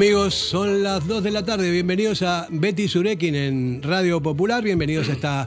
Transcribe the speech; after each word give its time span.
Amigos, 0.00 0.34
son 0.34 0.82
las 0.82 1.06
2 1.06 1.22
de 1.22 1.30
la 1.30 1.44
tarde. 1.44 1.70
Bienvenidos 1.70 2.22
a 2.22 2.46
Betty 2.48 2.88
Surekin 2.88 3.34
en 3.34 3.82
Radio 3.82 4.22
Popular. 4.22 4.64
Bienvenidos 4.64 5.10
a 5.10 5.12
esta 5.12 5.46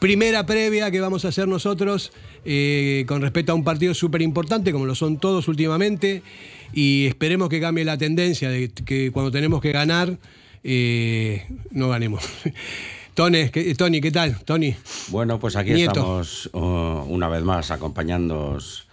primera 0.00 0.44
previa 0.44 0.90
que 0.90 1.00
vamos 1.00 1.24
a 1.24 1.28
hacer 1.28 1.46
nosotros 1.46 2.10
eh, 2.44 3.04
con 3.06 3.22
respecto 3.22 3.52
a 3.52 3.54
un 3.54 3.62
partido 3.62 3.94
súper 3.94 4.22
importante, 4.22 4.72
como 4.72 4.86
lo 4.86 4.96
son 4.96 5.18
todos 5.18 5.46
últimamente. 5.46 6.24
Y 6.72 7.06
esperemos 7.06 7.48
que 7.48 7.60
cambie 7.60 7.84
la 7.84 7.96
tendencia 7.96 8.50
de 8.50 8.70
que 8.70 9.12
cuando 9.12 9.30
tenemos 9.30 9.62
que 9.62 9.70
ganar, 9.70 10.18
eh, 10.64 11.46
no 11.70 11.88
ganemos. 11.88 12.24
Tony, 13.14 13.50
¿qué, 13.50 13.72
Tony, 13.76 14.00
¿qué 14.00 14.10
tal? 14.10 14.40
Tony. 14.44 14.74
Bueno, 15.10 15.38
pues 15.38 15.54
aquí 15.54 15.80
estamos 15.80 16.50
uh, 16.52 16.58
una 16.58 17.28
vez 17.28 17.44
más 17.44 17.70
acompañándonos 17.70 18.85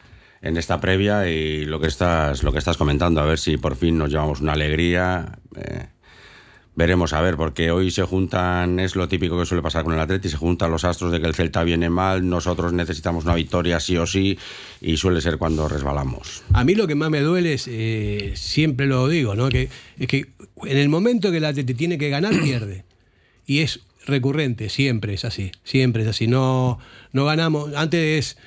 en 0.44 0.58
esta 0.58 0.82
previa 0.82 1.30
y 1.30 1.66
lo 1.66 1.80
que 1.80 1.88
estás, 1.88 2.44
lo 2.44 2.52
que 2.52 2.60
estás 2.60 2.76
comentando, 2.76 3.22
a 3.22 3.26
ver 3.26 3.40
si 3.40 3.56
por 3.56 3.78
fin 3.78 3.98
nos 3.98 4.10
llevamos 4.10 4.42
una 4.42 4.54
alegría. 4.54 5.40
Eh, 5.56 5.86
veremos 6.76 7.14
a 7.14 7.22
ver, 7.22 7.38
porque 7.38 7.72
hoy 7.72 7.92
se 7.92 8.04
juntan, 8.04 8.78
es 8.78 8.98
lo 8.98 9.08
típico 9.08 9.40
que 9.40 9.46
suele 9.46 9.62
pasar 9.62 9.86
con 9.86 9.94
el 9.94 10.02
Atleti, 10.02 10.28
se 10.28 10.36
juntan 10.36 10.70
los 10.70 10.84
astros 10.84 11.14
de 11.14 11.22
que 11.22 11.28
el 11.28 11.34
Celta 11.34 11.64
viene 11.64 11.90
mal, 11.90 12.28
nosotros 12.28 12.74
necesitamos 12.74 13.24
una 13.24 13.36
victoria 13.36 13.80
sí 13.80 13.96
o 13.96 14.06
sí, 14.06 14.38
y 14.82 14.98
suele 14.98 15.22
ser 15.22 15.38
cuando 15.38 15.70
resbalamos. 15.70 16.44
A 16.52 16.66
mí 16.66 16.76
lo 16.76 16.88
que 16.88 16.96
más 16.96 17.10
me 17.10 17.22
duele 17.22 17.54
es, 17.54 17.70
eh, 17.70 18.34
siempre 18.36 18.86
lo 18.86 19.08
digo, 19.08 19.36
¿no? 19.36 19.48
Que, 19.48 19.70
es 19.98 20.08
que 20.08 20.34
en 20.66 20.78
el 20.78 20.90
momento 20.90 21.32
que 21.32 21.38
el 21.38 21.46
Atleti 21.46 21.74
tiene 21.74 21.98
que 21.98 22.10
ganar, 22.10 22.34
pierde. 22.44 22.84
Y 23.46 23.60
es 23.60 23.80
recurrente, 24.06 24.68
siempre 24.68 25.14
es 25.14 25.24
así, 25.24 25.52
siempre 25.64 26.04
es 26.04 26.10
así. 26.10 26.28
No, 26.28 26.80
no 27.14 27.24
ganamos, 27.24 27.74
antes 27.76 28.38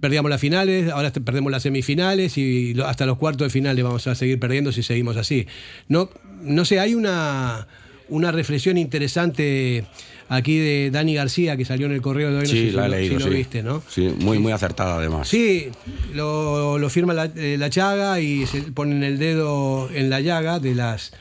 perdíamos 0.00 0.30
las 0.30 0.40
finales, 0.40 0.90
ahora 0.90 1.12
perdemos 1.12 1.52
las 1.52 1.62
semifinales 1.62 2.36
y 2.38 2.74
hasta 2.84 3.06
los 3.06 3.18
cuartos 3.18 3.46
de 3.46 3.50
finales 3.50 3.84
vamos 3.84 4.06
a 4.06 4.14
seguir 4.14 4.38
perdiendo 4.38 4.72
si 4.72 4.82
seguimos 4.82 5.16
así. 5.16 5.46
No, 5.88 6.10
no 6.42 6.64
sé, 6.64 6.80
hay 6.80 6.94
una, 6.94 7.66
una 8.08 8.32
reflexión 8.32 8.78
interesante 8.78 9.84
aquí 10.28 10.58
de 10.58 10.90
Dani 10.90 11.14
García 11.14 11.56
que 11.56 11.64
salió 11.64 11.86
en 11.86 11.92
el 11.92 12.02
correo 12.02 12.30
de 12.32 12.38
hoy. 12.38 12.46
Sí, 12.46 12.70
no 12.72 12.80
la 12.80 12.86
he 12.86 13.00
leído, 13.00 13.18
lo 13.18 13.30
viste, 13.30 13.62
¿no? 13.62 13.82
Sí, 13.88 14.12
muy, 14.20 14.38
muy 14.38 14.52
acertada 14.52 14.96
además. 14.96 15.28
Sí, 15.28 15.68
lo, 16.14 16.78
lo 16.78 16.90
firma 16.90 17.14
la, 17.14 17.30
eh, 17.36 17.56
la, 17.58 17.70
chaga 17.70 18.20
y 18.20 18.46
se 18.46 18.62
ponen 18.62 19.02
el 19.02 19.18
dedo 19.18 19.88
en 19.92 20.10
la 20.10 20.20
llaga 20.20 20.58
de 20.58 20.74
las. 20.74 21.12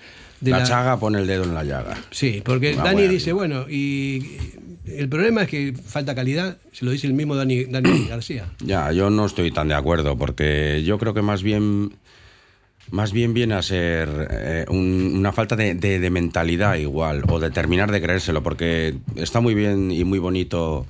De 0.41 0.51
la, 0.51 0.63
chaga 0.63 0.99
pone 0.99 1.19
el 1.19 1.27
dedo 1.27 1.43
en 1.43 1.53
la 1.53 1.63
llaga. 1.63 1.97
Sí, 2.11 2.41
porque 2.43 2.75
Dani 2.75 3.07
dice, 3.07 3.31
bueno, 3.31 3.69
y 3.69 4.37
el 4.87 5.09
problema 5.09 5.43
es 5.43 5.49
que 5.49 5.73
falta 5.73 6.15
calidad, 6.15 6.57
se 6.71 6.85
lo 6.85 6.91
dice 6.91 7.07
el 7.07 7.13
mismo 7.13 7.35
Dani, 7.35 7.65
Dani 7.65 8.05
García. 8.09 8.45
Ya, 8.59 8.91
yo 8.91 9.09
no 9.09 9.25
estoy 9.25 9.51
tan 9.51 9.67
de 9.67 9.75
acuerdo, 9.75 10.17
porque 10.17 10.83
yo 10.85 10.97
creo 10.97 11.13
que 11.13 11.21
más 11.21 11.43
bien, 11.43 11.93
más 12.91 13.11
bien 13.11 13.33
viene 13.33 13.55
a 13.55 13.61
ser 13.61 14.27
eh, 14.31 14.65
un, 14.69 15.13
una 15.15 15.31
falta 15.31 15.55
de, 15.55 15.75
de, 15.75 15.99
de, 15.99 16.09
mentalidad 16.09 16.75
igual, 16.75 17.23
o 17.27 17.39
de 17.39 17.51
terminar 17.51 17.91
de 17.91 18.01
creérselo, 18.01 18.43
porque 18.43 18.95
está 19.15 19.39
muy 19.39 19.53
bien 19.53 19.91
y 19.91 20.03
muy 20.03 20.19
bonito 20.19 20.85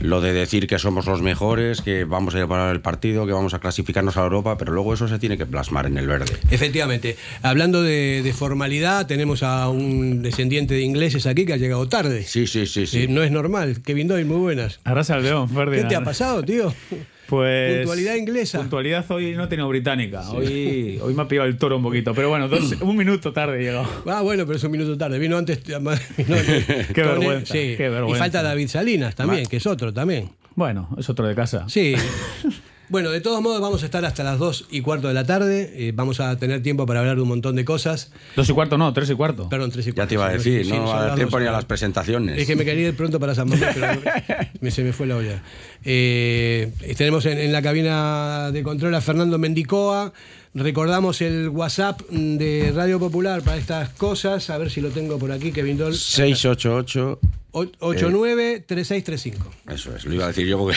lo 0.00 0.20
de 0.20 0.32
decir 0.32 0.66
que 0.66 0.78
somos 0.78 1.06
los 1.06 1.22
mejores, 1.22 1.80
que 1.80 2.04
vamos 2.04 2.34
a 2.34 2.38
llevar 2.38 2.72
el 2.72 2.80
partido, 2.80 3.26
que 3.26 3.32
vamos 3.32 3.54
a 3.54 3.58
clasificarnos 3.58 4.16
a 4.16 4.22
Europa, 4.22 4.56
pero 4.56 4.72
luego 4.72 4.94
eso 4.94 5.08
se 5.08 5.18
tiene 5.18 5.36
que 5.38 5.46
plasmar 5.46 5.86
en 5.86 5.98
el 5.98 6.06
verde. 6.06 6.36
Efectivamente. 6.50 7.16
Hablando 7.42 7.82
de, 7.82 8.22
de 8.22 8.32
formalidad, 8.32 9.06
tenemos 9.06 9.42
a 9.42 9.68
un 9.68 10.22
descendiente 10.22 10.74
de 10.74 10.82
ingleses 10.82 11.26
aquí 11.26 11.46
que 11.46 11.52
ha 11.52 11.58
llegado 11.58 11.88
tarde. 11.88 12.24
Sí, 12.24 12.46
sí, 12.46 12.66
sí. 12.66 12.86
sí. 12.86 13.04
Eh, 13.04 13.08
no 13.08 13.22
es 13.22 13.30
normal. 13.30 13.82
Kevin 13.84 14.08
Doyle, 14.08 14.24
muy 14.24 14.38
buenas. 14.38 14.80
Ahora 14.84 15.02
León, 15.20 15.48
Ferdinand. 15.48 15.82
¿Qué 15.82 15.88
te 15.88 15.96
ha 15.96 16.04
pasado, 16.04 16.42
tío? 16.42 16.72
Pues. 17.32 17.78
Puntualidad 17.78 18.16
inglesa. 18.16 18.58
Puntualidad 18.58 19.10
hoy 19.10 19.32
no 19.34 19.44
he 19.44 19.46
tenido 19.46 19.66
británica. 19.66 20.22
Sí. 20.22 20.36
Hoy, 20.36 21.00
hoy 21.02 21.14
me 21.14 21.22
ha 21.22 21.28
pillado 21.28 21.48
el 21.48 21.56
toro 21.56 21.78
un 21.78 21.82
poquito. 21.82 22.12
Pero 22.12 22.28
bueno, 22.28 22.46
dos, 22.46 22.78
un 22.82 22.94
minuto 22.94 23.32
tarde 23.32 23.58
llegado. 23.58 23.88
Ah, 24.06 24.20
bueno, 24.20 24.44
pero 24.44 24.58
es 24.58 24.64
un 24.64 24.70
minuto 24.70 24.98
tarde. 24.98 25.18
Vino 25.18 25.38
antes. 25.38 25.64
Vino 25.64 25.78
antes 25.88 26.66
qué, 26.92 27.02
vergüenza, 27.02 27.54
sí. 27.54 27.74
qué 27.78 27.88
vergüenza. 27.88 28.18
Y 28.18 28.18
falta 28.18 28.42
David 28.42 28.68
Salinas 28.68 29.14
también, 29.14 29.46
que 29.46 29.56
es 29.56 29.66
otro 29.66 29.94
también. 29.94 30.28
Bueno, 30.56 30.90
es 30.98 31.08
otro 31.08 31.26
de 31.26 31.34
casa. 31.34 31.64
Sí. 31.70 31.94
Bueno, 32.92 33.10
de 33.10 33.22
todos 33.22 33.40
modos 33.40 33.58
vamos 33.62 33.82
a 33.82 33.86
estar 33.86 34.04
hasta 34.04 34.22
las 34.22 34.38
2 34.38 34.66
y 34.70 34.82
cuarto 34.82 35.08
de 35.08 35.14
la 35.14 35.24
tarde. 35.24 35.72
Eh, 35.76 35.92
vamos 35.94 36.20
a 36.20 36.36
tener 36.36 36.62
tiempo 36.62 36.84
para 36.84 37.00
hablar 37.00 37.16
de 37.16 37.22
un 37.22 37.28
montón 37.28 37.56
de 37.56 37.64
cosas. 37.64 38.12
Dos 38.36 38.46
y 38.50 38.52
cuarto 38.52 38.76
no, 38.76 38.92
tres 38.92 39.08
y 39.08 39.14
cuarto. 39.14 39.48
Perdón, 39.48 39.70
tres 39.70 39.86
y 39.86 39.92
cuarto. 39.92 40.02
Ya 40.02 40.08
te 40.08 40.14
iba 40.16 40.26
a 40.26 40.32
decir, 40.34 40.66
sí, 40.66 40.72
no 40.72 40.88
va 40.88 41.00
a 41.00 41.06
dar 41.06 41.14
tiempo 41.14 41.40
ni 41.40 41.46
a 41.46 41.52
las 41.52 41.64
presentaciones. 41.64 42.38
Es 42.38 42.46
que 42.46 42.54
me 42.54 42.66
quería 42.66 42.88
ir 42.88 42.94
pronto 42.94 43.18
para 43.18 43.34
San 43.34 43.48
Mamés, 43.48 43.66
pero 43.72 43.98
me, 44.60 44.70
se 44.70 44.84
me 44.84 44.92
fue 44.92 45.06
la 45.06 45.16
olla. 45.16 45.42
Eh, 45.86 46.70
tenemos 46.98 47.24
en, 47.24 47.38
en, 47.38 47.50
la 47.50 47.62
cabina 47.62 48.50
de 48.52 48.62
control 48.62 48.94
a 48.94 49.00
Fernando 49.00 49.38
Mendicoa. 49.38 50.12
Recordamos 50.54 51.22
el 51.22 51.48
WhatsApp 51.48 52.02
de 52.10 52.72
Radio 52.74 52.98
Popular 52.98 53.40
para 53.42 53.56
estas 53.56 53.88
cosas. 53.90 54.50
A 54.50 54.58
ver 54.58 54.70
si 54.70 54.82
lo 54.82 54.90
tengo 54.90 55.18
por 55.18 55.32
aquí, 55.32 55.50
Kevin 55.50 55.78
Dol. 55.78 55.94
688 55.94 57.18
893635. 57.52 59.46
Eh, 59.68 59.74
eso 59.74 59.96
es, 59.96 60.04
lo 60.04 60.14
iba 60.14 60.24
a 60.24 60.28
decir 60.28 60.46
yo 60.46 60.58
porque. 60.58 60.76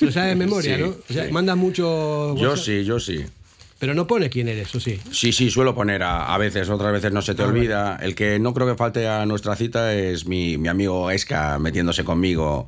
Lo 0.00 0.10
sabes 0.10 0.30
de 0.30 0.36
memoria, 0.36 0.76
sí, 0.76 0.82
¿no? 0.82 0.88
O 0.88 1.12
sea, 1.12 1.26
sí. 1.26 1.32
mandas 1.32 1.58
mucho. 1.58 2.34
Yo 2.36 2.56
sí, 2.56 2.82
yo 2.84 2.98
sí. 2.98 3.24
Pero 3.80 3.94
no 3.94 4.06
pones 4.06 4.28
quién 4.28 4.46
eres, 4.46 4.74
¿o 4.74 4.78
sí? 4.78 5.00
Sí, 5.10 5.32
sí, 5.32 5.50
suelo 5.50 5.74
poner 5.74 6.02
a, 6.02 6.34
a 6.34 6.36
veces, 6.36 6.68
otras 6.68 6.92
veces 6.92 7.12
no 7.12 7.22
se 7.22 7.34
te 7.34 7.42
ah, 7.42 7.46
olvida. 7.46 7.82
Vale. 7.92 8.06
El 8.06 8.14
que 8.14 8.38
no 8.38 8.52
creo 8.52 8.66
que 8.68 8.74
falte 8.74 9.08
a 9.08 9.24
nuestra 9.24 9.56
cita 9.56 9.94
es 9.94 10.26
mi, 10.26 10.58
mi 10.58 10.68
amigo 10.68 11.10
Esca 11.10 11.58
metiéndose 11.58 12.04
conmigo, 12.04 12.66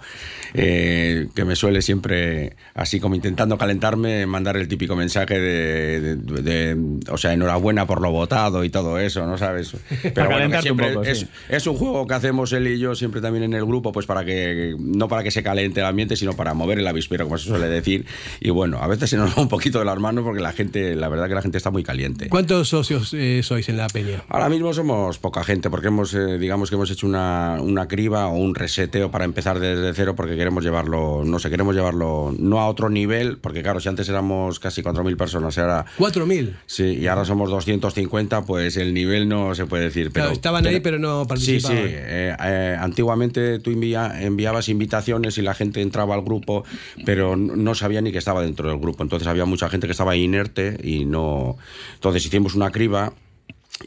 eh, 0.54 1.28
que 1.34 1.44
me 1.44 1.54
suele 1.54 1.82
siempre, 1.82 2.56
así 2.72 2.98
como 2.98 3.14
intentando 3.14 3.58
calentarme, 3.58 4.24
mandar 4.24 4.56
el 4.56 4.68
típico 4.68 4.96
mensaje 4.96 5.38
de, 5.38 6.16
de, 6.16 6.42
de, 6.42 6.96
o 7.10 7.18
sea, 7.18 7.34
enhorabuena 7.34 7.86
por 7.86 8.00
lo 8.00 8.10
votado 8.10 8.64
y 8.64 8.70
todo 8.70 8.98
eso, 8.98 9.26
¿no 9.26 9.36
sabes? 9.36 9.76
Pero 10.14 10.30
bueno, 10.30 10.62
siempre 10.62 10.88
un 10.88 10.94
poco, 10.94 11.04
es, 11.04 11.18
sí. 11.18 11.28
es, 11.50 11.66
un 11.66 11.76
juego 11.76 12.06
que 12.06 12.14
hacemos 12.14 12.54
él 12.54 12.68
y 12.68 12.78
yo 12.78 12.94
siempre 12.94 13.20
también 13.20 13.44
en 13.44 13.52
el 13.52 13.66
grupo, 13.66 13.92
pues 13.92 14.06
para 14.06 14.24
que, 14.24 14.74
no 14.78 15.08
para 15.08 15.22
que 15.22 15.30
se 15.30 15.42
caliente 15.42 15.80
el 15.80 15.86
ambiente, 15.86 16.16
sino 16.16 16.32
para 16.32 16.54
mover 16.54 16.78
el 16.78 16.86
avispero, 16.86 17.24
como 17.26 17.36
se 17.36 17.48
suele 17.48 17.68
decir. 17.68 18.06
Y 18.40 18.48
bueno, 18.48 18.78
a 18.78 18.86
veces 18.86 19.10
se 19.10 19.18
nos 19.18 19.36
va 19.36 19.42
un 19.42 19.48
poquito 19.48 19.78
de 19.78 19.84
las 19.84 19.98
manos 19.98 20.24
porque 20.24 20.40
la 20.40 20.52
gente 20.52 21.01
la 21.02 21.08
verdad 21.08 21.28
que 21.28 21.34
la 21.34 21.42
gente 21.42 21.58
está 21.58 21.70
muy 21.70 21.82
caliente. 21.82 22.28
¿Cuántos 22.28 22.68
socios 22.68 23.12
eh, 23.12 23.42
sois 23.42 23.68
en 23.68 23.76
la 23.76 23.88
peña? 23.88 24.22
Ahora 24.28 24.48
mismo 24.48 24.72
somos 24.72 25.18
poca 25.18 25.42
gente, 25.42 25.68
porque 25.68 25.88
hemos, 25.88 26.14
eh, 26.14 26.38
digamos 26.38 26.70
que 26.70 26.76
hemos 26.76 26.90
hecho 26.92 27.08
una, 27.08 27.58
una, 27.60 27.88
criba 27.88 28.28
o 28.28 28.36
un 28.36 28.54
reseteo 28.54 29.10
para 29.10 29.24
empezar 29.24 29.58
desde 29.58 29.92
cero, 29.94 30.14
porque 30.14 30.36
queremos 30.36 30.62
llevarlo, 30.62 31.24
no 31.24 31.40
sé, 31.40 31.50
queremos 31.50 31.74
llevarlo 31.74 32.32
no 32.38 32.60
a 32.60 32.68
otro 32.68 32.88
nivel, 32.88 33.38
porque 33.38 33.64
claro, 33.64 33.80
si 33.80 33.88
antes 33.88 34.08
éramos 34.08 34.60
casi 34.60 34.80
4.000 34.80 35.16
personas, 35.16 35.58
ahora... 35.58 35.84
¿4.000? 35.98 36.54
Sí, 36.66 36.84
y 36.84 37.08
ahora 37.08 37.24
somos 37.24 37.50
250, 37.50 38.44
pues 38.44 38.76
el 38.76 38.94
nivel 38.94 39.28
no 39.28 39.56
se 39.56 39.66
puede 39.66 39.84
decir. 39.84 40.12
Pero, 40.12 40.26
claro, 40.26 40.32
estaban 40.32 40.66
ahí, 40.68 40.78
pero 40.78 41.00
no 41.00 41.26
participaban. 41.26 41.78
Sí, 41.78 41.84
sí. 41.84 41.94
Eh, 41.96 42.76
antiguamente 42.78 43.58
tú 43.58 43.72
envía, 43.72 44.22
enviabas 44.22 44.68
invitaciones 44.68 45.36
y 45.36 45.42
la 45.42 45.54
gente 45.54 45.82
entraba 45.82 46.14
al 46.14 46.22
grupo, 46.22 46.64
pero 47.04 47.36
no 47.36 47.74
sabía 47.74 48.00
ni 48.00 48.12
que 48.12 48.18
estaba 48.18 48.42
dentro 48.42 48.68
del 48.68 48.78
grupo. 48.78 49.02
Entonces 49.02 49.26
había 49.26 49.46
mucha 49.46 49.68
gente 49.68 49.88
que 49.88 49.92
estaba 49.92 50.14
inerte 50.14 50.78
y 50.82 50.91
no 51.04 51.56
entonces 51.94 52.24
hicimos 52.26 52.54
una 52.54 52.70
criba 52.70 53.12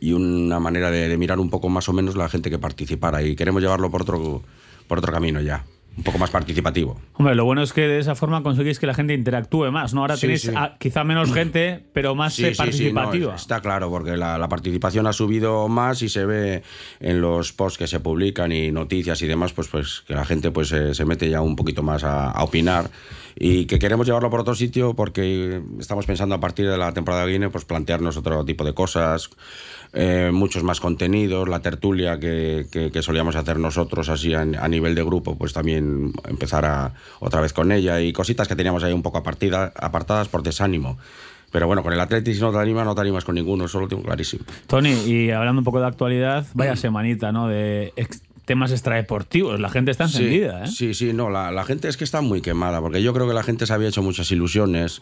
y 0.01 0.11
una 0.13 0.59
manera 0.59 0.91
de, 0.91 1.07
de, 1.07 1.17
mirar 1.17 1.39
un 1.39 1.49
poco 1.49 1.69
más 1.69 1.87
o 1.89 1.93
menos 1.93 2.15
la 2.15 2.27
gente 2.27 2.49
que 2.49 2.59
participara 2.59 3.23
y 3.23 3.35
queremos 3.35 3.61
llevarlo 3.61 3.89
por 3.89 4.01
otro, 4.01 4.41
por 4.87 4.97
otro 4.99 5.13
camino 5.13 5.39
ya. 5.41 5.63
Un 5.97 6.03
poco 6.03 6.17
más 6.17 6.29
participativo. 6.29 6.99
Hombre, 7.13 7.35
lo 7.35 7.45
bueno 7.45 7.61
es 7.63 7.71
que 7.71 7.87
de 7.87 7.99
esa 7.99 8.15
forma 8.15 8.43
conseguís 8.43 8.79
que 8.79 8.85
la 8.85 8.93
gente 8.93 9.13
interactúe 9.13 9.71
más, 9.71 9.93
¿no? 9.93 10.01
Ahora 10.01 10.15
Sí, 10.17 10.23
tenéis 10.23 10.41
sí. 10.41 10.51
a- 10.53 10.75
quizá 10.77 11.05
menos 11.05 11.31
gente, 11.33 11.85
pero 11.93 12.15
más 12.15 12.37
eh, 12.37 12.53
Sí, 12.53 12.65
sí, 12.65 12.71
sí, 12.73 12.83
no, 12.89 12.95
participativa. 12.95 13.35
está 13.35 13.61
claro, 13.61 13.89
porque 13.89 14.17
la, 14.17 14.37
la 14.37 14.49
participación 14.49 15.07
ha 15.07 15.13
subido 15.13 15.69
más 15.69 16.01
y 16.01 16.09
se 16.09 16.25
ve 16.25 16.63
en 16.99 17.21
los 17.21 17.53
posts 17.53 17.77
que 17.77 17.87
se 17.87 18.01
publican 18.01 18.51
y 18.51 18.73
noticias 18.73 19.21
y 19.21 19.27
demás, 19.27 19.53
pues, 19.53 19.69
pues 19.69 20.03
que 20.05 20.15
la 20.15 20.25
gente 20.25 20.51
pues, 20.51 20.69
eh, 20.73 20.93
se 20.93 21.05
mete 21.05 21.29
ya 21.29 21.39
un 21.39 21.55
poquito 21.55 21.81
más 21.81 22.03
a, 22.03 22.29
a 22.29 22.43
opinar 22.43 22.89
y 23.37 23.65
que 23.65 23.79
queremos 23.79 24.07
llevarlo 24.07 24.29
por 24.29 24.39
otro 24.39 24.55
sitio 24.55 24.93
porque 24.93 25.61
estamos 25.79 26.05
pensando 26.05 26.35
a 26.35 26.39
partir 26.39 26.69
de 26.69 26.77
la 26.77 26.93
temporada 26.93 27.23
que 27.23 27.31
viene 27.31 27.49
pues 27.49 27.65
plantearnos 27.65 28.15
otro 28.17 28.45
tipo 28.45 28.63
de 28.63 28.73
cosas, 28.73 29.29
eh, 29.93 30.31
muchos 30.33 30.63
más 30.63 30.79
contenidos, 30.79 31.49
la 31.49 31.59
tertulia 31.59 32.19
que, 32.19 32.67
que, 32.71 32.91
que 32.91 33.01
solíamos 33.01 33.35
hacer 33.35 33.59
nosotros 33.59 34.09
así 34.09 34.33
a, 34.33 34.41
a, 34.41 34.67
nivel 34.67 34.95
de 34.95 35.03
grupo, 35.03 35.37
pues 35.37 35.53
también 35.53 36.13
empezar 36.27 36.65
a, 36.65 36.93
otra 37.19 37.41
vez 37.41 37.51
con 37.51 37.71
ella 37.71 37.99
y 37.99 38.13
cositas 38.13 38.47
que 38.47 38.55
teníamos 38.55 38.83
ahí 38.83 38.93
un 38.93 39.03
poco 39.03 39.17
apartida, 39.17 39.73
apartadas 39.75 40.29
por 40.29 40.41
desánimo. 40.41 40.97
Pero 41.51 41.67
bueno, 41.67 41.83
con 41.83 41.93
el 41.93 41.99
Atlético 41.99 42.35
si 42.35 42.41
no 42.41 42.51
te 42.51 42.57
animas, 42.57 42.85
no 42.85 42.95
te 42.95 43.01
animas 43.01 43.23
con 43.23 43.35
ninguno, 43.35 43.65
eso 43.65 43.79
lo 43.79 43.87
tengo 43.87 44.03
clarísimo. 44.03 44.43
Tony, 44.67 44.91
y 45.05 45.31
hablando 45.31 45.59
un 45.59 45.65
poco 45.65 45.79
de 45.79 45.87
actualidad, 45.87 46.45
vaya 46.53 46.75
semanita, 46.75 47.31
¿no? 47.31 47.47
De 47.47 47.93
ex 47.95 48.21
temas 48.45 48.71
extradeportivos. 48.71 49.59
La 49.59 49.69
gente 49.69 49.91
está 49.91 50.05
encendida, 50.05 50.65
sí, 50.67 50.85
¿eh? 50.85 50.93
Sí, 50.93 50.93
sí, 50.93 51.13
no, 51.13 51.29
la, 51.29 51.51
la, 51.51 51.63
gente 51.63 51.87
es 51.87 51.97
que 51.97 52.03
está 52.03 52.21
muy 52.21 52.41
quemada, 52.41 52.81
porque 52.81 53.01
yo 53.01 53.13
creo 53.13 53.27
que 53.27 53.33
la 53.33 53.43
gente 53.43 53.65
se 53.65 53.73
había 53.73 53.89
hecho 53.89 54.03
muchas 54.03 54.31
ilusiones, 54.31 55.01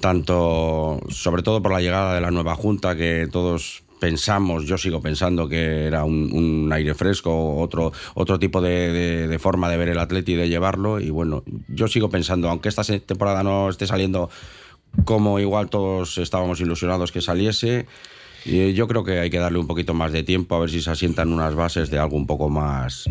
tanto, 0.00 1.00
sobre 1.08 1.42
todo 1.42 1.62
por 1.62 1.72
la 1.72 1.80
llegada 1.80 2.14
de 2.14 2.20
la 2.20 2.30
nueva 2.30 2.54
Junta, 2.54 2.96
que 2.96 3.28
todos 3.30 3.84
pensamos, 4.02 4.64
yo 4.64 4.78
sigo 4.78 5.00
pensando 5.00 5.48
que 5.48 5.86
era 5.86 6.02
un, 6.02 6.30
un 6.32 6.72
aire 6.72 6.92
fresco, 6.92 7.56
otro, 7.60 7.92
otro 8.14 8.36
tipo 8.36 8.60
de, 8.60 8.92
de, 8.92 9.28
de, 9.28 9.38
forma 9.38 9.70
de 9.70 9.76
ver 9.76 9.90
el 9.90 9.98
Atleti 10.00 10.32
y 10.32 10.34
de 10.34 10.48
llevarlo. 10.48 10.98
Y 10.98 11.10
bueno, 11.10 11.44
yo 11.68 11.86
sigo 11.86 12.10
pensando, 12.10 12.50
aunque 12.50 12.68
esta 12.68 12.82
temporada 12.82 13.44
no 13.44 13.70
esté 13.70 13.86
saliendo 13.86 14.28
como 15.04 15.38
igual 15.38 15.70
todos 15.70 16.18
estábamos 16.18 16.60
ilusionados 16.60 17.12
que 17.12 17.20
saliese, 17.20 17.86
y 18.44 18.72
yo 18.72 18.88
creo 18.88 19.04
que 19.04 19.18
hay 19.18 19.30
que 19.30 19.38
darle 19.38 19.58
un 19.58 19.66
poquito 19.66 19.94
más 19.94 20.12
de 20.12 20.22
tiempo 20.22 20.56
a 20.56 20.60
ver 20.60 20.70
si 20.70 20.80
se 20.80 20.90
asientan 20.90 21.32
unas 21.32 21.54
bases 21.54 21.90
de 21.90 21.98
algo 21.98 22.16
un 22.16 22.26
poco 22.26 22.48
más 22.48 23.08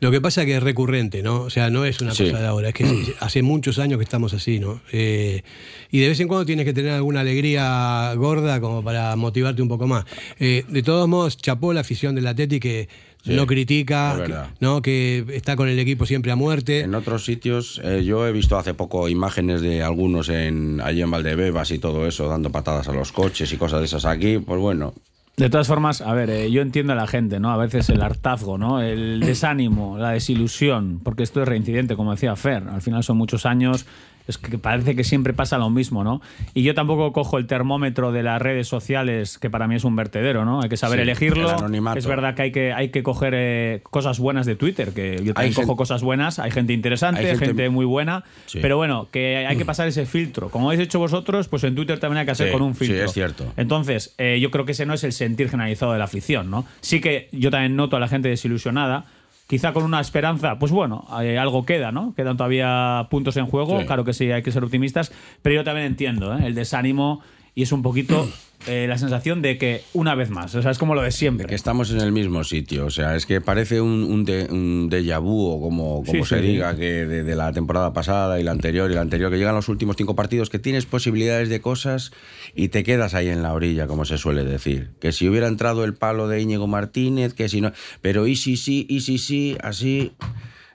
lo 0.00 0.10
que 0.10 0.20
pasa 0.22 0.42
es 0.42 0.46
que 0.46 0.56
es 0.56 0.62
recurrente, 0.62 1.22
¿no? 1.22 1.42
O 1.42 1.50
sea, 1.50 1.68
no 1.68 1.84
es 1.84 2.00
una 2.00 2.14
sí. 2.14 2.24
cosa 2.24 2.40
de 2.40 2.46
ahora, 2.46 2.68
es 2.68 2.74
que 2.74 2.84
hace 3.20 3.42
muchos 3.42 3.78
años 3.78 3.98
que 3.98 4.04
estamos 4.04 4.32
así, 4.32 4.58
¿no? 4.58 4.80
Eh, 4.92 5.42
y 5.90 6.00
de 6.00 6.08
vez 6.08 6.18
en 6.20 6.28
cuando 6.28 6.46
tienes 6.46 6.64
que 6.64 6.72
tener 6.72 6.92
alguna 6.92 7.20
alegría 7.20 8.12
gorda 8.16 8.60
como 8.60 8.82
para 8.82 9.14
motivarte 9.16 9.60
un 9.60 9.68
poco 9.68 9.86
más. 9.86 10.06
Eh, 10.38 10.64
de 10.68 10.82
todos 10.82 11.06
modos, 11.06 11.36
chapó 11.36 11.74
la 11.74 11.82
afición 11.82 12.14
del 12.14 12.26
Atleti 12.26 12.60
que 12.60 12.88
sí, 13.22 13.34
no 13.34 13.46
critica, 13.46 14.22
que, 14.24 14.34
¿no? 14.60 14.82
que 14.82 15.24
está 15.32 15.56
con 15.56 15.68
el 15.68 15.78
equipo 15.78 16.06
siempre 16.06 16.32
a 16.32 16.36
muerte. 16.36 16.80
En 16.80 16.94
otros 16.94 17.24
sitios, 17.24 17.80
eh, 17.84 18.04
yo 18.04 18.26
he 18.26 18.32
visto 18.32 18.58
hace 18.58 18.74
poco 18.74 19.08
imágenes 19.08 19.60
de 19.60 19.82
algunos 19.82 20.28
en, 20.28 20.80
allí 20.82 21.02
en 21.02 21.10
Valdebebas 21.10 21.70
y 21.70 21.78
todo 21.78 22.06
eso, 22.06 22.28
dando 22.28 22.50
patadas 22.50 22.88
a 22.88 22.92
los 22.92 23.12
coches 23.12 23.52
y 23.52 23.56
cosas 23.56 23.80
de 23.80 23.86
esas 23.86 24.04
aquí, 24.04 24.38
pues 24.38 24.60
bueno, 24.60 24.94
de 25.40 25.48
todas 25.48 25.68
formas, 25.68 26.02
a 26.02 26.12
ver, 26.12 26.28
eh, 26.28 26.50
yo 26.50 26.60
entiendo 26.60 26.92
a 26.92 26.96
la 26.96 27.06
gente, 27.06 27.40
¿no? 27.40 27.50
A 27.50 27.56
veces 27.56 27.88
el 27.88 28.02
hartazgo, 28.02 28.58
¿no? 28.58 28.82
El 28.82 29.20
desánimo, 29.20 29.96
la 29.96 30.10
desilusión, 30.10 31.00
porque 31.02 31.22
esto 31.22 31.40
es 31.40 31.48
reincidente, 31.48 31.96
como 31.96 32.10
decía 32.10 32.36
Fer. 32.36 32.64
Al 32.68 32.82
final 32.82 33.02
son 33.02 33.16
muchos 33.16 33.46
años, 33.46 33.86
es 34.26 34.38
que 34.38 34.58
parece 34.58 34.94
que 34.94 35.04
siempre 35.04 35.32
pasa 35.32 35.58
lo 35.58 35.70
mismo, 35.70 36.04
¿no? 36.04 36.20
Y 36.54 36.62
yo 36.62 36.74
tampoco 36.74 37.12
cojo 37.12 37.38
el 37.38 37.46
termómetro 37.46 38.12
de 38.12 38.22
las 38.22 38.40
redes 38.40 38.68
sociales, 38.68 39.38
que 39.38 39.50
para 39.50 39.66
mí 39.66 39.76
es 39.76 39.84
un 39.84 39.96
vertedero, 39.96 40.44
¿no? 40.44 40.62
Hay 40.62 40.68
que 40.68 40.76
saber 40.76 40.98
sí, 40.98 41.02
elegirlo. 41.02 41.56
Es 41.96 42.06
verdad 42.06 42.34
que 42.34 42.42
hay 42.42 42.52
que, 42.52 42.72
hay 42.72 42.90
que 42.90 43.02
coger 43.02 43.34
eh, 43.36 43.80
cosas 43.84 44.18
buenas 44.18 44.46
de 44.46 44.56
Twitter, 44.56 44.92
que 44.92 45.16
yo 45.22 45.34
también 45.34 45.50
hay 45.50 45.52
cojo 45.52 45.66
gente, 45.66 45.76
cosas 45.76 46.02
buenas, 46.02 46.38
hay 46.38 46.50
gente 46.50 46.72
interesante, 46.72 47.20
hay 47.20 47.26
gente, 47.26 47.46
gente 47.46 47.70
muy 47.70 47.84
buena, 47.84 48.24
sí. 48.46 48.58
pero 48.62 48.76
bueno, 48.76 49.08
que 49.10 49.46
hay 49.46 49.56
que 49.56 49.64
pasar 49.64 49.88
ese 49.88 50.06
filtro. 50.06 50.48
Como 50.50 50.70
habéis 50.70 50.82
hecho 50.82 50.98
vosotros, 50.98 51.48
pues 51.48 51.64
en 51.64 51.74
Twitter 51.74 51.98
también 51.98 52.18
hay 52.18 52.24
que 52.26 52.32
hacer 52.32 52.48
sí, 52.48 52.52
con 52.52 52.62
un 52.62 52.74
filtro. 52.74 52.98
Sí, 52.98 53.04
es 53.04 53.12
cierto. 53.12 53.52
Entonces, 53.56 54.14
eh, 54.18 54.38
yo 54.40 54.50
creo 54.50 54.64
que 54.64 54.72
ese 54.72 54.86
no 54.86 54.94
es 54.94 55.04
el 55.04 55.12
sentir 55.12 55.48
generalizado 55.48 55.92
de 55.92 55.98
la 55.98 56.04
afición, 56.04 56.50
¿no? 56.50 56.66
Sí 56.80 57.00
que 57.00 57.28
yo 57.32 57.50
también 57.50 57.76
noto 57.76 57.96
a 57.96 58.00
la 58.00 58.08
gente 58.08 58.28
desilusionada, 58.28 59.06
quizá 59.50 59.72
con 59.72 59.82
una 59.82 60.00
esperanza, 60.00 60.60
pues 60.60 60.70
bueno, 60.70 61.08
eh, 61.20 61.36
algo 61.36 61.66
queda, 61.66 61.90
¿no? 61.90 62.14
Quedan 62.14 62.36
todavía 62.36 63.08
puntos 63.10 63.36
en 63.36 63.46
juego, 63.46 63.80
sí. 63.80 63.84
claro 63.84 64.04
que 64.04 64.12
sí, 64.12 64.30
hay 64.30 64.44
que 64.44 64.52
ser 64.52 64.62
optimistas, 64.62 65.10
pero 65.42 65.56
yo 65.56 65.64
también 65.64 65.88
entiendo 65.88 66.38
¿eh? 66.38 66.46
el 66.46 66.54
desánimo 66.54 67.20
y 67.56 67.62
es 67.64 67.72
un 67.72 67.82
poquito 67.82 68.28
eh, 68.66 68.86
la 68.88 68.98
sensación 68.98 69.40
de 69.42 69.56
que 69.56 69.82
una 69.94 70.14
vez 70.14 70.30
más, 70.30 70.54
o 70.54 70.62
sea, 70.62 70.70
es 70.70 70.78
como 70.78 70.94
lo 70.94 71.02
de 71.02 71.12
siempre. 71.12 71.44
De 71.44 71.48
que 71.48 71.54
estamos 71.54 71.90
en 71.90 72.00
el 72.00 72.12
mismo 72.12 72.44
sitio, 72.44 72.86
o 72.86 72.90
sea, 72.90 73.16
es 73.16 73.24
que 73.24 73.40
parece 73.40 73.80
un, 73.80 74.04
un, 74.04 74.24
de, 74.24 74.48
un 74.50 74.90
déjà 74.90 75.18
vu 75.20 75.46
o 75.46 75.60
como, 75.60 76.04
como 76.04 76.24
sí, 76.24 76.28
se 76.28 76.40
sí, 76.40 76.46
diga, 76.46 76.76
que 76.76 77.06
de, 77.06 77.22
de, 77.22 77.36
la 77.36 77.52
temporada 77.52 77.92
pasada 77.92 78.38
y 78.38 78.42
la 78.42 78.50
anterior 78.50 78.90
y 78.90 78.94
la 78.94 79.00
anterior, 79.00 79.30
que 79.30 79.38
llegan 79.38 79.54
los 79.54 79.68
últimos 79.68 79.96
cinco 79.96 80.14
partidos, 80.14 80.50
que 80.50 80.58
tienes 80.58 80.84
posibilidades 80.84 81.48
de 81.48 81.60
cosas 81.60 82.12
y 82.54 82.68
te 82.68 82.82
quedas 82.82 83.14
ahí 83.14 83.28
en 83.28 83.42
la 83.42 83.54
orilla, 83.54 83.86
como 83.86 84.04
se 84.04 84.18
suele 84.18 84.44
decir. 84.44 84.90
Que 85.00 85.12
si 85.12 85.28
hubiera 85.28 85.48
entrado 85.48 85.84
el 85.84 85.94
palo 85.94 86.28
de 86.28 86.40
Íñigo 86.40 86.66
Martínez, 86.66 87.32
que 87.32 87.48
si 87.48 87.60
no... 87.60 87.72
Pero 88.02 88.26
y 88.26 88.36
si 88.36 88.56
sí, 88.56 88.86
y 88.88 89.00
si 89.00 89.18
sí, 89.18 89.56
así 89.62 90.12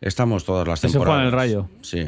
estamos 0.01 0.45
todas 0.45 0.67
las 0.67 0.81
temporadas. 0.81 1.05
Se 1.05 1.11
juega 1.11 1.21
en 1.21 1.27
el 1.27 1.31
rayo. 1.31 1.69
Sí. 1.81 2.05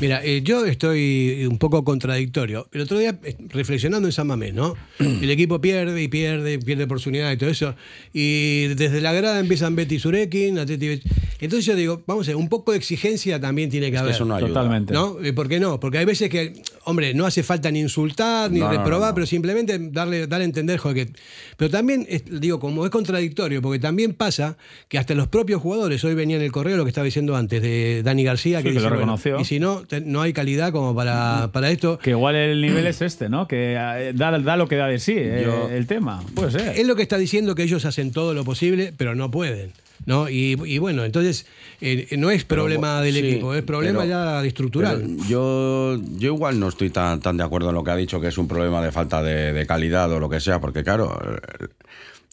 Mira, 0.00 0.22
eh, 0.22 0.42
yo 0.42 0.66
estoy 0.66 1.46
un 1.48 1.58
poco 1.58 1.82
contradictorio. 1.82 2.68
El 2.72 2.82
otro 2.82 2.98
día, 2.98 3.18
eh, 3.24 3.36
reflexionando 3.48 4.08
en 4.08 4.12
San 4.12 4.26
Mamés, 4.26 4.52
¿no? 4.52 4.74
El 4.98 5.30
equipo 5.30 5.60
pierde 5.60 6.02
y 6.02 6.08
pierde, 6.08 6.58
pierde 6.58 6.84
oportunidad 6.84 7.32
y 7.32 7.36
todo 7.36 7.50
eso. 7.50 7.74
Y 8.12 8.68
desde 8.74 9.00
la 9.00 9.12
grada 9.12 9.40
empiezan 9.40 9.74
Betty 9.74 9.98
Surekin, 9.98 10.58
Atleti 10.58 11.00
Entonces 11.40 11.66
yo 11.66 11.74
digo, 11.74 12.02
vamos 12.06 12.26
a 12.26 12.30
ver, 12.30 12.36
un 12.36 12.48
poco 12.48 12.72
de 12.72 12.78
exigencia 12.78 13.40
también 13.40 13.70
tiene 13.70 13.90
que 13.90 13.96
es 13.96 14.00
haber. 14.00 14.12
Que 14.12 14.16
eso 14.16 14.24
no 14.24 14.34
ayuda. 14.34 14.48
Totalmente. 14.48 14.92
¿No? 14.92 15.18
Eh, 15.22 15.32
¿Por 15.32 15.48
qué 15.48 15.60
no? 15.60 15.78
Porque 15.80 15.98
hay 15.98 16.04
veces 16.04 16.30
que, 16.30 16.54
hombre, 16.84 17.14
no 17.14 17.26
hace 17.26 17.42
falta 17.42 17.70
ni 17.70 17.80
insultar, 17.80 18.50
ni 18.50 18.60
no, 18.60 18.70
reprobar, 18.70 19.00
no, 19.00 19.06
no, 19.08 19.14
pero 19.14 19.26
simplemente 19.26 19.78
darle, 19.78 20.26
darle 20.26 20.44
a 20.44 20.46
entender, 20.46 20.78
joder, 20.78 21.06
que... 21.06 21.12
Pero 21.56 21.70
también, 21.70 22.06
digo, 22.30 22.60
como 22.60 22.84
es 22.84 22.90
contradictorio, 22.90 23.62
porque 23.62 23.78
también 23.78 24.14
pasa 24.14 24.56
que 24.88 24.98
hasta 24.98 25.14
los 25.14 25.28
propios 25.28 25.60
jugadores, 25.60 26.02
hoy 26.04 26.14
venía 26.14 26.36
en 26.36 26.42
el 26.42 26.52
correo 26.52 26.76
lo 26.76 26.84
que 26.84 26.90
estaba 26.90 27.04
diciendo 27.04 27.36
antes, 27.36 27.60
de 27.62 28.02
Dani 28.02 28.24
García, 28.24 28.58
sí, 28.58 28.64
que, 28.64 28.70
que 28.70 28.74
dice, 28.74 28.84
lo 28.84 28.90
reconoció. 28.90 29.32
Bueno, 29.32 29.42
y 29.42 29.44
si 29.44 29.60
no, 29.60 29.82
no 30.04 30.22
hay 30.22 30.32
calidad 30.32 30.72
como 30.72 30.94
para, 30.94 31.50
para 31.52 31.70
esto. 31.70 31.98
Que 31.98 32.10
igual 32.10 32.36
el 32.36 32.60
nivel 32.60 32.86
es 32.86 33.02
este, 33.02 33.28
¿no? 33.28 33.46
Que 33.48 33.74
eh, 33.74 34.12
da, 34.14 34.38
da 34.38 34.56
lo 34.56 34.68
que 34.68 34.76
da 34.76 34.86
de 34.86 34.98
sí 34.98 35.14
eh, 35.16 35.42
Yo, 35.44 35.68
el 35.70 35.86
tema. 35.86 36.22
Puede 36.34 36.52
ser. 36.52 36.78
Es 36.78 36.86
lo 36.86 36.96
que 36.96 37.02
está 37.02 37.18
diciendo 37.18 37.54
que 37.54 37.62
ellos 37.62 37.84
hacen 37.84 38.12
todo 38.12 38.34
lo 38.34 38.44
posible, 38.44 38.92
pero 38.96 39.14
no 39.14 39.30
pueden. 39.30 39.72
¿No? 40.04 40.28
Y, 40.28 40.60
y 40.64 40.78
bueno, 40.78 41.04
entonces 41.04 41.46
eh, 41.80 42.08
no 42.18 42.30
es 42.30 42.44
problema 42.44 43.00
pero, 43.00 43.04
del 43.04 43.14
sí, 43.14 43.30
equipo, 43.30 43.54
es 43.54 43.62
problema 43.62 44.04
ya 44.04 44.44
estructural. 44.44 45.16
Yo, 45.28 45.98
yo 46.18 46.34
igual 46.34 46.60
no 46.60 46.68
estoy 46.68 46.90
tan, 46.90 47.20
tan 47.20 47.36
de 47.36 47.44
acuerdo 47.44 47.70
en 47.70 47.74
lo 47.74 47.84
que 47.84 47.90
ha 47.90 47.96
dicho, 47.96 48.20
que 48.20 48.28
es 48.28 48.38
un 48.38 48.48
problema 48.48 48.82
de 48.82 48.92
falta 48.92 49.22
de, 49.22 49.52
de 49.52 49.66
calidad 49.66 50.10
o 50.12 50.20
lo 50.20 50.28
que 50.28 50.40
sea, 50.40 50.60
porque 50.60 50.84
claro, 50.84 51.18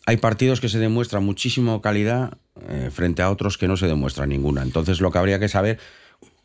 hay 0.06 0.18
partidos 0.18 0.60
que 0.60 0.69
se 0.69 0.80
demuestra 0.80 1.19
muchísimo 1.19 1.81
calidad 1.81 2.38
eh, 2.69 2.89
frente 2.92 3.21
a 3.21 3.30
otros 3.30 3.57
que 3.57 3.68
no 3.68 3.77
se 3.77 3.88
demuestra 3.88 4.25
ninguna. 4.25 4.62
Entonces 4.62 5.00
lo 5.00 5.12
que 5.12 5.18
habría 5.18 5.39
que 5.39 5.48
saber 5.48 5.80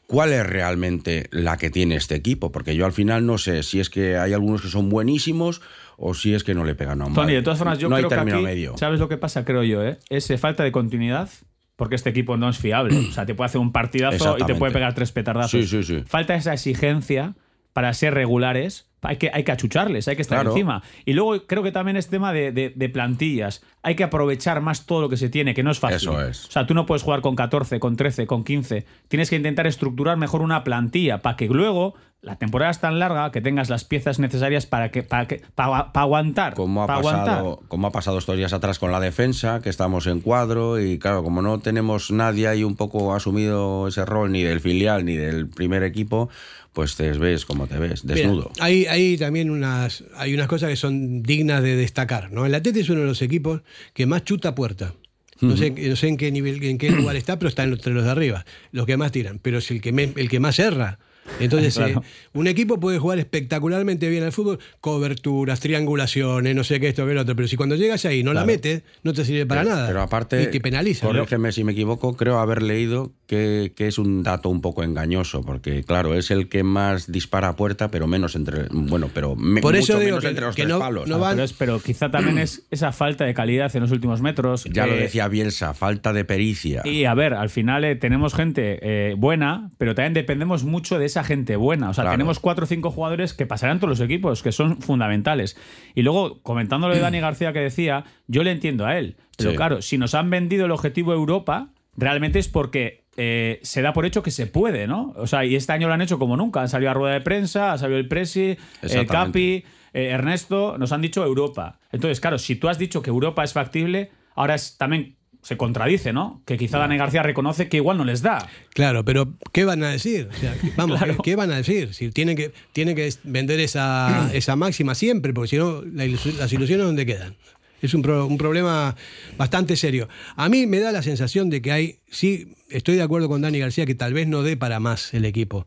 cuál 0.06 0.32
es 0.32 0.47
realmente 0.47 1.29
la 1.31 1.56
que 1.56 1.70
tiene 1.70 1.97
este 1.97 2.15
equipo, 2.15 2.50
porque 2.53 2.76
yo 2.76 2.87
al 2.87 2.93
final 2.93 3.26
no 3.26 3.37
sé 3.37 3.62
si 3.62 3.81
es 3.81 3.91
que 3.91 4.17
hay 4.17 4.32
algunos 4.32 4.62
que 4.62 4.69
son 4.69 4.88
buenísimos 4.88 5.61
o 6.00 6.14
si 6.14 6.32
es 6.32 6.44
que 6.44 6.54
no 6.54 6.64
le 6.64 6.74
pegan 6.74 7.02
a 7.02 7.06
un 7.06 7.12
Tony, 7.14 7.32
de 7.34 7.42
todas 7.42 7.58
formas, 7.58 7.78
yo 7.78 7.88
no 7.88 7.96
creo 7.96 8.08
hay 8.08 8.14
que 8.26 8.30
aquí, 8.32 8.42
medio. 8.42 8.76
¿sabes 8.78 9.00
lo 9.00 9.08
que 9.08 9.16
pasa? 9.18 9.44
Creo 9.44 9.64
yo, 9.64 9.84
¿eh? 9.84 9.98
Es 10.08 10.32
falta 10.40 10.62
de 10.62 10.70
continuidad 10.72 11.28
porque 11.76 11.96
este 11.96 12.10
equipo 12.10 12.36
no 12.36 12.48
es 12.48 12.56
fiable. 12.58 12.96
O 12.96 13.12
sea, 13.12 13.26
te 13.26 13.34
puede 13.34 13.46
hacer 13.46 13.60
un 13.60 13.72
partidazo 13.72 14.36
y 14.38 14.44
te 14.44 14.54
puede 14.54 14.72
pegar 14.72 14.94
tres 14.94 15.12
petardazos. 15.12 15.50
Sí, 15.50 15.66
sí, 15.66 15.82
sí. 15.82 16.02
Falta 16.06 16.34
esa 16.34 16.52
exigencia 16.54 17.34
para 17.72 17.92
ser 17.94 18.14
regulares. 18.14 18.86
Hay 19.02 19.16
que, 19.16 19.30
hay 19.32 19.44
que 19.44 19.52
achucharles, 19.52 20.08
hay 20.08 20.16
que 20.16 20.22
estar 20.22 20.38
Claro. 20.38 20.50
encima. 20.50 20.82
Y 21.04 21.12
luego 21.12 21.46
creo 21.46 21.62
que 21.62 21.70
también 21.70 21.96
es 21.96 22.08
tema 22.08 22.32
de, 22.32 22.50
de- 22.50 22.72
de 22.74 22.88
plantillas. 22.88 23.62
Hay 23.84 23.94
que 23.94 24.02
aprovechar 24.02 24.60
más 24.60 24.86
todo 24.86 25.00
lo 25.02 25.08
que 25.08 25.16
se 25.16 25.28
tiene, 25.28 25.54
que 25.54 25.62
no 25.62 25.70
es 25.70 25.78
fácil. 25.78 25.96
Eso 26.08 26.20
es. 26.20 26.46
O 26.46 26.50
sea, 26.50 26.66
tú 26.66 26.74
no 26.74 26.84
puedes 26.84 27.04
jugar 27.04 27.20
con 27.20 27.36
14, 27.36 27.78
con 27.78 27.94
13, 27.94 28.26
con 28.26 28.42
15. 28.42 28.84
Tienes 29.06 29.30
que 29.30 29.36
intentar 29.36 29.69
estructurar 29.69 30.17
mejor 30.17 30.43
una 30.43 30.64
plantilla 30.64 31.19
para 31.19 31.36
que 31.36 31.46
luego 31.46 31.94
la 32.20 32.37
temporada 32.37 32.70
es 32.70 32.81
tan 32.81 32.98
larga 32.98 33.31
que 33.31 33.41
tengas 33.41 33.70
las 33.70 33.84
piezas 33.84 34.19
necesarias 34.19 34.67
para 34.67 34.91
que 34.91 35.03
para, 35.03 35.29
que, 35.29 35.41
para, 35.55 35.93
para 35.93 36.03
aguantar. 36.03 36.55
Como 36.55 36.82
ha, 36.82 36.87
para 36.87 37.01
pasado, 37.01 37.39
aguantar. 37.39 37.69
como 37.69 37.87
ha 37.87 37.93
pasado 37.93 38.19
estos 38.19 38.37
días 38.37 38.53
atrás 38.53 38.79
con 38.79 38.91
la 38.91 38.98
defensa, 38.98 39.60
que 39.63 39.70
estamos 39.70 40.06
en 40.06 40.20
cuadro 40.20 40.81
y 40.81 40.98
claro, 40.98 41.22
como 41.22 41.43
no 41.43 41.60
tenemos 41.60 42.10
nadie 42.10 42.48
ahí 42.48 42.65
un 42.65 42.75
poco 42.75 43.15
asumido 43.15 43.87
ese 43.87 44.05
rol 44.05 44.32
ni 44.32 44.43
del 44.43 44.60
filial 44.60 45.05
ni 45.05 45.17
del 45.17 45.48
primer 45.48 45.84
equipo, 45.84 46.29
pues 46.72 46.96
te 46.96 47.13
ves 47.13 47.44
como 47.44 47.69
te 47.69 47.79
ves, 47.79 48.05
desnudo. 48.05 48.51
Mira, 48.55 48.65
hay, 48.65 48.87
hay 48.87 49.17
también 49.17 49.51
unas, 49.51 50.05
hay 50.17 50.34
unas 50.34 50.48
cosas 50.48 50.70
que 50.70 50.77
son 50.77 51.22
dignas 51.22 51.63
de 51.63 51.77
destacar. 51.77 52.32
¿no? 52.32 52.46
El 52.46 52.55
Atleti 52.55 52.81
es 52.81 52.91
uno 52.91 53.01
de 53.01 53.06
los 53.06 53.22
equipos 53.22 53.63
que 53.94 54.06
más 54.06 54.25
chuta 54.25 54.55
puerta. 54.55 54.94
No 55.41 55.56
sé, 55.56 55.70
no 55.70 55.94
sé 55.94 56.08
en 56.08 56.17
qué 56.17 56.32
nivel, 56.32 56.60
en 56.65 56.79
qué 56.79 56.91
lugar 56.91 57.15
está, 57.15 57.39
pero 57.39 57.48
está 57.48 57.63
entre 57.63 57.93
los 57.93 58.03
de 58.03 58.10
arriba, 58.10 58.44
los 58.72 58.87
que 58.87 58.96
más 58.96 59.13
tiran, 59.13 59.39
pero 59.39 59.58
es 59.58 59.70
el 59.70 59.81
que, 59.81 59.93
me, 59.93 60.13
el 60.17 60.29
que 60.29 60.41
más 60.41 60.58
erra. 60.58 60.98
Entonces, 61.41 61.75
Claro. 61.79 62.01
eh, 62.05 62.08
un 62.35 62.47
equipo 62.47 62.81
puede 62.81 62.99
jugar 62.99 63.19
espectacularmente 63.19 64.08
bien 64.08 64.25
al 64.25 64.32
fútbol, 64.32 64.58
coberturas, 64.81 65.61
triangulaciones, 65.61 66.55
no 66.55 66.65
sé 66.65 66.81
qué, 66.81 66.89
esto, 66.89 67.06
qué 67.06 67.15
lo 67.15 67.23
otro, 67.23 67.37
pero 67.37 67.49
si 67.49 67.56
cuando 67.56 67.77
llegas 67.77 68.05
ahí 68.05 68.23
no 68.23 68.32
la 68.32 68.44
metes, 68.44 68.82
no 69.03 69.13
te 69.13 69.25
sirve 69.25 69.47
para 69.47 69.63
pero, 69.63 69.75
nada. 69.75 69.87
Pero 69.89 70.03
aparte, 70.03 70.43
y 70.43 70.47
te 70.49 70.61
penaliza. 70.61 71.06
¿no? 71.06 71.13
corrígeme 71.13 71.53
si 71.53 71.65
me 71.65 71.73
equivoco, 71.73 72.17
creo 72.17 72.39
haber 72.39 72.63
leído 72.63 73.13
que, 73.27 73.73
que 73.77 73.87
es 73.87 73.99
un 73.99 74.23
dato 74.23 74.49
un 74.49 74.61
poco 74.61 74.82
engañoso, 74.82 75.43
porque 75.43 75.85
claro, 75.85 76.15
es 76.15 76.31
el 76.31 76.49
que 76.49 76.63
más 76.63 77.11
dispara 77.13 77.49
a 77.49 77.56
puerta, 77.56 77.91
pero 77.91 78.06
menos 78.06 78.35
entre, 78.35 78.67
bueno, 78.70 79.11
pero 79.13 79.37
me, 79.37 79.61
Por 79.61 79.77
eso 79.77 79.94
mucho 79.94 79.99
digo 80.05 80.17
menos 80.17 80.23
que- 80.25 80.29
entre 80.31 80.44
los 80.47 80.56
que 80.56 80.63
tres 80.63 80.73
no- 80.75 80.79
palos. 80.79 81.08
no 81.08 81.19
van- 81.19 81.35
pero, 81.35 81.44
es- 81.44 81.53
pero 81.53 81.81
quizá 81.81 82.11
también 82.11 82.39
es 82.39 82.67
esa 82.70 82.93
falta 82.93 83.25
de 83.25 83.35
calidad 83.35 83.75
en 83.77 83.82
los 83.82 83.91
últimos 83.93 84.20
metros. 84.23 84.65
Ya 84.65 84.87
lo 84.87 84.94
eh, 84.94 85.01
decía 85.01 85.29
Bielsa, 85.29 85.75
falta 85.75 86.13
de 86.13 86.25
pericia. 86.25 86.82
Y 86.85 87.05
a 87.05 87.15
ver, 87.15 87.35
al 87.35 87.51
final 87.51 87.85
eh, 87.85 87.97
tenemos 87.97 88.35
gente 88.35 88.79
eh, 88.82 89.15
buena, 89.17 89.70
pero 89.79 89.94
también 89.94 90.15
dependemos 90.15 90.65
mucho 90.65 90.99
de 90.99 91.06
esa 91.06 91.18
gente 91.25 91.56
buena. 91.56 91.91
O 91.91 91.94
sea, 91.94 92.05
Claro. 92.05 92.15
tenemos 92.17 92.41
cuatro 92.41 92.65
o 92.65 92.67
cinco 92.67 92.91
jugadores 92.91 93.34
que 93.34 93.46
pasarán 93.46 93.79
todos 93.81 93.91
los 93.91 94.01
equipos, 94.01 94.43
que 94.43 94.53
son 94.53 94.81
fundamentales. 94.81 95.56
Y 95.94 96.03
luego, 96.03 96.41
comentándolo 96.43 96.94
de 96.94 97.01
Dani 97.03 97.20
García 97.20 97.53
que 97.53 97.60
decía, 97.60 98.05
yo 98.27 98.43
le 98.43 98.51
entiendo 98.53 98.87
a 98.87 98.98
él. 98.98 99.17
Pero 99.37 99.51
Sí. 99.51 99.56
claro, 99.56 99.82
si 99.82 99.98
nos 99.98 100.15
han 100.15 100.31
vendido 100.31 100.67
el 100.67 100.70
objetivo 100.72 101.13
Europa, 101.13 101.69
realmente 101.96 102.39
es 102.39 102.48
porque 102.48 103.05
eh, 103.20 103.58
se 103.65 103.82
da 103.82 103.93
por 103.93 104.06
hecho 104.06 104.22
que 104.22 104.31
se 104.31 104.46
puede, 104.46 104.87
¿no? 104.87 105.13
O 105.17 105.27
sea, 105.27 105.44
y 105.44 105.56
este 105.56 105.72
año 105.72 105.89
lo 105.89 105.94
han 105.94 106.01
hecho 106.03 106.20
como 106.20 106.37
nunca. 106.37 106.60
Han 106.60 106.69
salido 106.69 106.93
a 106.93 106.94
rueda 106.94 107.15
de 107.15 107.20
prensa, 107.20 107.72
ha 107.72 107.79
salido 107.79 107.98
el 107.98 108.06
Presi, 108.06 108.51
el 108.51 108.58
Exactamente. 108.82 109.13
Capi, 109.13 109.65
eh, 109.93 110.10
Ernesto, 110.10 110.79
nos 110.79 110.93
han 110.93 111.01
dicho 111.03 111.25
Europa. 111.25 111.81
Entonces, 111.91 112.20
claro, 112.20 112.39
si 112.39 112.55
tú 112.55 112.69
has 112.69 112.79
dicho 112.79 113.03
que 113.03 113.10
Europa 113.10 113.43
es 113.43 113.53
factible, 113.53 114.13
ahora 114.37 114.55
es 114.55 114.77
también 114.79 115.17
se 115.48 115.56
contradice, 115.56 116.12
¿no? 116.12 116.43
Que 116.44 116.58
quizá 116.58 116.76
Dani 116.76 116.98
García 116.98 117.22
reconoce 117.22 117.70
que 117.70 117.78
igual 117.78 117.96
no 117.96 118.05
les 118.05 118.20
da. 118.20 118.46
Claro, 118.74 119.02
pero 119.02 119.32
¿qué 119.50 119.64
van 119.64 119.82
a 119.82 119.88
decir? 119.88 120.28
O 120.31 120.36
sea, 120.38 120.55
vamos, 120.76 120.98
Claro. 120.98 121.17
¿qué, 121.17 121.31
qué 121.31 121.36
van 121.36 121.50
a 121.50 121.56
decir? 121.56 121.94
Si 121.94 122.10
tienen 122.10 122.36
que, 122.36 122.52
tienen 122.74 122.94
que 122.94 123.10
vender 123.24 123.58
esa, 123.60 124.28
esa 124.34 124.56
máxima 124.56 124.94
siempre, 124.94 125.32
porque 125.32 125.48
si 125.48 125.56
no, 125.56 125.82
la 125.82 126.05
ilusión- 126.05 126.36
las 126.38 126.52
ilusiones 126.52 126.84
¿dónde 126.84 127.06
quedan? 127.06 127.34
Es 127.81 127.94
un, 127.94 128.02
pro- 128.02 128.26
un 128.26 128.36
problema 128.36 128.94
bastante 129.38 129.74
serio. 129.76 130.08
A 130.36 130.48
mí 130.50 130.67
me 130.67 130.81
da 130.81 130.93
la 130.93 131.00
sensación 131.02 131.48
de 131.48 131.62
que 131.62 131.72
hay, 131.72 131.96
sí, 132.10 132.52
estoy 132.69 132.96
de 132.96 133.02
acuerdo 133.02 133.28
con 133.31 133.40
Dani 133.40 133.58
García, 133.58 133.86
que 133.86 133.94
tal 133.94 134.12
vez 134.12 134.28
no 134.28 134.43
dé 134.43 134.56
para 134.58 134.81
más 134.81 135.14
el 135.14 135.24
equipo. 135.24 135.67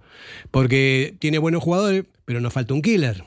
Porque 0.52 1.16
tiene 1.20 1.38
buenos 1.40 1.64
jugadores, 1.64 2.04
pero 2.26 2.40
nos 2.42 2.54
falta 2.54 2.74
un 2.74 2.82
killer. 2.82 3.24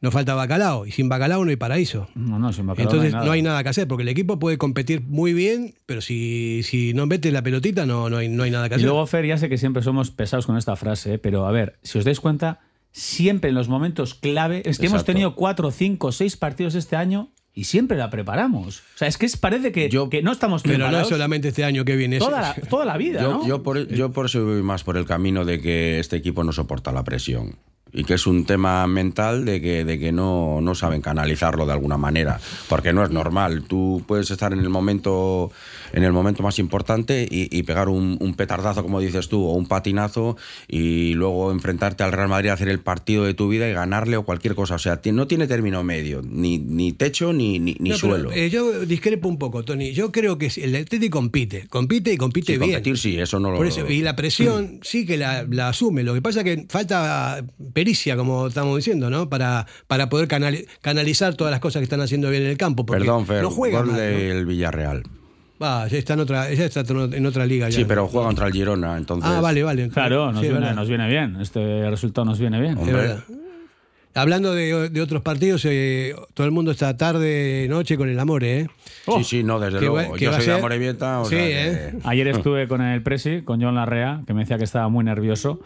Nos 0.00 0.12
falta 0.12 0.34
bacalao. 0.34 0.86
Y 0.86 0.92
sin 0.92 1.08
bacalao 1.08 1.42
no 1.44 1.50
hay 1.50 1.56
paraíso. 1.56 2.08
No, 2.14 2.38
no, 2.38 2.52
sin 2.52 2.66
bacalao 2.66 2.90
Entonces 2.90 3.12
no 3.14 3.20
hay, 3.20 3.26
no 3.26 3.32
hay 3.32 3.42
nada 3.42 3.62
que 3.62 3.70
hacer, 3.70 3.88
porque 3.88 4.02
el 4.02 4.08
equipo 4.08 4.38
puede 4.38 4.58
competir 4.58 5.00
muy 5.02 5.32
bien, 5.32 5.74
pero 5.86 6.00
si, 6.02 6.60
si 6.64 6.92
no 6.94 7.06
metes 7.06 7.32
la 7.32 7.42
pelotita 7.42 7.86
no, 7.86 8.10
no, 8.10 8.18
hay, 8.18 8.28
no 8.28 8.42
hay 8.42 8.50
nada 8.50 8.68
que 8.68 8.74
Y 8.74 8.76
hacer. 8.76 8.86
luego, 8.88 9.06
Fer, 9.06 9.24
ya 9.26 9.38
sé 9.38 9.48
que 9.48 9.56
siempre 9.58 9.82
somos 9.82 10.10
pesados 10.10 10.46
con 10.46 10.56
esta 10.58 10.76
frase, 10.76 11.14
¿eh? 11.14 11.18
pero 11.18 11.46
a 11.46 11.50
ver, 11.52 11.78
si 11.82 11.98
os 11.98 12.04
dais 12.04 12.20
cuenta, 12.20 12.60
siempre 12.92 13.48
en 13.50 13.54
los 13.54 13.68
momentos 13.68 14.14
clave, 14.14 14.62
es 14.66 14.78
que 14.78 14.86
hemos 14.86 15.04
tenido 15.04 15.34
cuatro, 15.34 15.70
cinco, 15.70 16.12
seis 16.12 16.36
partidos 16.36 16.74
este 16.74 16.96
año 16.96 17.30
y 17.54 17.64
siempre 17.64 17.96
la 17.96 18.10
preparamos. 18.10 18.80
O 18.94 18.98
sea, 18.98 19.08
es 19.08 19.16
que 19.16 19.24
es- 19.24 19.38
parece 19.38 19.72
que, 19.72 19.88
Yo- 19.88 20.10
que 20.10 20.22
no 20.22 20.30
estamos 20.30 20.62
pero 20.62 20.74
no 20.76 20.84
es 20.84 20.88
preparados 20.88 21.08
solamente 21.08 21.48
este 21.48 21.64
año 21.64 21.86
que 21.86 21.96
viene. 21.96 22.18
toda, 22.18 22.40
la, 22.42 22.54
toda 22.68 22.84
la 22.84 22.98
vida, 22.98 23.22
Yo, 23.22 23.30
¿no? 23.32 23.46
yo, 23.46 23.62
por, 23.62 23.88
yo 23.88 24.12
por 24.12 24.26
eso 24.26 24.44
voy 24.44 24.62
más 24.62 24.84
por 24.84 24.98
el 24.98 25.06
camino 25.06 25.46
de 25.46 25.58
que 25.62 25.98
este 25.98 26.16
equipo 26.16 26.44
no 26.44 26.52
soporta 26.52 26.92
la 26.92 27.02
presión. 27.02 27.56
Y 27.92 28.04
que 28.04 28.14
es 28.14 28.26
un 28.26 28.44
tema 28.44 28.86
mental 28.88 29.44
de 29.44 29.60
que, 29.60 29.84
de 29.84 29.98
que 29.98 30.12
no, 30.12 30.60
no 30.60 30.74
saben 30.74 31.00
canalizarlo 31.00 31.64
de 31.66 31.72
alguna 31.72 31.96
manera. 31.96 32.38
Porque 32.68 32.92
no 32.92 33.02
es 33.04 33.10
normal. 33.10 33.62
Tú 33.66 34.02
puedes 34.06 34.30
estar 34.30 34.52
en 34.52 34.58
el 34.58 34.68
momento, 34.68 35.50
en 35.92 36.02
el 36.02 36.12
momento 36.12 36.42
más 36.42 36.58
importante 36.58 37.26
y, 37.30 37.48
y 37.56 37.62
pegar 37.62 37.88
un, 37.88 38.18
un 38.20 38.34
petardazo, 38.34 38.82
como 38.82 39.00
dices 39.00 39.28
tú, 39.28 39.42
o 39.46 39.52
un 39.52 39.66
patinazo, 39.66 40.36
y 40.68 41.14
luego 41.14 41.52
enfrentarte 41.52 42.02
al 42.02 42.12
Real 42.12 42.28
Madrid 42.28 42.50
a 42.50 42.54
hacer 42.54 42.68
el 42.68 42.80
partido 42.80 43.24
de 43.24 43.34
tu 43.34 43.48
vida 43.48 43.68
y 43.68 43.72
ganarle 43.72 44.16
o 44.16 44.24
cualquier 44.24 44.54
cosa. 44.56 44.74
O 44.74 44.78
sea, 44.78 45.00
no 45.12 45.26
tiene 45.26 45.46
término 45.46 45.82
medio, 45.84 46.20
ni, 46.22 46.58
ni 46.58 46.92
techo 46.92 47.32
ni, 47.32 47.58
ni, 47.60 47.76
ni 47.78 47.90
No, 47.90 47.96
pero, 47.96 48.14
suelo. 48.14 48.32
eh, 48.32 48.50
yo 48.50 48.80
discrepo 48.84 49.28
un 49.28 49.38
poco, 49.38 49.64
Tony. 49.64 49.92
Yo 49.92 50.10
creo 50.12 50.36
que 50.38 50.50
el 50.56 50.74
Atlético 50.76 51.18
compite, 51.18 51.66
compite 51.68 52.12
y 52.12 52.16
compite 52.18 52.52
Sí, 52.54 52.58
bien. 52.58 52.72
competir 52.72 52.98
sí, 52.98 53.16
eso 53.18 53.38
no 53.40 53.52
lo... 53.52 53.56
Por 53.56 53.68
eso, 53.68 53.88
y 53.88 54.02
la 54.02 54.16
presión 54.16 54.80
sí 54.82 55.06
que 55.06 55.16
la, 55.16 55.46
la 55.48 55.68
asume. 55.68 56.02
Lo 56.02 56.12
que 56.12 56.20
pasa 56.20 56.40
es 56.40 56.44
que 56.44 56.66
falta 56.68 57.42
pericia, 57.76 58.16
como 58.16 58.46
estamos 58.46 58.74
diciendo, 58.74 59.10
¿no? 59.10 59.28
Para, 59.28 59.66
para 59.86 60.08
poder 60.08 60.28
canali- 60.28 60.66
canalizar 60.80 61.34
todas 61.34 61.50
las 61.50 61.60
cosas 61.60 61.80
que 61.80 61.84
están 61.84 62.00
haciendo 62.00 62.30
bien 62.30 62.44
en 62.44 62.48
el 62.48 62.56
campo. 62.56 62.86
porque 62.86 63.00
Perdón, 63.04 63.26
Fer, 63.26 63.42
no 63.42 63.50
juega 63.50 63.80
gol 63.80 63.88
mal, 63.88 63.96
¿no? 63.96 64.02
del 64.02 64.46
Villarreal. 64.46 65.02
Va, 65.62 65.86
ya 65.86 65.98
está 65.98 66.14
en 66.14 66.20
otra, 66.20 66.50
ya 66.54 66.64
está 66.64 66.80
en 66.88 67.26
otra 67.26 67.44
liga. 67.44 67.68
ya. 67.68 67.76
Sí, 67.76 67.84
pero 67.84 68.08
juega 68.08 68.28
contra 68.28 68.46
el 68.46 68.54
Girona, 68.54 68.96
entonces... 68.96 69.30
Ah, 69.30 69.42
vale, 69.42 69.62
vale. 69.62 69.90
Claro, 69.90 70.32
nos, 70.32 70.40
Sí, 70.40 70.48
viene, 70.48 70.72
nos 70.72 70.88
viene 70.88 71.06
bien. 71.06 71.36
Este 71.38 71.90
resultado 71.90 72.24
nos 72.24 72.38
viene 72.38 72.58
bien. 72.62 72.78
Hombre. 72.78 73.16
Hablando 74.14 74.54
de, 74.54 74.88
de 74.88 75.00
otros 75.02 75.20
partidos, 75.20 75.62
eh, 75.66 76.14
todo 76.32 76.46
el 76.46 76.50
mundo 76.52 76.70
está 76.70 76.96
tarde, 76.96 77.66
noche 77.68 77.98
con 77.98 78.08
el 78.08 78.18
amor, 78.18 78.42
¿eh? 78.44 78.68
Sí, 79.18 79.24
sí, 79.24 79.42
no, 79.44 79.60
desde 79.60 79.78
Que 79.80 79.84
luego. 79.84 80.12
va- 80.12 80.16
que 80.16 80.24
Yo 80.24 80.32
soy 80.32 80.46
de 80.46 80.52
Amorebieta, 80.52 81.20
o 81.20 81.24
Sí, 81.26 81.36
sea 81.36 81.66
¿eh? 81.90 81.94
Ayer 82.04 82.28
estuve 82.28 82.66
con 82.68 82.80
el 82.80 83.02
Presi, 83.02 83.42
con 83.42 83.60
John 83.60 83.74
Larrea, 83.74 84.22
que 84.26 84.32
me 84.32 84.40
decía 84.40 84.56
que 84.56 84.64
estaba 84.64 84.88
muy 84.88 85.04
nervioso. 85.04 85.60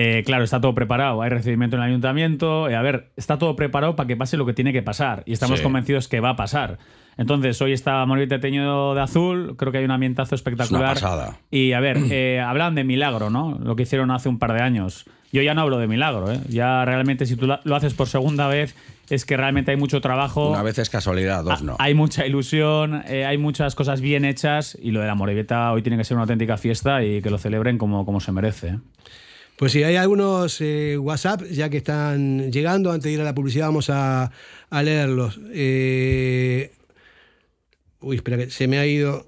Eh, 0.00 0.22
claro, 0.24 0.44
está 0.44 0.60
todo 0.60 0.76
preparado. 0.76 1.22
Hay 1.22 1.30
recibimiento 1.30 1.74
en 1.76 1.82
el 1.82 1.88
ayuntamiento. 1.88 2.68
Eh, 2.68 2.76
a 2.76 2.82
ver, 2.82 3.10
está 3.16 3.36
todo 3.36 3.56
preparado 3.56 3.96
para 3.96 4.06
que 4.06 4.16
pase 4.16 4.36
lo 4.36 4.46
que 4.46 4.52
tiene 4.52 4.72
que 4.72 4.80
pasar. 4.80 5.24
Y 5.26 5.32
estamos 5.32 5.58
Sí. 5.58 5.64
convencidos 5.64 6.06
que 6.06 6.20
va 6.20 6.30
a 6.30 6.36
pasar. 6.36 6.78
Entonces, 7.16 7.60
hoy 7.60 7.72
está 7.72 8.06
Morita 8.06 8.38
teñido 8.38 8.94
de 8.94 9.00
azul. 9.00 9.56
Creo 9.58 9.72
que 9.72 9.78
hay 9.78 9.84
un 9.84 9.90
ambientazo 9.90 10.36
espectacular. 10.36 10.96
Es 10.96 11.02
una 11.02 11.10
pasada. 11.10 11.38
Y 11.50 11.72
a 11.72 11.80
ver, 11.80 11.98
eh, 12.12 12.38
hablan 12.46 12.76
de 12.76 12.84
milagro, 12.84 13.28
¿no? 13.28 13.58
Lo 13.60 13.74
que 13.74 13.82
hicieron 13.82 14.12
hace 14.12 14.28
un 14.28 14.38
par 14.38 14.52
de 14.52 14.60
años. 14.62 15.04
Yo 15.32 15.42
ya 15.42 15.52
no 15.52 15.62
hablo 15.62 15.78
de 15.78 15.88
milagro, 15.88 16.30
¿eh? 16.30 16.38
Ya 16.48 16.84
realmente, 16.84 17.26
si 17.26 17.34
tú 17.34 17.48
lo 17.48 17.74
haces 17.76 17.92
por 17.94 18.06
segunda 18.06 18.46
vez, 18.46 18.76
es 19.10 19.24
que 19.24 19.36
realmente 19.36 19.72
hay 19.72 19.76
mucho 19.76 20.00
trabajo. 20.00 20.50
Una 20.50 20.62
vez 20.62 20.78
es 20.78 20.88
casualidad, 20.90 21.42
dos 21.42 21.60
no. 21.60 21.74
Hay 21.80 21.94
mucha 21.94 22.24
ilusión, 22.24 23.02
eh, 23.08 23.26
hay 23.26 23.36
muchas 23.36 23.74
cosas 23.74 24.00
bien 24.00 24.24
hechas 24.24 24.78
y 24.80 24.92
lo 24.92 25.00
de 25.00 25.08
la 25.08 25.16
Morevieta 25.16 25.72
hoy 25.72 25.82
tiene 25.82 25.98
que 25.98 26.04
ser 26.04 26.14
una 26.14 26.22
auténtica 26.22 26.56
fiesta 26.56 27.02
y 27.02 27.20
que 27.20 27.30
lo 27.30 27.36
celebren 27.38 27.78
como, 27.78 28.06
como 28.06 28.20
se 28.20 28.30
merece. 28.30 28.78
Pues 29.58 29.72
sí, 29.72 29.82
hay 29.82 29.96
algunos 29.96 30.60
eh, 30.60 30.96
WhatsApp 30.96 31.42
ya 31.50 31.68
que 31.68 31.78
están 31.78 32.52
llegando. 32.52 32.92
Antes 32.92 33.04
de 33.04 33.12
ir 33.12 33.20
a 33.20 33.24
la 33.24 33.34
publicidad 33.34 33.66
vamos 33.66 33.90
a, 33.90 34.30
a 34.70 34.82
leerlos. 34.84 35.40
Eh, 35.52 36.70
uy, 38.00 38.14
espera, 38.14 38.36
que 38.36 38.50
se 38.50 38.68
me 38.68 38.78
ha 38.78 38.86
ido. 38.86 39.26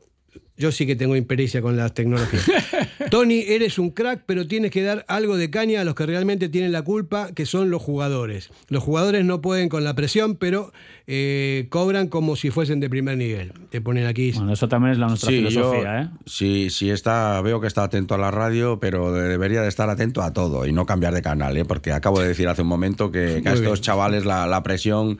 Yo 0.56 0.70
sí 0.70 0.86
que 0.86 0.94
tengo 0.94 1.16
impericia 1.16 1.60
con 1.60 1.76
las 1.76 1.94
tecnologías. 1.94 2.44
Tony, 3.10 3.40
eres 3.48 3.78
un 3.80 3.90
crack, 3.90 4.22
pero 4.24 4.46
tienes 4.46 4.70
que 4.70 4.82
dar 4.82 5.04
algo 5.08 5.36
de 5.36 5.50
caña 5.50 5.80
a 5.80 5.84
los 5.84 5.96
que 5.96 6.06
realmente 6.06 6.48
tienen 6.48 6.70
la 6.70 6.82
culpa, 6.82 7.32
que 7.34 7.44
son 7.44 7.68
los 7.68 7.82
jugadores. 7.82 8.50
Los 8.68 8.84
jugadores 8.84 9.24
no 9.24 9.40
pueden 9.40 9.68
con 9.68 9.82
la 9.82 9.94
presión, 9.94 10.36
pero 10.36 10.72
eh, 11.08 11.66
cobran 11.70 12.06
como 12.06 12.36
si 12.36 12.50
fuesen 12.50 12.78
de 12.78 12.88
primer 12.88 13.16
nivel. 13.16 13.52
Te 13.70 13.80
ponen 13.80 14.06
aquí. 14.06 14.30
Bueno, 14.32 14.52
eso 14.52 14.68
también 14.68 14.92
es 14.92 14.98
la 14.98 15.08
nuestra 15.08 15.28
Sí, 15.30 15.38
filosofía. 15.38 15.82
yo, 15.82 16.06
¿eh? 16.06 16.08
sí, 16.26 16.70
sí 16.70 16.90
está, 16.90 17.40
veo 17.40 17.60
que 17.60 17.66
está 17.66 17.82
atento 17.82 18.14
a 18.14 18.18
la 18.18 18.30
radio, 18.30 18.78
pero 18.78 19.12
debería 19.12 19.62
de 19.62 19.68
estar 19.68 19.90
atento 19.90 20.22
a 20.22 20.32
todo 20.32 20.64
y 20.66 20.72
no 20.72 20.86
cambiar 20.86 21.12
de 21.12 21.22
canal, 21.22 21.56
¿eh? 21.56 21.64
porque 21.64 21.90
acabo 21.92 22.20
de 22.20 22.28
decir 22.28 22.46
hace 22.48 22.62
un 22.62 22.68
momento 22.68 23.10
que, 23.10 23.40
que 23.42 23.48
a 23.48 23.54
estos 23.54 23.60
bien. 23.72 23.82
chavales 23.82 24.24
la, 24.24 24.46
la 24.46 24.62
presión... 24.62 25.18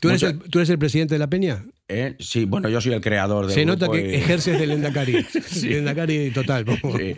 ¿Tú 0.00 0.08
eres, 0.08 0.22
mucha- 0.24 0.32
el, 0.44 0.50
tú 0.50 0.58
eres 0.58 0.70
el 0.70 0.78
presidente 0.78 1.14
de 1.14 1.18
la 1.20 1.28
Peña? 1.28 1.64
¿Eh? 1.88 2.16
Sí, 2.20 2.44
bueno, 2.44 2.68
yo 2.68 2.80
soy 2.80 2.92
el 2.92 3.00
creador 3.00 3.46
del 3.46 3.54
Se 3.54 3.64
nota 3.64 3.88
que 3.88 4.10
y- 4.10 4.14
ejerces 4.14 4.58
del 4.58 4.70
Endacari. 4.72 5.24
Endacari 5.64 6.30
total. 6.30 6.64
Sí. 6.96 7.16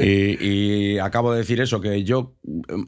Y, 0.00 0.46
y 0.94 0.98
acabo 0.98 1.32
de 1.32 1.38
decir 1.38 1.60
eso, 1.60 1.80
que 1.80 2.04
yo 2.04 2.36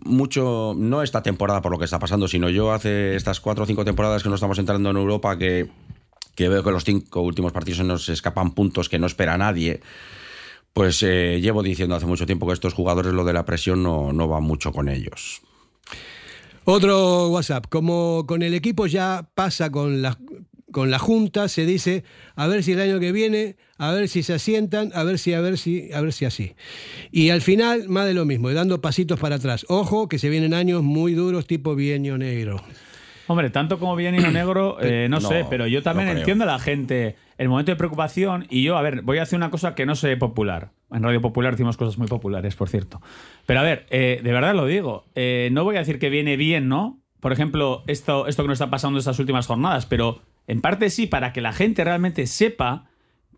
mucho, 0.04 0.74
no 0.76 1.02
esta 1.02 1.22
temporada 1.22 1.62
por 1.62 1.72
lo 1.72 1.78
que 1.78 1.84
está 1.86 1.98
pasando, 1.98 2.28
sino 2.28 2.48
yo 2.50 2.72
hace 2.72 3.16
estas 3.16 3.40
cuatro 3.40 3.64
o 3.64 3.66
cinco 3.66 3.84
temporadas 3.84 4.22
que 4.22 4.28
no 4.28 4.34
estamos 4.34 4.58
entrando 4.58 4.90
en 4.90 4.96
Europa, 4.96 5.38
que, 5.38 5.68
que 6.34 6.48
veo 6.48 6.62
que 6.62 6.70
los 6.70 6.84
cinco 6.84 7.22
últimos 7.22 7.52
partidos 7.52 7.78
se 7.78 7.84
nos 7.84 8.08
escapan 8.08 8.52
puntos 8.52 8.88
que 8.88 8.98
no 8.98 9.06
espera 9.06 9.38
nadie. 9.38 9.80
Pues 10.74 11.02
eh, 11.02 11.40
llevo 11.40 11.62
diciendo 11.62 11.96
hace 11.96 12.06
mucho 12.06 12.26
tiempo 12.26 12.46
que 12.46 12.52
estos 12.52 12.74
jugadores 12.74 13.12
lo 13.12 13.24
de 13.24 13.32
la 13.32 13.44
presión 13.44 13.82
no, 13.82 14.12
no 14.12 14.28
va 14.28 14.38
mucho 14.40 14.70
con 14.72 14.88
ellos. 14.88 15.40
Otro 16.64 17.28
WhatsApp. 17.28 17.66
Como 17.68 18.24
con 18.26 18.42
el 18.42 18.52
equipo 18.54 18.86
ya 18.86 19.28
pasa 19.34 19.70
con 19.70 20.02
la, 20.02 20.18
con 20.72 20.90
la 20.90 20.98
Junta, 20.98 21.48
se 21.48 21.66
dice 21.66 22.04
a 22.36 22.46
ver 22.46 22.62
si 22.62 22.72
el 22.72 22.80
año 22.80 23.00
que 23.00 23.12
viene, 23.12 23.56
a 23.78 23.92
ver 23.92 24.08
si 24.08 24.22
se 24.22 24.34
asientan, 24.34 24.90
a 24.94 25.04
ver 25.04 25.18
si, 25.18 25.34
a 25.34 25.40
ver 25.40 25.58
si, 25.58 25.92
a 25.92 26.00
ver 26.00 26.12
si 26.12 26.24
así. 26.24 26.54
Y 27.10 27.30
al 27.30 27.40
final, 27.40 27.88
más 27.88 28.06
de 28.06 28.14
lo 28.14 28.24
mismo, 28.24 28.50
y 28.50 28.54
dando 28.54 28.80
pasitos 28.80 29.18
para 29.18 29.36
atrás. 29.36 29.66
Ojo, 29.68 30.08
que 30.08 30.18
se 30.18 30.28
vienen 30.28 30.54
años 30.54 30.82
muy 30.82 31.14
duros, 31.14 31.46
tipo 31.46 31.74
bienio 31.74 32.18
negro. 32.18 32.62
Hombre, 33.28 33.50
tanto 33.50 33.78
como 33.78 33.94
bien 33.94 34.14
y 34.14 34.18
no 34.18 34.30
negro, 34.30 34.78
eh, 34.82 35.06
no, 35.10 35.20
No, 35.20 35.28
sé, 35.28 35.44
pero 35.48 35.66
yo 35.66 35.82
también 35.82 36.08
no 36.08 36.18
entiendo 36.18 36.44
a 36.44 36.46
la 36.46 36.58
gente 36.58 37.16
el 37.36 37.48
momento 37.48 37.70
de 37.70 37.76
preocupación 37.76 38.46
y 38.48 38.62
yo, 38.62 38.76
a 38.76 38.82
ver, 38.82 39.02
voy 39.02 39.18
a 39.18 39.22
hacer 39.22 39.36
una 39.36 39.50
cosa 39.50 39.74
que 39.74 39.86
no 39.86 39.94
sé 39.94 40.16
popular. 40.16 40.70
En 40.90 41.02
Radio 41.02 41.20
Popular 41.20 41.52
decimos 41.52 41.76
cosas 41.76 41.98
muy 41.98 42.08
populares, 42.08 42.56
por 42.56 42.70
cierto. 42.70 43.02
Pero 43.44 43.60
a 43.60 43.62
ver, 43.62 43.86
eh, 43.90 44.20
de 44.24 44.32
verdad 44.32 44.54
lo 44.54 44.64
digo, 44.64 45.04
eh, 45.14 45.50
no 45.52 45.62
voy 45.64 45.76
a 45.76 45.80
decir 45.80 45.98
que 45.98 46.08
viene 46.08 46.38
bien, 46.38 46.68
¿no? 46.68 47.00
Por 47.20 47.32
ejemplo, 47.32 47.82
esto, 47.86 48.26
esto 48.26 48.42
que 48.42 48.48
nos 48.48 48.56
está 48.56 48.70
pasando 48.70 48.98
estas 48.98 49.18
últimas 49.18 49.46
jornadas, 49.46 49.86
pero 49.86 50.20
en 50.46 50.60
parte 50.60 50.90
sí, 50.90 51.06
para 51.06 51.32
que 51.32 51.40
la 51.40 51.52
gente 51.52 51.84
realmente 51.84 52.26
sepa 52.26 52.86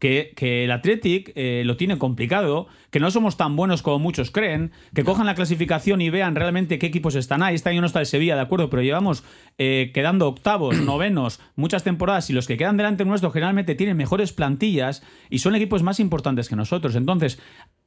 que, 0.01 0.33
que 0.35 0.65
el 0.65 0.71
Athletic 0.73 1.31
eh, 1.37 1.63
lo 1.65 1.77
tiene 1.77 1.99
complicado, 1.99 2.67
que 2.91 2.99
no 2.99 3.11
somos 3.11 3.37
tan 3.37 3.55
buenos 3.55 3.83
como 3.83 3.99
muchos 3.99 4.31
creen, 4.31 4.73
que 4.95 5.05
cojan 5.05 5.27
la 5.27 5.35
clasificación 5.35 6.01
y 6.01 6.11
vean 6.11 6.35
realmente 6.35 6.79
qué 6.79 6.87
equipos 6.87 7.15
están 7.15 7.43
ahí. 7.43 7.55
Este 7.55 7.69
año 7.69 7.83
no 7.83 7.87
está 7.87 8.01
el 8.01 8.07
Sevilla, 8.07 8.35
de 8.35 8.41
acuerdo, 8.41 8.71
pero 8.71 8.83
llevamos 8.83 9.23
eh, 9.59 9.91
quedando 9.95 10.27
octavos, 10.27 10.77
novenos, 10.81 11.41
muchas 11.55 11.85
temporadas 11.85 12.31
y 12.31 12.33
los 12.33 12.49
que 12.49 12.57
quedan 12.57 12.77
delante 12.77 13.05
nuestro 13.05 13.31
generalmente 13.31 13.75
tienen 13.75 13.97
mejores 13.97 14.33
plantillas 14.33 15.03
y 15.29 15.41
son 15.41 15.55
equipos 15.55 15.83
más 15.83 16.01
importantes 16.01 16.49
que 16.49 16.57
nosotros. 16.57 16.97
Entonces, 16.97 17.39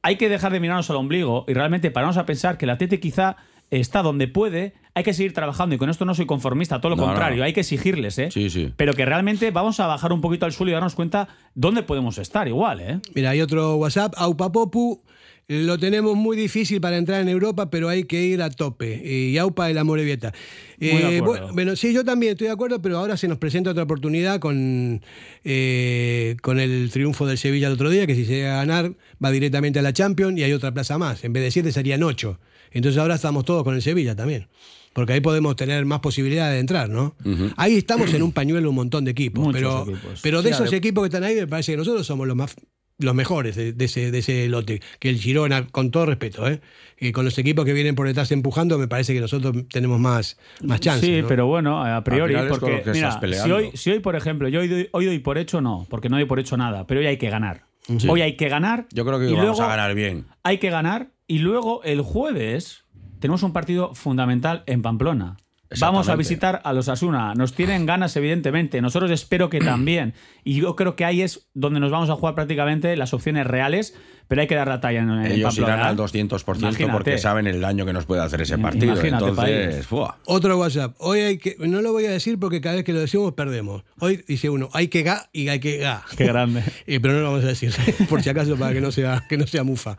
hay 0.02 0.16
que 0.16 0.28
dejar 0.28 0.52
de 0.52 0.60
mirarnos 0.60 0.88
al 0.90 0.96
ombligo 0.96 1.44
y 1.48 1.54
realmente 1.54 1.90
pararnos 1.90 2.16
a 2.16 2.26
pensar 2.26 2.56
que 2.56 2.64
el 2.64 2.70
Athletic 2.70 3.00
quizá 3.00 3.36
está 3.70 4.02
donde 4.02 4.28
puede, 4.28 4.74
hay 4.94 5.02
que 5.02 5.12
seguir 5.12 5.32
trabajando 5.32 5.74
y 5.74 5.78
con 5.78 5.90
esto 5.90 6.04
no 6.04 6.14
soy 6.14 6.26
conformista, 6.26 6.80
todo 6.80 6.90
lo 6.90 6.96
No, 6.96 7.06
contrario, 7.06 7.38
no. 7.38 7.44
hay 7.44 7.52
que 7.52 7.60
exigirles, 7.60 8.18
¿eh? 8.18 8.28
Sí, 8.30 8.50
sí. 8.50 8.72
Pero 8.76 8.92
que 8.94 9.04
realmente 9.04 9.50
vamos 9.50 9.80
a 9.80 9.86
bajar 9.86 10.12
un 10.12 10.20
poquito 10.20 10.46
al 10.46 10.52
suelo 10.52 10.70
y 10.70 10.74
darnos 10.74 10.94
cuenta 10.94 11.28
dónde 11.54 11.82
podemos 11.82 12.18
estar 12.18 12.46
igual, 12.46 12.80
¿eh? 12.80 13.00
Mira, 13.14 13.30
hay 13.30 13.40
otro 13.40 13.76
WhatsApp, 13.76 14.14
Aupapopu. 14.16 15.02
Lo 15.46 15.78
tenemos 15.78 16.16
muy 16.16 16.38
difícil 16.38 16.80
para 16.80 16.96
entrar 16.96 17.20
en 17.20 17.28
Europa, 17.28 17.68
pero 17.68 17.90
hay 17.90 18.04
que 18.04 18.22
ir 18.22 18.40
a 18.40 18.48
tope. 18.48 19.02
Y 19.04 19.36
Aupa 19.36 19.66
de 19.66 21.18
acuerdo. 21.18 21.22
bueno, 21.22 21.48
bueno, 21.52 21.76
sí, 21.76 21.92
yo 21.92 22.02
también 22.02 22.32
estoy 22.32 22.46
de 22.46 22.54
acuerdo, 22.54 22.80
pero 22.80 22.96
ahora 22.96 23.18
se 23.18 23.28
nos 23.28 23.36
presenta 23.36 23.70
otra 23.70 23.82
oportunidad 23.82 24.38
con, 24.40 25.02
eh, 25.44 26.36
con 26.40 26.60
el 26.60 26.88
triunfo 26.90 27.26
del 27.26 27.36
Sevilla 27.36 27.66
el 27.66 27.74
otro 27.74 27.90
día, 27.90 28.06
que 28.06 28.14
si 28.14 28.24
se 28.24 28.36
llega 28.36 28.54
a 28.54 28.64
ganar 28.64 28.92
va 29.22 29.30
directamente 29.30 29.78
a 29.80 29.82
la 29.82 29.92
Champions 29.92 30.38
y 30.38 30.44
hay 30.44 30.52
otra 30.54 30.72
plaza 30.72 30.96
más. 30.96 31.24
En 31.24 31.34
vez 31.34 31.42
de 31.42 31.50
siete 31.50 31.72
serían 31.72 32.02
ocho. 32.02 32.38
Entonces 32.74 33.00
ahora 33.00 33.14
estamos 33.14 33.44
todos 33.44 33.64
con 33.64 33.74
el 33.74 33.82
Sevilla 33.82 34.14
también. 34.14 34.48
Porque 34.92 35.12
ahí 35.12 35.20
podemos 35.20 35.56
tener 35.56 35.84
más 35.86 36.00
posibilidades 36.00 36.54
de 36.54 36.60
entrar, 36.60 36.88
¿no? 36.88 37.16
Ahí 37.56 37.76
estamos 37.76 38.12
en 38.14 38.22
un 38.22 38.30
pañuelo 38.32 38.68
un 38.68 38.76
montón 38.76 39.04
de 39.04 39.10
equipos. 39.10 39.42
Muchos 39.44 39.60
pero, 39.60 39.82
equipos. 39.82 40.20
pero 40.22 40.42
de 40.42 40.50
Sí, 40.50 40.54
esos 40.54 40.72
equipos 40.72 41.02
que 41.02 41.06
están 41.06 41.24
ahí, 41.24 41.34
me 41.34 41.48
parece 41.48 41.72
que 41.72 41.78
nosotros 41.78 42.06
somos 42.06 42.28
los 42.28 42.36
más 42.36 42.54
los 42.98 43.14
mejores 43.14 43.56
de, 43.56 43.72
de 43.72 43.84
ese, 43.84 44.10
de 44.10 44.18
ese 44.18 44.48
lote, 44.48 44.80
que 44.98 45.08
el 45.08 45.18
Girona, 45.18 45.66
con 45.66 45.90
todo 45.90 46.06
respeto, 46.06 46.48
¿eh? 46.48 46.60
que 46.96 47.12
con 47.12 47.24
los 47.24 47.36
equipos 47.38 47.64
que 47.64 47.72
vienen 47.72 47.94
por 47.94 48.06
detrás 48.06 48.30
empujando, 48.30 48.78
me 48.78 48.88
parece 48.88 49.12
que 49.14 49.20
nosotros 49.20 49.64
tenemos 49.68 49.98
más, 49.98 50.38
más 50.62 50.80
chances. 50.80 51.08
Sí, 51.08 51.22
¿no? 51.22 51.28
pero 51.28 51.46
bueno, 51.46 51.84
a 51.84 52.04
priori, 52.04 52.34
con 52.34 52.48
porque 52.48 52.82
mira, 52.92 53.18
si 53.42 53.50
hoy, 53.50 53.70
si 53.74 53.90
hoy, 53.90 53.98
por 53.98 54.14
ejemplo, 54.14 54.48
yo 54.48 54.60
hoy 54.60 54.68
doy, 54.68 54.88
hoy 54.92 55.06
doy 55.06 55.18
por 55.18 55.38
hecho, 55.38 55.60
no, 55.60 55.86
porque 55.90 56.08
no 56.08 56.16
doy 56.16 56.26
por 56.26 56.38
hecho 56.38 56.56
nada, 56.56 56.86
pero 56.86 57.00
hoy 57.00 57.06
hay 57.06 57.16
que 57.16 57.30
ganar. 57.30 57.64
Hoy 58.08 58.22
hay 58.22 58.36
que 58.36 58.48
ganar. 58.48 58.86
Yo 58.92 59.04
creo 59.04 59.18
que 59.18 59.26
y 59.26 59.32
vamos 59.32 59.44
luego 59.44 59.62
a 59.62 59.68
ganar 59.68 59.94
bien. 59.94 60.24
Hay 60.42 60.58
que 60.58 60.70
ganar 60.70 61.10
y 61.26 61.38
luego 61.38 61.82
el 61.84 62.02
jueves 62.02 62.84
tenemos 63.20 63.42
un 63.42 63.52
partido 63.52 63.94
fundamental 63.94 64.62
en 64.66 64.82
Pamplona. 64.82 65.36
Vamos 65.80 66.08
a 66.08 66.16
visitar 66.16 66.60
a 66.64 66.72
los 66.72 66.88
Asuna. 66.88 67.34
Nos 67.34 67.54
tienen 67.54 67.86
ganas, 67.86 68.16
evidentemente. 68.16 68.80
Nosotros 68.80 69.10
espero 69.10 69.48
que 69.50 69.58
también. 69.60 70.14
Y 70.44 70.60
yo 70.60 70.76
creo 70.76 70.96
que 70.96 71.04
ahí 71.04 71.22
es 71.22 71.48
donde 71.54 71.80
nos 71.80 71.90
vamos 71.90 72.10
a 72.10 72.14
jugar 72.14 72.34
prácticamente 72.34 72.96
las 72.96 73.14
opciones 73.14 73.46
reales, 73.46 73.94
pero 74.28 74.40
hay 74.40 74.46
que 74.46 74.54
dar 74.54 74.68
la 74.68 74.80
talla 74.80 75.00
en, 75.00 75.10
en 75.10 75.26
Ellos 75.32 75.54
Pamplona. 75.56 75.74
irán 75.74 75.86
al 75.88 75.94
¿eh? 75.94 76.02
200% 76.02 76.58
Imagínate. 76.58 76.92
porque 76.92 77.18
saben 77.18 77.46
el 77.46 77.60
daño 77.60 77.84
que 77.84 77.92
nos 77.92 78.06
puede 78.06 78.22
hacer 78.22 78.40
ese 78.40 78.56
partido. 78.58 78.92
imagínate, 78.92 79.24
Entonces. 79.28 79.86
¡fua! 79.86 80.18
Otro 80.26 80.58
WhatsApp. 80.58 80.94
Hoy 80.98 81.20
hay 81.20 81.38
que. 81.38 81.56
No 81.58 81.82
lo 81.82 81.92
voy 81.92 82.06
a 82.06 82.10
decir 82.10 82.38
porque 82.38 82.60
cada 82.60 82.76
vez 82.76 82.84
que 82.84 82.92
lo 82.92 83.00
decimos 83.00 83.32
perdemos. 83.34 83.84
Hoy 84.00 84.24
dice 84.26 84.48
uno, 84.50 84.68
hay 84.72 84.88
que 84.88 85.02
ga 85.02 85.28
y 85.32 85.48
hay 85.48 85.60
que 85.60 85.78
ga. 85.78 86.02
Qué 86.16 86.26
grande. 86.26 86.62
Eh, 86.86 87.00
pero 87.00 87.14
no 87.14 87.20
lo 87.20 87.26
vamos 87.32 87.44
a 87.44 87.48
decir, 87.48 87.72
por 88.10 88.22
si 88.22 88.28
acaso, 88.28 88.56
para 88.56 88.72
que 88.74 88.80
no 88.80 88.92
sea, 88.92 89.24
que 89.28 89.38
no 89.38 89.46
sea 89.46 89.64
mufa. 89.64 89.96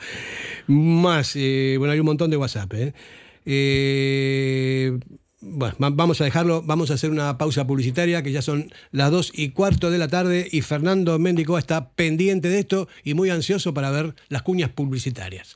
Más, 0.67 1.33
eh, 1.35 1.75
bueno, 1.79 1.93
hay 1.93 1.99
un 1.99 2.05
montón 2.05 2.29
de 2.29 2.37
WhatsApp. 2.37 2.71
¿eh? 2.75 2.93
Eh, 3.45 4.97
bueno, 5.47 5.75
va- 5.81 5.89
vamos 5.91 6.19
a 6.21 6.23
dejarlo, 6.23 6.61
vamos 6.63 6.91
a 6.91 6.95
hacer 6.95 7.09
una 7.11 7.37
pausa 7.37 7.65
publicitaria, 7.67 8.23
que 8.23 8.31
ya 8.31 8.41
son 8.41 8.71
las 8.91 9.11
dos 9.11 9.31
y 9.33 9.49
cuarto 9.49 9.91
de 9.91 9.97
la 9.97 10.07
tarde 10.07 10.47
y 10.51 10.61
Fernando 10.61 11.19
Méndico 11.19 11.57
está 11.57 11.89
pendiente 11.89 12.49
de 12.49 12.59
esto 12.59 12.87
y 13.03 13.13
muy 13.13 13.29
ansioso 13.29 13.73
para 13.73 13.91
ver 13.91 14.15
las 14.29 14.41
cuñas 14.41 14.71
publicitarias. 14.71 15.55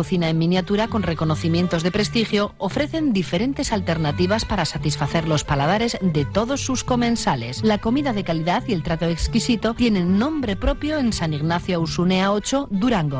cocina 0.01 0.29
en 0.29 0.39
miniatura 0.39 0.87
con 0.87 1.03
reconocimientos 1.03 1.83
de 1.83 1.91
prestigio 1.91 2.55
ofrecen 2.57 3.13
diferentes 3.13 3.71
alternativas 3.71 4.45
para 4.45 4.65
satisfacer 4.65 5.27
los 5.27 5.43
paladares 5.43 5.95
de 6.01 6.25
todos 6.25 6.61
sus 6.61 6.83
comensales. 6.83 7.61
La 7.63 7.77
comida 7.77 8.11
de 8.11 8.23
calidad 8.23 8.63
y 8.67 8.73
el 8.73 8.81
trato 8.81 9.05
exquisito 9.05 9.75
tienen 9.75 10.17
nombre 10.17 10.55
propio 10.55 10.97
en 10.97 11.13
San 11.13 11.35
Ignacio 11.35 11.79
Usunea 11.79 12.31
8, 12.31 12.69
Durango. 12.71 13.19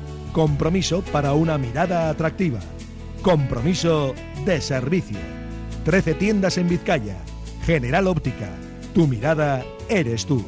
Compromiso 0.33 1.01
para 1.11 1.33
una 1.33 1.57
mirada 1.57 2.09
atractiva. 2.09 2.59
Compromiso 3.21 4.13
de 4.45 4.61
servicio. 4.61 5.17
13 5.83 6.13
tiendas 6.13 6.57
en 6.57 6.69
Vizcaya. 6.69 7.17
General 7.65 8.07
Óptica. 8.07 8.49
Tu 8.93 9.07
mirada 9.07 9.65
eres 9.89 10.25
tú. 10.25 10.43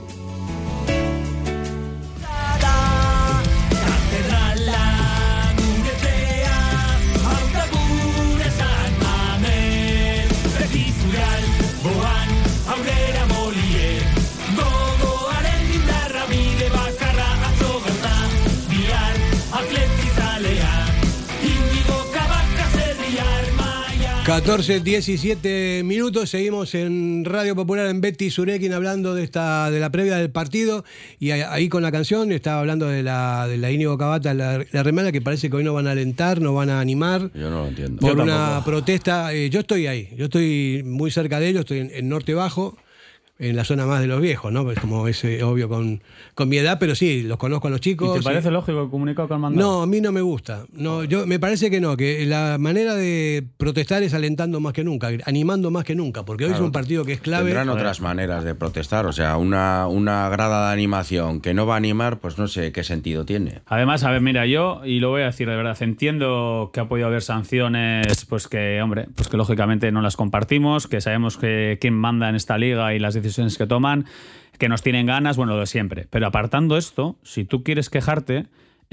14, 24.34 24.80
17 24.80 25.84
minutos, 25.86 26.32
seguimos 26.32 26.74
en 26.74 27.24
Radio 27.24 27.56
Popular 27.56 27.86
en 27.86 28.02
Betty 28.02 28.32
Surekin 28.32 28.74
hablando 28.74 29.14
de 29.14 29.24
esta 29.24 29.70
de 29.70 29.80
la 29.80 29.92
previa 29.92 30.18
del 30.18 30.32
partido 30.32 30.84
y 31.20 31.30
ahí 31.30 31.70
con 31.70 31.84
la 31.84 31.92
canción 31.92 32.32
estaba 32.32 32.60
hablando 32.60 32.88
de 32.88 33.04
la, 33.04 33.48
de 33.48 33.60
la 33.60 33.70
Íñigo 33.70 33.96
Cabata, 33.96 34.34
la, 34.34 34.66
la 34.72 34.82
remana 34.82 35.12
que 35.12 35.22
parece 35.22 35.52
que 35.52 35.58
hoy 35.58 35.64
no 35.64 35.76
van 35.76 35.86
a 35.86 35.92
alentar, 35.92 36.42
no 36.42 36.56
van 36.56 36.72
a 36.72 36.80
animar. 36.80 37.30
Yo 37.36 37.52
no 37.52 37.62
lo 37.62 37.68
entiendo. 37.68 38.00
Por 38.00 38.18
Yo 38.18 38.24
una 38.24 38.36
tampoco. 38.36 38.66
protesta, 38.72 39.32
eh, 39.36 39.52
yo 39.52 39.60
estoy 39.60 39.86
ahí, 39.86 40.10
yo 40.18 40.26
estoy 40.26 40.82
muy 40.84 41.12
cerca 41.12 41.40
de 41.40 41.50
ellos, 41.50 41.60
estoy 41.60 41.80
en, 41.82 41.92
en 41.94 42.10
Norte 42.10 42.34
Bajo, 42.34 42.76
en 43.40 43.56
la 43.56 43.66
zona 43.66 43.86
más 43.86 44.00
de 44.00 44.08
los 44.08 44.22
viejos, 44.22 44.52
¿no? 44.54 44.64
Pues 44.64 44.80
como 44.80 45.08
es 45.08 45.24
eh, 45.24 45.44
obvio 45.44 45.68
con, 45.68 46.02
con 46.36 46.48
mi 46.50 46.58
edad, 46.58 46.78
pero 46.80 46.94
sí, 46.96 47.24
los 47.24 47.38
conozco 47.38 47.68
a 47.68 47.72
los 47.72 47.80
¿Y 47.80 47.82
chicos. 47.82 48.16
te 48.18 48.22
parece 48.24 48.50
y- 48.50 48.52
lógico 48.52 48.84
el 48.84 48.90
comunicado 48.90 49.28
que 49.28 49.34
han 49.34 49.42
mandado? 49.42 49.68
no, 49.68 49.82
a 49.82 49.88
mí 49.88 50.00
no 50.02 50.12
me 50.12 50.22
gusta. 50.22 50.66
No, 50.72 51.04
yo 51.04 51.26
me 51.26 51.40
parece 51.40 51.70
que 51.72 51.82
no, 51.82 51.98
que 51.98 52.26
la 52.26 52.58
manera 52.60 52.94
de 52.96 53.44
protestar 53.58 54.04
es 54.04 54.14
alentando 54.14 54.60
más 54.60 54.72
que 54.74 54.84
nunca, 54.84 55.10
animando 55.26 55.72
más 55.72 55.84
que 55.84 55.96
nunca, 55.96 56.24
porque 56.24 56.46
hoy 56.46 56.52
es 56.54 56.60
un 56.60 56.72
partido 56.72 57.04
que 57.06 57.14
es 57.14 57.22
clave. 57.22 57.46
Tendrán 57.46 57.70
otras 57.70 58.02
maneras 58.02 58.44
de 58.44 58.54
protestar. 58.56 59.06
O 59.08 59.12
sea, 59.12 59.36
una, 59.38 59.88
una 59.88 60.30
grada 60.30 60.68
de 60.68 60.74
animación 60.74 61.42
que 61.42 61.54
no 61.54 61.66
va 61.66 61.74
a 61.74 61.78
animar, 61.78 62.20
pues 62.20 62.38
no 62.38 62.48
sé 62.48 62.72
qué 62.72 62.84
sentido 62.84 63.26
tiene. 63.26 63.62
Además, 63.66 64.04
a 64.04 64.12
ver, 64.12 64.22
mira, 64.22 64.46
yo, 64.46 64.82
y 64.86 65.00
lo 65.00 65.10
voy 65.10 65.24
a 65.24 65.26
decir 65.26 65.50
de 65.50 65.56
verdad, 65.56 65.76
entiendo 65.82 66.70
que 66.74 66.80
ha 66.80 66.88
podido 66.88 67.08
haber 67.08 67.22
sanciones, 67.24 68.26
pues 68.26 68.48
que, 68.48 68.82
hombre, 68.82 69.08
pues 69.16 69.28
que 69.28 69.38
lógicamente 69.38 69.92
no 69.92 70.02
las 70.02 70.16
compartimos, 70.16 70.88
que 70.88 71.02
sabemos 71.02 71.38
que 71.38 71.78
quién 71.82 71.94
manda 71.96 72.30
en 72.30 72.36
esta 72.36 72.58
liga 72.58 72.94
y 72.94 73.00
las 73.00 73.14
decisiones 73.24 73.58
que 73.58 73.66
toman, 73.68 74.06
que 74.58 74.70
nos 74.70 74.82
tienen 74.84 75.06
ganas, 75.08 75.36
bueno, 75.38 75.54
lo 75.54 75.62
de 75.62 75.68
siempre. 75.68 76.08
Pero 76.10 76.28
apartando 76.28 76.78
esto, 76.78 77.18
si 77.24 77.44
tú 77.46 77.64
quieres 77.64 77.90
quejarte, 77.90 78.46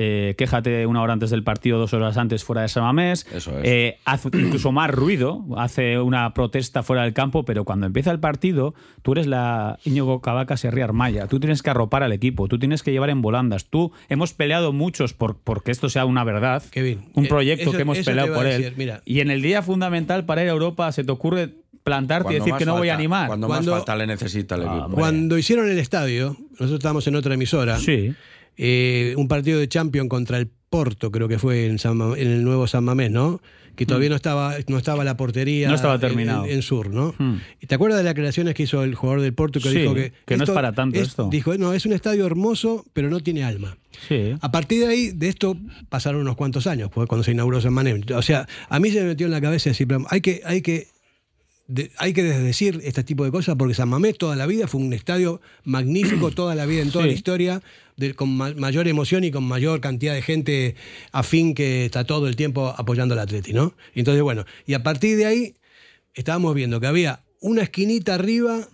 eh, 0.03 0.35
quéjate 0.39 0.87
una 0.87 1.03
hora 1.03 1.13
antes 1.13 1.29
del 1.29 1.43
partido, 1.45 1.79
dos 1.79 1.93
horas 1.93 2.17
antes 2.17 2.43
fuera 2.43 2.63
de 2.63 2.69
Samamés. 2.69 3.27
Eso 3.35 3.59
es. 3.59 3.65
Eh, 3.69 3.99
haz 4.07 4.25
incluso 4.33 4.73
más 4.73 4.91
ruido, 4.91 5.45
hace 5.59 5.99
una 5.99 6.33
protesta 6.33 6.83
fuera 6.83 7.03
del 7.03 7.13
campo, 7.13 7.45
pero 7.45 7.65
cuando 7.67 7.85
empieza 7.87 8.11
el 8.11 8.19
partido, 8.19 8.73
tú 9.03 9.13
eres 9.13 9.27
la 9.27 9.79
Íñigo 9.85 10.23
Cavaca 10.23 10.57
Serri 10.57 10.81
Armaya, 10.81 11.27
tú 11.27 11.39
tienes 11.39 11.63
que 11.63 11.69
arropar 11.69 12.03
al 12.03 12.13
equipo, 12.13 12.49
tú 12.49 12.59
tienes 12.59 12.83
que 12.83 12.93
llevar 12.93 13.11
en 13.11 13.21
volandas. 13.21 13.67
Tú 13.67 13.93
hemos 14.09 14.33
peleado 14.33 14.73
muchos 14.73 15.13
por 15.13 15.37
porque 15.37 15.71
esto 15.71 15.91
sea 15.91 16.07
una 16.07 16.25
verdad, 16.25 16.63
Kevin, 16.71 17.11
un 17.15 17.27
eh, 17.27 17.29
proyecto 17.29 17.69
eso- 17.69 17.73
que 17.73 17.83
hemos 17.83 17.99
peleado 17.99 18.33
por 18.33 18.47
él. 18.47 18.73
mira. 18.79 19.03
y 19.05 19.21
en 19.21 19.31
el 19.31 19.43
día 19.43 19.61
fundamental 19.61 20.25
para 20.25 20.43
ir 20.43 20.49
a 20.49 20.53
Europa 20.53 20.91
se 20.93 21.05
te 21.05 21.13
ocurre 21.13 21.51
plantarte 21.85 22.33
y 22.35 22.37
decir 22.39 22.55
que 22.55 22.65
no 22.67 22.77
voy 22.77 22.89
a 22.89 22.95
animar. 22.95 23.27
Cuando, 23.29 23.47
Cuando- 23.47 23.71
más 23.73 23.81
falta 23.81 23.97
le 23.97 24.07
necesita 24.07 24.55
el 24.57 24.63
equipo. 24.63 24.91
Cuando 24.91 25.39
hicieron 25.39 25.69
el 25.71 25.79
estadio, 25.79 26.37
nosotros 26.53 26.73
estábamos 26.79 27.07
en 27.07 27.17
otra 27.17 27.35
emisora, 27.35 27.79
Sí. 27.79 28.13
eh, 28.57 29.15
un 29.17 29.29
partido 29.29 29.59
de 29.59 29.69
Champions 29.69 30.09
contra 30.09 30.39
el 30.39 30.49
Porto, 30.69 31.11
creo 31.11 31.27
que 31.29 31.39
fue 31.39 31.67
en, 31.67 31.79
San 31.79 31.97
Ma- 31.97 32.15
en 32.17 32.29
el 32.29 32.45
nuevo 32.45 32.67
San 32.67 32.85
Mamés, 32.85 33.11
¿no? 33.11 33.41
que 33.77 33.87
todavía 33.87 34.11
no 34.11 34.17
estaba 34.17 34.57
no 34.69 34.77
estaba 34.77 35.05
la 35.05 35.17
portería 35.17 35.69
No 35.69 35.75
estaba 35.75 35.95
en- 35.95 36.01
terminado. 36.01 36.45
en, 36.45 36.51
en 36.51 36.63
sur, 36.63 36.91
¿no? 36.91 37.15
Mm. 37.17 37.37
¿Y 37.63 37.67
te 37.67 37.77
acuerdas 37.77 37.99
de 37.99 38.05
las 38.05 38.13
creaciones 38.15 38.53
que 38.55 38.65
hizo 38.65 38.83
el 38.85 38.95
jugador 38.95 39.23
del 39.23 39.33
Porto 39.33 39.59
que 39.59 39.71
Sí, 39.71 39.79
dijo 39.79 39.95
que 39.95 40.13
que 40.27 40.37
no 40.37 40.45
es 40.45 40.51
para 40.51 40.73
tanto 40.73 41.01
esto. 41.01 41.29
Dijo, 41.31 41.57
no, 41.57 41.73
es 41.73 41.87
un 41.87 41.95
estadio 41.95 42.27
hermoso, 42.27 42.85
pero 42.93 43.09
no 43.09 43.21
tiene 43.21 43.43
alma. 43.43 43.79
Sí. 44.07 44.35
A 44.39 44.51
partir 44.53 44.81
de 44.81 44.87
ahí, 44.89 45.11
de 45.13 45.29
esto 45.29 45.57
pasaron 45.89 46.21
unos 46.21 46.37
cuantos 46.37 46.67
años, 46.67 46.91
pues, 46.93 47.09
cuando 47.09 47.25
se 47.25 47.31
inauguró 47.31 47.59
San 47.63 47.73
Manuel. 47.73 48.05
O 48.15 48.21
sea, 48.21 48.47
a 48.69 48.81
mí 48.81 48.91
se 48.91 49.01
me 49.01 49.07
metió 49.07 49.25
en 49.27 49.33
la 49.33 49.41
cabeza 49.41 49.71
decir, 49.71 49.89
hay 50.11 50.21
que, 50.21 50.43
hay 50.45 50.61
que, 50.61 50.89
de- 51.71 51.91
hay 51.99 52.13
que 52.13 52.23
desdecir 52.23 52.81
este 52.85 53.05
tipo 53.05 53.25
de 53.25 53.31
cosas 53.31 53.57
porque 53.57 53.75
San 53.75 53.89
Mamés 53.89 54.19
toda 54.19 54.37
la 54.37 54.47
vida 54.47 54.67
fue 54.67 54.81
un 54.81 54.93
estadio 54.93 55.41
magnífico, 55.65 56.31
toda 56.35 56.55
la 56.55 56.67
vida, 56.67 56.83
en 56.83 56.91
toda 56.91 57.05
Sí. 57.05 57.11
la 57.11 57.15
historia, 57.17 57.63
de- 57.97 58.15
con 58.15 58.37
ma- 58.37 58.55
mayor 58.57 58.89
emoción 58.89 59.25
y 59.25 59.31
con 59.31 59.45
mayor 59.45 59.81
cantidad 59.81 60.15
de 60.15 60.23
gente 60.23 60.75
afín 61.13 61.55
que 61.55 61.85
está 61.87 62.05
todo 62.05 62.29
el 62.29 62.37
tiempo 62.37 62.75
apoyando 62.77 63.15
al 63.15 63.21
Atleti, 63.21 63.53
¿no? 63.53 63.75
Entonces, 63.95 64.23
bueno, 64.23 64.45
y 64.67 64.75
a 64.75 64.83
partir 64.83 65.17
de 65.17 65.27
ahí 65.27 65.55
estábamos 66.15 66.55
viendo 66.55 66.81
que 66.81 66.87
había 66.87 67.21
una 67.41 67.63
esquinita 67.63 68.15
arriba 68.15 68.67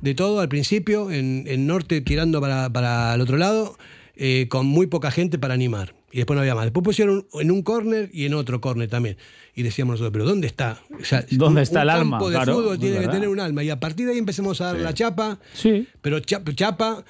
de 0.00 0.14
todo 0.14 0.40
al 0.40 0.48
principio, 0.48 1.10
en, 1.10 1.44
en 1.46 1.66
norte 1.66 2.00
tirando 2.02 2.40
para, 2.40 2.70
para 2.70 3.14
el 3.14 3.20
otro 3.22 3.36
lado, 3.38 3.78
eh, 4.16 4.46
con 4.50 4.66
muy 4.66 4.86
poca 4.86 5.10
gente 5.10 5.38
para 5.38 5.54
animar. 5.54 5.93
Y 6.14 6.18
después 6.18 6.36
no 6.36 6.42
había 6.42 6.54
más. 6.54 6.64
Después 6.66 6.84
pusieron 6.84 7.26
en 7.40 7.50
un 7.50 7.62
córner 7.62 8.08
y 8.12 8.24
en 8.26 8.34
otro 8.34 8.60
córner 8.60 8.88
también. 8.88 9.16
Y 9.56 9.64
decíamos 9.64 9.94
nosotros, 9.94 10.12
pero 10.12 10.24
¿dónde 10.24 10.46
está? 10.46 10.80
O 11.00 11.04
sea, 11.04 11.26
¿Dónde 11.32 11.58
un- 11.58 11.62
está 11.64 11.80
un 11.80 11.82
el 11.82 11.90
alma? 11.90 12.10
campo 12.18 12.30
de 12.30 12.36
Claro, 12.36 12.54
fútbol 12.54 12.78
tiene 12.78 13.00
que 13.00 13.08
tener 13.08 13.28
un 13.28 13.40
alma. 13.40 13.64
Y 13.64 13.70
a 13.70 13.80
partir 13.80 14.06
de 14.06 14.12
ahí 14.12 14.18
empezamos 14.18 14.60
a 14.60 14.66
dar 14.66 14.76
la 14.76 14.94
chapa, 14.94 15.40
Sí. 15.54 15.88
pero 16.00 16.20
chapa, 16.20 16.54
chapa 16.54 17.04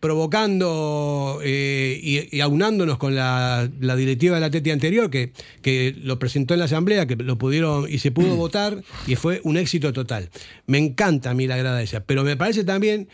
provocando 0.00 1.38
eh, 1.44 1.98
y, 2.02 2.36
y 2.36 2.40
aunándonos 2.40 2.98
con 2.98 3.14
la, 3.14 3.70
la 3.80 3.94
directiva 3.96 4.34
de 4.34 4.40
la 4.40 4.50
TETI 4.50 4.70
anterior, 4.72 5.10
que, 5.10 5.32
que 5.62 5.94
lo 6.02 6.18
presentó 6.18 6.54
en 6.54 6.58
la 6.60 6.64
asamblea, 6.66 7.06
que 7.06 7.14
lo 7.16 7.38
pudieron 7.38 7.86
y 7.88 7.98
se 7.98 8.10
pudo 8.10 8.34
votar, 8.36 8.82
y 9.06 9.14
fue 9.14 9.40
un 9.44 9.56
éxito 9.56 9.92
total. 9.92 10.28
Me 10.66 10.78
encanta 10.78 11.30
a 11.30 11.34
mí 11.34 11.46
la 11.46 11.56
grada 11.56 11.80
esa, 11.82 12.00
pero 12.04 12.24
me 12.24 12.36
parece 12.36 12.64
también 12.64 13.08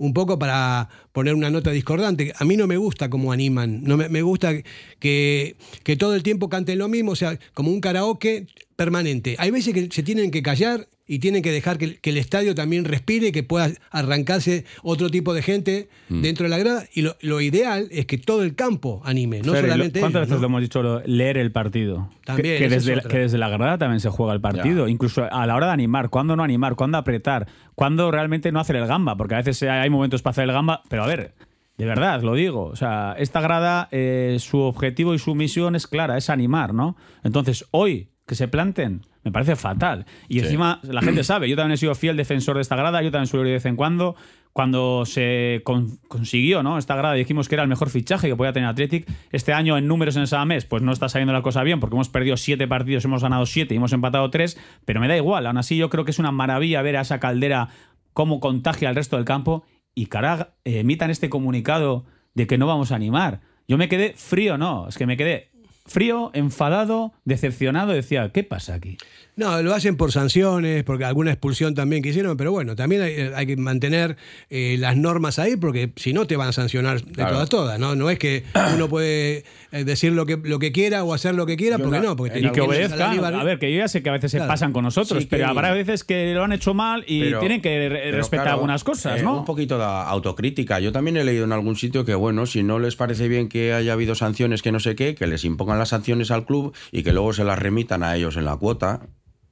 un 0.00 0.14
poco 0.14 0.38
para 0.38 0.88
poner 1.12 1.34
una 1.34 1.50
nota 1.50 1.70
discordante. 1.70 2.32
A 2.38 2.44
mí 2.46 2.56
no 2.56 2.66
me 2.66 2.78
gusta 2.78 3.10
cómo 3.10 3.32
animan, 3.32 3.84
no 3.84 3.98
me, 3.98 4.22
gusta 4.22 4.54
que, 4.98 5.56
que 5.84 5.96
todo 5.96 6.14
el 6.14 6.22
tiempo 6.22 6.48
canten 6.48 6.78
lo 6.78 6.88
mismo, 6.88 7.12
o 7.12 7.16
sea, 7.16 7.38
como 7.52 7.70
un 7.70 7.82
karaoke 7.82 8.46
permanente. 8.76 9.36
Hay 9.38 9.50
veces 9.50 9.74
que 9.74 9.88
se 9.92 10.02
tienen 10.02 10.30
que 10.30 10.42
callar 10.42 10.88
y 11.12 11.18
tienen 11.18 11.42
que 11.42 11.50
dejar 11.50 11.76
que, 11.76 11.96
que 11.98 12.10
el 12.10 12.18
estadio 12.18 12.54
también 12.54 12.84
respire 12.84 13.26
y 13.28 13.32
que 13.32 13.42
pueda 13.42 13.68
arrancarse 13.90 14.64
otro 14.84 15.10
tipo 15.10 15.34
de 15.34 15.42
gente 15.42 15.88
dentro 16.08 16.44
de 16.44 16.50
la 16.50 16.58
grada. 16.58 16.84
Y 16.94 17.02
lo, 17.02 17.16
lo 17.20 17.40
ideal 17.40 17.88
es 17.90 18.06
que 18.06 18.16
todo 18.16 18.44
el 18.44 18.54
campo 18.54 19.02
anime, 19.04 19.40
no 19.42 19.52
Fer, 19.52 19.64
y 19.64 19.66
lo- 19.66 19.72
solamente 19.72 19.98
¿Cuántas 20.00 20.20
veces 20.22 20.34
¿no? 20.36 20.40
lo 20.40 20.46
hemos 20.46 20.60
dicho? 20.62 21.02
leer 21.06 21.36
el 21.36 21.50
partido. 21.50 22.08
También, 22.24 22.58
Que, 22.58 22.64
que 22.64 22.68
desde, 22.68 22.96
otra. 22.98 23.10
que 23.10 23.18
desde 23.18 23.38
la 23.38 23.48
grada 23.48 23.76
también 23.76 23.98
se 23.98 24.08
juega 24.08 24.32
el 24.32 24.40
partido. 24.40 24.86
Incluso 24.86 25.26
a 25.30 25.46
la 25.46 25.56
hora 25.56 25.66
de 25.66 25.72
animar. 25.72 26.10
¿Cuándo 26.10 26.36
no 26.36 26.44
animar? 26.44 26.76
¿Cuándo 26.76 26.96
apretar? 26.96 27.48
¿Cuándo 27.74 28.10
realmente 28.12 28.52
no 28.52 28.60
hacer 28.60 28.76
el 28.76 28.86
gamba? 28.86 29.16
Porque 29.16 29.34
a 29.34 29.38
veces 29.42 29.62
hay 29.68 29.90
momentos 29.90 30.22
para 30.22 30.30
hacer 30.30 30.44
el 30.44 30.52
gamba. 30.52 30.82
Pero 30.88 31.02
a 31.02 31.06
ver, 31.08 31.34
de 31.76 31.86
verdad, 31.86 32.22
lo 32.22 32.34
digo. 32.34 32.66
O 32.66 32.76
sea, 32.76 33.16
esta 33.18 33.40
grada, 33.40 33.88
eh, 33.90 34.36
su 34.38 34.58
objetivo 34.60 35.12
y 35.14 35.18
su 35.18 35.34
misión 35.34 35.74
es 35.74 35.88
clara, 35.88 36.16
es 36.16 36.30
animar, 36.30 36.72
¿no? 36.72 36.96
Entonces, 37.24 37.64
hoy, 37.72 38.10
que 38.26 38.36
se 38.36 38.46
planten, 38.46 39.02
me 39.24 39.32
parece 39.32 39.56
fatal. 39.56 40.06
Y 40.28 40.40
encima, 40.40 40.80
la 40.82 41.02
gente 41.02 41.24
sabe, 41.24 41.48
yo 41.48 41.56
también 41.56 41.74
he 41.74 41.76
sido 41.76 41.94
fiel 41.94 42.16
defensor 42.16 42.56
de 42.56 42.62
esta 42.62 42.76
grada, 42.76 43.02
yo 43.02 43.10
también 43.10 43.26
suelo 43.26 43.44
ir 43.44 43.48
de 43.48 43.54
vez 43.54 43.66
en 43.66 43.76
cuando. 43.76 44.16
Cuando 44.52 45.06
se 45.06 45.60
con- 45.62 45.98
consiguió 46.08 46.64
¿no? 46.64 46.76
esta 46.76 46.96
grada, 46.96 47.14
dijimos 47.14 47.48
que 47.48 47.54
era 47.54 47.62
el 47.62 47.68
mejor 47.68 47.88
fichaje 47.88 48.26
que 48.26 48.34
podía 48.34 48.52
tener 48.52 48.68
Athletic. 48.68 49.08
Este 49.30 49.52
año 49.52 49.78
en 49.78 49.86
números 49.86 50.16
en 50.16 50.24
esa 50.24 50.44
mes, 50.44 50.64
pues 50.64 50.82
no 50.82 50.90
está 50.92 51.08
saliendo 51.08 51.32
la 51.32 51.42
cosa 51.42 51.62
bien, 51.62 51.78
porque 51.78 51.94
hemos 51.94 52.08
perdido 52.08 52.36
siete 52.36 52.66
partidos, 52.66 53.04
hemos 53.04 53.22
ganado 53.22 53.46
siete 53.46 53.74
y 53.74 53.76
hemos 53.76 53.92
empatado 53.92 54.28
tres, 54.30 54.58
pero 54.84 55.00
me 55.00 55.06
da 55.06 55.16
igual. 55.16 55.46
Aún 55.46 55.56
así, 55.56 55.76
yo 55.76 55.88
creo 55.88 56.04
que 56.04 56.10
es 56.10 56.18
una 56.18 56.32
maravilla 56.32 56.82
ver 56.82 56.96
a 56.96 57.02
esa 57.02 57.20
caldera 57.20 57.68
cómo 58.12 58.40
contagia 58.40 58.88
al 58.88 58.96
resto 58.96 59.14
del 59.16 59.24
campo 59.24 59.64
y 59.94 60.06
cara 60.06 60.54
eh, 60.64 60.80
emitan 60.80 61.10
este 61.10 61.30
comunicado 61.30 62.04
de 62.34 62.48
que 62.48 62.58
no 62.58 62.66
vamos 62.66 62.90
a 62.90 62.96
animar. 62.96 63.42
Yo 63.68 63.78
me 63.78 63.88
quedé 63.88 64.14
frío, 64.16 64.58
no, 64.58 64.88
es 64.88 64.98
que 64.98 65.06
me 65.06 65.16
quedé 65.16 65.49
frío, 65.90 66.30
enfadado, 66.34 67.12
decepcionado. 67.24 67.92
Decía, 67.92 68.30
¿qué 68.32 68.44
pasa 68.44 68.74
aquí? 68.74 68.96
No, 69.40 69.62
lo 69.62 69.74
hacen 69.74 69.96
por 69.96 70.12
sanciones, 70.12 70.84
porque 70.84 71.04
alguna 71.06 71.30
expulsión 71.30 71.74
también 71.74 72.02
quisieron, 72.02 72.36
pero 72.36 72.52
bueno, 72.52 72.76
también 72.76 73.00
hay, 73.00 73.14
hay 73.34 73.46
que 73.46 73.56
mantener 73.56 74.16
eh, 74.50 74.76
las 74.78 74.96
normas 74.98 75.38
ahí, 75.38 75.56
porque 75.56 75.92
si 75.96 76.12
no 76.12 76.26
te 76.26 76.36
van 76.36 76.48
a 76.48 76.52
sancionar 76.52 77.02
de 77.02 77.12
Claro. 77.14 77.32
todas, 77.32 77.48
todas, 77.48 77.78
¿no? 77.80 77.94
No 77.96 78.10
es 78.10 78.18
que 78.18 78.44
uno 78.74 78.88
puede 78.88 79.44
eh, 79.72 79.84
decir 79.84 80.12
lo 80.12 80.26
que, 80.26 80.36
lo 80.36 80.58
que 80.58 80.72
quiera 80.72 81.04
o 81.04 81.14
hacer 81.14 81.34
lo 81.34 81.46
que 81.46 81.56
quiera, 81.56 81.78
Yo 81.78 81.84
porque 81.84 82.00
no, 82.00 82.16
porque 82.16 82.38
Y 82.38 82.42
que 82.50 82.60
Aníbal- 82.60 83.40
A 83.40 83.44
ver, 83.44 83.58
que 83.58 83.72
yo 83.72 83.78
ya 83.78 83.88
sé 83.88 84.02
que 84.02 84.10
a 84.10 84.12
veces 84.12 84.30
se 84.30 84.40
pasan 84.40 84.72
con 84.74 84.84
nosotros, 84.84 85.22
Sí, 85.22 85.28
pero 85.30 85.44
que- 85.44 85.50
habrá 85.50 85.72
veces 85.72 86.04
que 86.04 86.34
lo 86.34 86.44
han 86.44 86.52
hecho 86.52 86.74
mal 86.74 87.02
y 87.06 87.20
Pero- 87.22 87.40
tienen 87.40 87.62
que 87.62 87.88
respetar 88.12 88.44
claro, 88.44 88.56
algunas 88.56 88.84
cosas, 88.84 89.20
eh, 89.20 89.22
¿no? 89.22 89.38
Un 89.38 89.44
poquito 89.46 89.78
de 89.78 89.84
autocrítica. 89.84 90.80
Yo 90.80 90.92
también 90.92 91.16
he 91.16 91.24
leído 91.24 91.44
en 91.44 91.52
algún 91.52 91.76
sitio 91.76 92.04
que, 92.04 92.14
bueno, 92.14 92.44
si 92.44 92.62
no 92.62 92.78
les 92.78 92.94
parece 92.94 93.26
bien 93.28 93.48
que 93.48 93.72
haya 93.72 93.94
habido 93.94 94.14
sanciones 94.14 94.60
que 94.62 94.70
no 94.70 94.80
sé 94.80 94.94
qué, 94.96 95.14
que 95.14 95.26
les 95.26 95.44
impongan 95.44 95.78
las 95.78 95.88
sanciones 95.88 96.30
al 96.30 96.44
club 96.44 96.74
y 96.92 97.02
que 97.02 97.12
luego 97.12 97.32
se 97.32 97.44
las 97.44 97.58
remitan 97.58 98.02
a 98.02 98.14
ellos 98.16 98.36
en 98.36 98.44
la 98.44 98.56
cuota, 98.56 99.00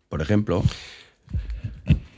por 0.08 0.22
ejemplo. 0.22 0.62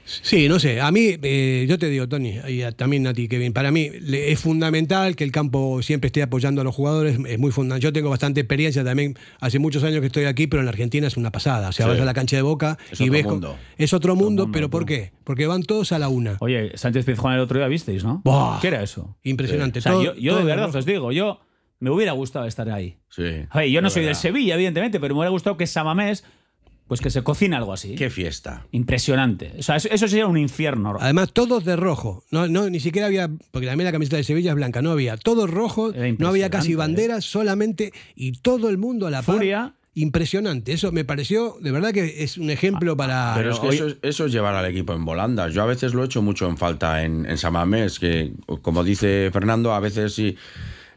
Sí, 0.05 0.48
no 0.48 0.59
sé. 0.59 0.81
A 0.81 0.90
mí, 0.90 1.14
eh, 1.22 1.66
yo 1.68 1.79
te 1.79 1.88
digo, 1.88 2.09
Tony, 2.09 2.35
y 2.48 2.62
a- 2.62 2.72
también 2.72 3.07
a 3.07 3.14
ti, 3.14 3.29
Kevin, 3.29 3.53
para 3.53 3.70
mí 3.70 3.90
le- 4.00 4.33
es 4.33 4.40
fundamental 4.40 5.14
que 5.14 5.22
el 5.22 5.31
campo 5.31 5.83
siempre 5.83 6.09
esté 6.09 6.20
apoyando 6.20 6.61
a 6.62 6.64
los 6.64 6.74
jugadores. 6.74 7.16
Es 7.29 7.38
muy 7.38 7.53
fundamental. 7.53 7.81
Yo 7.81 7.92
tengo 7.92 8.11
bastante 8.11 8.40
experiencia 8.40 8.83
también. 8.83 9.16
Hace 9.38 9.61
muchos 9.61 9.85
años 9.85 10.00
que 10.00 10.07
estoy 10.07 10.24
aquí, 10.24 10.48
pero 10.48 10.62
en 10.62 10.66
la 10.66 10.70
Argentina 10.70 11.07
es 11.07 11.16
una 11.16 11.31
pasada. 11.31 11.68
O 11.68 11.72
sea, 11.72 11.87
Sí. 11.87 11.92
vas 11.92 12.00
a 12.00 12.05
la 12.05 12.12
cancha 12.12 12.35
de 12.35 12.42
boca 12.42 12.76
Es 12.90 13.00
y 13.00 13.05
otro 13.05 13.12
ves. 13.12 13.24
mundo. 13.24 13.57
Es 13.79 13.92
otro 13.94 14.16
mundo, 14.16 14.42
mundo, 14.46 14.53
pero 14.53 14.68
¿por 14.68 14.85
qué? 14.85 15.12
Porque 15.22 15.46
van 15.46 15.62
todos 15.62 15.92
a 15.92 16.00
la 16.00 16.09
una. 16.09 16.38
Oye, 16.40 16.72
Sánchez 16.76 17.05
Pizjuán 17.05 17.35
el 17.37 17.40
otro 17.42 17.61
día 17.61 17.68
visteis, 17.68 18.03
¿no? 18.03 18.20
¿Qué 18.61 18.66
era 18.66 18.83
eso? 18.83 19.16
Impresionante. 19.22 19.79
O 19.79 19.83
sea, 19.83 19.92
Todo- 19.92 20.03
yo, 20.03 20.14
yo 20.16 20.33
todo 20.33 20.40
de 20.40 20.44
verdad 20.46 20.66
rojo. 20.66 20.79
os 20.79 20.87
digo, 20.87 21.12
yo 21.12 21.38
me 21.79 21.88
hubiera 21.90 22.11
gustado 22.12 22.46
estar 22.46 22.68
ahí. 22.68 22.98
Sí. 23.11 23.22
A 23.48 23.59
ver, 23.61 23.68
yo 23.70 23.81
no 23.81 23.88
soy 23.90 24.03
del 24.03 24.09
verdad. 24.09 24.20
Sevilla, 24.22 24.55
evidentemente, 24.57 24.98
pero 24.98 25.14
me 25.14 25.20
hubiera 25.20 25.31
gustado 25.31 25.57
que 25.57 25.68
Samamés, 25.68 26.24
pues 26.90 27.00
que 27.00 27.09
se 27.09 27.22
cocine 27.22 27.55
algo 27.55 27.72
así. 27.72 27.94
Qué 27.94 28.11
fiesta. 28.11 28.66
Impresionante. 28.72 29.53
O 29.61 29.62
sea, 29.62 29.76
eso, 29.76 29.88
eso 29.92 30.09
sería 30.09 30.26
un 30.26 30.37
infierno. 30.37 30.96
Además, 30.98 31.33
todos 31.33 31.64
de 31.64 31.76
rojo. 31.76 32.24
No, 32.33 32.48
no, 32.48 32.68
ni 32.68 32.81
siquiera 32.81 33.07
había, 33.07 33.31
porque 33.53 33.68
también 33.68 33.85
la 33.85 33.92
camiseta 33.92 34.16
de 34.16 34.24
Sevilla 34.24 34.50
es 34.50 34.57
blanca, 34.57 34.83
no 34.83 34.90
había. 34.90 35.16
Todos 35.16 35.48
rojos, 35.48 35.94
no 36.18 36.26
había 36.26 36.50
casi 36.50 36.72
impresionante, 36.72 36.76
banderas, 37.03 37.24
solamente, 37.24 37.92
y 38.16 38.33
todo 38.33 38.68
el 38.70 38.76
mundo 38.76 39.07
a 39.07 39.11
la 39.12 39.22
par. 39.22 39.37
Furia. 39.37 39.74
Impresionante. 39.94 40.72
Eso 40.72 40.90
me 40.90 41.05
pareció, 41.05 41.57
de 41.61 41.70
verdad 41.70 41.92
que 41.92 42.24
es 42.24 42.38
un 42.38 42.50
ejemplo 42.50 42.96
para. 42.96 43.35
Pero 43.37 43.53
es 43.53 43.61
que 43.61 43.66
hoy- 43.68 43.74
eso, 43.76 43.87
es- 43.87 43.96
eso 44.03 44.26
es 44.26 44.33
llevar 44.33 44.57
al 44.57 44.66
equipo 44.66 44.92
en 44.92 45.05
volandas. 45.05 45.55
Yo 45.55 45.62
a 45.62 45.66
veces 45.66 45.94
lo 45.94 46.03
he 46.03 46.07
hecho 46.07 46.22
mucho 46.22 46.48
en 46.48 46.57
falta 46.57 47.05
en, 47.05 47.24
en 47.24 47.38
Samamés, 47.38 47.98
que 48.00 48.33
como 48.62 48.83
dice 48.83 49.31
Fernando, 49.33 49.72
a 49.74 49.79
veces 49.81 50.12
sí 50.14 50.37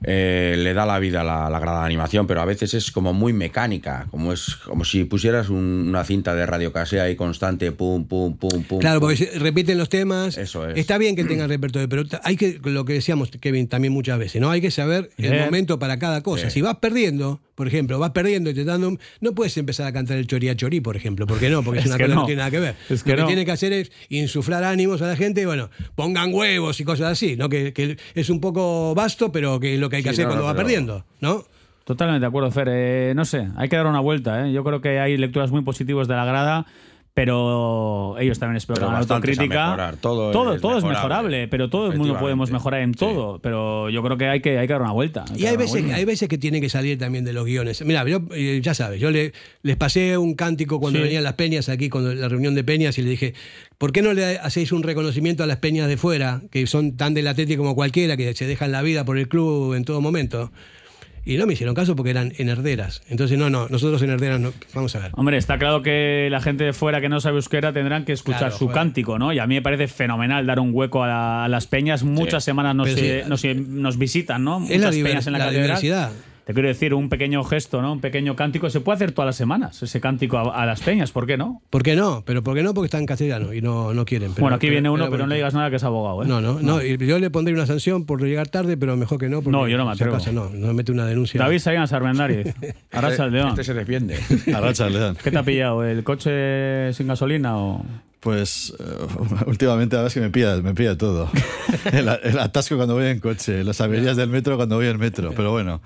eh, 0.03 0.55
le 0.57 0.73
da 0.73 0.85
la 0.85 0.99
vida 0.99 1.21
a 1.21 1.23
la, 1.23 1.49
la 1.49 1.59
grada 1.59 1.79
de 1.81 1.85
animación, 1.85 2.27
pero 2.27 2.41
a 2.41 2.45
veces 2.45 2.73
es 2.73 2.91
como 2.91 3.13
muy 3.13 3.33
mecánica, 3.33 4.07
como 4.11 4.33
es 4.33 4.55
como 4.55 4.83
si 4.85 5.03
pusieras 5.05 5.49
un- 5.49 5.85
una 5.89 6.03
cinta 6.03 6.35
de 6.35 6.45
radiocasea 6.45 7.03
ahí 7.03 7.15
constante, 7.15 7.71
pum, 7.71 8.05
pum, 8.05 8.37
pum, 8.37 8.63
pum. 8.63 8.79
Claro, 8.79 8.99
pum. 8.99 9.09
porque 9.09 9.31
repiten 9.39 9.77
los 9.77 9.89
temas. 9.89 10.37
Eso 10.37 10.67
es. 10.69 10.77
Está 10.77 10.97
bien 10.97 11.15
que 11.15 11.23
tengan 11.23 11.49
repertorio, 11.49 11.87
pero 11.89 12.03
hay 12.23 12.35
que, 12.35 12.59
lo 12.63 12.85
que 12.85 12.93
decíamos, 12.93 13.29
Kevin, 13.39 13.67
también 13.67 13.93
muchas 13.93 14.17
veces, 14.19 14.41
¿no? 14.41 14.49
Hay 14.51 14.61
que 14.61 14.71
saber 14.71 15.09
el 15.17 15.39
momento 15.45 15.79
para 15.79 15.99
cada 15.99 16.21
cosa. 16.21 16.49
Si 16.49 16.61
vas 16.61 16.77
perdiendo, 16.77 17.39
por 17.55 17.67
ejemplo, 17.67 17.99
vas 17.99 18.11
perdiendo 18.11 18.49
y 18.49 18.53
te 18.53 18.63
dando. 18.63 18.87
un- 18.89 18.99
No 19.21 19.33
puedes 19.33 19.55
empezar 19.57 19.85
a 19.87 19.93
cantar 19.93 20.17
el 20.17 20.27
choría 20.27 20.55
chorí, 20.55 20.81
por 20.81 20.95
ejemplo, 20.95 21.27
porque 21.27 21.49
no, 21.49 21.63
porque 21.63 21.79
es, 21.79 21.85
Es 21.87 21.91
una 21.91 21.97
que 21.97 22.03
cosa 22.05 22.15
que 22.15 22.19
no. 22.21 22.25
tiene 22.25 22.39
nada 22.39 22.51
que 22.51 22.59
ver. 22.59 22.75
Es 22.89 23.03
que 23.03 23.11
lo 23.11 23.15
que 23.17 23.21
no. 23.21 23.27
tiene 23.27 23.45
que 23.45 23.51
hacer 23.51 23.73
es 23.73 23.91
insuflar 24.09 24.63
ánimos 24.63 25.01
a 25.01 25.07
la 25.07 25.15
gente 25.15 25.41
y, 25.41 25.45
bueno, 25.45 25.69
pongan 25.95 26.33
huevos 26.33 26.79
y 26.79 26.83
cosas 26.83 27.11
así, 27.11 27.35
¿no? 27.35 27.49
Que, 27.49 27.73
que 27.73 27.97
es 28.15 28.29
un 28.29 28.39
poco 28.39 28.95
vasto, 28.95 29.31
pero 29.31 29.59
que 29.59 29.75
es 29.75 29.79
lo 29.79 29.89
que 29.89 29.97
hay 29.97 30.03
que 30.03 30.09
Sí, 30.09 30.13
hacer 30.15 30.25
no, 30.25 30.31
cuando 30.31 30.45
va 30.45 30.55
perdiendo, 30.55 31.05
¿no? 31.21 31.45
Totalmente 31.85 32.21
de 32.21 32.27
acuerdo, 32.27 32.49
Fer. 32.49 32.67
Eh, 32.71 33.13
no 33.15 33.25
sé, 33.25 33.47
hay 33.57 33.67
que 33.67 33.75
dar 33.75 33.87
una 33.87 33.99
vuelta. 33.99 34.47
¿eh? 34.47 34.53
Yo 34.53 34.63
creo 34.63 34.79
que 34.79 34.99
hay 34.99 35.17
lecturas 35.17 35.51
muy 35.51 35.63
positivas 35.63 36.07
de 36.07 36.15
la 36.15 36.23
grada, 36.23 36.65
pero 37.13 38.15
ellos 38.19 38.39
también 38.39 38.57
espero 38.57 38.75
Pero 38.75 38.87
que 38.87 38.89
hagan 38.91 39.01
bastante 39.01 39.31
es 39.31 39.37
a 39.39 39.41
autocrítica. 39.43 39.97
Todo 40.01 40.31
todo, 40.31 40.55
es 40.55 40.61
todo 40.61 40.77
es 40.79 40.83
mejorable. 40.83 40.89
mejorable, 40.89 41.47
pero 41.47 41.69
todo 41.69 41.91
el 41.91 41.97
mundo 41.97 42.17
podemos 42.19 42.49
mejorar 42.51 42.81
en 42.81 42.93
Sí. 42.93 42.99
todo. 42.99 43.39
Pero 43.39 43.89
yo 43.89 44.01
creo 44.01 44.17
que 44.17 44.27
hay 44.27 44.39
que, 44.41 44.57
hay 44.57 44.65
que 44.67 44.73
dar 44.73 44.81
una 44.81 44.91
vuelta. 44.93 45.23
Y 45.35 45.45
hay 45.45 45.55
veces, 45.55 45.81
vuelta. 45.81 45.95
hay 45.97 46.05
veces 46.05 46.27
que 46.27 46.37
tiene 46.39 46.59
que 46.59 46.69
salir 46.69 46.97
también 46.97 47.23
de 47.23 47.33
los 47.33 47.45
guiones. 47.45 47.83
Mira, 47.85 48.03
yo, 48.07 48.21
eh, 48.33 48.59
ya 48.63 48.73
sabes, 48.73 48.99
yo 48.99 49.11
le, 49.11 49.33
les 49.61 49.75
pasé 49.77 50.17
un 50.17 50.33
cántico 50.33 50.79
cuando 50.79 50.97
Sí. 50.99 51.03
venían 51.03 51.23
las 51.23 51.33
peñas 51.33 51.69
aquí, 51.69 51.89
cuando 51.89 52.13
la 52.15 52.29
reunión 52.29 52.55
de 52.55 52.63
peñas, 52.63 52.97
y 52.97 53.03
le 53.03 53.11
dije, 53.11 53.33
¿por 53.77 53.91
qué 53.91 54.01
no 54.01 54.13
le 54.13 54.37
hacéis 54.39 54.71
un 54.71 54.81
reconocimiento 54.81 55.43
a 55.43 55.47
las 55.47 55.57
peñas 55.57 55.87
de 55.87 55.97
fuera, 55.97 56.41
que 56.51 56.65
son 56.65 56.97
tan 56.97 57.13
del 57.13 57.27
Atlético 57.27 57.61
como 57.61 57.75
cualquiera, 57.75 58.17
que 58.17 58.33
se 58.33 58.47
dejan 58.47 58.71
la 58.71 58.81
vida 58.81 59.05
por 59.05 59.19
el 59.19 59.27
club 59.27 59.75
en 59.75 59.85
todo 59.85 60.01
momento? 60.01 60.51
Y 61.25 61.37
no 61.37 61.45
me 61.45 61.53
hicieron 61.53 61.73
caso 61.73 61.95
porque 61.95 62.09
eran 62.11 62.33
en 62.37 62.49
herderas. 62.49 63.01
Entonces, 63.09 63.37
no, 63.37 63.49
no, 63.49 63.67
nosotros 63.69 64.01
en 64.01 64.09
herderas 64.09 64.39
no. 64.41 64.51
Vamos 64.73 64.93
a 64.95 64.99
ver. 64.99 65.11
Hombre, 65.15 65.37
está 65.37 65.57
claro 65.57 65.81
que 65.81 66.27
la 66.29 66.41
gente 66.41 66.65
de 66.65 66.73
fuera 66.73 66.99
que 66.99 67.07
no 67.07 67.21
sabe 67.21 67.37
euskera 67.37 67.71
tendrán 67.71 68.03
que 68.03 68.11
escuchar 68.11 68.39
Claro, 68.39 68.57
su 68.57 68.65
joder. 68.65 68.73
cántico, 68.75 69.17
¿no? 69.17 69.31
Y 69.31 69.39
a 69.39 69.47
mí 69.47 69.55
me 69.55 69.61
parece 69.61 69.87
fenomenal 69.87 70.45
dar 70.45 70.59
un 70.59 70.71
hueco 70.73 71.03
a, 71.03 71.07
la- 71.07 71.45
a 71.45 71.47
las 71.47 71.65
peñas. 71.67 72.03
Muchas 72.03 72.43
semanas 72.43 72.75
nos, 72.75 72.89
Pero 72.89 73.37
sí. 73.37 73.53
nos, 73.53 73.65
nos 73.67 73.97
visitan, 73.97 74.43
¿no? 74.43 74.63
Es 74.69 74.81
la, 74.81 74.87
Muchas 74.87 74.95
peñas 75.03 75.27
en 75.27 75.33
la, 75.33 75.39
la 75.39 75.45
catedral. 75.45 75.63
diversidad. 75.67 76.11
Te 76.45 76.53
quiero 76.53 76.67
decir, 76.67 76.93
un 76.93 77.07
pequeño 77.07 77.41
gesto, 77.45 77.81
¿no? 77.81 77.93
Un 77.93 78.01
pequeño 78.01 78.35
cántico. 78.35 78.69
Se 78.69 78.81
puede 78.81 78.95
hacer 78.97 79.13
todas 79.13 79.27
las 79.27 79.35
semanas, 79.37 79.81
ese 79.81 80.01
cántico 80.01 80.37
a, 80.37 80.61
a 80.61 80.65
las 80.65 80.81
peñas, 80.81 81.11
¿por 81.13 81.25
qué 81.25 81.37
no? 81.37 81.61
¿Por 81.69 81.83
qué 81.83 81.95
no? 81.95 82.23
Pero 82.25 82.43
¿por 82.43 82.53
qué 82.53 82.63
no? 82.63 82.73
Porque 82.73 82.87
está 82.87 82.97
en 82.99 83.05
castellano 83.05 83.53
y 83.53 83.61
no, 83.61 83.93
no 83.93 84.03
quieren. 84.03 84.31
Pero- 84.33 84.41
bueno, 84.41 84.57
aquí 84.57 84.69
viene 84.69 84.89
uno, 84.89 85.05
pero, 85.09 85.23
no 85.23 85.27
le 85.27 85.35
digas 85.35 85.53
nada 85.53 85.69
que 85.69 85.77
es 85.77 85.83
abogado, 85.85 86.23
¿eh? 86.23 86.27
No, 86.27 86.41
no, 86.41 86.59
no, 86.59 86.81
yo 86.81 87.19
le 87.19 87.29
pondré 87.29 87.53
una 87.53 87.65
sanción 87.65 88.05
por 88.05 88.21
llegar 88.21 88.49
tarde, 88.49 88.75
pero 88.75 88.97
mejor 88.97 89.19
que 89.19 89.29
no. 89.29 89.37
porque 89.41 89.51
No, 89.57 89.67
yo 89.69 89.77
no 89.77 89.85
me 89.85 89.95
si 89.95 90.03
atrevo. 90.03 90.17
acaso 90.17 90.33
no, 90.33 90.49
no 90.49 90.73
mete 90.73 90.91
una 90.91 91.05
denuncia. 91.05 91.39
David 91.39 91.59
Salinas 91.59 91.93
Armendariz, 91.93 92.53
Arracha 92.91 93.23
el 93.25 93.31
León. 93.33 93.49
Este 93.51 93.63
se 93.63 93.73
defiende. 93.73 94.17
Arracha 94.53 94.89
León. 94.89 95.15
¿Qué 95.23 95.31
te 95.31 95.37
ha 95.37 95.43
pillado? 95.43 95.83
¿El 95.85 96.03
coche 96.03 96.91
sin 96.93 97.07
gasolina 97.07 97.57
o...? 97.57 97.85
Pues 98.23 98.73
eh, 98.79 98.83
últimamente 99.47 99.95
la 99.97 100.03
verdad 100.03 100.07
es 100.07 100.13
que 100.13 100.21
me 100.21 100.29
pilla, 100.29 100.55
me 100.61 100.73
pilla 100.73 100.97
todo. 100.97 101.29
El, 101.91 102.07
el 102.23 102.39
atasco 102.39 102.75
cuando 102.77 102.93
voy 102.93 103.07
en 103.07 103.19
coche, 103.19 103.63
las 103.63 103.81
averías 103.81 104.15
del 104.15 104.29
metro 104.29 104.55
cuando 104.55 104.75
voy 104.77 104.87
en 104.87 104.97
metro. 104.97 105.33
Pero 105.35 105.51
bueno, 105.51 105.81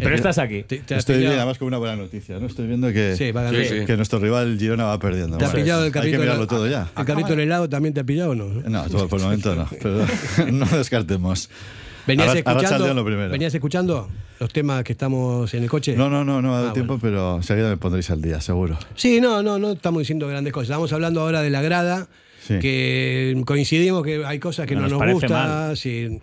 Pero 0.00 0.14
estás 0.16 0.38
aquí. 0.38 0.64
Te, 0.64 0.78
te 0.78 0.94
ha 0.94 0.98
estoy 0.98 1.16
pillado- 1.16 1.30
bien, 1.30 1.38
además 1.40 1.58
con 1.58 1.68
una 1.68 1.78
buena 1.78 1.94
noticia. 1.96 2.38
¿no? 2.40 2.46
Estoy 2.46 2.66
viendo 2.66 2.88
que, 2.92 3.14
Sí, 3.16 3.30
va 3.30 3.42
a 3.42 3.44
ganar. 3.44 3.64
Sí, 3.64 3.78
sí. 3.80 3.84
que 3.86 3.96
nuestro 3.96 4.18
rival 4.18 4.56
Girona 4.58 4.84
va 4.86 4.98
perdiendo. 4.98 5.36
¿Te 5.38 5.44
ha 5.44 5.48
Bueno, 5.48 5.62
pillado 5.62 5.80
el 5.82 5.86
Hay 5.86 5.92
carrito 5.92 6.10
que 6.12 6.18
del- 6.18 6.26
mirarlo 6.26 6.46
todo 6.48 6.66
ya. 6.66 6.88
¿El 6.96 7.04
carrito 7.04 7.28
del 7.28 7.40
helado 7.40 7.68
también 7.68 7.94
te 7.94 8.00
ha 8.00 8.04
pillado 8.04 8.30
o 8.30 8.34
no? 8.34 8.46
No, 8.48 8.84
por 9.08 9.18
el 9.20 9.24
momento 9.24 9.54
no. 9.54 9.68
Pero 9.80 10.04
no 10.52 10.66
descartemos. 10.66 11.48
¿Venías 12.08 12.30
Arra- 12.30 12.38
escuchando, 12.40 12.94
lo 12.94 13.04
primero. 13.04 13.30
¿Venías 13.30 13.54
escuchando 13.54 14.08
los 14.40 14.52
temas 14.52 14.82
que 14.82 14.92
estamos 14.92 15.54
en 15.54 15.62
el 15.62 15.68
coche? 15.70 15.94
No, 15.96 16.10
no, 16.10 16.24
no, 16.24 16.42
no 16.42 16.54
ha 16.54 16.58
dado 16.58 16.70
Ah, 16.70 16.72
tiempo, 16.72 16.98
pero 17.00 17.36
enseguida 17.36 17.68
me 17.70 17.76
pondréis 17.76 18.10
al 18.10 18.20
día, 18.20 18.40
seguro. 18.40 18.76
Sí, 18.96 19.20
no, 19.20 19.42
no, 19.42 19.58
no 19.58 19.72
estamos 19.72 20.00
diciendo 20.00 20.26
grandes 20.26 20.52
cosas. 20.52 20.70
Estamos 20.70 20.92
hablando 20.92 21.20
ahora 21.20 21.40
de 21.42 21.50
la 21.50 21.62
grada, 21.62 22.08
Sí. 22.46 22.58
que 22.60 23.42
coincidimos 23.44 24.02
que 24.02 24.24
hay 24.24 24.38
cosas 24.38 24.66
que 24.66 24.74
No 24.74 24.88
no, 24.88 24.98
nos 24.98 25.12
gustan. 25.12 25.76
sí, 25.76 26.18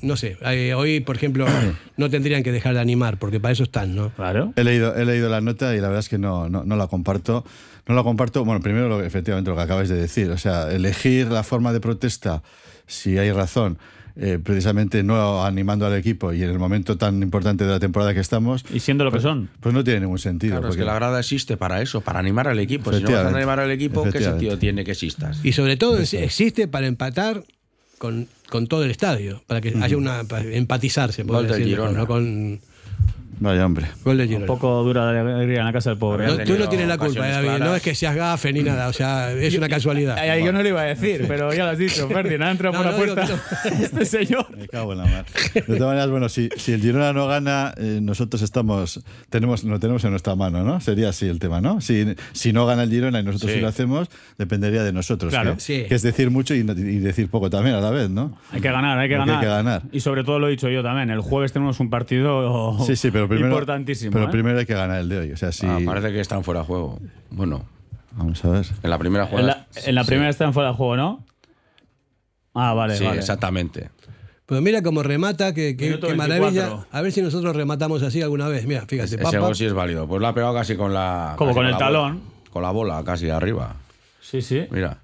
no 0.00 0.16
sé, 0.16 0.38
eh, 0.46 0.72
hoy, 0.72 1.00
por 1.00 1.14
ejemplo, 1.16 1.44
no 1.98 2.08
tendrían 2.08 2.42
que 2.42 2.52
dejar 2.52 2.72
de 2.72 2.80
animar, 2.80 3.18
porque 3.18 3.38
para 3.38 3.52
eso 3.52 3.64
están, 3.64 3.94
¿no? 3.94 4.08
Claro. 4.14 4.52
He 4.56 4.64
leído, 4.64 4.96
he 4.96 5.04
leído 5.04 5.28
la 5.28 5.42
nota 5.42 5.74
y 5.74 5.80
la 5.80 5.88
verdad 5.88 6.00
es 6.00 6.08
que 6.08 6.16
no, 6.16 6.48
no, 6.48 6.64
no 6.64 6.76
la 6.76 6.86
comparto. 6.86 7.44
No 7.86 7.94
la 7.94 8.02
comparto, 8.02 8.44
bueno, 8.44 8.60
primero 8.62 8.88
lo, 8.88 9.02
efectivamente 9.02 9.50
lo 9.50 9.56
que 9.56 9.62
acabáis 9.62 9.88
de 9.90 9.96
decir, 9.96 10.30
o 10.30 10.38
sea, 10.38 10.70
elegir 10.72 11.26
la 11.30 11.42
forma 11.42 11.72
de 11.72 11.80
protesta, 11.80 12.42
si 12.86 13.18
hay 13.18 13.32
razón, 13.32 13.78
eh, 14.20 14.40
precisamente 14.42 15.02
no 15.04 15.44
animando 15.44 15.86
al 15.86 15.94
equipo 15.94 16.32
y 16.32 16.42
en 16.42 16.50
el 16.50 16.58
momento 16.58 16.98
tan 16.98 17.22
importante 17.22 17.64
de 17.64 17.70
la 17.70 17.78
temporada 17.78 18.12
que 18.14 18.20
estamos, 18.20 18.64
Y 18.74 18.80
siendo 18.80 19.04
lo 19.04 19.12
que 19.12 19.20
son. 19.20 19.48
pues 19.60 19.72
no 19.74 19.84
tiene 19.84 20.00
ningún 20.00 20.18
sentido. 20.18 20.54
Claro, 20.54 20.66
es 20.66 20.70
porque- 20.72 20.80
que 20.80 20.86
la 20.86 20.94
grada 20.94 21.20
existe 21.20 21.56
para 21.56 21.80
eso, 21.82 22.00
para 22.00 22.18
animar 22.18 22.48
al 22.48 22.58
equipo. 22.58 22.92
Si 22.92 23.02
no 23.02 23.10
vas 23.12 23.24
a 23.26 23.36
animar 23.36 23.60
al 23.60 23.70
equipo, 23.70 24.02
¿qué 24.10 24.18
sentido 24.20 24.58
tiene 24.58 24.84
que 24.84 24.90
existas? 24.92 25.38
Y 25.44 25.52
sobre 25.52 25.76
todo 25.76 25.98
existe 25.98 26.66
para 26.66 26.86
empatar 26.88 27.44
con, 27.98 28.26
con 28.48 28.66
todo 28.66 28.84
el 28.84 28.90
estadio, 28.90 29.42
para 29.46 29.60
que 29.60 29.74
haya 29.80 29.96
una 29.96 30.24
para 30.24 30.44
empatizarse, 30.44 31.24
por 31.24 31.46
decirlo. 31.46 31.92
¿no? 31.92 32.06
con 32.06 32.60
Vaya 33.40 33.64
hombre. 33.66 33.86
gol 34.04 34.16
de 34.16 34.22
Un 34.24 34.28
Girona. 34.28 34.46
poco 34.46 34.82
dura 34.82 35.12
la 35.12 35.20
alegría 35.20 35.60
en 35.60 35.64
la 35.66 35.72
casa 35.72 35.90
del 35.90 35.98
pobre. 35.98 36.26
No, 36.26 36.32
Había 36.32 36.44
tú 36.44 36.58
no 36.58 36.68
tienes 36.68 36.88
la 36.88 36.98
culpa, 36.98 37.28
eh, 37.28 37.32
David. 37.32 37.48
No 37.50 37.56
claras. 37.56 37.76
es 37.76 37.82
que 37.82 37.94
seas 37.94 38.14
gafe 38.16 38.52
ni 38.52 38.62
nada. 38.62 38.88
O 38.88 38.92
sea, 38.92 39.32
es 39.32 39.56
una 39.56 39.68
casualidad. 39.68 40.16
Ay, 40.18 40.30
ay, 40.30 40.44
yo 40.44 40.52
no 40.52 40.62
lo 40.62 40.68
iba 40.68 40.80
a 40.80 40.84
decir, 40.84 41.24
pero 41.28 41.52
ya 41.52 41.64
lo 41.64 41.70
has 41.70 41.78
dicho, 41.78 42.08
Ferdinand. 42.08 42.42
Ha 42.48 42.50
entrado 42.50 42.72
No, 42.72 42.78
por 42.82 42.86
la 42.86 42.92
no, 42.98 43.04
digo 43.04 43.14
puerta 43.14 43.42
este 43.82 44.04
señor. 44.04 44.46
Me 44.56 44.66
cago 44.68 44.92
en 44.92 44.98
la 44.98 45.04
mar. 45.06 45.24
De 45.54 45.60
todas 45.62 45.80
maneras, 45.80 46.10
bueno, 46.10 46.28
si, 46.28 46.48
si 46.56 46.72
el 46.72 46.80
Girona 46.80 47.12
no 47.12 47.26
gana, 47.26 47.74
eh, 47.76 48.00
nosotros 48.02 48.42
estamos, 48.42 49.02
tenemos, 49.30 49.64
lo 49.64 49.78
tenemos 49.78 50.02
en 50.04 50.10
nuestra 50.10 50.34
mano, 50.34 50.62
¿no? 50.64 50.80
Sería 50.80 51.10
así 51.10 51.26
el 51.26 51.38
tema, 51.38 51.60
¿no? 51.60 51.80
Si, 51.80 52.14
si 52.32 52.52
no 52.52 52.66
gana 52.66 52.82
el 52.84 52.90
Girona 52.90 53.20
y 53.20 53.22
nosotros 53.24 53.50
sí, 53.52 53.56
Sí. 53.58 53.62
lo 53.62 53.68
hacemos, 53.68 54.08
dependería 54.36 54.82
de 54.82 54.92
nosotros. 54.92 55.30
Claro. 55.32 55.54
que, 55.54 55.60
Sí. 55.60 55.84
que 55.88 55.94
es 55.94 56.02
decir 56.02 56.30
mucho 56.30 56.54
y, 56.54 56.64
no- 56.64 56.72
y 56.72 56.98
decir 56.98 57.28
poco 57.28 57.50
también 57.50 57.74
a 57.76 57.80
la 57.80 57.90
vez, 57.90 58.08
¿no? 58.10 58.36
Hay 58.52 58.60
que 58.60 58.70
ganar, 58.70 58.98
hay 58.98 59.08
que 59.08 59.16
Porque 59.16 59.30
hay 59.30 59.36
ganar. 59.36 59.40
que 59.40 59.48
ganar. 59.70 59.82
Y 59.92 60.00
sobre 60.00 60.24
todo 60.24 60.38
lo 60.38 60.48
he 60.48 60.50
dicho 60.50 60.68
yo 60.68 60.82
también. 60.82 61.10
El 61.10 61.20
jueves 61.20 61.52
tenemos 61.52 61.78
un 61.80 61.90
partido 61.90 62.76
Sí, 62.86 62.96
sí, 62.96 63.10
pero 63.10 63.27
primero, 63.28 63.48
importantísimo. 63.48 64.12
pero 64.12 64.24
¿eh? 64.26 64.28
primero 64.30 64.58
hay 64.58 64.66
que 64.66 64.74
ganar 64.74 64.98
el 65.00 65.08
de 65.08 65.18
hoy. 65.18 65.32
O 65.32 65.36
sea, 65.36 65.52
si, 65.52 65.66
Ah, 65.66 65.78
parece 65.84 66.12
que 66.12 66.20
están 66.20 66.42
fuera 66.44 66.60
de 66.60 66.66
juego. 66.66 66.98
Bueno, 67.30 67.64
Vamos 68.12 68.44
a 68.44 68.48
ver. 68.50 68.66
en 68.82 68.90
la 68.90 68.98
primera 68.98 69.24
en 69.24 69.30
jugada. 69.30 69.46
la, 69.46 69.66
en 69.86 69.94
la 69.94 70.02
sí. 70.02 70.08
primera 70.08 70.30
están 70.30 70.52
fuera 70.52 70.70
de 70.70 70.74
juego, 70.76 70.96
¿no? 70.96 71.24
Ah, 72.54 72.74
vale, 72.74 72.96
Sí, 72.96 73.04
vale. 73.04 73.18
exactamente. 73.18 73.90
Pues 74.46 74.62
mira 74.62 74.82
cómo 74.82 75.02
remata, 75.02 75.52
que, 75.52 75.76
que- 75.76 75.98
que 75.98 75.98
24. 76.06 76.16
maravilla. 76.16 76.86
A 76.90 77.02
ver 77.02 77.12
si 77.12 77.20
nosotros 77.22 77.54
rematamos 77.54 78.02
así 78.02 78.22
alguna 78.22 78.48
vez. 78.48 78.66
Mira, 78.66 78.86
fíjate, 78.86 79.04
Ese 79.14 79.18
papá. 79.18 79.38
gol 79.38 79.54
sí 79.54 79.66
es 79.66 79.74
válido. 79.74 80.08
Pues 80.08 80.22
la 80.22 80.30
ha 80.30 80.34
pegado 80.34 80.54
casi 80.54 80.74
con 80.74 80.94
la. 80.94 81.34
Como 81.36 81.52
con 81.54 81.66
el 81.66 81.76
talón. 81.76 82.14
bola. 82.20 82.50
Con 82.50 82.62
la 82.62 82.70
bola, 82.70 83.04
casi 83.04 83.28
arriba. 83.28 83.76
Sí, 84.22 84.40
sí. 84.40 84.66
Mira. 84.70 84.98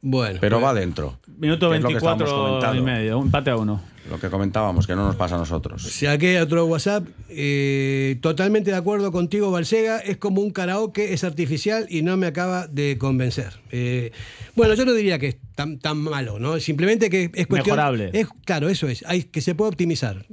Bueno, 0.00 0.38
Pero 0.40 0.58
pues, 0.58 0.66
va 0.68 0.74
dentro. 0.74 1.18
Minuto 1.38 1.70
Que 1.70 1.76
es 1.76 1.82
lo 1.82 1.88
que 1.88 1.94
estábamos 1.96 2.24
24 2.30 2.74
y 2.76 2.80
medio. 2.82 3.18
Un 3.18 3.26
empate 3.26 3.50
a 3.50 3.56
uno. 3.56 3.80
Lo 4.12 4.20
que 4.20 4.28
comentábamos, 4.28 4.86
que 4.86 4.94
no 4.94 5.06
nos 5.06 5.16
pasa 5.16 5.36
a 5.36 5.38
nosotros. 5.38 5.82
Saqué 5.82 6.38
otro 6.38 6.66
WhatsApp. 6.66 7.08
eh, 7.30 8.18
totalmente 8.20 8.70
de 8.70 8.76
acuerdo 8.76 9.10
contigo, 9.10 9.50
Balsega. 9.50 10.00
Es 10.00 10.18
como 10.18 10.42
un 10.42 10.50
karaoke, 10.50 11.14
es 11.14 11.24
artificial 11.24 11.86
y 11.88 12.02
no 12.02 12.18
me 12.18 12.26
acaba 12.26 12.66
de 12.66 12.98
convencer. 12.98 13.54
Eh, 13.70 14.12
bueno, 14.54 14.74
yo 14.74 14.84
no 14.84 14.92
diría 14.92 15.18
que 15.18 15.28
es 15.28 15.36
tan, 15.54 15.78
tan 15.78 15.96
malo, 15.96 16.38
¿no? 16.38 16.60
Simplemente 16.60 17.08
que 17.08 17.30
es 17.32 17.46
cuestión. 17.46 17.74
Mejorable. 17.74 18.10
Es, 18.12 18.28
claro, 18.44 18.68
eso 18.68 18.86
es. 18.86 19.02
Hay, 19.06 19.22
que 19.22 19.40
se 19.40 19.54
puede 19.54 19.70
optimizar. 19.70 20.26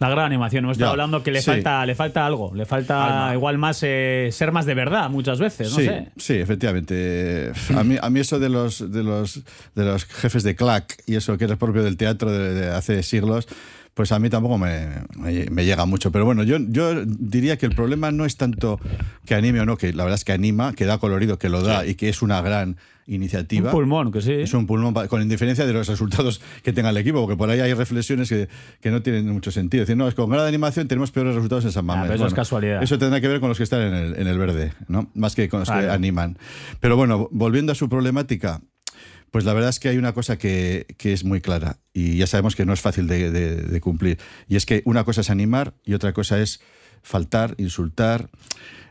La 0.00 0.08
gran 0.08 0.26
animación. 0.26 0.64
Hemos 0.64 0.76
estado 0.76 0.88
Ya, 0.90 0.92
hablando 0.92 1.22
que 1.22 1.30
le, 1.30 1.40
sí. 1.40 1.46
falta, 1.46 1.86
le 1.86 1.94
falta 1.94 2.26
algo. 2.26 2.52
Le 2.54 2.66
falta 2.66 3.30
igual 3.32 3.58
más 3.58 3.80
eh, 3.82 4.28
ser 4.32 4.50
más 4.50 4.66
de 4.66 4.74
verdad 4.74 5.08
muchas 5.08 5.38
veces. 5.38 5.70
No 5.70 5.76
sí, 5.76 5.84
sé. 5.86 6.08
sí, 6.16 6.34
efectivamente. 6.34 7.52
A 7.76 7.84
mí, 7.84 7.96
a 8.00 8.10
mí 8.10 8.20
eso 8.20 8.38
de 8.38 8.48
los, 8.48 8.90
de, 8.92 9.02
los, 9.04 9.42
de 9.74 9.84
los 9.84 10.04
jefes 10.04 10.42
de 10.42 10.56
clac 10.56 11.00
y 11.06 11.14
eso 11.14 11.38
que 11.38 11.44
es 11.44 11.56
propio 11.56 11.82
del 11.84 11.96
teatro 11.96 12.30
de, 12.32 12.54
de 12.54 12.70
hace 12.70 13.02
siglos, 13.02 13.46
pues 13.94 14.10
a 14.12 14.18
mí 14.18 14.28
tampoco 14.28 14.58
me, 14.58 14.88
me- 15.16 15.46
me 15.50 15.64
llega 15.64 15.86
mucho. 15.86 16.10
Pero 16.12 16.24
bueno, 16.24 16.42
yo, 16.42 16.58
yo 16.58 17.04
diría 17.06 17.56
que 17.56 17.66
el 17.66 17.74
problema 17.74 18.10
no 18.10 18.24
es 18.24 18.36
tanto 18.36 18.78
que 19.24 19.34
anime 19.34 19.60
o 19.60 19.66
no, 19.66 19.76
que 19.76 19.92
la 19.92 20.04
verdad 20.04 20.16
es 20.18 20.24
que 20.24 20.32
anima, 20.32 20.72
que 20.74 20.84
da 20.84 20.98
colorido, 20.98 21.38
que 21.38 21.48
lo 21.48 21.62
da 21.62 21.86
y 21.86 21.94
que 21.94 22.08
es 22.08 22.20
una 22.22 22.40
gran 22.42 22.76
iniciativa. 23.06 23.66
Un 23.70 23.76
pulmón, 23.76 24.12
que 24.12 24.22
sí. 24.22 24.32
Es 24.32 24.54
un 24.54 24.66
pulmón, 24.66 24.94
con 25.08 25.20
indiferencia 25.22 25.66
de 25.66 25.72
los 25.74 25.86
resultados 25.88 26.40
que 26.62 26.72
tenga 26.72 26.88
el 26.90 26.96
equipo, 26.96 27.20
porque 27.20 27.36
por 27.36 27.50
ahí 27.50 27.60
hay 27.60 27.74
reflexiones 27.74 28.28
que, 28.30 28.48
que 28.80 28.90
no 28.90 29.02
tienen 29.02 29.28
mucho 29.28 29.50
sentido. 29.50 29.82
Es 29.82 29.88
decir, 29.88 29.98
no, 29.98 30.08
es 30.08 30.14
que 30.14 30.22
con 30.22 30.30
grada 30.30 30.44
de 30.44 30.48
animación 30.48 30.88
tenemos 30.88 31.10
peores 31.12 31.34
resultados 31.34 31.64
en 31.66 31.72
San 31.72 31.84
Mamés. 31.84 32.04
Ah, 32.04 32.06
pero 32.08 32.14
eso 32.16 32.26
es 32.26 32.34
casualidad. 32.34 32.82
Eso 32.82 32.98
tendrá 32.98 33.20
que 33.20 33.28
ver 33.28 33.40
con 33.40 33.50
los 33.50 33.58
que 33.58 33.64
están 33.64 33.82
en 33.82 33.94
el, 33.94 34.16
en 34.16 34.26
el 34.26 34.38
verde, 34.38 34.72
¿no? 34.88 35.10
Más 35.14 35.34
que 35.34 35.48
con 35.48 35.60
los 35.60 35.68
que 35.70 35.74
animan. 35.90 36.38
Pero 36.80 36.96
bueno, 36.96 37.28
volviendo 37.30 37.72
a 37.72 37.74
su 37.74 37.88
problemática, 37.90 38.62
pues 39.34 39.44
la 39.44 39.52
verdad 39.52 39.70
es 39.70 39.80
que 39.80 39.88
hay 39.88 39.98
una 39.98 40.14
cosa 40.14 40.38
que, 40.38 40.86
es 40.96 41.24
muy 41.24 41.40
clara 41.40 41.80
y 41.92 42.18
ya 42.18 42.28
sabemos 42.28 42.54
que 42.54 42.64
no 42.64 42.72
es 42.72 42.80
fácil 42.80 43.08
de 43.08 43.80
cumplir. 43.80 44.20
Y 44.46 44.54
es 44.54 44.64
que 44.64 44.82
una 44.84 45.02
cosa 45.02 45.22
es 45.22 45.28
animar 45.28 45.74
y 45.84 45.94
otra 45.94 46.12
cosa 46.12 46.40
es 46.40 46.60
faltar, 47.02 47.56
insultar, 47.58 48.30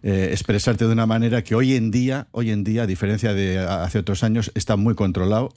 eh, 0.03 0.31
expresarte 0.31 0.85
de 0.85 0.91
una 0.91 1.05
manera 1.05 1.45
que 1.45 1.55
hoy 1.55 1.75
en 1.75 1.89
día, 1.89 2.27
hoy 2.31 2.51
en 2.51 2.65
día, 2.65 2.83
a 2.83 2.87
diferencia 2.87 3.33
de 3.33 3.57
hace 3.57 3.99
otros 3.99 4.21
años, 4.23 4.51
está 4.53 4.75
muy 4.75 4.95
controlado. 4.95 5.53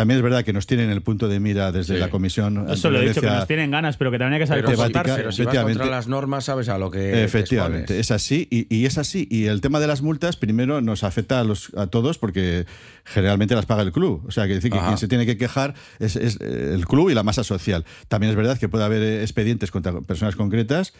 También 0.00 0.16
es 0.16 0.22
verdad 0.22 0.44
que 0.46 0.54
nos 0.54 0.66
tienen 0.66 0.88
el 0.88 1.02
punto 1.02 1.28
de 1.28 1.40
mira 1.40 1.72
desde 1.72 1.92
Sí. 1.96 2.00
la 2.00 2.08
comisión. 2.08 2.70
Eso 2.70 2.88
lo 2.88 3.02
he 3.02 3.06
dicho, 3.06 3.20
que 3.20 3.26
nos 3.26 3.46
tienen 3.46 3.70
ganas, 3.70 3.98
pero 3.98 4.10
que 4.10 4.18
también 4.18 4.32
hay 4.32 4.40
que 4.40 4.46
saber 4.46 4.64
Pero, 4.64 4.74
si, 4.74 4.76
Temática, 4.78 5.00
comportarse. 5.02 5.20
pero 5.20 5.32
si 5.32 5.44
vas 5.44 5.64
contra 5.64 5.86
las 5.86 6.08
normas, 6.08 6.44
sabes 6.46 6.70
a 6.70 6.78
lo 6.78 6.90
que. 6.90 6.98
te 7.00 7.22
Efectivamente, 7.24 8.00
es 8.00 8.10
así 8.10 8.48
y, 8.50 8.74
y 8.74 8.86
es 8.86 8.96
así. 8.96 9.28
Y 9.30 9.44
el 9.44 9.60
tema 9.60 9.78
de 9.78 9.86
las 9.86 10.00
multas 10.00 10.38
primero 10.38 10.80
nos 10.80 11.04
afecta 11.04 11.38
a, 11.38 11.44
los, 11.44 11.70
a 11.76 11.86
todos 11.88 12.16
porque 12.16 12.64
generalmente 13.04 13.54
las 13.54 13.66
paga 13.66 13.82
el 13.82 13.92
club. 13.92 14.24
O 14.26 14.30
sea, 14.30 14.46
que 14.46 14.54
decir 14.54 14.72
que 14.72 14.78
quien 14.78 14.96
se 14.96 15.06
tiene 15.06 15.26
que 15.26 15.36
quejar 15.36 15.74
es, 15.98 16.16
es, 16.16 16.40
el 16.40 16.86
club 16.86 17.10
y 17.10 17.14
la 17.14 17.22
masa 17.22 17.44
social. 17.44 17.84
También 18.08 18.30
es 18.30 18.36
verdad 18.36 18.56
que 18.56 18.70
puede 18.70 18.84
haber 18.84 19.20
expedientes 19.20 19.70
contra 19.70 20.00
personas 20.00 20.34
concretas 20.34 20.94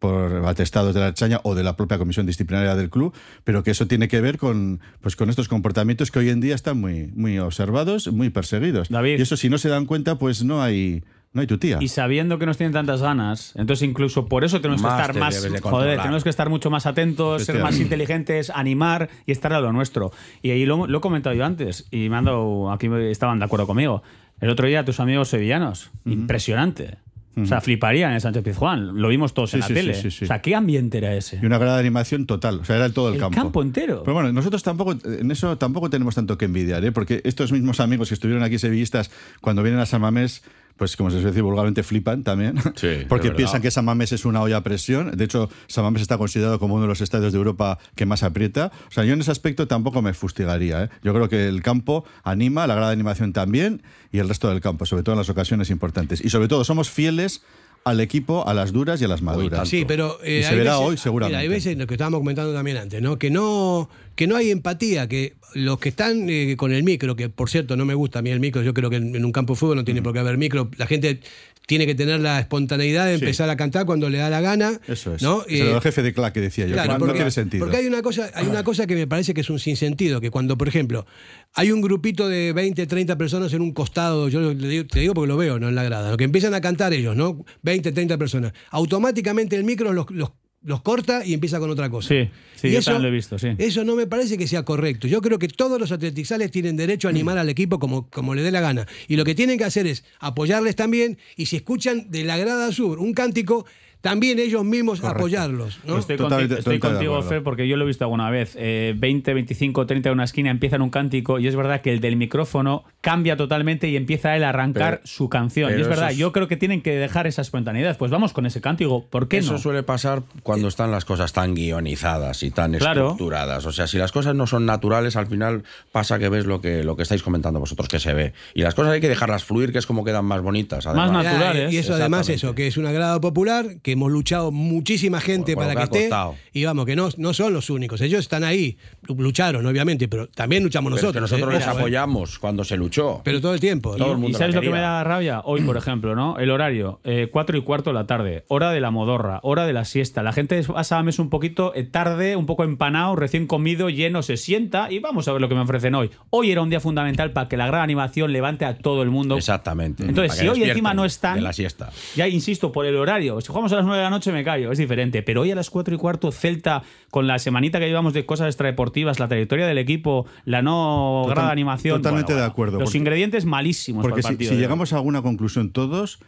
por 0.00 0.44
atestados 0.46 0.94
de 0.94 1.00
la 1.00 1.14
chaña 1.14 1.40
o 1.44 1.54
de 1.54 1.62
la 1.62 1.76
propia 1.76 1.98
comisión 1.98 2.26
disciplinaria 2.26 2.74
del 2.74 2.90
club, 2.90 3.14
pero 3.44 3.62
que 3.62 3.70
eso 3.70 3.86
tiene 3.86 4.08
que 4.08 4.20
ver 4.20 4.38
con, 4.38 4.80
pues, 5.00 5.14
con 5.14 5.30
estos 5.30 5.46
comportamientos 5.46 6.10
que 6.10 6.18
hoy 6.18 6.30
en 6.30 6.40
día 6.40 6.54
están 6.54 6.80
muy, 6.80 7.12
muy 7.14 7.38
observados, 7.38 8.10
muy 8.12 8.30
perseguidos. 8.30 8.88
David. 8.88 9.18
Y 9.18 9.22
eso 9.22 9.36
si 9.36 9.48
no 9.48 9.58
se 9.58 9.68
dan 9.68 9.86
cuenta, 9.86 10.18
pues 10.18 10.42
no 10.42 10.62
hay, 10.62 11.04
no 11.32 11.42
hay 11.42 11.46
tu 11.46 11.58
tía. 11.58 11.78
Y 11.80 11.88
sabiendo 11.88 12.38
que 12.38 12.46
nos 12.46 12.56
tienen 12.56 12.72
tantas 12.72 13.02
ganas, 13.02 13.52
entonces 13.56 13.86
incluso 13.86 14.26
por 14.26 14.42
eso 14.42 14.60
tenemos 14.60 14.82
Más 14.82 14.94
que 14.94 15.00
estar 15.00 15.14
te 15.14 15.20
más, 15.20 15.60
joder, 15.62 15.98
tenemos 16.00 16.24
que 16.24 16.30
estar 16.30 16.48
mucho 16.48 16.70
más 16.70 16.86
atentos, 16.86 17.44
ser 17.44 17.62
más 17.62 17.78
inteligentes, 17.78 18.50
animar 18.50 19.10
y 19.26 19.32
estar 19.32 19.52
a 19.52 19.60
lo 19.60 19.72
nuestro. 19.72 20.12
Y 20.42 20.50
ahí 20.50 20.64
lo, 20.64 20.86
lo 20.86 20.98
he 20.98 21.00
comentado 21.00 21.36
yo 21.36 21.44
antes 21.44 21.86
y 21.90 22.08
me 22.08 22.16
han 22.16 22.24
dado, 22.24 22.72
aquí 22.72 22.88
estaban 23.10 23.38
de 23.38 23.44
acuerdo 23.44 23.66
conmigo. 23.66 24.02
El 24.40 24.48
otro 24.48 24.66
día 24.66 24.84
tus 24.84 24.98
amigos 24.98 25.28
sevillanos, 25.28 25.90
impresionante. 26.06 26.96
O 27.36 27.46
sea, 27.46 27.60
fliparían 27.60 28.10
en 28.10 28.16
el 28.16 28.20
Sánchez 28.20 28.42
Pizjuán. 28.42 29.00
Lo 29.00 29.08
vimos 29.08 29.32
todos 29.34 29.50
Sí, 29.50 29.56
en 29.56 29.60
la 29.60 29.66
sí, 29.68 29.74
tele. 29.74 29.94
sí, 29.94 30.02
sí, 30.02 30.10
sí. 30.10 30.24
O 30.24 30.26
sea, 30.26 30.42
¿qué 30.42 30.54
ambiente 30.54 30.98
era 30.98 31.14
ese? 31.14 31.38
Y 31.40 31.46
una 31.46 31.58
grada 31.58 31.74
de 31.76 31.80
animación 31.80 32.26
total, 32.26 32.58
o 32.60 32.64
sea, 32.64 32.76
era 32.76 32.86
el 32.86 32.92
todo 32.92 33.08
el, 33.08 33.14
El 33.14 33.20
campo. 33.20 33.36
campo 33.36 33.62
entero. 33.62 34.02
Pero 34.04 34.14
bueno, 34.14 34.32
nosotros 34.32 34.62
tampoco, 34.62 34.96
en 35.04 35.30
eso 35.30 35.56
tampoco 35.56 35.88
tenemos 35.90 36.14
tanto 36.16 36.36
que 36.36 36.46
envidiar, 36.46 36.84
¿eh? 36.84 36.92
porque 36.92 37.20
estos 37.24 37.52
mismos 37.52 37.78
amigos 37.80 38.08
que 38.08 38.14
estuvieron 38.14 38.42
aquí 38.42 38.58
sevillistas, 38.58 39.10
cuando 39.40 39.62
vienen 39.62 39.80
a 39.80 39.86
San 39.86 40.00
Mamés, 40.00 40.42
pues 40.80 40.96
como 40.96 41.10
se 41.10 41.16
suele 41.16 41.28
decir 41.32 41.42
vulgarmente, 41.42 41.82
flipan 41.82 42.24
también, 42.24 42.54
Sí, 42.74 43.04
porque 43.08 43.32
piensan 43.32 43.60
que 43.60 43.70
San 43.70 43.84
Mamés 43.84 44.12
es 44.12 44.24
una 44.24 44.40
olla 44.40 44.56
a 44.56 44.62
presión. 44.62 45.14
De 45.14 45.24
hecho, 45.24 45.50
San 45.66 45.84
Mamés 45.84 46.00
está 46.00 46.16
considerado 46.16 46.58
como 46.58 46.72
uno 46.76 46.84
de 46.84 46.88
los 46.88 47.02
estadios 47.02 47.32
de 47.34 47.36
Europa 47.38 47.78
que 47.96 48.06
más 48.06 48.22
aprieta. 48.22 48.72
O 48.88 48.90
sea, 48.90 49.04
yo 49.04 49.12
en 49.12 49.20
ese 49.20 49.30
aspecto 49.30 49.68
tampoco 49.68 50.00
me 50.00 50.14
fustigaría. 50.14 50.84
¿eh? 50.84 50.88
Yo 51.04 51.12
creo 51.12 51.28
que 51.28 51.48
el 51.48 51.62
campo 51.62 52.06
anima, 52.24 52.66
la 52.66 52.74
grada 52.74 52.88
de 52.88 52.94
animación 52.94 53.34
también, 53.34 53.82
y 54.10 54.20
el 54.20 54.28
resto 54.28 54.48
del 54.48 54.62
campo, 54.62 54.86
sobre 54.86 55.02
todo 55.02 55.12
en 55.12 55.18
las 55.18 55.28
ocasiones 55.28 55.68
importantes. 55.68 56.24
Y 56.24 56.30
sobre 56.30 56.48
todo, 56.48 56.64
somos 56.64 56.88
fieles 56.88 57.42
al 57.84 58.00
equipo 58.00 58.46
a 58.48 58.54
las 58.54 58.72
duras 58.72 59.00
y 59.02 59.04
a 59.04 59.08
las 59.08 59.20
maduras. 59.22 59.68
Sí, 59.68 59.84
pero 59.86 60.18
eh, 60.22 60.40
Y 60.40 60.42
se 60.44 60.54
verá 60.54 60.72
veces- 60.78 60.86
hoy 60.86 60.96
seguramente. 60.96 61.36
mira, 61.36 61.40
hay 61.40 61.48
veces 61.48 61.76
lo 61.78 61.86
que 61.86 61.94
estábamos 61.94 62.20
comentando 62.20 62.52
también 62.54 62.76
antes, 62.78 63.00
¿no? 63.02 63.18
Que 63.18 63.30
no 63.30 63.88
que 64.20 64.26
no 64.26 64.36
hay 64.36 64.50
empatía, 64.50 65.08
que 65.08 65.32
los 65.54 65.78
que 65.78 65.88
están 65.88 66.28
eh, 66.28 66.54
con 66.58 66.72
el 66.74 66.82
micro, 66.82 67.16
que 67.16 67.30
por 67.30 67.48
cierto 67.48 67.74
no 67.74 67.86
me 67.86 67.94
gusta 67.94 68.18
a 68.18 68.22
mí 68.22 68.28
el 68.28 68.38
micro, 68.38 68.60
yo 68.62 68.74
creo 68.74 68.90
que 68.90 68.96
en, 68.96 69.16
en 69.16 69.24
un 69.24 69.32
campo 69.32 69.54
de 69.54 69.58
fútbol 69.60 69.76
no 69.78 69.84
tiene 69.86 70.02
por 70.02 70.12
qué 70.12 70.18
haber 70.18 70.36
micro, 70.36 70.70
la 70.76 70.86
gente 70.86 71.20
tiene 71.66 71.86
que 71.86 71.94
tener 71.94 72.20
la 72.20 72.38
espontaneidad 72.38 73.06
de 73.06 73.16
Sí. 73.16 73.24
empezar 73.24 73.48
a 73.48 73.56
cantar 73.56 73.86
cuando 73.86 74.10
le 74.10 74.18
da 74.18 74.28
la 74.28 74.42
gana. 74.42 74.78
Eso 74.88 75.14
es. 75.14 75.22
¿no? 75.22 75.42
Eh, 75.48 75.64
del 75.64 75.80
jefe 75.80 76.02
de 76.02 76.12
claque 76.12 76.40
decía 76.42 76.66
yo. 76.66 76.74
Claro, 76.74 76.92
que 76.92 76.98
porque, 76.98 77.12
no 77.12 77.16
tiene 77.16 77.30
sentido. 77.30 77.64
porque 77.64 77.78
hay 77.78 77.86
una 77.86 78.02
cosa, 78.02 78.30
hay 78.34 78.46
una 78.46 78.62
cosa 78.62 78.86
que 78.86 78.94
me 78.94 79.06
parece 79.06 79.32
que 79.32 79.40
es 79.40 79.48
un 79.48 79.58
sinsentido, 79.58 80.20
que 80.20 80.30
cuando, 80.30 80.58
por 80.58 80.68
ejemplo, 80.68 81.06
hay 81.54 81.72
un 81.72 81.80
grupito 81.80 82.28
de 82.28 82.52
20, 82.52 82.86
30 82.86 83.16
personas 83.16 83.54
en 83.54 83.62
un 83.62 83.72
costado, 83.72 84.28
yo 84.28 84.52
digo- 84.54 84.86
te 84.86 85.00
digo 85.00 85.14
porque 85.14 85.28
lo 85.28 85.38
veo, 85.38 85.58
no 85.58 85.70
en 85.70 85.74
la 85.74 85.82
grada, 85.84 86.10
lo 86.10 86.16
que 86.18 86.24
empiezan 86.24 86.52
a 86.52 86.60
cantar 86.60 86.92
ellos, 86.92 87.16
¿no? 87.16 87.42
20, 87.62 87.90
30 87.92 88.18
personas. 88.18 88.52
Automáticamente 88.70 89.56
el 89.56 89.64
micro 89.64 89.92
los, 89.94 90.10
los- 90.10 90.32
los 90.62 90.82
corta 90.82 91.24
y 91.24 91.32
empieza 91.32 91.58
con 91.58 91.70
otra 91.70 91.88
cosa. 91.88 92.08
Sí, 92.08 92.28
sí, 92.56 92.68
Y 92.68 92.72
yo 92.72 92.78
eso- 92.80 92.98
lo 92.98 93.08
he 93.08 93.10
visto, 93.10 93.38
sí. 93.38 93.48
Eso 93.56 93.84
no 93.84 93.96
me 93.96 94.06
parece 94.06 94.36
que 94.36 94.46
sea 94.46 94.62
correcto. 94.62 95.08
Yo 95.08 95.22
creo 95.22 95.38
que 95.38 95.48
todos 95.48 95.80
los 95.80 95.90
atletizales 95.90 96.50
tienen 96.50 96.76
derecho 96.76 97.08
a 97.08 97.10
animar 97.10 97.38
al 97.38 97.48
equipo 97.48 97.78
como, 97.78 98.10
como 98.10 98.34
le 98.34 98.42
dé 98.42 98.50
la 98.50 98.60
gana. 98.60 98.86
Y 99.08 99.16
lo 99.16 99.24
que 99.24 99.34
tienen 99.34 99.56
que 99.56 99.64
hacer 99.64 99.86
es 99.86 100.04
apoyarles 100.18 100.76
también 100.76 101.16
y 101.36 101.46
si 101.46 101.56
escuchan 101.56 102.10
de 102.10 102.24
la 102.24 102.36
grada 102.36 102.72
sur 102.72 102.98
un 102.98 103.14
cántico, 103.14 103.64
también 104.00 104.38
ellos 104.38 104.64
mismos 104.64 105.02
apoyarlos. 105.04 105.78
¿no? 105.84 105.98
Estoy, 105.98 106.16
Totalmente- 106.16 106.54
contigo, 106.56 106.58
estoy 106.58 106.58
totalmente 106.58 106.74
de 106.74 106.80
contigo, 106.80 107.14
acuerdo. 107.14 107.28
Fer, 107.28 107.42
porque 107.42 107.68
yo 107.68 107.76
lo 107.76 107.84
he 107.84 107.86
visto 107.86 108.04
alguna 108.04 108.30
vez. 108.30 108.54
Eh, 108.58 108.94
20, 108.96 109.34
25, 109.34 109.86
30 109.86 110.08
en 110.08 110.12
una 110.14 110.24
esquina 110.24 110.50
empiezan 110.50 110.82
un 110.82 110.90
cántico 110.90 111.38
y 111.38 111.46
es 111.46 111.56
verdad 111.56 111.80
que 111.82 111.92
el 111.92 112.00
del 112.00 112.16
micrófono 112.16 112.84
cambia 113.00 113.36
totalmente 113.36 113.88
y 113.88 113.96
empieza 113.96 114.36
él 114.36 114.44
a 114.44 114.50
arrancar 114.50 114.96
Pero- 114.98 115.06
su 115.06 115.28
canción. 115.28 115.70
Y 115.70 115.80
es 115.80 115.88
verdad, 115.88 116.06
eso 116.06 116.12
es- 116.12 116.18
yo 116.18 116.32
creo 116.32 116.48
que 116.48 116.56
tienen 116.56 116.82
que 116.82 116.92
dejar 116.96 117.26
esa 117.26 117.42
espontaneidad. 117.42 117.96
Pues 117.98 118.10
vamos 118.10 118.32
con 118.32 118.46
ese 118.46 118.60
cántico. 118.60 119.04
¿Por 119.08 119.28
qué 119.28 119.38
Eso 119.38 119.52
no? 119.52 119.58
suele 119.58 119.82
pasar 119.82 120.22
cuando 120.42 120.68
están 120.68 120.90
las 120.90 121.04
cosas 121.04 121.32
tan 121.32 121.54
guionizadas 121.54 122.42
y 122.42 122.50
tan 122.50 122.72
Claro. 122.74 123.02
estructuradas. 123.02 123.66
O 123.66 123.72
sea, 123.72 123.86
si 123.86 123.98
las 123.98 124.12
cosas 124.12 124.34
no 124.34 124.46
son 124.46 124.66
naturales, 124.66 125.16
al 125.16 125.26
final 125.26 125.62
pasa 125.92 126.18
que 126.18 126.28
ves 126.28 126.46
lo 126.46 126.60
que, 126.60 126.84
lo 126.84 126.96
que 126.96 127.02
estáis 127.02 127.22
comentando 127.22 127.60
vosotros, 127.60 127.88
que 127.88 127.98
se 127.98 128.14
ve. 128.14 128.32
Y 128.54 128.62
las 128.62 128.74
cosas 128.74 128.92
hay 128.92 129.00
que 129.00 129.08
dejarlas 129.08 129.44
fluir, 129.44 129.72
que 129.72 129.78
es 129.78 129.86
como 129.86 130.04
quedan 130.04 130.24
más 130.24 130.42
bonitas. 130.42 130.86
además. 130.86 131.10
Más 131.12 131.24
naturales. 131.24 131.72
Y 131.72 131.78
eso 131.78 131.94
además, 131.94 132.28
eso, 132.28 132.54
que 132.54 132.66
es 132.66 132.76
una 132.76 132.92
grada 132.92 133.20
popular, 133.20 133.66
que 133.82 133.89
hemos 133.92 134.10
luchado 134.10 134.50
muchísima 134.50 135.20
gente 135.20 135.54
Por- 135.54 135.64
por 135.64 135.74
para 135.74 135.80
que 135.88 135.98
esté. 135.98 136.08
costado. 136.08 136.34
Y 136.52 136.64
vamos, 136.64 136.86
que 136.86 136.96
no, 136.96 137.08
no 137.16 137.32
son 137.34 137.52
los 137.52 137.70
únicos. 137.70 138.00
Ellos 138.00 138.20
están 138.20 138.44
ahí, 138.44 138.76
lucharon, 139.08 139.66
obviamente, 139.66 140.08
pero 140.08 140.28
también 140.28 140.62
luchamos 140.62 140.92
Pero 140.92 140.96
es 140.96 141.00
que 141.14 141.20
nosotros. 141.20 141.30
nosotros 141.30 141.54
¿eh? 141.54 141.58
les 141.58 141.66
¿eh? 141.66 141.78
apoyamos 141.78 142.38
cuando 142.38 142.64
se 142.64 142.76
luchó. 142.76 143.20
Pero 143.24 143.40
todo 143.40 143.54
el 143.54 143.60
tiempo. 143.60 143.96
Todo 143.96 144.12
el 144.12 144.18
mundo 144.18 144.36
¿Y 144.36 144.38
sabes 144.38 144.54
lo 144.54 144.60
que 144.60 144.70
me 144.70 144.78
da 144.80 145.02
rabia? 145.04 145.40
Hoy, 145.44 145.62
por 145.62 145.76
ejemplo, 145.76 146.14
¿no? 146.14 146.38
El 146.38 146.50
horario, 146.50 147.00
eh, 147.04 147.28
4 147.32 147.56
y 147.58 147.62
cuarto 147.62 147.90
de 147.90 147.94
la 147.94 148.06
tarde, 148.06 148.44
hora 148.48 148.70
de 148.70 148.80
la 148.80 148.90
modorra, 148.90 149.40
hora 149.42 149.66
de 149.66 149.72
la 149.72 149.84
siesta. 149.84 150.22
La 150.22 150.32
gente 150.32 150.62
pasa 150.64 150.98
a 150.98 151.02
mes 151.02 151.18
un 151.18 151.30
poquito 151.30 151.72
eh, 151.74 151.84
tarde, 151.84 152.36
un 152.36 152.46
poco 152.46 152.64
empanado, 152.64 153.16
recién 153.16 153.46
comido, 153.46 153.88
lleno, 153.90 154.22
se 154.22 154.36
sienta 154.36 154.90
y 154.90 154.98
vamos 154.98 155.28
a 155.28 155.32
ver 155.32 155.40
lo 155.40 155.48
que 155.48 155.54
me 155.54 155.60
ofrecen 155.62 155.94
hoy. 155.94 156.10
Hoy 156.30 156.50
era 156.50 156.62
un 156.62 156.70
día 156.70 156.80
fundamental 156.80 157.32
para 157.32 157.48
que 157.48 157.56
la 157.56 157.66
gran 157.66 157.82
animación 157.82 158.32
levante 158.32 158.64
a 158.64 158.76
todo 158.78 159.02
el 159.02 159.10
mundo. 159.10 159.36
Exactamente. 159.36 160.04
Entonces, 160.04 160.38
si 160.38 160.48
hoy 160.48 160.62
encima 160.64 160.94
no 160.94 161.04
están, 161.04 161.36
De 161.36 161.40
la 161.42 161.52
siesta. 161.52 161.90
ya 162.16 162.28
insisto, 162.28 162.72
por 162.72 162.86
el 162.86 162.96
horario. 162.96 163.40
Si 163.40 163.48
jugamos 163.48 163.72
a 163.72 163.76
las 163.80 163.86
9 163.86 163.98
de 163.98 164.04
la 164.04 164.10
noche 164.10 164.32
me 164.32 164.44
callo, 164.44 164.72
es 164.72 164.78
diferente. 164.78 165.22
Pero 165.22 165.42
hoy 165.42 165.50
a 165.50 165.54
las 165.54 165.70
4 165.70 165.94
y 165.94 165.98
cuarto, 165.98 166.32
Celta, 166.32 166.82
con 167.10 167.26
la 167.26 167.38
semanita 167.38 167.78
que 167.78 167.86
llevamos 167.88 168.12
de 168.14 168.24
cosas 168.26 168.46
extradeportivas, 168.46 169.18
la 169.18 169.28
trayectoria 169.28 169.66
del 169.66 169.78
equipo, 169.78 170.26
la 170.44 170.62
no 170.62 171.22
Total- 171.24 171.34
grada 171.36 171.50
animación. 171.52 172.00
totalmente 172.00 172.34
de 172.34 172.44
acuerdo, 172.44 172.78
Los 172.78 172.84
porque- 172.88 172.98
ingredientes 172.98 173.44
malísimos 173.44 174.02
Porque 174.02 174.22
para 174.22 174.28
si, 174.28 174.28
el 174.28 174.36
partido. 174.36 174.52
si 174.52 174.58
llegamos 174.58 174.92
a 174.92 174.96
alguna 174.96 175.22
conclusión 175.22 175.70
todos, 175.72 176.20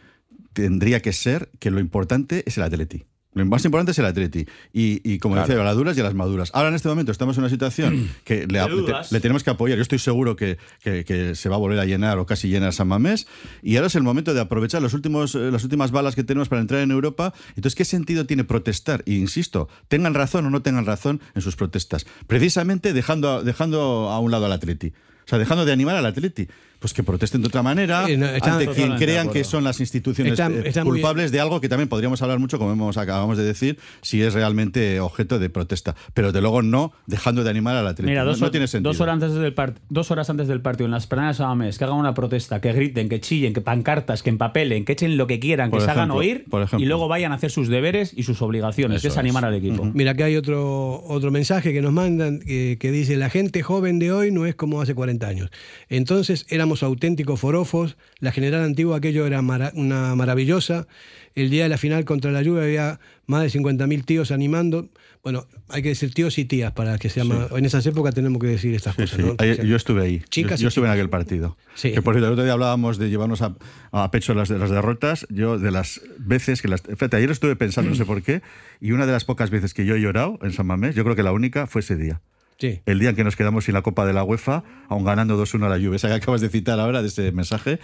tendría 0.53 0.99
que 1.01 1.13
ser 1.13 1.49
que 1.59 1.71
lo 1.71 1.79
importante 1.79 2.43
es 2.45 2.57
el 2.57 2.63
Atleti. 2.63 3.05
Lo 3.35 3.45
más 3.45 3.65
importante 3.65 3.91
es 3.91 3.99
el 3.99 4.05
Atleti. 4.05 4.45
Y, 4.73 5.01
y 5.03 5.19
como 5.19 5.35
Claro. 5.35 5.47
decía, 5.47 5.61
a 5.61 5.65
las 5.65 5.75
duras 5.75 5.97
y 5.97 5.99
a 6.01 6.03
las 6.03 6.13
maduras. 6.13 6.51
Ahora 6.53 6.69
en 6.69 6.75
este 6.75 6.87
momento 6.89 7.11
estamos 7.11 7.35
en 7.37 7.43
una 7.43 7.49
situación 7.49 8.09
que 8.23 8.45
le, 8.47 8.59
De 8.59 8.93
le- 9.11 9.19
tenemos 9.19 9.43
que 9.43 9.49
apoyar. 9.49 9.77
Yo 9.77 9.81
estoy 9.81 9.99
seguro 9.99 10.35
que, 10.35 10.57
que- 10.83 11.03
que 11.03 11.35
se 11.35 11.49
va 11.49 11.55
a 11.55 11.59
volver 11.59 11.79
a 11.79 11.85
llenar 11.85 12.17
o 12.19 12.25
casi 12.25 12.47
llenar 12.49 12.73
San 12.73 12.87
Mamés. 12.87 13.27
Y 13.61 13.75
ahora 13.77 13.87
es 13.87 13.95
el 13.95 14.03
momento 14.03 14.33
de 14.33 14.41
aprovechar 14.41 14.81
los 14.81 14.93
últimos, 14.93 15.35
eh, 15.35 15.49
las 15.51 15.63
últimas 15.63 15.91
balas 15.91 16.15
que 16.15 16.23
tenemos 16.23 16.49
para 16.49 16.61
entrar 16.61 16.81
en 16.81 16.91
Europa. 16.91 17.33
Entonces, 17.49 17.75
¿qué 17.75 17.85
sentido 17.85 18.25
tiene 18.25 18.43
protestar? 18.43 19.03
Y 19.05 19.17
insisto, 19.17 19.67
tengan 19.87 20.13
razón 20.13 20.45
o 20.45 20.49
no 20.49 20.61
tengan 20.61 20.85
razón 20.85 21.21
en 21.35 21.41
sus 21.41 21.55
protestas. 21.55 22.05
Precisamente 22.27 22.93
dejando, 22.93 23.43
dejando 23.43 24.09
a 24.09 24.19
un 24.19 24.31
lado 24.31 24.45
al 24.45 24.51
Atleti. 24.51 24.87
O 25.25 25.27
sea, 25.29 25.39
dejando 25.39 25.63
de 25.65 25.71
animar 25.71 25.95
al 25.95 26.05
Atleti. 26.05 26.47
Pues 26.83 26.93
que 26.93 27.01
protesten 27.01 27.41
de 27.41 27.47
otra 27.47 27.63
manera 27.63 28.05
Sí, 28.05 28.17
no, 28.17 28.25
ante 28.27 28.67
quien 28.67 28.97
crean 28.97 29.29
que 29.29 29.45
son 29.45 29.63
las 29.63 29.79
instituciones 29.79 30.37
eh, 30.37 30.73
culpables 30.83 31.31
de 31.31 31.39
algo 31.39 31.61
que 31.61 31.69
también 31.69 31.87
podríamos 31.87 32.21
hablar 32.21 32.39
mucho, 32.39 32.59
como 32.59 32.73
hemos, 32.73 32.97
acabamos 32.97 33.37
de 33.37 33.45
decir, 33.45 33.79
si 34.01 34.21
es 34.21 34.33
realmente 34.33 34.99
objeto 34.99 35.39
de 35.39 35.49
protesta. 35.49 35.95
Pero 36.13 36.33
de 36.33 36.41
luego 36.41 36.61
no 36.61 36.91
dejando 37.07 37.45
de 37.45 37.49
animar 37.49 37.77
al 37.77 37.87
Atleti. 37.87 38.09
Mira, 38.09 38.23
no, 38.25 38.31
dos, 38.31 38.41
no 38.41 38.51
tiene 38.51 38.67
sentido. 38.67 38.91
dos 38.91 38.99
horas 38.99 39.13
antes 39.13 39.33
del 39.33 39.55
part- 39.55 39.75
dos 39.87 40.11
horas 40.11 40.29
antes 40.29 40.49
del 40.49 40.59
partido, 40.59 40.85
en 40.87 40.91
las 40.91 41.07
planas 41.07 41.37
de 41.37 41.43
Samamés, 41.43 41.77
que 41.77 41.85
hagan 41.85 41.95
una 41.95 42.13
protesta, 42.13 42.59
que 42.59 42.73
griten, 42.73 43.07
que 43.07 43.21
chillen, 43.21 43.53
que 43.53 43.61
pancartas, 43.61 44.21
que 44.21 44.29
empapelen, 44.29 44.83
que 44.83 44.91
echen 44.91 45.15
lo 45.15 45.25
que 45.25 45.39
quieran, 45.39 45.71
que 45.71 45.79
se 45.79 45.89
hagan 45.89 46.11
oír 46.11 46.43
por 46.49 46.67
y 46.77 46.83
luego 46.85 47.07
vayan 47.07 47.31
a 47.31 47.35
hacer 47.35 47.49
sus 47.49 47.69
deberes 47.69 48.11
y 48.13 48.23
sus 48.23 48.41
obligaciones, 48.41 49.01
que 49.01 49.07
Eso 49.07 49.13
es 49.13 49.17
animar 49.19 49.45
al 49.45 49.53
equipo. 49.53 49.89
Mira, 49.93 50.15
que 50.15 50.25
hay 50.25 50.35
otro, 50.35 51.01
otro 51.07 51.31
mensaje 51.31 51.71
que 51.71 51.81
nos 51.81 51.93
mandan 51.93 52.39
que, 52.39 52.75
que 52.77 52.91
dice, 52.91 53.15
la 53.15 53.29
gente 53.29 53.63
joven 53.63 53.99
de 53.99 54.11
hoy 54.11 54.31
no 54.31 54.45
es 54.45 54.55
como 54.55 54.81
hace 54.81 54.93
40 54.93 55.25
años. 55.27 55.49
Entonces 55.87 56.45
éramos 56.49 56.72
auténticos 56.81 57.39
forofos, 57.39 57.97
la 58.19 58.31
general 58.31 58.63
antigua 58.63 58.97
aquello 58.97 59.27
era 59.27 59.41
mara- 59.43 59.71
una 59.75 60.15
maravillosa, 60.15 60.87
el 61.35 61.49
día 61.51 61.63
de 61.63 61.69
la 61.69 61.77
final 61.77 62.05
contra 62.05 62.31
la 62.31 62.41
lluvia 62.41 62.63
había 62.63 62.99
más 63.27 63.43
de 63.43 63.59
50.000 63.59 64.05
tíos 64.05 64.31
animando. 64.31 64.89
Bueno, 65.23 65.45
hay 65.69 65.81
que 65.81 65.89
decir 65.89 66.13
tíos 66.13 66.37
y 66.37 66.45
tías 66.45 66.73
para 66.73 66.97
que 66.97 67.09
sea 67.09 67.23
más... 67.23 67.49
En 67.51 67.63
esas 67.65 67.85
épocas 67.85 68.13
tenemos 68.13 68.41
que 68.41 68.47
decir 68.47 68.73
estas 68.75 68.95
Sí, 68.95 69.01
cosas. 69.03 69.17
sí. 69.17 69.23
¿no? 69.23 69.63
Yo 69.63 69.75
estuve 69.77 70.01
ahí. 70.03 70.21
chicas 70.29 70.59
yo, 70.59 70.67
estuve 70.67 70.87
en 70.87 70.91
aquel 70.93 71.09
partido. 71.09 71.57
Sí. 71.75 71.91
Que 71.93 72.01
por 72.01 72.13
cierto, 72.13 72.27
el 72.27 72.33
otro 72.33 72.43
día 72.43 72.53
hablábamos 72.53 72.97
de 72.97 73.09
llevarnos 73.09 73.41
a, 73.41 73.55
a 73.91 74.11
pecho 74.11 74.33
las, 74.33 74.49
de 74.49 74.57
las 74.59 74.69
derrotas. 74.69 75.25
Yo, 75.29 75.57
de 75.59 75.71
las 75.71 76.01
veces 76.17 76.61
que 76.61 76.67
las. 76.67 76.81
Fíjate, 76.81 77.15
ayer 77.15 77.31
estuve 77.31 77.55
pensando, 77.55 77.89
no 77.91 77.95
sé 77.95 78.05
por 78.05 78.21
qué, 78.21 78.41
y 78.81 78.91
una 78.91 79.05
de 79.05 79.13
las 79.13 79.23
pocas 79.23 79.49
veces 79.49 79.73
que 79.73 79.85
yo 79.85 79.95
he 79.95 80.01
llorado 80.01 80.37
en 80.41 80.51
San 80.51 80.65
Mamés, 80.67 80.93
yo 80.93 81.03
creo 81.05 81.15
que 81.15 81.23
la 81.23 81.31
única 81.31 81.67
fue 81.67 81.79
ese 81.79 81.95
día. 81.95 82.19
Sí. 82.59 82.79
El 82.85 82.99
día 82.99 83.09
en 83.09 83.15
que 83.15 83.23
nos 83.23 83.35
quedamos 83.35 83.65
sin 83.65 83.73
la 83.73 83.81
Copa 83.81 84.05
de 84.05 84.13
la 84.13 84.23
UEFA, 84.23 84.63
aún 84.89 85.03
ganando 85.03 85.37
2-1 85.43 85.65
a 85.65 85.69
la 85.77 85.83
Juve. 85.83 85.95
Esa 85.97 86.07
que 86.07 86.13
acabas 86.15 86.41
de 86.41 86.49
citar 86.49 86.79
ahora 86.79 87.01
de 87.01 87.07
ese 87.09 87.31
mensaje. 87.31 87.79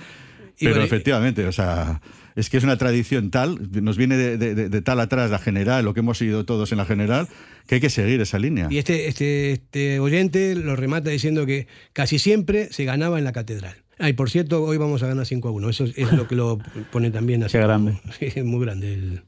Y 0.58 0.65
Pero 0.65 0.71
bueno, 0.75 0.86
efectivamente, 0.86 1.45
o 1.47 1.51
sea, 1.53 2.01
es 2.36 2.49
que 2.49 2.58
es 2.58 2.63
una 2.65 2.77
tradición 2.77 3.32
tal, 3.32 3.69
nos 3.82 3.95
viene 3.97 4.17
de, 4.17 4.38
de- 4.38 4.55
de- 4.55 4.67
de 4.69 4.82
tal 4.82 4.99
atrás 4.99 5.32
la 5.32 5.39
general, 5.39 5.86
lo 5.86 5.93
que 5.93 6.01
hemos 6.01 6.17
seguido 6.17 6.43
todos 6.45 6.71
en 6.73 6.77
la 6.79 6.86
general, 6.86 7.27
que 7.65 7.75
hay 7.75 7.82
que 7.82 7.89
seguir 7.89 8.19
esa 8.19 8.39
línea. 8.39 8.67
Y 8.69 8.77
este, 8.77 9.08
este, 9.08 9.51
este 9.53 9.99
oyente 10.01 10.55
lo 10.55 10.75
remata 10.75 11.10
diciendo 11.12 11.45
que 11.45 11.67
casi 11.93 12.19
siempre 12.19 12.73
se 12.73 12.84
ganaba 12.84 13.17
en 13.19 13.23
la 13.23 13.32
catedral. 13.32 13.75
Ay, 13.99 14.13
por 14.13 14.29
cierto, 14.29 14.63
hoy 14.63 14.77
vamos 14.77 15.01
a 15.03 15.08
ganar 15.08 15.25
5 15.25 15.47
a 15.47 15.51
1. 15.51 15.69
Eso 15.69 15.86
es, 15.86 16.12
lo 16.13 16.27
que 16.27 16.36
lo 16.36 16.58
pone 16.91 17.10
también 17.12 17.43
así. 17.43 17.53
Qué 17.53 17.60
grande. 17.63 17.97
Sí, 18.19 18.41
muy 18.43 18.65
grande 18.65 18.93
el, 18.93 19.21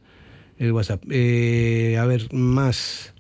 el 0.58 0.71
WhatsApp. 0.73 1.04
Eh, 1.10 1.97
a 1.99 2.06
ver, 2.06 2.27
más. 2.34 3.11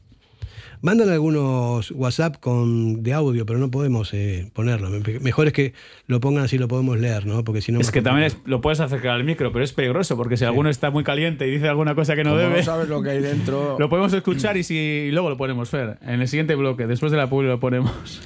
Mandan 0.83 1.09
algunos 1.09 1.91
WhatsApp 1.91 2.37
con, 2.39 3.03
de 3.03 3.13
audio, 3.13 3.45
pero 3.45 3.59
no 3.59 3.69
podemos 3.69 4.13
eh, 4.13 4.49
ponerlo. 4.53 4.89
Me- 4.89 5.19
Mejor 5.19 5.47
es 5.47 5.53
que 5.53 5.73
lo 6.07 6.19
pongan 6.19 6.43
así 6.45 6.57
lo 6.57 6.67
podemos 6.67 6.99
leer, 6.99 7.25
¿no? 7.27 7.43
Porque 7.43 7.61
si 7.61 7.71
no. 7.71 7.79
Es 7.79 7.91
que 7.91 8.01
también 8.01 8.25
es- 8.27 8.37
lo 8.45 8.61
puedes 8.61 8.79
acercar 8.79 9.11
al 9.11 9.23
micro, 9.23 9.51
pero 9.51 9.63
es 9.63 9.73
peligroso 9.73 10.17
porque 10.17 10.37
si 10.37 10.45
alguno 10.45 10.69
está 10.69 10.89
muy 10.89 11.03
caliente 11.03 11.47
y 11.47 11.51
dice 11.51 11.67
alguna 11.67 11.93
cosa 11.93 12.15
que 12.15 12.23
no 12.23 12.31
Como 12.31 12.41
debe, 12.41 12.57
no 12.57 12.63
sabes 12.63 12.89
lo 12.89 13.03
que 13.03 13.11
hay 13.11 13.19
dentro. 13.21 13.75
lo 13.79 13.89
podemos 13.89 14.11
escuchar 14.13 14.57
y, 14.57 14.63
si, 14.63 14.75
y 14.75 15.11
luego 15.11 15.29
lo 15.29 15.37
ponemos, 15.37 15.69
Fer. 15.69 15.99
En 16.01 16.19
el 16.21 16.27
siguiente 16.27 16.55
bloque, 16.55 16.87
después 16.87 17.11
de 17.11 17.17
la 17.19 17.29
publi 17.29 17.47
lo 17.47 17.59
ponemos. 17.59 18.21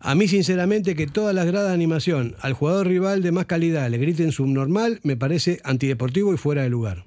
A 0.00 0.14
mí, 0.14 0.28
sinceramente, 0.28 0.94
que 0.94 1.08
todas 1.08 1.34
las 1.34 1.46
gradas 1.46 1.68
de 1.70 1.74
animación 1.74 2.36
al 2.40 2.52
jugador 2.52 2.86
rival 2.86 3.20
de 3.20 3.32
más 3.32 3.46
calidad 3.46 3.90
le 3.90 3.98
griten 3.98 4.30
subnormal, 4.30 5.00
me 5.02 5.16
parece 5.16 5.60
antideportivo 5.64 6.32
y 6.32 6.36
fuera 6.36 6.62
de 6.62 6.68
lugar. 6.70 7.02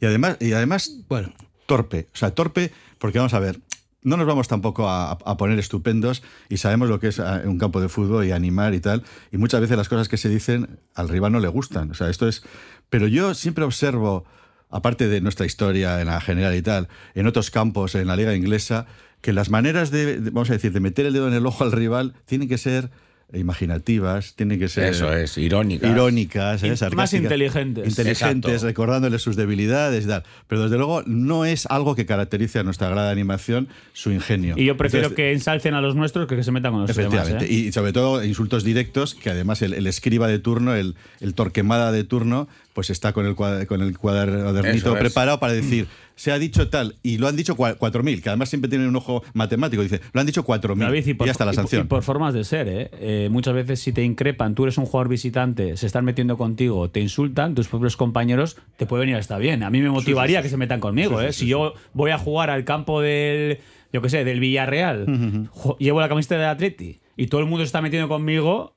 Y 0.00 0.06
además, 0.06 0.38
y 0.40 0.52
además 0.52 1.02
Bueno, 1.10 1.34
torpe. 1.66 2.06
O 2.14 2.16
sea, 2.16 2.30
torpe, 2.30 2.70
porque 2.98 3.18
vamos 3.18 3.34
a 3.34 3.38
ver, 3.38 3.60
no 4.02 4.16
nos 4.16 4.26
vamos 4.26 4.48
tampoco 4.48 4.88
a, 4.88 5.18
poner 5.36 5.58
estupendos 5.58 6.22
y 6.48 6.58
sabemos 6.58 6.88
lo 6.88 7.00
que 7.00 7.08
es 7.08 7.20
ah, 7.20 7.42
un 7.44 7.58
campo 7.58 7.80
de 7.80 7.88
fútbol 7.88 8.24
y 8.24 8.32
animar 8.32 8.74
y 8.74 8.80
tal. 8.80 9.02
Y 9.32 9.38
muchas 9.38 9.60
veces 9.60 9.76
las 9.76 9.88
cosas 9.88 10.08
que 10.08 10.16
se 10.16 10.28
dicen 10.28 10.78
al 10.94 11.08
rival 11.08 11.32
no 11.32 11.40
le 11.40 11.48
gustan. 11.48 11.90
O 11.90 11.94
sea, 11.94 12.08
esto 12.08 12.28
es. 12.28 12.42
Pero 12.90 13.06
yo 13.06 13.34
siempre 13.34 13.64
observo, 13.64 14.24
aparte 14.70 15.08
de 15.08 15.20
nuestra 15.20 15.46
historia 15.46 16.00
en 16.00 16.06
la 16.06 16.20
general 16.20 16.54
y 16.54 16.62
tal, 16.62 16.88
en 17.14 17.26
otros 17.26 17.50
campos, 17.50 17.94
en 17.94 18.06
la 18.06 18.16
liga 18.16 18.34
inglesa, 18.34 18.86
que 19.20 19.32
las 19.32 19.50
maneras 19.50 19.90
de- 19.90 20.20
vamos 20.20 20.48
a 20.50 20.52
decir, 20.54 20.72
de 20.72 20.80
meter 20.80 21.06
el 21.06 21.12
dedo 21.12 21.28
en 21.28 21.34
el 21.34 21.44
ojo 21.44 21.64
al 21.64 21.72
rival 21.72 22.14
tienen 22.24 22.48
que 22.48 22.58
ser 22.58 22.90
imaginativas, 23.34 24.34
tienen 24.34 24.58
que 24.58 24.68
ser 24.68 24.84
Eso 24.84 25.12
es, 25.12 25.36
irónica. 25.36 25.86
irónicas, 25.88 26.62
¿eh? 26.62 26.74
Más 26.94 27.12
inteligentes. 27.12 27.86
inteligentes, 27.88 28.52
Exacto. 28.52 28.66
recordándoles 28.66 29.20
sus 29.22 29.36
debilidades 29.36 30.04
y 30.04 30.08
tal. 30.08 30.22
Pero 30.46 30.62
desde 30.62 30.76
luego 30.78 31.02
no 31.06 31.44
es 31.44 31.66
algo 31.66 31.94
que 31.94 32.06
caracterice 32.06 32.58
a 32.58 32.62
nuestra 32.62 32.88
grada 32.88 33.10
animación 33.10 33.68
su 33.92 34.10
ingenio. 34.12 34.54
Y 34.56 34.64
yo 34.64 34.76
prefiero 34.76 35.08
Entonces, 35.08 35.16
que 35.26 35.32
ensalcen 35.32 35.74
a 35.74 35.80
los 35.80 35.94
nuestros 35.94 36.26
que 36.26 36.36
que 36.36 36.42
se 36.44 36.52
metan 36.52 36.72
con 36.72 36.82
los 36.82 36.94
demás. 36.96 37.28
¿eh? 37.42 37.46
y 37.52 37.72
sobre 37.72 37.92
todo 37.92 38.24
insultos 38.24 38.64
directos, 38.64 39.14
que 39.14 39.30
además 39.30 39.60
el, 39.62 39.74
el 39.74 39.86
escriba 39.86 40.28
de 40.28 40.38
turno, 40.38 40.74
el, 40.74 40.94
el 41.20 41.34
torquemada 41.34 41.92
de 41.92 42.04
turno, 42.04 42.48
pues 42.72 42.90
está 42.90 43.12
con 43.12 43.26
el, 43.26 43.34
cuad- 43.34 43.66
con 43.66 43.82
el 43.82 43.98
cuadernito 43.98 44.94
es. 44.94 45.00
preparado 45.00 45.40
para 45.40 45.52
decir, 45.52 45.88
se 46.18 46.32
ha 46.32 46.38
dicho 46.38 46.68
tal, 46.68 46.96
y 47.04 47.18
lo 47.18 47.28
han 47.28 47.36
dicho 47.36 47.56
cua- 47.56 47.78
4.000, 47.78 48.20
que 48.22 48.28
además 48.28 48.48
siempre 48.48 48.68
tienen 48.68 48.88
un 48.88 48.96
ojo 48.96 49.22
matemático, 49.34 49.82
dice, 49.82 50.00
lo 50.12 50.20
han 50.20 50.26
dicho 50.26 50.44
4.000, 50.44 50.76
David, 50.78 51.06
y, 51.06 51.10
y, 51.24 51.28
está 51.30 51.44
la 51.44 51.52
sanción. 51.52 51.84
y 51.84 51.88
por 51.88 52.02
formas 52.02 52.34
de 52.34 52.42
ser, 52.42 52.66
¿eh? 52.68 52.90
Eh, 52.94 53.28
Muchas 53.30 53.54
veces 53.54 53.78
si 53.80 53.92
te 53.92 54.02
increpan, 54.02 54.54
tú 54.56 54.64
eres 54.64 54.76
un 54.78 54.84
jugador 54.86 55.08
visitante, 55.08 55.76
se 55.76 55.86
están 55.86 56.04
metiendo 56.04 56.36
contigo, 56.36 56.90
te 56.90 56.98
insultan, 57.00 57.54
tus 57.54 57.68
propios 57.68 57.96
compañeros, 57.96 58.56
te 58.76 58.84
puede 58.86 59.02
venir 59.02 59.14
hasta 59.16 59.38
bien. 59.38 59.62
A 59.62 59.70
mí 59.70 59.80
me 59.80 59.90
motivaría 59.90 60.42
que 60.42 60.48
se 60.48 60.56
metan 60.56 60.80
conmigo, 60.80 61.20
¿eh? 61.22 61.32
Si 61.32 61.46
yo 61.46 61.74
voy 61.94 62.10
a 62.10 62.18
jugar 62.18 62.50
al 62.50 62.64
campo 62.64 63.00
del, 63.00 63.58
yo 63.92 64.02
qué 64.02 64.10
sé, 64.10 64.24
del 64.24 64.40
Villarreal, 64.40 65.48
jo- 65.52 65.76
llevo 65.78 66.00
la 66.00 66.08
camiseta 66.08 66.34
del 66.36 66.46
Atleti 66.48 67.00
y 67.16 67.28
todo 67.28 67.40
el 67.40 67.46
mundo 67.46 67.60
se 67.64 67.66
está 67.66 67.80
metiendo 67.80 68.08
conmigo, 68.08 68.74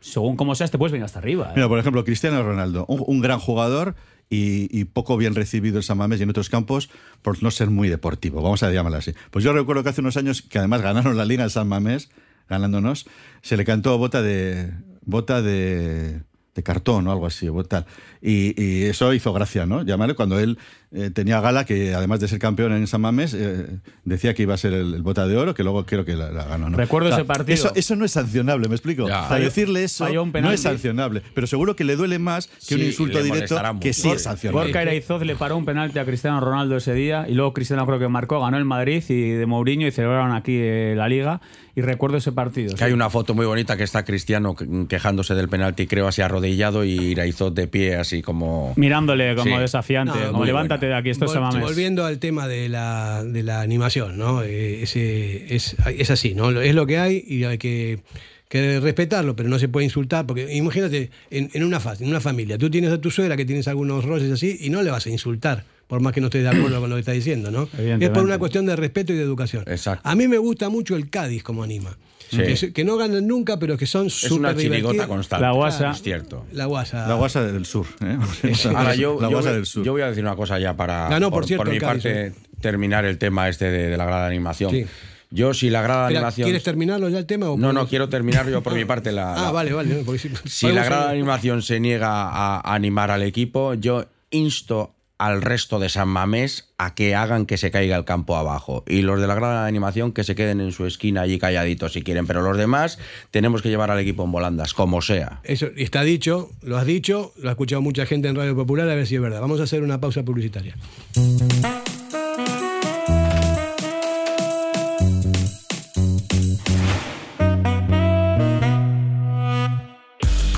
según 0.00 0.36
como 0.36 0.54
seas, 0.54 0.70
te 0.70 0.76
puedes 0.78 0.92
venir 0.92 1.04
hasta 1.04 1.18
arriba. 1.18 1.48
¿eh? 1.50 1.52
Mira, 1.56 1.68
por 1.68 1.78
ejemplo, 1.78 2.04
Cristiano 2.04 2.42
Ronaldo, 2.42 2.84
un, 2.88 3.02
un 3.06 3.20
gran 3.20 3.38
jugador 3.38 3.94
y, 4.30 4.84
poco 4.86 5.16
bien 5.16 5.34
recibido 5.34 5.76
en 5.76 5.82
San 5.82 5.98
Mamés 5.98 6.20
y 6.20 6.24
en 6.24 6.30
otros 6.30 6.48
campos 6.48 6.90
por 7.22 7.42
no 7.42 7.50
ser 7.50 7.70
muy 7.70 7.88
deportivo, 7.88 8.42
vamos 8.42 8.62
a 8.62 8.70
llamarlo 8.70 8.98
así. 8.98 9.12
Pues 9.30 9.44
yo 9.44 9.52
recuerdo 9.52 9.82
que 9.82 9.90
hace 9.90 10.00
unos 10.00 10.16
años, 10.16 10.42
que 10.42 10.58
además 10.58 10.82
ganaron 10.82 11.16
la 11.16 11.24
liga 11.24 11.44
en 11.44 11.50
San 11.50 11.68
Mamés, 11.68 12.10
ganándonos, 12.48 13.06
se 13.42 13.56
le 13.56 13.64
cantó 13.64 13.96
bota 13.98 14.22
de 14.22 14.72
bota 15.06 15.42
de, 15.42 16.22
de 16.54 16.62
cartón 16.62 17.06
o 17.08 17.12
algo 17.12 17.26
así, 17.26 17.48
o 17.48 17.64
tal. 17.64 17.84
Y, 18.22 18.54
y 18.62 18.84
eso 18.84 19.12
hizo 19.12 19.32
gracia, 19.32 19.66
¿no? 19.66 19.82
Llamarle 19.82 20.14
cuando 20.14 20.38
él 20.38 20.56
eh, 20.92 21.10
tenía 21.10 21.40
gala, 21.40 21.64
que 21.64 21.94
además 21.94 22.20
de 22.20 22.28
ser 22.28 22.38
campeón 22.38 22.72
en 22.72 22.86
San 22.86 23.00
Mamés, 23.00 23.34
eh, 23.34 23.66
decía 24.04 24.34
que 24.34 24.42
iba 24.44 24.54
a 24.54 24.56
ser 24.56 24.72
el, 24.72 24.94
el 24.94 25.02
bota 25.02 25.26
de 25.26 25.36
oro, 25.36 25.52
que 25.54 25.64
luego 25.64 25.84
creo 25.84 26.04
que 26.04 26.14
la, 26.14 26.30
la 26.30 26.44
ganó, 26.44 26.70
¿no? 26.70 26.76
Recuerdo 26.76 27.08
ese 27.08 27.24
partido. 27.24 27.54
Eso, 27.54 27.72
eso 27.74 27.96
no 27.96 28.04
es 28.04 28.12
sancionable, 28.12 28.68
¿me 28.68 28.76
explico? 28.76 29.08
Ya. 29.08 29.22
Para 29.28 29.28
Falló- 29.40 29.44
decirle 29.44 29.82
eso 29.84 30.06
no 30.08 30.52
es 30.52 30.60
sancionable, 30.60 31.22
pero 31.34 31.46
seguro 31.48 31.74
que 31.74 31.82
le 31.82 31.96
duele 31.96 32.18
más 32.20 32.46
que 32.46 32.54
Sí, 32.60 32.74
un 32.76 32.82
insulto 32.82 33.20
directo 33.22 33.60
que 33.80 33.92
sí 33.92 34.10
es 34.10 34.22
sancionable. 34.22 34.66
Gorka 34.66 34.82
Iraizoz 34.82 35.22
le 35.24 35.34
paró 35.34 35.56
un 35.56 35.64
penalti 35.64 35.98
a 35.98 36.04
Cristiano 36.04 36.40
Ronaldo 36.40 36.76
ese 36.76 36.94
día 36.94 37.26
y 37.28 37.34
luego 37.34 37.52
Cristiano 37.52 37.84
creo 37.86 37.98
que 37.98 38.06
marcó, 38.08 38.40
ganó 38.40 38.56
el 38.58 38.64
Madrid 38.64 39.02
y 39.08 39.30
de 39.30 39.46
Mourinho 39.46 39.88
y 39.88 39.90
celebraron 39.90 40.32
aquí 40.32 40.56
eh, 40.56 40.94
la 40.96 41.08
liga 41.08 41.40
y 41.76 41.80
recuerdo 41.80 42.16
ese 42.18 42.32
partido. 42.32 42.70
Que 42.72 42.78
sí. 42.78 42.84
hay 42.84 42.92
una 42.92 43.10
foto 43.10 43.34
muy 43.34 43.46
bonita 43.46 43.76
que 43.76 43.82
está 43.82 44.04
Cristiano 44.04 44.54
que- 44.54 44.66
quejándose 44.88 45.34
del 45.34 45.48
penalti, 45.48 45.86
creo 45.86 46.06
así 46.08 46.22
arrodillado 46.22 46.84
y 46.84 46.92
Iraizot 46.92 47.54
de 47.54 47.66
pie, 47.66 47.96
así 47.96 48.22
como. 48.22 48.72
Mirándole 48.76 49.34
como 49.34 49.56
Sí. 49.56 49.60
desafiante, 49.62 50.18
No, 50.18 50.32
como 50.32 50.44
levántate 50.44 50.86
de 50.86 50.94
aquí, 50.94 51.10
esto 51.10 51.26
Vol- 51.26 51.32
se 51.32 51.40
mames. 51.40 51.62
Volviendo 51.62 52.04
al 52.04 52.18
tema 52.18 52.46
de 52.48 52.68
la, 52.68 53.24
de 53.24 53.42
la 53.42 53.60
animación, 53.60 54.16
¿no? 54.16 54.42
Eh, 54.42 54.82
ese- 54.82 55.54
es, 55.54 55.76
es 55.98 56.10
así, 56.10 56.34
¿no? 56.34 56.50
Es 56.60 56.74
lo 56.74 56.86
que 56.86 56.98
hay 56.98 57.24
y 57.26 57.44
hay 57.44 57.58
que, 57.58 58.00
que 58.48 58.78
respetarlo, 58.78 59.34
pero 59.34 59.48
no 59.48 59.58
se 59.58 59.68
puede 59.68 59.84
insultar, 59.84 60.26
porque 60.26 60.54
imagínate, 60.54 61.10
en, 61.30 61.50
en 61.54 61.64
una, 61.64 61.80
en 61.98 62.08
una 62.08 62.20
familia, 62.20 62.56
tú 62.56 62.70
tienes 62.70 62.92
a 62.92 63.00
tu 63.00 63.10
suegra 63.10 63.36
que 63.36 63.44
tienes 63.44 63.66
algunos 63.66 64.04
roces 64.04 64.30
así 64.30 64.58
y 64.60 64.70
no 64.70 64.82
le 64.82 64.90
vas 64.92 65.06
a 65.06 65.10
insultar. 65.10 65.64
Por 65.86 66.00
más 66.00 66.12
que 66.12 66.20
no 66.20 66.28
estés 66.28 66.42
de 66.42 66.48
acuerdo 66.48 66.80
con 66.80 66.88
lo 66.90 66.96
que 66.96 67.00
está 67.00 67.12
diciendo, 67.12 67.50
¿no? 67.50 67.68
Es 67.78 68.10
por 68.10 68.24
una 68.24 68.38
cuestión 68.38 68.64
de 68.66 68.74
respeto 68.76 69.12
y 69.12 69.16
de 69.16 69.22
educación. 69.22 69.64
Exacto. 69.66 70.08
A 70.08 70.14
mí 70.14 70.26
me 70.28 70.38
gusta 70.38 70.68
mucho 70.68 70.96
el 70.96 71.10
Cádiz 71.10 71.42
como 71.42 71.62
anima. 71.62 71.96
Sí. 72.30 72.72
Que, 72.72 72.84
no 72.84 72.96
ganan 72.96 73.26
nunca, 73.28 73.58
pero 73.58 73.76
que 73.76 73.86
son 73.86 74.06
Es 74.06 74.30
una 74.32 74.50
súper 74.50 74.64
chirigota 74.64 75.06
constante. 75.06 75.44
La 75.44 75.52
guasa. 75.52 75.90
Es 75.90 76.02
cierto. 76.02 76.46
La 76.52 76.64
guasa. 76.64 77.06
La 77.06 77.14
guasa 77.14 77.44
del 77.44 77.66
sur. 77.66 77.86
¿eh? 78.00 78.16
Ahora, 78.74 78.94
yo, 78.94 79.18
la 79.20 79.28
yo 79.28 79.34
guasa 79.36 79.50
voy- 79.50 79.56
del 79.58 79.66
sur. 79.66 79.84
yo 79.84 79.92
voy 79.92 80.02
a 80.02 80.08
decir 80.08 80.24
una 80.24 80.34
cosa 80.34 80.58
ya 80.58 80.74
para, 80.74 81.08
Ganó, 81.10 81.30
por 81.30 81.40
por, 81.42 81.46
cierto, 81.46 81.64
por 81.64 81.72
mi 81.72 81.78
Cádiz, 81.78 82.02
parte, 82.02 82.26
¿eh? 82.28 82.32
terminar 82.60 83.04
el 83.04 83.18
tema 83.18 83.48
este 83.48 83.66
de, 83.70 83.90
de 83.90 83.96
la 83.96 84.06
grada 84.06 84.22
de 84.22 84.28
animación. 84.28 84.70
Sí. 84.70 84.86
Yo, 85.30 85.52
si 85.52 85.68
la 85.68 85.82
grada 85.82 86.08
de 86.08 86.16
animación. 86.16 86.46
¿Quieres 86.46 86.62
terminarlo 86.62 87.08
ya 87.08 87.18
el 87.18 87.26
tema? 87.26 87.50
o 87.50 87.58
No, 87.58 87.72
no, 87.72 87.86
quiero 87.86 88.08
terminar 88.08 88.48
yo 88.48 88.62
por 88.62 88.74
mi 88.74 88.84
parte 88.84 89.12
la. 89.12 89.34
Ah, 89.36 89.42
la- 89.42 89.50
vale, 89.52 89.72
vale. 89.72 90.04
si, 90.18 90.30
Si 90.46 90.72
la 90.72 90.84
grada 90.84 91.06
de 91.08 91.12
animación 91.12 91.60
se 91.62 91.78
niega 91.78 92.08
a 92.10 92.74
animar 92.74 93.10
al 93.10 93.22
equipo, 93.22 93.74
yo 93.74 94.06
insto 94.30 94.94
al 95.24 95.40
resto 95.40 95.78
de 95.78 95.88
San 95.88 96.08
Mamés 96.08 96.68
a 96.76 96.94
que 96.94 97.14
hagan 97.14 97.46
que 97.46 97.56
se 97.56 97.70
caiga 97.70 97.96
el 97.96 98.04
campo 98.04 98.36
abajo. 98.36 98.84
Y 98.86 99.00
los 99.00 99.20
de 99.20 99.26
la 99.26 99.34
de 99.34 99.68
animación 99.68 100.12
que 100.12 100.22
se 100.22 100.34
queden 100.34 100.60
en 100.60 100.70
su 100.70 100.84
esquina 100.84 101.22
allí 101.22 101.38
calladitos 101.38 101.94
si 101.94 102.02
quieren. 102.02 102.26
Pero 102.26 102.42
los 102.42 102.58
demás 102.58 102.98
tenemos 103.30 103.62
que 103.62 103.70
llevar 103.70 103.90
al 103.90 103.98
equipo 103.98 104.24
en 104.24 104.32
volandas, 104.32 104.74
como 104.74 105.00
sea. 105.00 105.40
Eso 105.44 105.68
está 105.76 106.02
dicho, 106.02 106.50
lo 106.60 106.76
has 106.76 106.84
dicho, 106.84 107.32
lo 107.40 107.48
ha 107.48 107.52
escuchado 107.52 107.80
mucha 107.80 108.04
gente 108.04 108.28
en 108.28 108.36
Radio 108.36 108.54
Popular, 108.54 108.86
a 108.90 108.94
ver 108.94 109.06
si 109.06 109.14
es 109.14 109.20
verdad. 109.22 109.40
Vamos 109.40 109.60
a 109.60 109.62
hacer 109.62 109.82
una 109.82 109.98
pausa 109.98 110.22
publicitaria. 110.24 110.76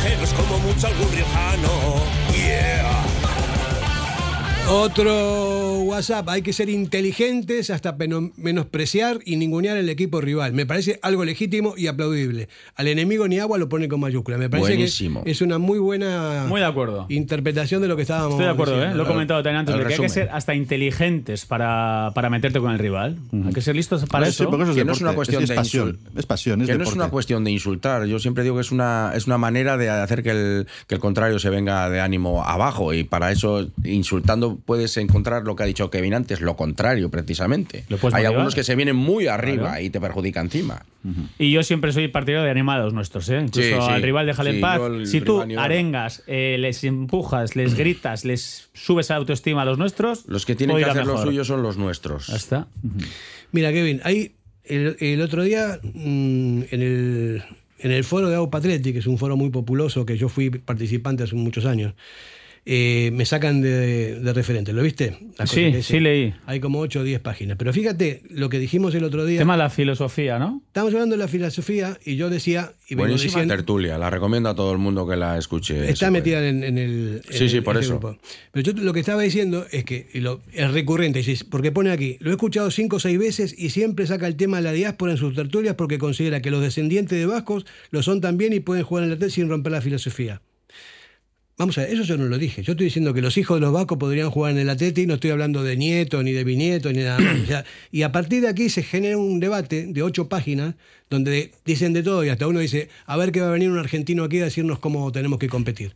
extranjeros 0.00 0.32
como 0.34 0.58
mucho 0.58 0.86
algún 0.86 1.10
riojano. 1.12 2.19
Otro 4.72 5.80
WhatsApp, 5.80 6.28
hay 6.28 6.42
que 6.42 6.52
ser 6.52 6.68
inteligentes 6.70 7.70
hasta 7.70 7.96
menospreciar 8.36 9.18
y 9.24 9.34
ningunear 9.34 9.76
el 9.76 9.88
equipo 9.88 10.20
rival. 10.20 10.52
Me 10.52 10.64
parece 10.64 11.00
algo 11.02 11.24
legítimo 11.24 11.74
y 11.76 11.88
aplaudible. 11.88 12.48
Al 12.76 12.86
enemigo 12.86 13.26
ni 13.26 13.40
agua 13.40 13.58
lo 13.58 13.68
pone 13.68 13.88
con 13.88 13.98
mayúscula. 13.98 14.38
Me 14.38 14.48
parece 14.48 14.68
Buenísimo. 14.74 15.24
que 15.24 15.32
es 15.32 15.40
una 15.42 15.58
muy 15.58 15.80
buena 15.80 16.44
Muy 16.48 16.60
de 16.60 16.66
acuerdo. 16.66 17.06
interpretación 17.08 17.82
de 17.82 17.88
lo 17.88 17.96
que 17.96 18.02
estábamos 18.02 18.30
Estoy 18.34 18.44
de 18.46 18.52
acuerdo, 18.52 18.80
¿eh? 18.84 18.94
lo 18.94 19.02
he 19.02 19.06
comentado 19.06 19.42
también 19.42 19.56
antes, 19.58 19.76
de 19.76 19.84
que 19.86 19.94
hay 19.94 20.00
que 20.00 20.08
ser 20.08 20.28
hasta 20.32 20.54
inteligentes 20.54 21.46
para, 21.46 22.12
para 22.14 22.30
meterte 22.30 22.60
con 22.60 22.70
el 22.70 22.78
rival. 22.78 23.16
Hay 23.46 23.52
que 23.52 23.62
ser 23.62 23.74
listos 23.74 24.04
para 24.06 24.26
Sí, 24.26 24.30
eso. 24.30 24.50
porque 24.50 24.62
eso 24.62 24.70
es 24.72 24.78
que 24.78 24.84
no 24.84 24.92
es 24.92 25.00
una 25.00 25.14
cuestión 25.14 25.42
es, 25.42 25.48
de 25.48 25.56
pasión, 25.56 25.88
insul- 25.94 25.98
es 26.18 26.26
pasión, 26.26 26.60
es 26.62 26.68
que 26.68 26.78
no 26.78 26.84
es 26.84 26.92
una 26.92 27.08
cuestión 27.10 27.42
de 27.42 27.50
insultar. 27.50 28.04
Yo 28.06 28.20
siempre 28.20 28.44
digo 28.44 28.54
que 28.54 28.62
es 28.62 28.70
una, 28.70 29.10
es 29.16 29.26
una 29.26 29.36
manera 29.36 29.76
de 29.76 29.90
hacer 29.90 30.22
que 30.22 30.30
el, 30.30 30.66
que 30.86 30.94
el 30.94 31.00
contrario 31.00 31.40
se 31.40 31.50
venga 31.50 31.90
de 31.90 32.00
ánimo 32.00 32.44
abajo. 32.44 32.94
Y 32.94 33.02
para 33.02 33.32
eso, 33.32 33.66
insultando, 33.82 34.59
puedes 34.64 34.96
encontrar 34.96 35.44
lo 35.44 35.56
que 35.56 35.62
ha 35.62 35.66
dicho 35.66 35.90
Kevin 35.90 36.14
antes, 36.14 36.40
lo 36.40 36.56
contrario, 36.56 37.10
precisamente. 37.10 37.84
Hay 37.88 37.96
motivar. 38.00 38.26
algunos 38.26 38.54
que 38.54 38.64
se 38.64 38.74
vienen 38.76 38.96
muy 38.96 39.26
arriba 39.26 39.70
Claro. 39.70 39.82
y 39.84 39.90
te 39.90 40.00
perjudica 40.00 40.40
encima. 40.40 40.84
Y 41.38 41.50
yo 41.50 41.62
siempre 41.62 41.92
soy 41.92 42.08
partidario 42.08 42.44
de 42.44 42.50
animar 42.50 42.80
a 42.80 42.84
los 42.84 42.92
nuestros, 42.92 43.28
¿eh? 43.30 43.38
Incluso 43.40 43.68
Sí, 43.68 43.74
sí. 43.74 43.90
al 43.92 44.02
rival 44.02 44.26
déjale 44.26 44.50
Sí, 44.50 44.56
en 44.56 44.60
paz. 44.60 44.80
si 45.04 45.20
tú 45.20 45.42
arengas, 45.58 46.22
eh, 46.26 46.56
les 46.58 46.84
empujas, 46.84 47.56
les 47.56 47.74
gritas, 47.74 48.24
les 48.24 48.68
subes 48.74 49.08
la 49.08 49.16
autoestima 49.16 49.62
a 49.62 49.64
los 49.64 49.78
nuestros, 49.78 50.26
Los 50.26 50.44
que 50.46 50.54
tienen 50.54 50.76
que 50.76 50.84
hacer 50.84 51.06
lo 51.06 51.20
suyo 51.22 51.44
son 51.44 51.62
los 51.62 51.76
nuestros. 51.78 52.26
Ya 52.28 52.36
está. 52.36 52.68
Mira, 53.52 53.72
Kevin, 53.72 54.00
hay 54.04 54.36
el, 54.64 54.96
el 55.00 55.20
otro 55.22 55.42
día 55.42 55.80
mm, 55.82 56.62
en, 56.70 56.82
el, 56.82 57.42
en 57.78 57.90
el 57.90 58.04
foro 58.04 58.28
de 58.28 58.36
Agua 58.36 58.50
Patriotti, 58.50 58.92
que 58.92 58.98
es 59.00 59.06
un 59.06 59.18
foro 59.18 59.36
muy 59.36 59.50
populoso, 59.50 60.04
que 60.06 60.16
yo 60.18 60.28
fui 60.28 60.50
participante 60.50 61.22
hace 61.24 61.34
muchos 61.34 61.64
años, 61.64 61.94
eh, 62.66 63.10
me 63.12 63.24
sacan 63.24 63.62
de, 63.62 64.20
de 64.20 64.32
referente. 64.32 64.72
¿Lo 64.72 64.82
viste? 64.82 65.16
Sí, 65.46 65.82
sí 65.82 65.98
leí. 66.00 66.34
Hay 66.46 66.60
como 66.60 66.78
8 66.80 67.00
o 67.00 67.02
10 67.04 67.20
páginas. 67.20 67.56
Pero 67.58 67.72
fíjate 67.72 68.22
lo 68.30 68.48
que 68.48 68.58
dijimos 68.58 68.94
el 68.94 69.04
otro 69.04 69.24
día. 69.24 69.38
Tema 69.38 69.54
de 69.54 69.58
la 69.64 69.70
filosofía, 69.70 70.38
¿no? 70.38 70.62
Estamos 70.66 70.92
hablando 70.92 71.14
de 71.16 71.18
la 71.20 71.28
filosofía 71.28 71.98
y 72.04 72.16
yo 72.16 72.28
decía, 72.30 72.72
y 72.88 72.94
Buenísima 72.94 73.26
diciendo, 73.32 73.54
tertulia. 73.54 73.98
La 73.98 74.10
recomiendo 74.10 74.48
a 74.48 74.54
todo 74.54 74.72
el 74.72 74.78
mundo 74.78 75.08
que 75.08 75.16
la 75.16 75.38
escuche. 75.38 75.88
está 75.90 76.10
metida 76.10 76.46
en, 76.46 76.62
en 76.64 76.76
el. 76.78 77.22
en 77.28 77.32
Sí, 77.38 77.48
sí, 77.48 77.56
el- 77.58 77.62
por 77.62 77.76
este 77.76 77.86
eso. 77.86 77.98
grupo. 77.98 78.18
Pero 78.52 78.72
yo 78.72 78.82
lo 78.82 78.92
que 78.92 79.00
estaba 79.00 79.22
diciendo 79.22 79.66
es 79.70 79.84
que 79.84 80.08
y 80.12 80.20
lo, 80.20 80.40
es 80.52 80.70
recurrente, 80.72 81.22
porque 81.50 81.72
pone 81.72 81.90
aquí, 81.90 82.16
lo 82.20 82.30
he 82.30 82.34
escuchado 82.34 82.70
cinco 82.70 82.96
o 82.96 83.00
seis 83.00 83.18
veces 83.18 83.54
y 83.56 83.70
siempre 83.70 84.06
saca 84.06 84.26
el 84.26 84.36
tema 84.36 84.58
de 84.58 84.64
la 84.64 84.72
diáspora 84.72 85.12
en 85.12 85.18
sus 85.18 85.34
tertulias 85.34 85.74
porque 85.76 85.98
considera 85.98 86.40
que 86.42 86.50
los 86.50 86.60
descendientes 86.62 87.18
de 87.18 87.26
vascos 87.26 87.64
lo 87.90 88.02
son 88.02 88.20
también 88.20 88.52
y 88.52 88.60
pueden 88.60 88.84
jugar 88.84 89.04
en 89.04 89.10
la 89.10 89.16
TED 89.18 89.28
sin 89.30 89.48
romper 89.48 89.72
la 89.72 89.80
filosofía. 89.80 90.42
Vamos 91.60 91.76
a 91.76 91.82
ver, 91.82 91.90
eso 91.90 92.04
yo 92.04 92.16
no 92.16 92.24
lo 92.24 92.38
dije. 92.38 92.62
Yo 92.62 92.72
estoy 92.72 92.86
diciendo 92.86 93.12
que 93.12 93.20
los 93.20 93.36
hijos 93.36 93.58
de 93.58 93.60
los 93.60 93.70
vascos 93.70 93.98
podrían 93.98 94.30
jugar 94.30 94.52
en 94.52 94.58
el 94.60 94.70
Atleti, 94.70 95.06
no 95.06 95.12
estoy 95.12 95.28
hablando 95.28 95.62
de 95.62 95.76
nietos, 95.76 96.24
ni 96.24 96.32
de 96.32 96.42
bisnietos, 96.42 96.90
ni 96.94 97.00
nada 97.00 97.18
más. 97.18 97.36
Y 97.92 98.00
a 98.00 98.12
partir 98.12 98.40
de 98.40 98.48
aquí 98.48 98.70
se 98.70 98.82
genera 98.82 99.18
un 99.18 99.40
debate 99.40 99.84
de 99.86 100.02
ocho 100.02 100.26
páginas 100.26 100.74
donde 101.10 101.52
dicen 101.66 101.92
de 101.92 102.02
todo 102.02 102.24
y 102.24 102.30
hasta 102.30 102.46
uno 102.46 102.60
dice, 102.60 102.88
a 103.04 103.18
ver 103.18 103.30
que 103.30 103.42
va 103.42 103.48
a 103.48 103.50
venir 103.50 103.70
un 103.70 103.78
argentino 103.78 104.24
aquí 104.24 104.40
a 104.40 104.44
decirnos 104.44 104.78
cómo 104.78 105.12
tenemos 105.12 105.38
que 105.38 105.50
competir. 105.50 105.92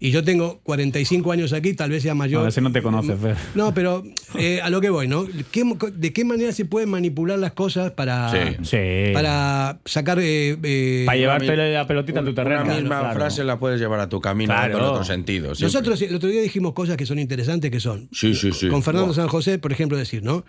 Y 0.00 0.12
yo 0.12 0.22
tengo 0.22 0.60
45 0.62 1.32
años 1.32 1.52
aquí, 1.52 1.74
tal 1.74 1.90
vez 1.90 2.04
sea 2.04 2.14
mayor. 2.14 2.42
No, 2.42 2.48
ese 2.48 2.60
no 2.60 2.70
te 2.70 2.82
conoce, 2.82 3.16
Fer. 3.16 3.36
No, 3.56 3.74
pero 3.74 4.04
eh, 4.38 4.60
a 4.62 4.70
lo 4.70 4.80
que 4.80 4.90
voy, 4.90 5.08
¿no? 5.08 5.26
¿Qué- 5.50 5.64
¿De 5.92 6.12
qué 6.12 6.24
manera 6.24 6.52
se 6.52 6.64
pueden 6.64 6.88
manipular 6.88 7.36
las 7.38 7.52
cosas 7.52 7.90
para, 7.90 8.30
Sí. 8.30 8.56
Sí. 8.62 9.12
para 9.12 9.80
sacar... 9.84 10.20
eh, 10.20 10.56
eh, 10.62 11.02
Para 11.04 11.18
llevarte 11.18 11.56
la 11.72 11.86
pelotita 11.88 12.20
en 12.20 12.26
tu 12.26 12.34
terreno. 12.34 12.62
Una 12.62 12.74
misma 12.74 13.00
Claro. 13.00 13.14
frase 13.14 13.42
la 13.42 13.58
puedes 13.58 13.80
llevar 13.80 13.98
a 13.98 14.08
tu 14.08 14.20
camino 14.20 14.54
Claro. 14.54 14.78
con 14.78 14.82
otro 14.88 15.04
sentido. 15.04 15.54
siempre. 15.56 15.64
Nosotros 15.80 16.00
el 16.02 16.14
otro 16.14 16.28
día 16.28 16.42
dijimos 16.42 16.74
cosas 16.74 16.96
que 16.96 17.04
son 17.04 17.18
interesantes, 17.18 17.68
que 17.70 17.80
son. 17.80 18.08
Sí, 18.12 18.34
sí, 18.34 18.52
sí. 18.52 18.68
Con 18.68 18.84
Fernando. 18.84 19.12
San 19.14 19.26
José, 19.26 19.58
por 19.58 19.72
ejemplo, 19.72 19.98
decir, 19.98 20.22
¿no? 20.22 20.44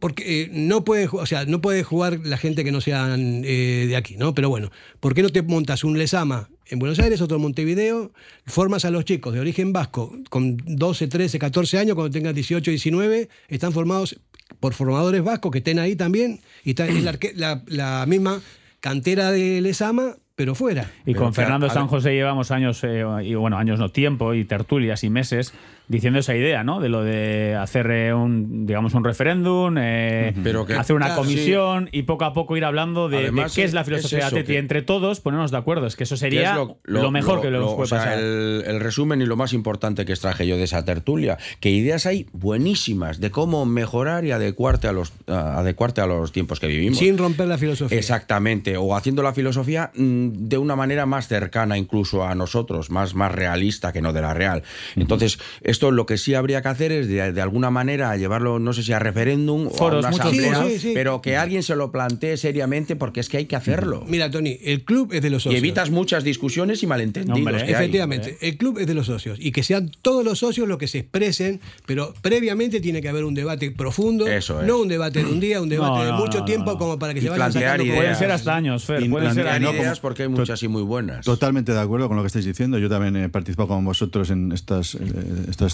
Porque 0.00 0.42
eh, 0.42 0.50
no 0.52 0.84
puede, 0.84 1.08
o 1.12 1.26
sea, 1.26 1.44
no 1.44 1.60
puede 1.60 1.84
jugar 1.84 2.20
la 2.24 2.36
gente 2.38 2.64
que 2.64 2.72
no 2.72 2.80
sean 2.80 3.42
eh, 3.44 3.86
de 3.88 3.96
aquí, 3.96 4.16
¿no? 4.16 4.34
Pero 4.34 4.48
bueno, 4.48 4.70
¿por 5.00 5.14
qué 5.14 5.22
no 5.22 5.28
te 5.28 5.42
montas 5.42 5.84
un 5.84 5.96
Lesama 5.98 6.48
en 6.68 6.78
Buenos 6.78 6.98
Aires, 6.98 7.20
otro 7.20 7.36
en 7.36 7.42
Montevideo, 7.42 8.12
formas 8.46 8.84
a 8.84 8.90
los 8.90 9.04
chicos 9.04 9.32
de 9.34 9.40
origen 9.40 9.72
vasco 9.72 10.12
con 10.30 10.56
12, 10.64 11.06
13, 11.08 11.38
14 11.38 11.78
años, 11.78 11.94
cuando 11.94 12.10
tengan 12.10 12.34
18, 12.34 12.70
19, 12.70 13.28
están 13.48 13.72
formados 13.72 14.18
por 14.60 14.74
formadores 14.74 15.22
vascos 15.22 15.50
que 15.52 15.58
estén 15.58 15.78
ahí 15.78 15.96
también, 15.96 16.40
y 16.64 16.70
está 16.70 16.86
es 16.86 17.02
la, 17.02 17.12
arque- 17.12 17.32
la- 17.34 17.62
la 17.66 18.04
misma 18.06 18.40
cantera 18.80 19.30
de 19.32 19.60
Lesama, 19.60 20.16
pero 20.34 20.54
fuera. 20.54 20.90
Y 21.06 21.12
Pero 21.12 21.20
con 21.24 21.34
Fernando 21.34 21.68
San 21.70 21.86
José 21.88 22.12
llevamos 22.12 22.50
años, 22.50 22.80
eh, 22.84 23.04
y 23.24 23.34
bueno, 23.34 23.56
años 23.58 23.78
no 23.78 23.88
tiempo, 23.90 24.34
y 24.34 24.44
tertulias 24.44 25.02
y 25.04 25.10
meses 25.10 25.52
diciendo 25.88 26.18
esa 26.18 26.34
idea, 26.34 26.64
¿no? 26.64 26.80
De 26.80 26.88
lo 26.88 27.02
de 27.04 27.54
hacer 27.54 27.90
eh, 27.90 28.12
un, 28.12 28.66
digamos, 28.66 28.94
un 28.94 29.04
referéndum, 29.04 29.76
eh, 29.78 30.34
Pero 30.42 30.66
que- 30.66 30.74
hacer 30.74 30.96
una 30.96 31.06
Claro, 31.06 31.22
comisión 31.22 31.88
y 31.92 32.02
poco 32.02 32.24
a 32.24 32.32
poco 32.32 32.56
ir 32.56 32.64
hablando 32.64 33.08
de, 33.08 33.30
qué 33.54 33.64
es 33.64 33.72
la 33.72 33.82
es 33.82 33.86
filosofía 33.86 34.18
eso, 34.18 34.26
de 34.34 34.40
Atleti. 34.40 34.52
que- 34.52 34.58
Entre 34.58 34.82
todos 34.82 35.20
ponernos 35.20 35.50
de 35.50 35.56
acuerdo. 35.58 35.86
Es 35.86 35.94
que 35.96 36.04
eso 36.04 36.14
¿Qué 36.16 36.20
sería 36.20 36.52
es 36.52 36.56
lo, 36.84 37.10
mejor 37.10 37.40
que 37.40 37.50
lo- 37.50 37.60
nos 37.60 37.70
lo- 37.70 37.76
puede 37.76 37.84
o 37.84 37.86
sea, 37.88 37.98
pasar. 37.98 38.18
El, 38.18 38.64
el 38.66 38.80
resumen 38.80 39.22
y 39.22 39.26
lo 39.26 39.36
más 39.36 39.52
importante 39.52 40.04
que 40.04 40.12
extraje 40.12 40.46
yo 40.46 40.56
de 40.56 40.64
esa 40.64 40.84
tertulia, 40.84 41.38
que 41.60 41.70
ideas 41.70 42.06
hay 42.06 42.26
buenísimas 42.32 43.20
de 43.20 43.30
cómo 43.30 43.64
mejorar 43.66 44.24
y 44.24 44.32
adecuarte 44.32 44.88
a 44.88 44.92
los, 44.92 45.12
a- 45.28 45.58
adecuarte 45.58 46.00
a 46.00 46.06
los 46.06 46.32
tiempos 46.32 46.58
que 46.58 46.66
vivimos. 46.66 46.98
Sin 46.98 47.16
romper 47.18 47.46
la 47.48 47.58
filosofía. 47.58 47.96
Exactamente, 47.98 48.76
o 48.76 48.96
haciendo 48.96 49.22
la 49.22 49.32
filosofía 49.32 49.90
mm, 49.94 50.30
de 50.48 50.58
una 50.58 50.74
manera 50.74 51.06
más 51.06 51.28
cercana 51.28 51.78
incluso 51.78 52.24
a 52.24 52.34
nosotros, 52.34 52.90
más, 52.90 53.14
más 53.14 53.32
realista 53.32 53.92
que 53.92 54.02
no 54.02 54.12
de 54.12 54.22
la 54.22 54.34
real. 54.34 54.62
Entonces, 54.96 55.38
esto 55.76 55.90
lo 55.90 56.06
que 56.06 56.18
sí 56.18 56.34
habría 56.34 56.62
que 56.62 56.68
hacer 56.68 56.92
es 56.92 57.08
de, 57.08 57.32
de 57.32 57.40
alguna 57.40 57.70
manera 57.70 58.16
llevarlo, 58.16 58.58
no 58.58 58.72
sé 58.72 58.82
si 58.82 58.92
a 58.92 58.98
referéndum 58.98 59.70
Foros, 59.70 60.04
o 60.04 60.08
a 60.08 60.10
una 60.10 60.18
asamblea, 60.22 60.54
foros. 60.54 60.72
Sí, 60.72 60.78
sí, 60.78 60.88
sí. 60.88 60.92
pero 60.94 61.20
que 61.22 61.36
alguien 61.36 61.62
se 61.62 61.76
lo 61.76 61.92
plantee 61.92 62.36
seriamente 62.36 62.96
porque 62.96 63.20
es 63.20 63.28
que 63.28 63.36
hay 63.38 63.46
que 63.46 63.56
hacerlo. 63.56 64.04
Mira, 64.08 64.30
Tony, 64.30 64.58
el 64.64 64.84
club 64.84 65.12
es 65.12 65.22
de 65.22 65.30
los 65.30 65.42
Y 65.42 65.44
socios. 65.44 65.58
evitas 65.58 65.90
muchas 65.90 66.24
discusiones 66.24 66.82
y 66.82 66.86
malentendidos. 66.86 67.38
Hombre, 67.38 67.58
que 67.58 67.62
hay. 67.64 67.70
Efectivamente, 67.72 68.38
el 68.40 68.56
club 68.56 68.78
es 68.78 68.86
de 68.86 68.94
los 68.94 69.06
socios 69.06 69.38
y 69.40 69.52
que 69.52 69.62
sean 69.62 69.90
todos 70.02 70.24
los 70.24 70.38
socios 70.38 70.66
los 70.68 70.78
que 70.78 70.88
se 70.88 70.98
expresen, 70.98 71.60
pero 71.86 72.14
previamente 72.22 72.80
tiene 72.80 73.00
que 73.02 73.08
haber 73.08 73.24
un 73.24 73.34
debate 73.34 73.70
profundo, 73.70 74.26
Eso 74.26 74.60
es. 74.60 74.66
no 74.66 74.78
un 74.80 74.88
debate 74.88 75.20
de 75.22 75.26
un 75.26 75.40
día, 75.40 75.60
un 75.60 75.68
debate 75.68 75.98
No, 75.98 76.04
de 76.04 76.12
mucho 76.12 76.38
no, 76.40 76.44
tiempo 76.44 76.72
no. 76.72 76.78
como 76.78 76.98
para 76.98 77.12
que 77.14 77.20
Y 77.20 77.22
se 77.22 77.28
vayan 77.30 77.50
plantear 77.52 77.64
sacando 77.72 77.84
ideas. 77.84 77.96
Pueden 77.98 78.16
ser 78.16 78.30
hasta 78.30 78.56
años, 78.56 78.84
Fer. 78.84 79.02
Y 79.02 79.08
Pueden 79.08 79.34
ser 79.34 79.46
ideas 79.62 80.00
porque 80.00 80.22
hay 80.24 80.28
muchas 80.28 80.62
y 80.62 80.68
muy 80.68 80.82
buenas. 80.82 81.24
Totalmente 81.24 81.72
de 81.72 81.80
acuerdo 81.80 82.08
con 82.08 82.16
lo 82.16 82.22
que 82.22 82.28
estáis 82.28 82.44
diciendo. 82.44 82.78
Yo 82.78 82.88
también 82.88 83.16
he 83.16 83.28
participado 83.28 83.68
con 83.68 83.84
vosotros 83.84 84.30
en 84.30 84.52
estas, 84.52 84.94
eh, 84.94 84.98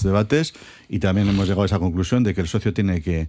debates 0.03 0.55
y 0.89 0.99
también 0.99 1.29
hemos 1.29 1.47
llegado 1.47 1.63
a 1.63 1.67
esa 1.67 1.79
conclusión 1.79 2.25
de 2.25 2.35
que 2.35 2.41
el 2.41 2.49
socio 2.49 2.73
tiene 2.73 3.03
que, 3.03 3.29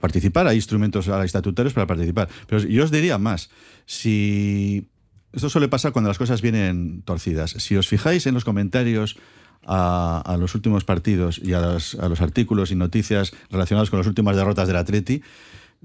participar. 0.00 0.46
Hay 0.46 0.56
instrumentos 0.56 1.08
estatutarios 1.08 1.72
para 1.72 1.86
participar. 1.86 2.28
Pero 2.46 2.62
yo 2.62 2.84
os 2.84 2.90
diría 2.90 3.18
más. 3.18 3.50
Si 3.86 4.88
esto 5.32 5.48
suele 5.48 5.68
pasar 5.68 5.92
cuando 5.92 6.08
las 6.08 6.18
cosas 6.18 6.42
vienen 6.42 7.02
torcidas. 7.02 7.52
Si 7.52 7.76
os 7.76 7.88
fijáis 7.88 8.26
en 8.26 8.34
los 8.34 8.44
comentarios 8.44 9.16
a, 9.66 10.36
los 10.38 10.54
últimos 10.54 10.84
partidos 10.84 11.40
y 11.42 11.54
a, 11.54 11.60
los 11.60 12.20
artículos 12.20 12.70
y 12.70 12.76
noticias 12.76 13.32
relacionados 13.50 13.90
con 13.90 13.98
las 13.98 14.06
últimas 14.06 14.36
derrotas 14.36 14.68
del 14.68 14.76
Atleti, 14.76 15.22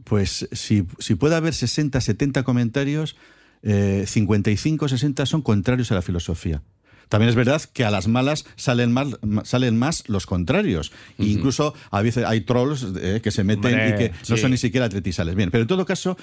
pues 0.03 0.47
si, 0.51 0.85
si 0.99 1.15
puede 1.15 1.35
haber 1.35 1.53
60, 1.53 1.99
70 2.01 2.43
comentarios, 2.43 3.15
eh, 3.63 4.03
55, 4.05 4.87
60 4.87 5.25
son 5.25 5.41
contrarios 5.41 5.91
a 5.91 5.95
la 5.95 6.01
filosofía. 6.01 6.61
También 7.09 7.29
es 7.29 7.35
verdad 7.35 7.61
que 7.73 7.85
a 7.85 7.91
las 7.91 8.07
malas 8.07 8.45
salen, 8.55 8.91
ma- 8.91 9.07
salen 9.43 9.77
más 9.77 10.03
los 10.07 10.25
contrarios. 10.25 10.91
E 11.17 11.25
incluso 11.25 11.73
a 11.91 12.01
veces 12.01 12.25
hay 12.25 12.41
trolls 12.41 12.85
eh, 13.01 13.21
que 13.23 13.31
se 13.31 13.43
meten 13.43 13.73
Hombre, 13.73 13.89
y 13.89 13.93
que 13.97 14.11
no 14.29 14.35
son 14.37 14.51
ni 14.51 14.57
siquiera 14.57 14.85
atletisales. 14.87 15.35
Bien, 15.35 15.49
pero 15.51 15.61
en 15.61 15.67
todo 15.67 15.85
caso, 15.85 16.17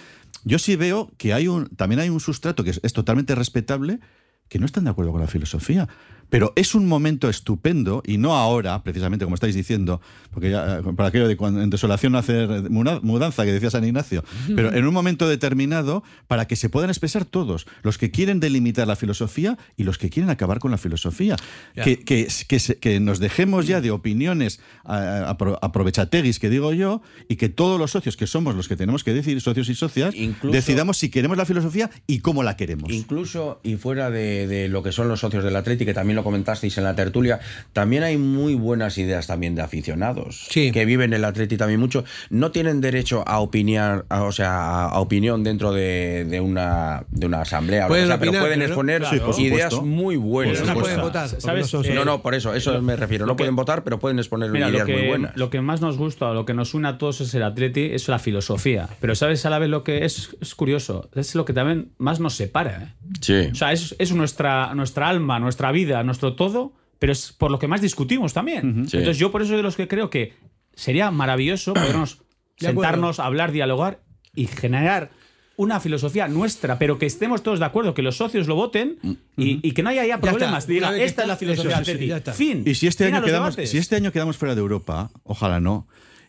yo 0.44 0.58
sí 0.58 0.76
veo 0.76 1.10
que 1.16 1.32
hay 1.32 1.48
un, 1.48 1.68
también 1.70 2.00
hay 2.00 2.10
un 2.10 2.20
sustrato 2.20 2.64
que 2.64 2.70
es, 2.70 2.80
es 2.82 2.92
totalmente 2.92 3.34
respetable 3.34 4.00
que 4.48 4.58
no 4.58 4.66
están 4.66 4.84
de 4.84 4.90
acuerdo 4.90 5.10
con 5.12 5.20
la 5.22 5.26
filosofía. 5.26 5.88
Pero 6.34 6.52
es 6.56 6.74
un 6.74 6.86
momento 6.88 7.28
estupendo, 7.28 8.02
y 8.04 8.18
no 8.18 8.34
ahora, 8.36 8.82
precisamente 8.82 9.24
como 9.24 9.36
estáis 9.36 9.54
diciendo, 9.54 10.00
porque 10.32 10.50
ya, 10.50 10.78
eh, 10.78 10.82
para 10.96 11.10
aquello 11.10 11.28
de 11.28 11.36
cuando 11.36 11.62
en 11.62 11.70
desolación 11.70 12.10
no 12.10 12.18
hacer 12.18 12.48
mudanza, 12.70 13.44
que 13.44 13.52
decía 13.52 13.70
San 13.70 13.84
Ignacio, 13.84 14.24
pero 14.56 14.74
en 14.74 14.84
un 14.84 14.92
momento 14.92 15.28
determinado, 15.28 16.02
para 16.26 16.46
que 16.48 16.56
se 16.56 16.68
puedan 16.68 16.90
expresar 16.90 17.24
todos, 17.24 17.66
los 17.84 17.98
que 17.98 18.10
quieren 18.10 18.40
delimitar 18.40 18.88
la 18.88 18.96
filosofía 18.96 19.56
y 19.76 19.84
los 19.84 19.96
que 19.96 20.10
quieren 20.10 20.28
acabar 20.28 20.58
con 20.58 20.72
la 20.72 20.78
filosofía. 20.78 21.36
Que, 21.84 22.00
que, 22.00 22.26
que, 22.48 22.58
se- 22.58 22.78
que 22.78 22.98
nos 22.98 23.20
dejemos 23.20 23.66
ya 23.68 23.80
de 23.80 23.92
opiniones 23.92 24.58
aprovechateguis, 24.84 26.38
que 26.38 26.50
digo 26.50 26.72
yo, 26.72 27.02
y 27.28 27.36
que 27.36 27.48
todos 27.48 27.78
los 27.78 27.90
socios, 27.92 28.16
que 28.16 28.26
somos 28.26 28.54
los 28.54 28.68
que 28.68 28.76
tenemos 28.76 29.04
que 29.04 29.12
decir, 29.14 29.40
socios 29.40 29.68
y 29.68 29.74
socias, 29.74 30.14
Incluso- 30.14 30.52
decidamos 30.54 30.98
si 30.98 31.10
queremos 31.10 31.36
la 31.36 31.44
filosofía 31.44 31.90
y 32.06 32.20
cómo 32.20 32.42
la 32.42 32.56
queremos. 32.56 32.90
Incluso 32.92 33.60
y 33.62 33.76
fuera 33.76 34.10
de, 34.10 34.46
de 34.46 34.68
lo 34.68 34.82
que 34.82 34.92
son 34.92 35.08
los 35.08 35.20
socios 35.20 35.44
del 35.44 35.54
Atleti, 35.56 35.84
que 35.84 35.94
también 35.94 36.16
lo 36.16 36.23
comentasteis 36.24 36.76
en 36.78 36.84
la 36.84 36.94
tertulia, 36.96 37.38
también 37.72 38.02
hay 38.02 38.16
muy 38.16 38.54
buenas 38.56 38.98
ideas 38.98 39.26
también 39.28 39.54
de 39.54 39.62
aficionados 39.62 40.46
Sí. 40.50 40.72
que 40.72 40.84
viven 40.84 41.12
el 41.12 41.24
Atleti 41.24 41.56
también 41.56 41.78
mucho. 41.78 42.04
No 42.30 42.50
tienen 42.50 42.80
derecho 42.80 43.22
a 43.28 43.38
opinar, 43.38 44.06
a- 44.08 44.22
o 44.22 44.32
sea, 44.32 44.86
a 44.86 44.98
opinión 44.98 45.44
dentro 45.44 45.72
de, 45.72 46.24
de 46.28 46.40
una, 46.40 47.04
de 47.10 47.26
una 47.26 47.42
asamblea, 47.42 47.86
o 47.86 47.94
sea, 47.94 48.18
pero 48.18 48.30
opinar, 48.30 48.40
pueden 48.42 48.58
pero 48.60 48.66
exponer 48.66 49.04
Sí, 49.34 49.42
ideas 49.44 49.74
muy 49.82 50.16
buenas. 50.16 50.64
No 50.64 50.74
pueden 50.74 51.00
votar. 51.00 51.28
porque 51.28 51.40
¿Sabes? 51.42 51.62
no 51.72 51.82
son- 51.82 51.84
Eh, 51.84 51.94
No, 51.94 52.04
no, 52.04 52.22
por 52.22 52.34
eso, 52.34 52.54
eso 52.54 52.80
me 52.82 52.96
refiero. 52.96 53.26
No 53.26 53.34
que- 53.36 53.42
pueden 53.42 53.54
votar, 53.56 53.84
pero 53.84 53.98
pueden 53.98 54.18
exponer 54.18 54.50
Mira, 54.50 54.70
ideas 54.70 54.88
muy 54.88 55.06
buenas. 55.06 55.36
lo 55.36 55.50
que 55.50 55.60
más 55.60 55.80
nos 55.80 55.96
gusta, 55.98 56.32
lo 56.32 56.44
que 56.46 56.54
nos 56.54 56.72
une 56.74 56.88
a 56.88 56.98
todos 56.98 57.20
es 57.20 57.34
el 57.34 57.42
Atleti, 57.42 57.90
es 57.92 58.08
la 58.08 58.18
filosofía. 58.18 58.88
Pero 59.00 59.14
¿sabes 59.14 59.44
a 59.46 59.50
la 59.50 59.58
vez 59.58 59.68
lo 59.68 59.84
que 59.84 60.04
es, 60.04 60.30
es 60.40 60.54
curioso? 60.54 61.08
Es 61.14 61.34
lo 61.34 61.44
que 61.44 61.52
también 61.52 61.88
más 61.98 62.20
nos 62.20 62.34
separa. 62.34 62.82
¿eh? 62.82 63.08
Sí. 63.20 63.48
O 63.52 63.54
sea, 63.54 63.72
es, 63.72 63.94
es 63.98 64.12
nuestra, 64.12 64.74
nuestra 64.74 65.08
alma, 65.08 65.38
nuestra 65.38 65.70
vida, 65.72 66.02
nuestro 66.14 66.34
todo, 66.36 66.72
pero 66.98 67.12
es 67.12 67.32
por 67.32 67.50
lo 67.50 67.58
que 67.58 67.68
más 67.68 67.80
discutimos 67.80 68.32
también. 68.32 68.88
Sí. 68.88 68.96
Entonces 68.96 69.18
yo 69.18 69.30
por 69.30 69.42
eso 69.42 69.48
soy 69.50 69.58
de 69.58 69.62
los 69.62 69.76
que 69.76 69.88
creo 69.88 70.10
que 70.10 70.34
sería 70.74 71.10
maravilloso 71.10 71.74
podernos 71.74 72.22
sentarnos, 72.56 73.18
hablar, 73.18 73.52
dialogar 73.52 74.00
y 74.34 74.46
generar 74.46 75.10
una 75.56 75.78
filosofía 75.80 76.26
nuestra, 76.28 76.78
pero 76.78 76.98
que 76.98 77.06
estemos 77.06 77.42
todos 77.42 77.60
de 77.60 77.64
acuerdo, 77.64 77.94
que 77.94 78.02
los 78.02 78.16
socios 78.16 78.48
lo 78.48 78.56
voten 78.56 78.98
y, 79.36 79.60
y 79.66 79.72
que 79.72 79.82
no 79.82 79.90
haya 79.90 80.04
ya 80.04 80.14
está. 80.16 80.30
problemas. 80.30 80.66
Diga, 80.66 80.96
esta 80.96 81.22
es 81.22 81.28
la 81.28 81.34
está, 81.34 81.36
filosofía 81.36 81.80
eso, 81.80 81.92
sí, 81.92 81.98
sí, 81.98 82.10
está. 82.10 82.32
Fin. 82.32 82.62
Y 82.66 82.74
si 82.74 82.86
este, 82.86 83.06
Fin 83.06 83.14
año 83.14 83.24
quedamos, 83.24 83.54
debates. 83.54 83.70
si 83.70 83.78
este 83.78 83.96
año 83.96 84.10
quedamos 84.10 84.36
fuera 84.36 84.54
de 84.54 84.60
Europa, 84.60 85.10
ojalá 85.22 85.60
no, 85.60 85.86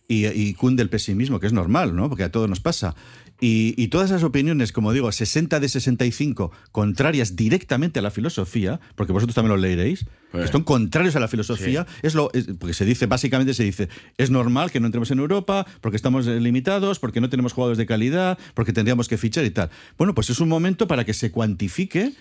y, 0.07 0.27
y 0.27 0.53
cunde 0.53 0.83
el 0.83 0.89
pesimismo, 0.89 1.39
que 1.39 1.47
es 1.47 1.53
normal, 1.53 1.95
¿no? 1.95 2.09
Porque 2.09 2.23
a 2.23 2.31
todos 2.31 2.47
nos 2.47 2.59
pasa. 2.59 2.95
Y, 3.41 3.73
y 3.77 3.89
todas 3.89 4.11
esas 4.11 4.23
opiniones, 4.23 4.71
como 4.71 4.93
digo, 4.93 5.11
60 5.11 5.59
de 5.59 5.67
65, 5.67 6.51
contrarias 6.71 7.35
directamente 7.35 7.99
a 7.99 8.01
la 8.01 8.09
filosofía, 8.11 8.79
porque 8.95 9.11
vosotros 9.11 9.35
también 9.35 9.49
lo 9.51 9.57
leeréis, 9.57 10.05
que 10.31 10.47
son 10.47 10.63
contrarios 10.63 11.15
a 11.15 11.19
la 11.19 11.27
filosofía, 11.27 11.85
es 12.01 12.15
lo, 12.15 12.29
es- 12.33 12.47
porque 12.59 12.73
se 12.73 12.85
dice, 12.85 13.05
básicamente 13.07 13.53
se 13.53 13.63
dice, 13.63 13.89
es 14.17 14.29
normal 14.31 14.71
que 14.71 14.79
no 14.79 14.85
entremos 14.85 15.11
en 15.11 15.19
Europa, 15.19 15.65
porque 15.81 15.95
estamos 15.97 16.27
eh, 16.27 16.39
limitados, 16.39 16.99
porque 16.99 17.19
no 17.21 17.29
tenemos 17.29 17.51
jugadores 17.53 17.77
de 17.77 17.85
calidad, 17.85 18.37
porque 18.53 18.71
tendríamos 18.73 19.07
que 19.09 19.17
fichar 19.17 19.43
y 19.45 19.51
tal. 19.51 19.69
Bueno, 19.97 20.13
pues 20.15 20.29
es 20.29 20.39
un 20.39 20.49
momento 20.49 20.87
para 20.87 21.03
que 21.05 21.13
se 21.13 21.31
cuantifique 21.31 22.13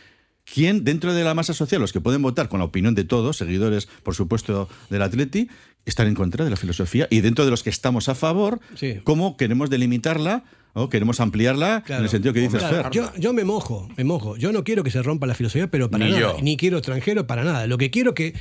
quién 0.44 0.84
dentro 0.84 1.14
de 1.14 1.24
la 1.24 1.34
masa 1.34 1.54
social, 1.54 1.80
los 1.80 1.92
que 1.92 2.00
pueden 2.00 2.22
votar 2.22 2.48
con 2.48 2.58
la 2.58 2.66
opinión 2.66 2.94
de 2.94 3.04
todos, 3.04 3.36
seguidores, 3.36 3.86
por 4.02 4.14
supuesto, 4.14 4.68
del 4.90 5.02
Atleti, 5.02 5.48
están 5.86 6.06
en 6.06 6.14
contra 6.14 6.44
de 6.44 6.50
la 6.50 6.56
filosofía 6.56 7.06
y 7.10 7.20
dentro 7.20 7.44
de 7.44 7.50
los 7.50 7.62
que 7.62 7.70
estamos 7.70 8.08
a 8.08 8.14
favor, 8.14 8.60
Sí. 8.74 9.00
cómo 9.04 9.36
queremos 9.36 9.70
delimitarla 9.70 10.44
o 10.74 10.88
queremos 10.88 11.20
ampliarla 11.20 11.82
Claro. 11.86 12.00
en 12.00 12.04
el 12.04 12.10
sentido 12.10 12.34
que 12.34 12.40
dices, 12.40 12.58
Claro, 12.60 12.82
Fer. 12.84 12.90
yo, 12.92 13.10
yo 13.16 13.32
me 13.32 13.44
mojo, 13.44 13.88
me 13.96 14.04
mojo. 14.04 14.36
Yo 14.36 14.52
no 14.52 14.62
quiero 14.64 14.82
que 14.84 14.90
se 14.90 15.02
rompa 15.02 15.26
la 15.26 15.34
filosofía, 15.34 15.68
pero 15.68 15.90
para 15.90 16.04
Ni 16.04 16.10
nada. 16.12 16.20
yo. 16.20 16.36
Ni 16.42 16.56
quiero 16.56 16.78
extranjero 16.78 17.26
para 17.26 17.44
nada. 17.44 17.66
Lo 17.66 17.78
que 17.78 17.90
quiero 17.90 18.12
que 18.14 18.34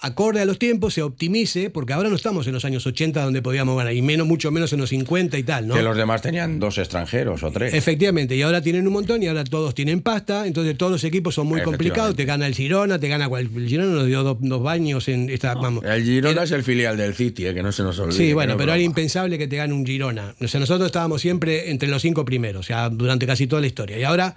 acorde 0.00 0.40
a 0.40 0.44
los 0.44 0.58
tiempos 0.58 0.94
se 0.94 1.02
optimice, 1.02 1.70
porque 1.70 1.92
ahora 1.92 2.08
no 2.08 2.16
estamos 2.16 2.46
en 2.46 2.52
los 2.52 2.64
años 2.64 2.86
80 2.86 3.22
donde 3.22 3.42
podíamos 3.42 3.76
ganar, 3.76 3.94
y 3.94 4.02
menos, 4.02 4.26
mucho 4.26 4.50
menos 4.50 4.72
en 4.72 4.80
los 4.80 4.90
50 4.90 5.38
y 5.38 5.42
tal, 5.42 5.66
¿no? 5.66 5.74
Que 5.74 5.82
los 5.82 5.96
demás 5.96 6.22
tenían 6.22 6.58
dos 6.58 6.78
extranjeros 6.78 7.42
o 7.42 7.50
tres. 7.50 7.74
Efectivamente, 7.74 8.36
y 8.36 8.42
ahora 8.42 8.60
tienen 8.60 8.86
un 8.86 8.92
montón 8.92 9.22
y 9.22 9.28
ahora 9.28 9.44
todos 9.44 9.74
tienen 9.74 10.00
pasta, 10.00 10.46
entonces 10.46 10.76
todos 10.76 10.92
los 10.92 11.04
equipos 11.04 11.34
son 11.34 11.46
muy 11.46 11.62
complicados, 11.62 12.16
te 12.16 12.24
gana 12.24 12.46
el 12.46 12.54
Girona, 12.54 12.98
te 12.98 13.08
gana 13.08 13.28
cual, 13.28 13.48
el 13.54 13.68
Girona 13.68 13.92
nos 13.92 14.06
dio 14.06 14.22
dos, 14.22 14.36
dos 14.40 14.62
baños 14.62 15.08
en 15.08 15.30
esta, 15.30 15.54
vamos. 15.54 15.84
El 15.84 16.04
Girona 16.04 16.42
es 16.42 16.50
el 16.50 16.62
filial 16.62 16.96
del 16.96 17.14
City, 17.14 17.46
eh, 17.46 17.54
que 17.54 17.62
no 17.62 17.72
se 17.72 17.82
nos 17.82 17.98
olvide. 17.98 18.16
Sí, 18.16 18.28
que 18.28 18.34
bueno, 18.34 18.54
no 18.54 18.58
pero 18.58 18.72
era 18.72 18.82
impensable 18.82 19.38
que 19.38 19.46
te 19.46 19.56
gane 19.56 19.72
un 19.72 19.86
Girona. 19.86 20.34
O 20.40 20.48
sea, 20.48 20.60
nosotros 20.60 20.86
estábamos 20.86 21.20
siempre 21.20 21.70
entre 21.70 21.88
los 21.88 22.02
cinco 22.02 22.24
primeros, 22.24 22.60
o 22.60 22.62
sea, 22.62 22.90
durante 22.90 23.26
casi 23.26 23.46
toda 23.46 23.60
la 23.60 23.66
historia. 23.66 23.98
Y 23.98 24.04
ahora 24.04 24.34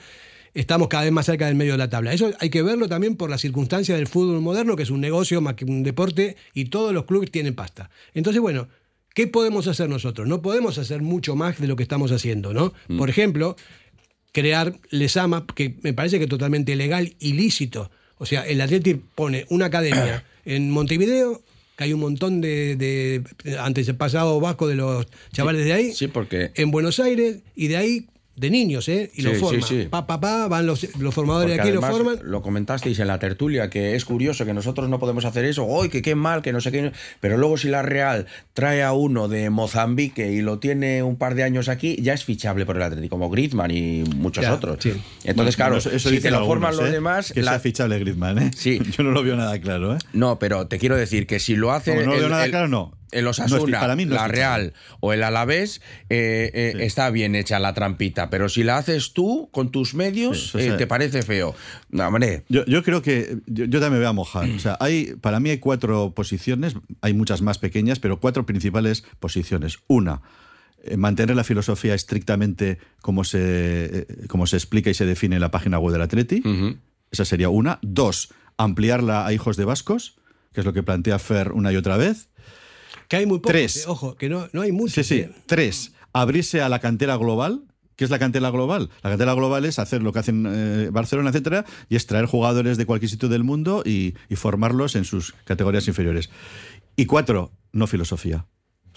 estamos 0.54 0.88
cada 0.88 1.04
vez 1.04 1.12
más 1.12 1.26
cerca 1.26 1.48
del 1.48 1.56
medio 1.56 1.74
de 1.74 1.78
la 1.78 1.90
tabla. 1.90 2.14
Eso 2.14 2.32
hay 2.40 2.50
que 2.50 2.62
verlo 2.62 2.88
también 2.88 3.16
por 3.16 3.30
las 3.30 3.42
circunstancias 3.42 3.98
del 3.98 4.08
fútbol 4.08 4.42
moderno, 4.42 4.76
que 4.76 4.84
es 4.84 4.90
un 4.90 5.02
negocio 5.02 5.42
más 5.42 5.56
que 5.56 5.66
un 5.66 5.84
deporte, 5.84 6.36
y 6.54 6.66
todos 6.66 6.94
los 6.94 7.06
clubes 7.06 7.32
tienen 7.32 7.56
pasta. 7.56 7.90
Entonces, 8.14 8.42
bueno, 8.42 8.68
¿qué 9.14 9.28
podemos 9.28 9.68
hacer 9.68 9.90
nosotros? 9.90 10.28
No 10.28 10.42
podemos 10.42 10.78
hacer 10.78 11.02
mucho 11.02 11.36
más 11.36 11.60
de 11.60 11.68
lo 11.68 11.76
que 11.76 11.84
estamos 11.84 12.12
haciendo, 12.12 12.54
¿no? 12.54 12.74
Por 12.98 13.10
ejemplo, 13.10 13.56
crear 14.32 14.74
Lesama, 14.90 15.46
que 15.56 15.76
me 15.82 15.94
parece 15.94 16.18
que 16.18 16.26
es 16.26 16.30
totalmente 16.30 16.76
legal, 16.76 17.16
ilícito. 17.20 17.90
O 18.18 18.26
sea, 18.26 18.46
el 18.46 18.62
Atleti 18.62 18.94
pone 18.94 19.46
una 19.50 19.66
academia 19.66 20.24
en 20.46 20.70
Montevideo, 20.70 21.42
que 21.76 21.84
hay 21.84 21.94
un 21.94 22.00
montón 22.00 22.42
de, 22.42 22.76
de 22.76 23.58
antes 23.60 23.92
pasado 23.94 24.40
vasco 24.40 24.68
de 24.68 24.76
los 24.76 25.08
chavales 25.32 25.64
de 25.64 25.74
ahí, 25.74 25.94
Sí, 25.94 26.08
porque 26.08 26.52
en 26.56 26.72
Buenos 26.72 27.00
Aires, 27.00 27.40
y 27.56 27.68
de 27.68 27.78
ahí 27.78 28.08
de 28.38 28.52
niños, 28.52 28.88
¿eh? 28.88 29.10
Y 29.16 29.18
Sí, 29.18 29.22
lo 29.24 29.34
sí, 29.34 29.40
forman. 29.40 29.62
sí. 29.64 29.88
Pa, 29.90 30.06
pa, 30.06 30.20
pa, 30.22 30.48
van 30.48 30.68
los, 30.68 30.88
los 31.00 31.14
formadores 31.14 31.50
de 31.52 31.58
Porque 31.58 31.70
aquí, 31.70 31.76
lo 31.76 31.82
forman. 31.82 32.20
Lo 32.24 32.44
comentasteis 32.44 33.00
en 33.00 33.08
la 33.08 33.18
tertulia, 33.18 33.70
que 33.72 33.96
es 33.96 34.06
curioso 34.06 34.46
que 34.46 34.54
nosotros 34.54 34.88
no 34.90 35.00
podemos 35.00 35.26
hacer 35.26 35.44
eso. 35.46 35.64
¡Uy, 35.66 35.90
que 35.90 36.04
qué 36.04 36.14
mal, 36.14 36.44
que 36.44 36.54
no 36.54 36.62
sé 36.62 36.72
qué! 36.72 36.92
Pero 37.20 37.38
luego, 37.38 37.58
si 37.58 37.68
la 37.68 37.82
Real 37.82 38.28
trae 38.54 38.84
a 38.84 38.94
uno 38.94 39.28
de 39.28 39.50
Mozambique 39.50 40.32
y 40.32 40.42
lo 40.42 40.60
tiene 40.60 41.02
un 41.02 41.16
par 41.18 41.34
de 41.34 41.44
años 41.44 41.68
aquí, 41.68 41.98
ya 42.00 42.14
es 42.14 42.24
fichable 42.24 42.66
por 42.66 42.76
el 42.76 42.84
Atlético, 42.84 43.16
como 43.16 43.30
Griezmann 43.32 43.72
y 43.72 44.04
muchos 44.16 44.44
Ya, 44.44 44.54
otros. 44.54 44.78
sí. 44.82 44.94
Entonces, 45.24 45.56
claro, 45.56 45.76
Bueno, 45.82 45.92
eso, 45.98 46.10
si 46.10 46.20
te 46.20 46.30
lo 46.30 46.46
forman 46.46 46.78
los 46.78 46.88
¿eh? 46.90 46.92
demás. 46.92 47.34
Que 47.34 47.42
la- 47.42 47.52
sea 47.54 47.60
fichable 47.60 47.98
Griezmann, 47.98 48.38
¿eh? 48.38 48.52
Sí. 48.56 48.80
Yo 48.98 49.04
no 49.04 49.10
lo 49.12 49.24
veo 49.24 49.36
nada 49.36 49.60
claro, 49.60 49.96
¿eh? 49.96 50.00
No, 50.14 50.38
pero 50.38 50.68
te 50.68 50.78
quiero 50.78 50.96
decir 50.96 51.26
que 51.26 51.40
si 51.40 51.56
lo 51.56 51.72
hace. 51.72 51.92
Como 51.92 52.02
no 52.06 52.08
lo 52.12 52.14
el- 52.14 52.20
veo 52.20 52.30
nada 52.30 52.46
el- 52.46 52.52
claro, 52.52 52.68
no. 52.68 52.92
El 53.18 53.24
No 53.24 53.32
Osasuna, 53.32 53.80
para 53.80 53.96
mí 53.96 54.06
no 54.06 54.16
es 54.16 54.22
la. 54.22 54.28
Real 54.28 54.74
o 55.00 55.14
el 55.14 55.24
Alavés, 55.24 55.82
eh, 56.10 56.52
eh, 56.54 56.74
está 56.82 57.10
bien 57.10 57.36
hecha 57.36 57.60
la 57.60 57.74
trampita, 57.74 58.30
pero 58.30 58.50
si 58.50 58.64
la 58.64 58.78
haces 58.78 59.14
tú 59.14 59.50
con 59.52 59.72
tus 59.72 59.96
medios, 59.96 60.52
Sí, 60.52 60.60
eh, 60.60 60.74
te 60.74 60.88
parece 60.88 61.24
feo. 61.24 61.56
No, 61.90 62.08
hombre. 62.08 62.44
Yo, 62.50 62.66
yo 62.66 62.84
creo 62.84 63.02
que 63.02 63.38
yo, 63.48 63.66
yo 63.66 63.80
también 63.80 63.94
me 63.94 64.00
voy 64.00 64.08
a 64.08 64.14
mojar. 64.14 64.50
O 64.50 64.60
sea, 64.60 64.78
hay, 64.80 65.16
para 65.22 65.40
mí 65.40 65.50
hay 65.50 65.58
cuatro 65.58 66.14
posiciones, 66.14 66.76
hay 67.02 67.14
muchas 67.14 67.42
más 67.42 67.58
pequeñas, 67.58 68.00
pero 68.00 68.20
cuatro 68.20 68.46
principales 68.46 69.04
posiciones. 69.20 69.80
Una, 69.88 70.22
mantener 70.96 71.36
la 71.36 71.44
filosofía 71.44 71.96
estrictamente 71.96 72.78
como 73.02 73.24
se, 73.24 74.08
como 74.28 74.46
se 74.48 74.58
explica 74.58 74.90
y 74.90 74.94
se 74.94 75.06
define 75.06 75.36
en 75.36 75.42
la 75.42 75.52
página 75.52 75.80
web 75.80 75.94
del 75.94 76.02
Atleti. 76.04 76.44
Esa 77.12 77.26
sería 77.26 77.50
una. 77.50 77.80
Dos, 77.82 78.30
ampliarla 78.58 79.26
a 79.26 79.34
hijos 79.34 79.58
de 79.58 79.66
vascos, 79.66 80.18
que 80.54 80.62
es 80.62 80.66
lo 80.66 80.74
que 80.74 80.84
plantea 80.84 81.20
Fer 81.20 81.52
una 81.52 81.72
y 81.72 81.78
otra 81.78 81.98
vez. 81.98 82.30
Que 83.08 83.18
hay 83.18 83.26
muy 83.26 83.38
pocos, 83.40 83.52
Tres. 83.52 83.78
eh, 83.78 83.84
ojo, 83.88 84.16
que 84.16 84.30
no, 84.30 84.48
no 84.54 84.62
hay 84.62 84.70
Sí, 84.70 84.74
muchos. 84.76 85.08
sí. 85.08 85.16
eh. 85.20 85.32
Tres, 85.46 85.94
abrirse 86.14 86.62
a 86.62 86.70
la 86.70 86.80
cantera 86.80 87.16
global. 87.18 87.64
¿Qué 87.96 88.04
es 88.04 88.12
la 88.12 88.20
cantera 88.20 88.52
global? 88.52 88.92
La 89.02 89.10
cantera 89.10 89.34
global 89.34 89.66
es 89.66 89.80
hacer 89.80 90.04
lo 90.04 90.14
que 90.14 90.20
hacen 90.20 90.46
eh, 90.48 90.90
Barcelona, 90.92 91.30
etcétera, 91.30 91.66
y 91.90 91.96
extraer 91.96 92.26
jugadores 92.28 92.78
de 92.78 92.86
cualquier 92.86 93.10
sitio 93.10 93.28
del 93.28 93.44
mundo 93.44 93.82
y, 93.84 94.14
y 94.30 94.36
formarlos 94.36 94.96
en 94.96 95.04
sus 95.04 95.34
categorías 95.46 95.88
inferiores. 95.88 96.30
Y 96.96 97.06
cuatro, 97.08 97.52
no 97.72 97.88
filosofía. 97.88 98.46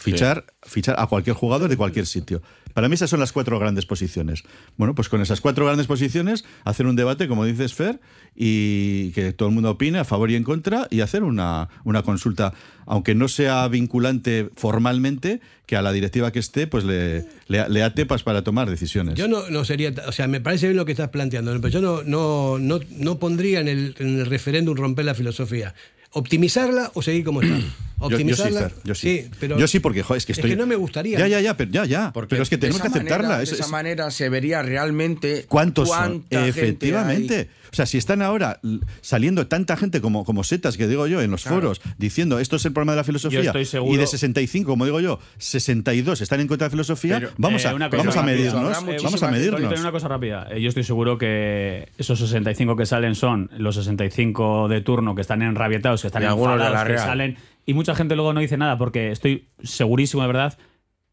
Fichar, 0.00 0.46
fichar 0.62 0.96
a 0.98 1.06
cualquier 1.06 1.36
jugador 1.36 1.68
de 1.68 1.76
cualquier 1.76 2.06
sitio. 2.06 2.40
Para 2.72 2.88
mí 2.88 2.94
esas 2.94 3.10
son 3.10 3.20
las 3.20 3.32
cuatro 3.32 3.58
grandes 3.58 3.84
posiciones. 3.84 4.44
Bueno, 4.78 4.94
pues 4.94 5.10
con 5.10 5.20
esas 5.20 5.42
cuatro 5.42 5.66
grandes 5.66 5.86
posiciones, 5.86 6.44
hacer 6.64 6.86
un 6.86 6.96
debate, 6.96 7.28
como 7.28 7.44
dices 7.44 7.74
Fer, 7.74 8.00
y 8.34 9.10
que 9.10 9.32
todo 9.34 9.48
el 9.48 9.54
mundo 9.54 9.70
opine 9.70 9.98
a 9.98 10.04
favor 10.04 10.30
y 10.30 10.36
en 10.36 10.44
contra, 10.44 10.86
y 10.88 11.02
hacer 11.02 11.22
una, 11.22 11.68
una 11.84 12.02
consulta, 12.02 12.54
aunque 12.86 13.14
no 13.14 13.28
sea 13.28 13.68
vinculante 13.68 14.48
formalmente, 14.56 15.40
que 15.66 15.76
a 15.76 15.82
la 15.82 15.92
directiva 15.92 16.32
que 16.32 16.38
esté, 16.38 16.66
pues 16.66 16.84
le, 16.84 17.26
le, 17.48 17.68
le 17.68 17.82
ate 17.82 18.06
pas 18.06 18.22
para 18.22 18.42
tomar 18.42 18.70
decisiones. 18.70 19.16
Yo 19.16 19.28
no, 19.28 19.50
no 19.50 19.64
sería, 19.66 19.92
o 20.06 20.12
sea, 20.12 20.28
me 20.28 20.40
parece 20.40 20.68
bien 20.68 20.78
lo 20.78 20.86
que 20.86 20.92
estás 20.92 21.10
planteando, 21.10 21.52
pero 21.60 21.68
yo 21.68 21.80
no, 21.82 22.02
no, 22.04 22.58
no, 22.58 22.80
no 22.96 23.18
pondría 23.18 23.60
en 23.60 23.68
el, 23.68 23.94
en 23.98 24.20
el 24.20 24.26
referéndum 24.26 24.76
romper 24.76 25.04
la 25.04 25.14
filosofía. 25.14 25.74
¿Optimizarla 26.12 26.90
o 26.94 27.02
seguir 27.02 27.24
como 27.24 27.42
está? 27.42 27.54
Yo- 27.56 27.60
yo, 27.60 27.68
sí, 27.68 28.14
¿Optimizarla? 28.14 28.60
Fer, 28.60 28.72
yo 28.82 28.94
sí. 28.94 29.24
pero 29.38 29.58
yo 29.58 29.68
sí, 29.68 29.78
porque 29.78 30.02
joder, 30.02 30.18
es 30.18 30.26
que 30.26 30.32
es 30.32 30.38
estoy. 30.38 30.50
que 30.50 30.56
no 30.56 30.66
me 30.66 30.74
gustaría. 30.74 31.18
Ya, 31.18 31.28
ya, 31.28 31.40
ya, 31.40 31.56
pero 31.56 31.70
ya, 31.70 31.84
ya. 31.84 32.12
Porque 32.14 32.30
pero 32.30 32.42
es 32.42 32.48
que 32.48 32.56
tenemos 32.58 32.80
que 32.80 32.88
aceptarla. 32.88 33.28
manera- 33.28 33.42
es- 33.42 33.50
de 33.50 33.54
esa 33.56 33.64
es- 33.64 33.70
manera 33.70 34.10
se 34.10 34.28
vería 34.30 34.62
realmente 34.62 35.44
¿Cuántos 35.48 35.88
son? 35.88 36.24
Efectivamente. 36.30 37.36
hay. 37.38 37.48
O 37.72 37.74
sea, 37.74 37.86
si 37.86 37.98
están 37.98 38.22
ahora 38.22 38.60
saliendo 39.00 39.46
tanta 39.46 39.76
gente 39.76 40.00
como, 40.00 40.24
como 40.24 40.42
setas, 40.44 40.76
que 40.76 40.86
digo 40.88 41.06
yo, 41.06 41.20
en 41.22 41.30
los 41.30 41.44
foros, 41.44 41.80
diciendo 41.98 42.38
esto 42.38 42.56
es 42.56 42.64
el 42.66 42.72
problema 42.72 42.92
de 42.92 42.96
la 42.96 43.04
filosofía, 43.04 43.40
Yo 43.42 43.46
estoy 43.50 43.64
seguro- 43.64 43.94
y 43.94 43.96
de 43.96 44.06
65, 44.06 44.68
como 44.70 44.84
digo 44.84 45.00
yo, 45.00 45.18
62 45.38 46.20
están 46.20 46.40
en 46.40 46.48
contra 46.48 46.66
de 46.66 46.68
la 46.68 46.70
filosofía, 46.72 47.18
Pero, 47.20 47.30
vamos, 47.38 47.64
Eh, 47.64 47.68
a, 47.68 47.72
vamos 47.72 48.16
a 48.16 48.22
medirnos. 48.22 48.54
Vamos 49.02 49.22
a 49.22 49.30
medirnos. 49.30 49.80
Una 49.80 49.92
cosa 49.92 50.08
rápida. 50.08 50.48
Eh, 50.50 50.60
Yo 50.60 50.68
estoy 50.68 50.84
seguro 50.84 51.18
que 51.18 51.88
esos 51.98 52.18
65 52.18 52.76
que 52.76 52.86
salen 52.86 53.14
son 53.14 53.50
los 53.56 53.74
65 53.76 54.68
de 54.68 54.80
turno 54.80 55.14
que 55.14 55.20
están 55.22 55.42
enrabietados, 55.42 56.00
que 56.02 56.06
están 56.08 56.22
enfadados, 56.56 56.72
la 56.72 56.84
que 56.84 56.98
salen. 57.06 57.36
Y 57.66 57.74
mucha 57.74 57.94
gente 57.94 58.16
luego 58.16 58.32
no 58.32 58.40
dice 58.40 58.56
nada 58.56 58.78
porque 58.78 59.12
estoy 59.12 59.48
segurísimo 59.62 60.22
de 60.22 60.26
verdad 60.28 60.58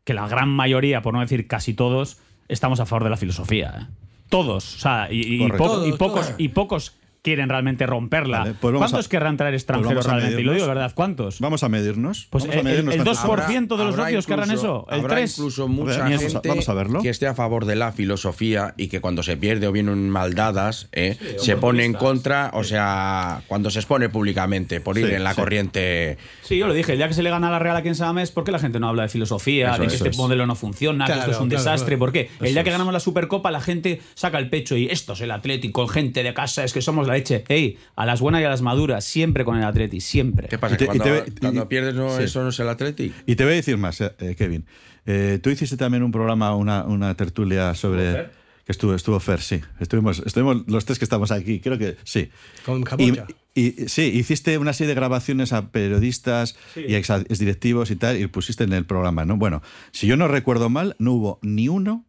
que 0.03 0.13
la 0.13 0.27
gran 0.27 0.49
mayoría, 0.49 1.01
por 1.01 1.13
no 1.13 1.19
decir 1.19 1.47
casi 1.47 1.73
todos, 1.73 2.17
estamos 2.47 2.79
a 2.79 2.85
favor 2.85 3.03
de 3.03 3.09
la 3.09 3.17
filosofía. 3.17 3.73
¿eh? 3.81 3.85
Todos. 4.29 4.75
O 4.75 4.79
sea, 4.79 5.07
y, 5.11 5.21
y 5.21 5.43
y 5.45 5.49
pocos, 5.49 5.97
todos. 5.97 6.35
y 6.37 6.47
pocos 6.49 6.93
quieren 7.27 7.49
realmente 7.49 7.85
romperla. 7.85 8.39
Vale, 8.39 8.53
pues 8.59 8.75
¿Cuántos 8.77 9.05
a- 9.05 9.09
querrán 9.09 9.35
traer 9.35 9.53
pues 9.53 9.63
extranjeros 9.63 10.07
a 10.07 10.11
realmente? 10.13 10.41
Y 10.41 10.43
lo 10.45 10.53
digo 10.53 10.63
de 10.65 10.69
verdad, 10.69 10.93
¿cuántos? 10.95 11.39
Vamos 11.41 11.61
a 11.63 11.67
medirnos. 11.69 12.27
Pues 12.29 12.45
Vamos 12.45 12.55
a 12.55 12.59
el- 12.59 12.63
medirnos 12.65 12.93
el 12.95 13.03
cuántos- 13.03 13.17
2% 13.23 13.77
de 13.77 13.83
los 13.83 13.93
Habrá 13.95 14.05
socios 14.05 14.25
que 14.25 14.33
harán 14.33 14.45
incluso- 14.49 14.65
eso. 14.65 14.87
El 14.95 14.99
habrá 15.01 15.15
3. 15.15 15.37
incluso 15.37 15.67
mucha 15.67 15.91
A 16.05 16.09
ver, 16.09 16.17
vamos 16.17 16.23
a- 16.23 16.29
gente 16.29 16.47
vamos 16.49 16.69
a 16.69 16.73
verlo. 16.73 17.01
que 17.01 17.09
esté 17.09 17.27
a 17.27 17.33
favor 17.33 17.65
de 17.65 17.75
la 17.75 17.91
filosofía 17.91 18.73
y 18.77 18.87
que 18.87 19.01
cuando 19.01 19.23
se 19.23 19.35
pierde 19.35 19.67
o 19.67 19.71
vienen 19.73 20.09
mal 20.09 20.33
dadas, 20.35 20.87
¿eh? 20.93 21.17
se 21.37 21.57
pone 21.57 21.83
en 21.83 21.93
contra, 21.93 22.51
o 22.53 22.63
sea, 22.63 23.41
cuando 23.47 23.69
se 23.69 23.79
expone 23.79 24.07
públicamente 24.09 24.79
por 24.79 24.97
ir 24.97 25.07
Sí, 25.07 25.13
en 25.15 25.23
la 25.23 25.33
sí. 25.33 25.41
corriente. 25.41 26.17
Sí, 26.43 26.57
yo 26.57 26.67
lo 26.67 26.73
dije, 26.73 26.93
el 26.93 26.97
día 26.97 27.07
que 27.07 27.13
se 27.13 27.23
le 27.23 27.29
gana 27.29 27.47
a 27.49 27.51
la 27.51 27.59
Real 27.59 27.75
aquí 27.75 27.89
en 27.89 27.95
Samamés, 27.95 28.31
¿por 28.31 28.43
qué 28.43 28.51
la 28.51 28.59
gente 28.59 28.79
no 28.79 28.87
habla 28.87 29.03
de 29.03 29.09
filosofía, 29.09 29.71
Eso 29.71 29.81
de 29.81 29.87
que 29.87 29.87
es, 29.87 29.93
este 29.95 30.09
es. 30.09 30.17
modelo 30.17 30.45
no 30.45 30.55
funciona, 30.55 31.05
que 31.05 31.11
esto 31.11 31.25
Claro, 31.25 31.31
es 31.33 31.41
un 31.41 31.49
claro, 31.49 31.63
desastre? 31.63 31.87
claro. 31.95 31.99
¿Por 31.99 32.11
qué? 32.13 32.29
El 32.39 32.53
día 32.53 32.63
que 32.63 32.69
es. 32.69 32.73
ganamos 32.73 32.93
la 32.93 32.99
Supercopa, 32.99 33.51
la 33.51 33.59
gente 33.61 34.01
saca 34.15 34.37
el 34.39 34.49
pecho 34.49 34.75
y 34.77 34.87
esto 34.87 35.13
es 35.13 35.21
el 35.21 35.31
Atlético, 35.31 35.81
con 35.81 35.89
gente 35.89 36.23
de 36.23 36.33
casa, 36.33 36.63
es 36.63 36.73
que 36.73 36.81
somos 36.81 37.07
la 37.07 37.16
leche. 37.17 37.43
Ey, 37.49 37.77
a 37.95 38.05
las 38.05 38.21
buenas 38.21 38.41
y 38.41 38.45
a 38.45 38.49
las 38.49 38.61
maduras, 38.61 39.03
siempre 39.05 39.43
con 39.45 39.57
el 39.57 39.63
Atleti, 39.63 39.99
siempre. 40.01 40.47
¿Qué 40.47 40.57
pasa? 40.57 40.75
Y 40.75 40.77
te- 40.77 40.85
Que 40.87 40.95
y 40.95 40.97
cuando, 40.99 41.03
te 41.03 41.11
ve- 41.11 41.23
y- 41.27 41.39
cuando 41.39 41.69
pierdes, 41.69 41.95
no, 41.95 42.15
sí. 42.17 42.23
eso 42.23 42.41
no 42.43 42.49
es 42.49 42.59
el 42.59 42.69
Athletic. 42.69 43.13
Y 43.25 43.35
te 43.35 43.43
voy 43.43 43.53
a 43.53 43.55
decir 43.57 43.77
más, 43.77 43.99
eh, 44.01 44.11
eh, 44.19 44.35
Kevin. 44.35 44.65
Eh, 45.05 45.39
tú 45.41 45.49
hiciste 45.49 45.77
también 45.77 46.03
un 46.03 46.11
programa, 46.11 46.55
una, 46.55 46.83
una 46.83 47.15
tertulia 47.15 47.73
sobre. 47.75 48.29
Que 48.65 48.73
estuvo, 48.73 48.93
estuvo 48.93 49.17
Fer, 49.21 49.39
sí. 49.39 49.61
Estuvimos, 49.79 50.21
estuvimos 50.25 50.63
los 50.67 50.83
tres 50.83 50.99
que 50.99 51.05
estamos 51.05 51.31
aquí, 51.31 51.61
creo 51.61 51.77
que 51.77 51.95
sí. 52.03 52.29
Con 52.65 52.81
Y, 52.81 52.83
Japocha. 52.83 53.25
y- 53.55 53.71
sí, 53.87 54.01
hiciste 54.13 54.57
una 54.57 54.73
serie 54.73 54.89
de 54.89 54.95
grabaciones 54.95 55.53
a 55.53 55.69
periodistas 55.71 56.57
y 56.75 56.95
ex, 56.95 57.09
directivos 57.39 57.91
y 57.91 57.95
tal, 57.95 58.19
y 58.19 58.27
pusiste 58.27 58.65
en 58.65 58.73
el 58.73 58.83
programa, 58.85 59.23
¿no? 59.23 59.37
Bueno, 59.37 59.61
si 59.93 60.05
yo 60.05 60.17
no 60.17 60.27
recuerdo 60.27 60.67
mal, 60.69 60.97
no 60.99 61.13
hubo 61.13 61.39
ni 61.41 61.69
uno 61.69 62.03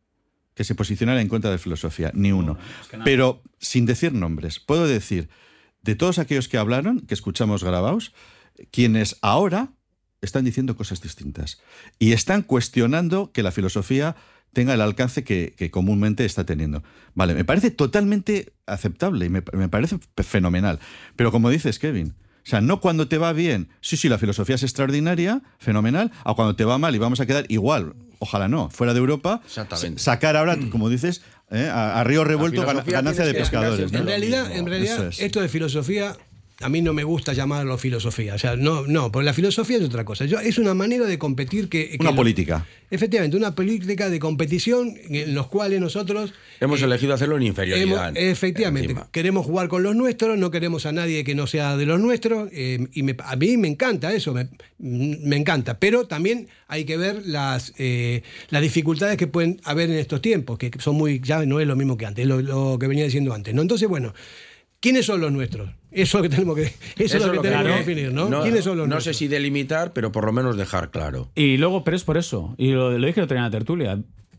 que 0.59 0.65
se 0.65 0.75
posicionara 0.75 1.21
en 1.21 1.29
contra 1.29 1.53
de 1.53 1.59
filosofía, 1.59 2.11
ni 2.15 2.33
uno. 2.33 2.59
Pero 3.05 3.45
sin 3.61 3.87
decir 3.87 4.13
nombres, 4.13 4.59
puedo 4.59 4.89
decir, 4.89 5.29
de 5.83 5.95
todos 5.95 6.19
aquellos 6.19 6.49
que 6.49 6.59
hablaron, 6.59 6.99
que 7.03 7.15
escuchamos 7.15 7.63
grabados, 7.63 8.13
quienes 8.73 9.19
ahora 9.23 9.71
están 10.21 10.45
diciendo 10.45 10.77
cosas 10.77 11.01
distintas 11.01 11.63
y 12.01 12.11
están 12.11 12.43
cuestionando 12.43 13.31
que 13.31 13.45
la 13.45 13.53
filosofía 13.53 14.17
tenga 14.53 14.75
el 14.75 14.81
alcance 14.81 15.23
que, 15.23 15.55
que 15.57 15.71
comúnmente 15.71 16.25
está 16.25 16.45
teniendo. 16.45 16.83
Vale, 17.15 17.35
me 17.35 17.45
parece 17.45 17.71
totalmente 17.71 18.53
aceptable 18.67 19.27
y 19.27 19.29
me, 19.29 19.45
me 19.53 19.69
parece 19.69 20.01
fenomenal. 20.17 20.81
Pero 21.15 21.31
como 21.31 21.51
dices, 21.51 21.79
Kevin, 21.79 22.17
o 22.49 22.51
sea, 22.51 22.63
no 22.63 22.81
cuando 22.81 23.09
te 23.09 23.19
va 23.19 23.35
bien, 23.35 23.69
sí, 23.83 23.99
sí, 23.99 24.09
la 24.09 24.17
filosofía 24.17 24.55
es 24.55 24.63
extraordinaria, 24.63 25.43
fenomenal, 25.59 26.11
a 26.25 26.33
cuando 26.33 26.57
te 26.57 26.65
va 26.65 26.79
mal 26.79 26.95
y 26.95 26.99
vamos 26.99 27.21
a 27.21 27.27
quedar 27.27 27.45
igual, 27.51 27.93
ojalá 28.21 28.49
no, 28.49 28.71
fuera 28.71 28.95
de 28.95 29.01
Europa, 29.01 29.43
sacar 29.97 30.35
ahora, 30.35 30.57
como 30.71 30.89
dices, 30.89 31.21
eh, 31.51 31.69
a, 31.71 32.01
a 32.01 32.05
río 32.05 32.25
revuelto 32.25 32.65
ganancia 32.87 33.27
de 33.27 33.35
pescadores. 33.35 33.93
En 33.93 34.07
realidad, 34.07 34.51
en 34.51 34.65
realidad 34.65 35.09
es. 35.09 35.21
esto 35.21 35.43
de 35.43 35.51
filosofía, 35.51 36.17
a 36.61 36.69
mí 36.69 36.83
no 36.83 36.93
me 36.93 37.05
gusta 37.05 37.33
llamarlo 37.35 37.79
filosofía. 37.79 38.35
O 38.35 38.39
sea, 38.39 38.57
no, 38.57 38.85
no, 38.87 39.13
porque 39.13 39.25
la 39.25 39.33
filosofía 39.33 39.77
es 39.77 39.85
otra 39.85 40.05
cosa. 40.05 40.25
Yo- 40.25 40.41
es 40.41 40.59
una 40.59 40.75
manera 40.75 41.07
de 41.07 41.17
competir 41.19 41.69
que. 41.69 41.91
que 41.91 41.97
Una 42.01 42.11
lo- 42.11 42.17
política. 42.17 42.67
Efectivamente, 42.91 43.37
una 43.37 43.55
política 43.55 44.09
de 44.11 44.19
competición 44.19 44.95
en 45.09 45.35
los 45.35 45.47
cuales 45.49 45.79
nosotros. 45.81 46.33
Hemos 46.59 46.81
eh, 46.81 46.87
elegido 46.87 47.15
hacerlo 47.15 47.37
en 47.37 47.45
inferioridad. 47.45 48.09
Hemos- 48.09 48.17
efectivamente, 48.17 48.91
encima. 48.93 49.09
queremos 49.13 49.47
jugar 49.47 49.69
con 49.69 49.83
los 49.85 49.95
nuestros, 49.95 50.37
no 50.37 50.51
queremos 50.51 50.85
a 50.87 50.93
nadie 50.93 51.23
que 51.23 51.35
no 51.37 51.47
sea 51.47 51.77
de 51.77 51.87
los 51.87 52.01
nuestros, 52.01 52.49
eh, 52.53 52.89
y 52.93 53.03
me- 53.05 53.15
a 53.23 53.37
mí 53.37 53.57
me 53.57 53.69
encanta 53.69 54.13
eso, 54.13 54.33
me, 54.35 54.49
me 54.79 55.37
encanta, 55.37 55.79
pero 55.79 56.07
también 56.09 56.49
hay 56.67 56.85
que 56.85 56.97
ver 56.97 57.23
las, 57.27 57.73
eh, 57.79 58.23
las 58.51 58.63
dificultades 58.63 59.17
que 59.17 59.27
pueden 59.27 59.61
haber 59.65 59.91
en 59.91 59.97
estos 59.99 60.21
tiempos, 60.23 60.59
que 60.59 60.71
son 60.79 60.97
muy, 60.97 61.21
ya 61.21 61.45
no 61.47 61.61
es 61.61 61.67
lo 61.69 61.77
mismo 61.77 61.97
que 61.97 62.07
antes, 62.07 62.23
es 62.23 62.29
lo, 62.29 62.41
lo 62.41 62.79
que 62.81 62.87
venía 62.89 63.05
diciendo 63.05 63.33
antes, 63.35 63.55
¿no? 63.55 63.63
Entonces, 63.63 63.89
bueno, 63.89 64.13
¿quiénes 64.81 65.07
son 65.07 65.21
los 65.21 65.33
nuestros? 65.33 65.71
Eso 65.91 66.03
es 66.03 66.15
lo 66.15 66.23
que 66.23 66.29
tenemos 66.29 66.55
que, 66.57 66.63
eso 67.03 67.17
es 67.17 67.25
lo 67.27 67.33
que 67.33 67.39
tenemos 67.39 67.65
que 67.65 67.69
claro, 67.69 67.69
definir, 67.79 68.13
¿no? 68.13 68.29
No, 68.29 68.43
¿Quiénes 68.43 68.65
son 68.65 68.77
los 68.77 68.87
no 68.87 68.95
nuestros? 68.97 69.17
sé 69.17 69.19
si 69.25 69.29
delimitar, 69.29 69.93
pero 69.93 70.13
por 70.13 70.25
lo 70.25 70.33
menos 70.33 70.57
dejar 70.57 70.91
claro. 70.91 71.31
Y 71.35 71.57
luego, 71.57 71.83
pero 71.85 71.97
es 71.97 72.05
por 72.05 72.17
eso. 72.19 72.55
Y 72.59 72.73
lo, 72.73 72.91
lo 72.99 73.07
dije 73.07 73.21
el 73.21 73.25
otro 73.25 73.35
día 73.35 73.41
en 73.41 73.51
la 73.51 73.51
tertulia. 73.51 73.99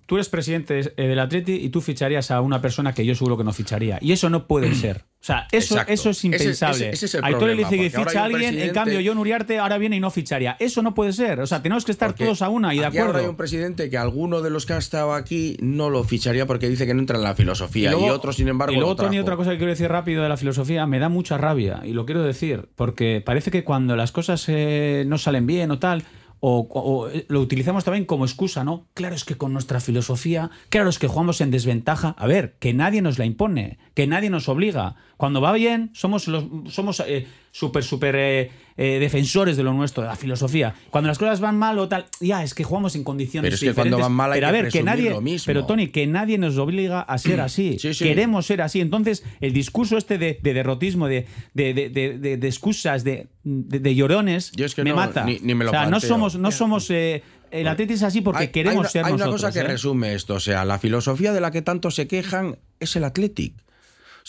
Tú 0.10 0.16
eres 0.16 0.28
presidente 0.28 0.80
eh, 0.98 1.08
del 1.08 1.20
Atleti 1.20 1.54
y 1.54 1.70
tú 1.70 1.82
ficharías 1.82 2.32
a 2.32 2.42
una 2.42 2.60
persona 2.62 2.94
que 2.96 3.06
yo 3.06 3.14
seguro 3.14 3.38
que 3.38 3.44
no 3.44 3.54
ficharía. 3.54 4.00
Y 4.02 4.12
eso 4.12 4.28
no 4.32 4.48
puede 4.48 4.74
ser. 4.76 5.06
O 5.22 5.24
sea, 5.24 5.48
eso, 5.52 5.76
Exacto. 5.76 5.94
eso 5.94 6.10
es 6.10 6.18
Ese- 6.18 6.28
impensable. 6.28 6.76
ese- 6.88 6.90
ese 6.90 7.06
es 7.06 7.14
el 7.16 7.24
Aitor 7.26 7.50
Elizegui 7.52 7.90
porque 7.92 7.98
ahora 7.98 8.10
ficha 8.10 8.22
a 8.22 8.24
alguien, 8.26 8.60
en 8.60 8.74
cambio 8.74 9.00
John 9.06 9.18
Uriarte 9.20 9.60
ahora 9.60 9.78
viene 9.78 9.98
y 9.98 10.00
no 10.00 10.10
ficharía. 10.10 10.58
Eso 10.60 10.82
no 10.82 10.96
puede 10.96 11.14
ser. 11.14 11.42
O 11.42 11.46
sea, 11.46 11.62
tenemos 11.62 11.86
que 11.86 11.92
estar 11.92 12.10
Porque 12.10 12.24
todos 12.24 12.42
a 12.42 12.50
una 12.50 12.74
y 12.74 12.80
de 12.80 12.86
aquí 12.88 12.98
ahora 12.98 13.10
hay 13.10 13.16
acuerdo. 13.18 13.30
un 13.30 13.38
presidente 13.38 13.90
que 13.92 13.98
alguno 14.00 14.42
de 14.42 14.50
los 14.50 14.66
que 14.66 14.74
ha 14.74 14.78
estado 14.80 15.14
aquí 15.14 15.58
no 15.62 15.92
lo 15.92 16.04
ficharía 16.04 16.48
porque 16.48 16.68
dice 16.70 16.88
que 16.88 16.96
no 16.96 17.02
entra 17.02 17.18
en 17.18 17.24
la 17.24 17.36
filosofía 17.36 17.90
y, 17.90 17.94
luego- 17.94 18.12
otros, 18.16 18.36
sin 18.38 18.48
embargo, 18.48 18.74
Y 18.74 18.78
luego. 18.78 18.96
Tony, 18.96 19.20
otra 19.20 19.36
cosa 19.36 19.52
que 19.52 19.58
quiero 19.58 19.70
decir 19.72 19.90
rápido 19.90 20.24
de 20.24 20.30
la 20.30 20.38
filosofía, 20.38 20.88
me 20.88 20.98
da 20.98 21.10
mucha 21.10 21.38
rabia, 21.38 21.82
y 21.84 21.94
lo 21.94 22.06
quiero 22.08 22.24
decir, 22.24 22.70
porque 22.76 23.22
parece 23.24 23.52
que 23.52 23.64
cuando 23.64 23.96
las 23.96 24.12
cosas 24.12 24.44
eh, 24.48 25.04
no 25.06 25.18
salen 25.20 25.46
bien 25.46 25.70
o 25.70 25.78
tal, 25.80 26.04
o, 26.42 27.10
eh, 27.10 27.26
lo 27.28 27.42
utilizamos 27.42 27.84
también 27.84 28.06
como 28.06 28.26
excusa, 28.26 28.64
¿no? 28.64 28.88
Claro, 28.94 29.16
es 29.16 29.26
que 29.26 29.36
con 29.36 29.54
nuestra 29.54 29.80
filosofía, 29.80 30.50
claro, 30.70 30.90
es 30.90 31.00
que 31.00 31.08
jugamos 31.08 31.42
en 31.42 31.52
desventaja. 31.52 32.16
A 32.18 32.28
ver, 32.28 32.56
que 32.60 32.74
nadie 32.74 33.02
nos 33.02 33.20
la 33.20 33.26
impone, 33.26 33.78
que 33.94 34.08
nadie 34.08 34.30
nos 34.30 34.48
obliga. 34.50 34.96
Cuando 35.18 35.42
va 35.42 35.52
bien, 35.52 35.92
somos 35.94 36.28
los 36.28 36.46
somos 36.68 37.02
eh, 37.06 37.28
súper, 37.52 37.84
súper 37.84 38.16
eh, 38.16 38.52
eh, 38.78 38.98
defensores 39.00 39.58
de 39.58 39.64
lo 39.64 39.74
nuestro, 39.74 40.04
de 40.04 40.10
la 40.10 40.16
filosofía. 40.16 40.74
Cuando 40.90 41.08
las 41.08 41.18
cosas 41.18 41.40
van 41.42 41.58
mal 41.58 41.78
o 41.80 41.88
tal, 41.90 42.06
ya, 42.22 42.44
es 42.44 42.54
que 42.54 42.64
jugamos 42.64 42.96
en 42.96 43.04
condiciones 43.04 43.48
Pero 43.48 43.56
es 43.56 43.60
que 43.62 43.66
cuando 43.74 43.98
diferentes. 43.98 44.04
van 44.06 44.12
mal 44.14 44.32
hay 44.32 44.38
Pero 44.38 44.48
a 44.48 44.52
que 44.52 44.62
ver, 44.64 44.72
que 44.72 44.84
nadie, 44.84 45.10
lo 45.10 45.22
mismo. 45.22 45.46
pero 45.48 45.66
Tony, 45.66 45.88
que 45.88 46.08
nadie 46.08 46.38
nos 46.38 46.58
obliga 46.58 47.02
a 47.02 47.18
ser 47.18 47.42
así. 47.42 47.78
Sí, 47.80 47.94
sí. 47.94 48.04
Queremos 48.06 48.46
ser 48.46 48.62
así. 48.62 48.80
Entonces, 48.82 49.24
el 49.42 49.54
discurso 49.54 49.98
este 49.98 50.18
de, 50.18 50.40
de 50.42 50.54
derrotismo, 50.54 51.08
de, 51.08 51.26
de, 51.54 51.74
de- 51.74 51.90
de- 51.90 52.18
de- 52.18 52.38
de 52.38 52.48
excusas, 52.48 53.04
de, 53.04 53.28
de- 53.44 53.80
de 53.80 53.96
llorones, 53.96 54.52
Yo 54.56 54.66
es 54.66 54.76
que 54.76 54.84
me 54.84 54.92
no, 54.92 54.96
mata. 54.98 55.24
ni- 55.26 55.40
ni 55.42 55.56
me 55.56 55.66
lo 55.66 55.72
o 55.72 55.74
sea, 55.74 55.86
no 55.88 56.00
somos, 56.00 56.36
no 56.38 56.52
somos 56.52 56.90
eh, 56.92 57.24
el 57.52 57.68
Atleti 57.68 57.94
es 57.94 58.04
así 58.04 58.22
porque 58.22 58.44
Hay- 58.44 58.48
queremos 58.50 58.76
hay 58.76 58.80
una, 58.82 58.90
ser 58.90 59.06
hay 59.06 59.14
una 59.14 59.26
nosotros. 59.26 59.42
cosa 59.42 59.60
que 59.60 59.66
¿eh? 59.66 59.72
resume 59.72 60.14
esto, 60.14 60.36
o 60.36 60.40
sea, 60.40 60.64
la 60.66 60.78
filosofía 60.78 61.34
de 61.34 61.42
la 61.42 61.50
que 61.52 61.62
tanto 61.64 61.90
se 61.92 62.08
quejan 62.08 62.60
es 62.80 62.96
el 62.96 63.04
Athletic. 63.04 63.56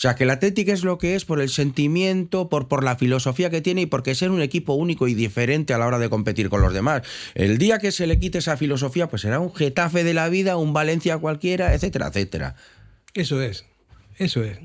O 0.01 0.07
sea, 0.09 0.15
que 0.15 0.23
el 0.23 0.31
Athletic 0.31 0.67
es 0.69 0.83
lo 0.83 0.97
que 0.97 1.13
es 1.13 1.25
por 1.25 1.39
el 1.39 1.49
sentimiento, 1.49 2.49
por, 2.49 2.67
por 2.67 2.83
la 2.83 2.95
filosofía 2.95 3.51
que 3.51 3.61
tiene 3.61 3.81
y 3.81 3.85
porque 3.85 4.15
ser 4.15 4.31
un 4.31 4.41
equipo 4.41 4.73
único 4.73 5.07
y 5.07 5.13
diferente 5.13 5.75
a 5.75 5.77
la 5.77 5.85
hora 5.85 5.99
de 5.99 6.09
competir 6.09 6.49
con 6.49 6.59
los 6.59 6.73
demás. 6.73 7.03
El 7.35 7.59
día 7.59 7.77
que 7.77 7.91
se 7.91 8.07
le 8.07 8.17
quite 8.17 8.39
esa 8.39 8.57
filosofía, 8.57 9.07
pues 9.09 9.21
será 9.21 9.39
un 9.39 9.53
Getafe 9.53 10.03
de 10.03 10.15
la 10.15 10.27
vida, 10.27 10.57
un 10.57 10.73
Valencia 10.73 11.19
cualquiera, 11.19 11.75
etcétera, 11.75 12.07
etcétera. 12.07 12.55
Eso 13.13 13.43
es, 13.43 13.65
eso 14.17 14.43
es. 14.43 14.57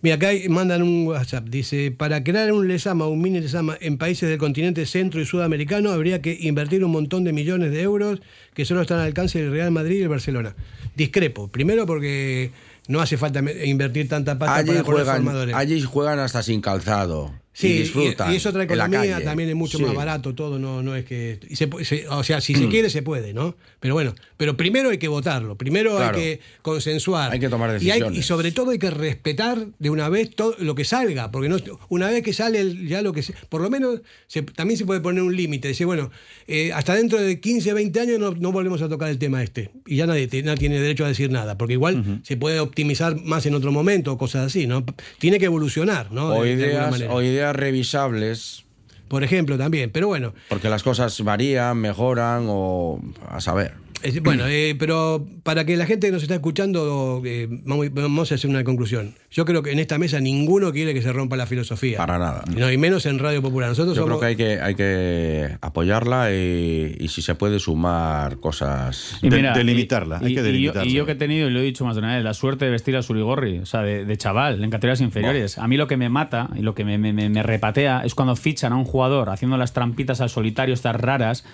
Mira, 0.00 0.16
acá 0.16 0.30
mandan 0.48 0.82
un 0.82 1.06
WhatsApp. 1.06 1.44
Dice, 1.50 1.90
para 1.90 2.24
crear 2.24 2.50
un 2.50 2.66
Lesama, 2.66 3.06
un 3.08 3.20
mini 3.20 3.40
Lesama 3.40 3.76
en 3.82 3.98
países 3.98 4.26
del 4.30 4.38
continente 4.38 4.86
centro 4.86 5.20
y 5.20 5.26
sudamericano 5.26 5.90
habría 5.90 6.22
que 6.22 6.34
invertir 6.40 6.82
un 6.82 6.92
montón 6.92 7.24
de 7.24 7.34
millones 7.34 7.72
de 7.72 7.82
euros 7.82 8.22
que 8.54 8.64
solo 8.64 8.80
están 8.80 9.00
al 9.00 9.06
alcance 9.06 9.38
del 9.38 9.50
Real 9.50 9.70
Madrid 9.70 9.98
y 9.98 10.02
el 10.02 10.08
Barcelona. 10.08 10.56
Discrepo. 10.94 11.48
Primero 11.48 11.84
porque 11.84 12.52
no 12.88 13.00
hace 13.00 13.16
falta 13.16 13.40
invertir 13.64 14.08
tanta 14.08 14.32
Allí 14.32 14.70
para 14.72 14.82
juegan, 14.84 15.16
formadores. 15.16 15.54
allí 15.54 15.80
juegan 15.82 16.18
hasta 16.18 16.42
sin 16.42 16.60
calzado. 16.60 17.32
Sí, 17.58 17.68
y 17.68 17.78
disfrutan. 17.78 18.30
y 18.32 18.36
es 18.36 18.44
otra 18.44 18.64
economía, 18.64 19.24
también 19.24 19.48
es 19.48 19.54
mucho 19.54 19.78
Sí. 19.78 19.84
más 19.84 19.94
barato 19.94 20.34
todo, 20.34 20.58
no, 20.58 20.82
no 20.82 20.94
es 20.94 21.06
que... 21.06 21.40
y 21.48 21.56
se 21.56 21.70
pu- 21.70 21.82
se- 21.84 22.06
o 22.06 22.22
sea, 22.22 22.42
si 22.42 22.54
se 22.54 22.68
quiere, 22.68 22.90
se 22.90 23.00
puede, 23.00 23.32
¿no? 23.32 23.56
Pero 23.80 23.94
bueno, 23.94 24.14
pero 24.36 24.58
primero 24.58 24.90
hay 24.90 24.98
que 24.98 25.08
votarlo, 25.08 25.56
primero 25.56 25.96
Claro. 25.96 26.18
hay 26.18 26.22
que 26.22 26.40
consensuar. 26.60 27.32
Hay 27.32 27.40
que 27.40 27.48
tomar 27.48 27.70
Y, 27.70 27.72
hay- 27.72 27.80
decisiones. 28.00 28.18
y 28.18 28.22
sobre 28.22 28.52
todo 28.52 28.72
hay 28.72 28.78
que 28.78 28.90
respetar 28.90 29.68
de 29.78 29.88
una 29.90 30.10
vez 30.10 30.34
todo 30.34 30.54
lo 30.58 30.74
que 30.74 30.84
salga, 30.84 31.30
porque 31.30 31.48
no, 31.48 31.56
una 31.88 32.10
vez 32.10 32.22
que 32.22 32.34
sale 32.34 32.60
el- 32.60 32.86
ya 32.88 33.00
lo 33.00 33.14
que... 33.14 33.24
por 33.48 33.62
lo 33.62 33.70
menos 33.70 34.02
se- 34.26 34.42
también 34.42 34.76
se 34.76 34.84
puede 34.84 35.00
poner 35.00 35.22
un 35.22 35.34
límite, 35.34 35.68
decir, 35.68 35.86
bueno, 35.86 36.10
eh, 36.48 36.72
hasta 36.74 36.94
dentro 36.94 37.18
de 37.18 37.40
15, 37.40 37.72
20 37.72 38.00
años 38.00 38.18
no, 38.18 38.32
no 38.32 38.52
volvemos 38.52 38.82
a 38.82 38.88
tocar 38.90 39.08
el 39.08 39.18
tema 39.18 39.42
este. 39.42 39.70
Y 39.86 39.96
ya 39.96 40.06
nadie, 40.06 40.26
te- 40.28 40.42
nadie 40.42 40.58
tiene 40.58 40.78
derecho 40.78 41.06
a 41.06 41.08
decir 41.08 41.30
nada, 41.30 41.56
porque 41.56 41.72
igual 41.72 42.20
se 42.22 42.36
puede 42.36 42.60
optimizar 42.60 43.16
más 43.22 43.46
en 43.46 43.54
otro 43.54 43.72
momento 43.72 44.12
o 44.12 44.18
cosas 44.18 44.46
así, 44.46 44.66
¿no? 44.66 44.84
Tiene 45.18 45.38
que 45.38 45.46
evolucionar, 45.46 46.12
¿no? 46.12 46.34
o, 46.36 46.42
De- 46.42 46.56
de 46.56 46.64
alguna 46.64 46.66
ideas, 46.76 46.90
manera. 46.90 47.12
o 47.14 47.22
ideas 47.22 47.45
revisables, 47.52 48.64
Por 49.08 49.22
ejemplo, 49.22 49.56
también. 49.56 49.90
Pero 49.90 50.08
bueno, 50.08 50.34
porque 50.48 50.68
las 50.68 50.82
cosas 50.82 51.20
varían, 51.22 51.78
mejoran 51.78 52.46
o 52.48 53.00
a 53.28 53.40
saber. 53.40 53.85
Es- 54.02 54.22
bueno, 54.22 54.44
eh, 54.46 54.76
pero 54.78 55.26
para 55.42 55.64
que 55.64 55.76
la 55.76 55.86
gente 55.86 56.06
que 56.08 56.12
nos 56.12 56.22
está 56.22 56.34
escuchando, 56.34 57.20
eh, 57.24 57.48
vamos, 57.64 57.92
vamos 57.92 58.32
a 58.32 58.34
hacer 58.36 58.48
una 58.50 58.62
conclusión. 58.64 59.14
Yo 59.30 59.44
creo 59.44 59.62
que 59.62 59.72
en 59.72 59.78
esta 59.78 59.98
mesa 59.98 60.20
ninguno 60.20 60.72
quiere 60.72 60.94
que 60.94 61.02
se 61.02 61.12
rompa 61.12 61.36
la 61.36 61.46
filosofía. 61.46 61.98
Para 61.98 62.18
nada. 62.18 62.44
No, 62.56 62.70
y 62.70 62.78
menos 62.78 63.06
en 63.06 63.18
Radio 63.18 63.42
Popular. 63.42 63.68
Nosotros 63.70 63.96
Yo 63.96 64.02
somos. 64.02 64.18
creo 64.18 64.36
que 64.36 64.44
hay 64.44 64.56
que, 64.56 64.60
hay 64.62 64.74
que 64.74 65.56
apoyarla 65.60 66.32
y, 66.32 66.96
y 66.98 67.08
si 67.08 67.22
se 67.22 67.34
puede 67.34 67.58
sumar 67.58 68.38
cosas. 68.38 69.18
Y 69.22 69.28
De- 69.28 69.42
delimitarla, 69.42 70.18
y- 70.22 70.26
hay 70.26 70.28
que 70.28 70.32
y 70.32 70.36
yo- 70.36 70.42
delimitarla. 70.42 70.90
Y 70.90 70.94
yo, 70.94 71.06
que 71.06 71.12
he 71.12 71.16
tenido, 71.16 71.48
y 71.48 71.52
lo 71.52 71.60
he 71.60 71.62
dicho 71.64 71.84
más 71.84 71.96
de 71.96 72.00
una 72.02 72.14
vez, 72.14 72.24
la 72.24 72.34
suerte 72.34 72.64
de 72.66 72.70
vestir 72.70 72.96
a 72.96 73.02
Surigorri, 73.02 73.58
o 73.58 73.66
sea, 73.66 73.82
de, 73.82 74.04
de 74.04 74.16
chaval, 74.16 74.62
en 74.62 74.70
categorías 74.70 75.00
inferiores. 75.00 75.58
A 75.58 75.66
mí 75.68 75.76
lo 75.76 75.86
que 75.86 75.96
me 75.96 76.08
mata 76.08 76.50
y 76.56 76.62
lo 76.62 76.74
que 76.74 76.84
me, 76.84 76.98
me- 76.98 77.12
me- 77.12 77.28
me 77.28 77.42
repatea 77.42 78.02
es 78.04 78.14
cuando 78.14 78.36
fichan 78.36 78.72
a 78.72 78.76
un 78.76 78.84
jugador 78.84 79.30
haciendo 79.30 79.56
las 79.56 79.72
trampitas 79.72 80.20
al 80.20 80.30
solitario, 80.30 80.74
estas 80.74 80.96
raras. 80.96 81.44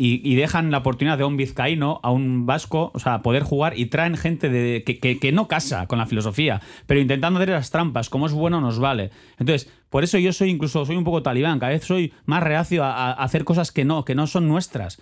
Y, 0.00 0.22
y 0.24 0.34
dejan 0.34 0.70
la 0.70 0.78
oportunidad 0.78 1.18
de 1.18 1.24
un 1.24 1.36
vizcaíno, 1.36 2.00
a 2.02 2.10
un 2.10 2.46
vasco, 2.46 2.90
o 2.94 2.98
sea, 2.98 3.20
poder 3.22 3.42
jugar 3.42 3.78
y 3.78 3.86
traen 3.86 4.16
gente 4.16 4.48
de, 4.48 4.82
que, 4.84 4.98
que- 4.98 5.18
que 5.18 5.32
no 5.32 5.46
casa 5.46 5.86
con 5.86 5.98
la 5.98 6.06
filosofía, 6.06 6.62
pero 6.86 7.00
intentando 7.00 7.38
hacer 7.38 7.50
las 7.50 7.70
trampas, 7.70 8.08
como 8.08 8.26
es 8.26 8.32
bueno 8.32 8.60
nos 8.60 8.78
vale. 8.78 9.10
Entonces, 9.38 9.70
por 9.90 10.02
eso 10.04 10.16
yo 10.18 10.32
soy 10.32 10.48
incluso, 10.50 10.86
soy 10.86 10.96
un 10.96 11.04
poco 11.04 11.22
talibán, 11.22 11.58
cada 11.58 11.72
vez 11.72 11.84
soy 11.84 12.12
más 12.24 12.42
reacio 12.42 12.82
a, 12.82 13.10
a 13.10 13.12
hacer 13.12 13.44
cosas 13.44 13.72
que 13.72 13.84
no, 13.84 14.04
que 14.06 14.14
no 14.14 14.26
son 14.26 14.48
nuestras. 14.48 14.98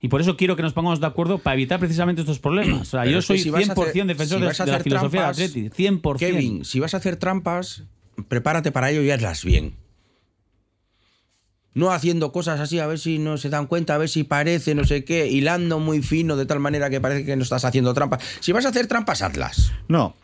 Y 0.00 0.08
por 0.08 0.20
eso 0.20 0.36
quiero 0.36 0.56
que 0.56 0.62
nos 0.62 0.72
pongamos 0.72 0.98
de 0.98 1.06
acuerdo 1.06 1.38
para 1.38 1.54
evitar 1.54 1.78
precisamente 1.78 2.22
estos 2.22 2.40
problemas. 2.40 2.80
O 2.80 2.84
sea, 2.90 3.00
Pero 3.04 3.12
yo 3.12 3.22
soy 3.22 3.38
si 3.38 3.50
vas 3.50 3.68
a 3.70 3.74
100% 3.76 3.78
hacer- 3.90 4.06
defensor 4.06 4.38
si 4.54 4.64
de, 4.64 4.72
la 4.72 4.80
filosofía 4.80 5.20
trampas, 5.20 5.36
de 5.36 5.44
Atleti. 5.44 5.82
100%. 5.84 6.18
Kevin, 6.18 6.64
si 6.64 6.80
vas 6.80 6.94
a 6.94 6.96
hacer 6.96 7.14
trampas, 7.16 7.84
prepárate 8.26 8.72
para 8.72 8.90
ello 8.90 9.02
y 9.02 9.10
hazlas 9.12 9.44
bien. 9.44 9.74
No 11.74 11.90
haciendo 11.90 12.32
cosas 12.32 12.60
así 12.60 12.78
a 12.80 12.86
ver 12.86 12.98
si 12.98 13.18
no 13.18 13.38
se 13.38 13.48
dan 13.48 13.66
cuenta, 13.66 13.94
a 13.94 13.98
ver 13.98 14.08
si 14.08 14.24
parece, 14.24 14.74
no 14.74 14.84
sé 14.84 15.04
qué, 15.04 15.26
hilando 15.28 15.78
muy 15.78 16.02
fino 16.02 16.36
de 16.36 16.44
tal 16.46 16.60
manera 16.60 16.90
que 16.90 17.00
parece 17.00 17.24
que 17.24 17.34
no 17.36 17.42
estás 17.42 17.64
haciendo 17.64 17.94
trampas. 17.94 18.22
Si 18.40 18.52
vas 18.52 18.66
a 18.66 18.68
hacer 18.68 18.86
trampas, 18.86 19.22
hazlas. 19.22 19.72
No, 19.88 20.14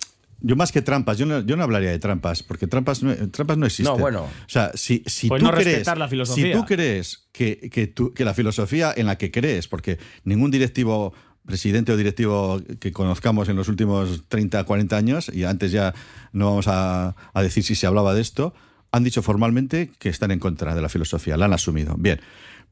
yo 0.41 0.57
más 0.57 0.73
que 0.73 0.83
trampas, 0.83 1.17
yo 1.17 1.25
no, 1.27 1.41
yo 1.41 1.57
no 1.57 1.65
hablaría 1.65 1.91
de 1.91 1.99
trampas, 1.99 2.43
porque 2.43 2.67
trampas 2.67 3.03
no, 3.03 3.15
trampas 3.31 3.57
no 3.57 3.65
existen. 3.67 3.95
No, 3.95 3.99
bueno. 3.99 4.25
O 4.25 4.49
sea, 4.49 4.73
si, 4.75 5.03
si 5.07 5.29
Pues 5.29 5.41
tú 5.41 5.47
no 5.47 5.53
crees, 5.53 5.67
respetar 5.69 5.97
la 5.99 6.09
filosofía. 6.09 6.45
Si 6.45 6.53
tú 6.53 6.65
crees 6.67 7.29
que, 7.33 7.71
que, 7.73 7.87
tú- 7.87 8.13
que 8.13 8.25
la 8.27 8.35
filosofía 8.35 8.93
en 8.95 9.07
la 9.07 9.17
que 9.17 9.31
crees, 9.31 9.69
porque 9.69 9.99
ningún 10.25 10.51
directivo 10.51 11.15
presidente 11.47 11.93
o 11.93 11.97
directivo 11.97 12.61
que 12.79 12.93
conozcamos 12.93 13.49
en 13.49 13.57
los 13.57 13.69
últimos 13.69 14.25
30, 14.29 14.65
40 14.65 14.97
años, 14.99 15.31
y 15.33 15.45
antes 15.45 15.73
ya 15.73 15.95
no 16.33 16.45
vamos 16.51 16.69
a, 16.69 17.17
a 17.33 17.43
decir 17.43 17.65
si 17.65 17.75
se 17.75 17.87
hablaba 17.87 18.13
de 18.13 18.21
esto, 18.21 18.53
han 18.91 19.05
dicho 19.05 19.23
formalmente 19.23 19.91
que 19.99 20.09
están 20.09 20.31
en 20.31 20.39
contra 20.39 20.75
de 20.75 20.83
la 20.83 20.89
filosofía, 20.89 21.37
la 21.37 21.47
han 21.47 21.53
asumido. 21.53 21.95
Bien. 21.99 22.21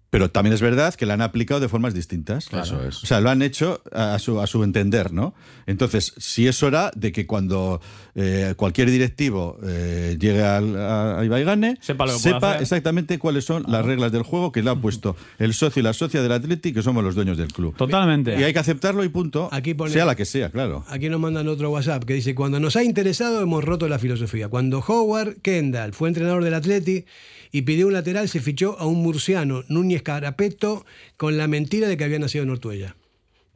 Pero 0.09 0.31
también 0.31 0.55
es 0.55 0.61
verdad 0.63 0.95
que 0.95 1.05
la 1.05 1.15
han 1.15 1.21
aplicado 1.21 1.61
de 1.61 1.69
formas 1.69 1.93
distintas. 1.93 2.47
Eso 2.53 2.83
es. 2.87 3.03
O 3.03 3.07
sea, 3.07 3.21
lo 3.21 3.29
han 3.29 3.43
hecho 3.43 3.83
a 3.93 4.19
su, 4.21 4.41
a 4.41 4.47
su 4.47 4.63
entender, 4.63 5.13
¿no? 5.13 5.35
Entonces, 5.67 6.15
sí 6.17 6.47
es 6.47 6.63
hora 6.63 6.93
de 6.95 7.11
que 7.11 7.27
cuando 7.27 7.81
eh, 8.15 8.55
cualquier 8.57 8.89
directivo 8.91 9.59
eh, 9.65 10.17
llegue 10.19 10.43
al- 10.45 10.77
a, 10.79 11.19
a 11.21 11.25
Ibaigane, 11.25 11.77
Sepa 11.81 12.07
lo 12.07 12.13
que 12.17 12.21
puede 12.31 12.37
hacer. 12.37 12.63
exactamente 12.63 13.19
cuáles 13.19 13.45
son 13.45 13.65
las 13.67 13.85
reglas 13.85 14.13
del 14.13 14.23
juego 14.23 14.53
que 14.53 14.63
le 14.63 14.71
han 14.71 14.81
puesto 14.81 15.17
el 15.39 15.53
socio 15.55 15.81
y 15.81 15.83
la 15.83 15.93
socia 15.93 16.23
del 16.23 16.33
Atleti, 16.33 16.73
que 16.73 16.83
somos 16.83 17.03
los 17.03 17.17
dueños 17.17 17.37
del 17.37 17.53
club. 17.53 17.75
Totalmente. 17.77 18.39
Y 18.39 18.45
hay 18.45 18.53
que 18.53 18.61
aceptarlo 18.61 19.03
y 19.03 19.09
punto. 19.09 19.49
Aquí 19.51 19.75
pone- 19.75 19.93
sea 19.93 20.05
la 20.05 20.15
que 20.15 20.25
sea, 20.25 20.51
claro. 20.51 20.85
Aquí 20.89 21.09
nos 21.09 21.19
mandan 21.21 21.49
otro 21.49 21.71
WhatsApp 21.71 22.05
que 22.05 22.15
dice, 22.15 22.35
cuando 22.37 22.61
nos 22.61 22.77
ha 22.77 22.85
interesado 22.85 23.41
hemos 23.43 23.65
roto 23.65 23.89
la 23.89 23.99
filosofía. 23.99 24.49
Cuando 24.49 24.79
Howard 24.87 25.39
Kendall 25.43 25.93
fue 25.95 26.09
entrenador 26.09 26.45
del 26.45 26.55
Atleti 26.55 27.05
y 27.53 27.62
pidió 27.62 27.86
un 27.86 27.92
lateral, 27.92 28.28
se 28.28 28.40
fichó 28.40 28.78
a 28.78 28.86
un 28.86 29.03
murciano, 29.03 29.64
Núñez 29.68 30.03
Carapeto, 30.03 30.84
con 31.16 31.36
la 31.36 31.47
mentira 31.49 31.88
de 31.88 31.97
que 31.97 32.05
había 32.05 32.18
nacido 32.18 32.44
en 32.44 32.51
Ortuella. 32.51 32.97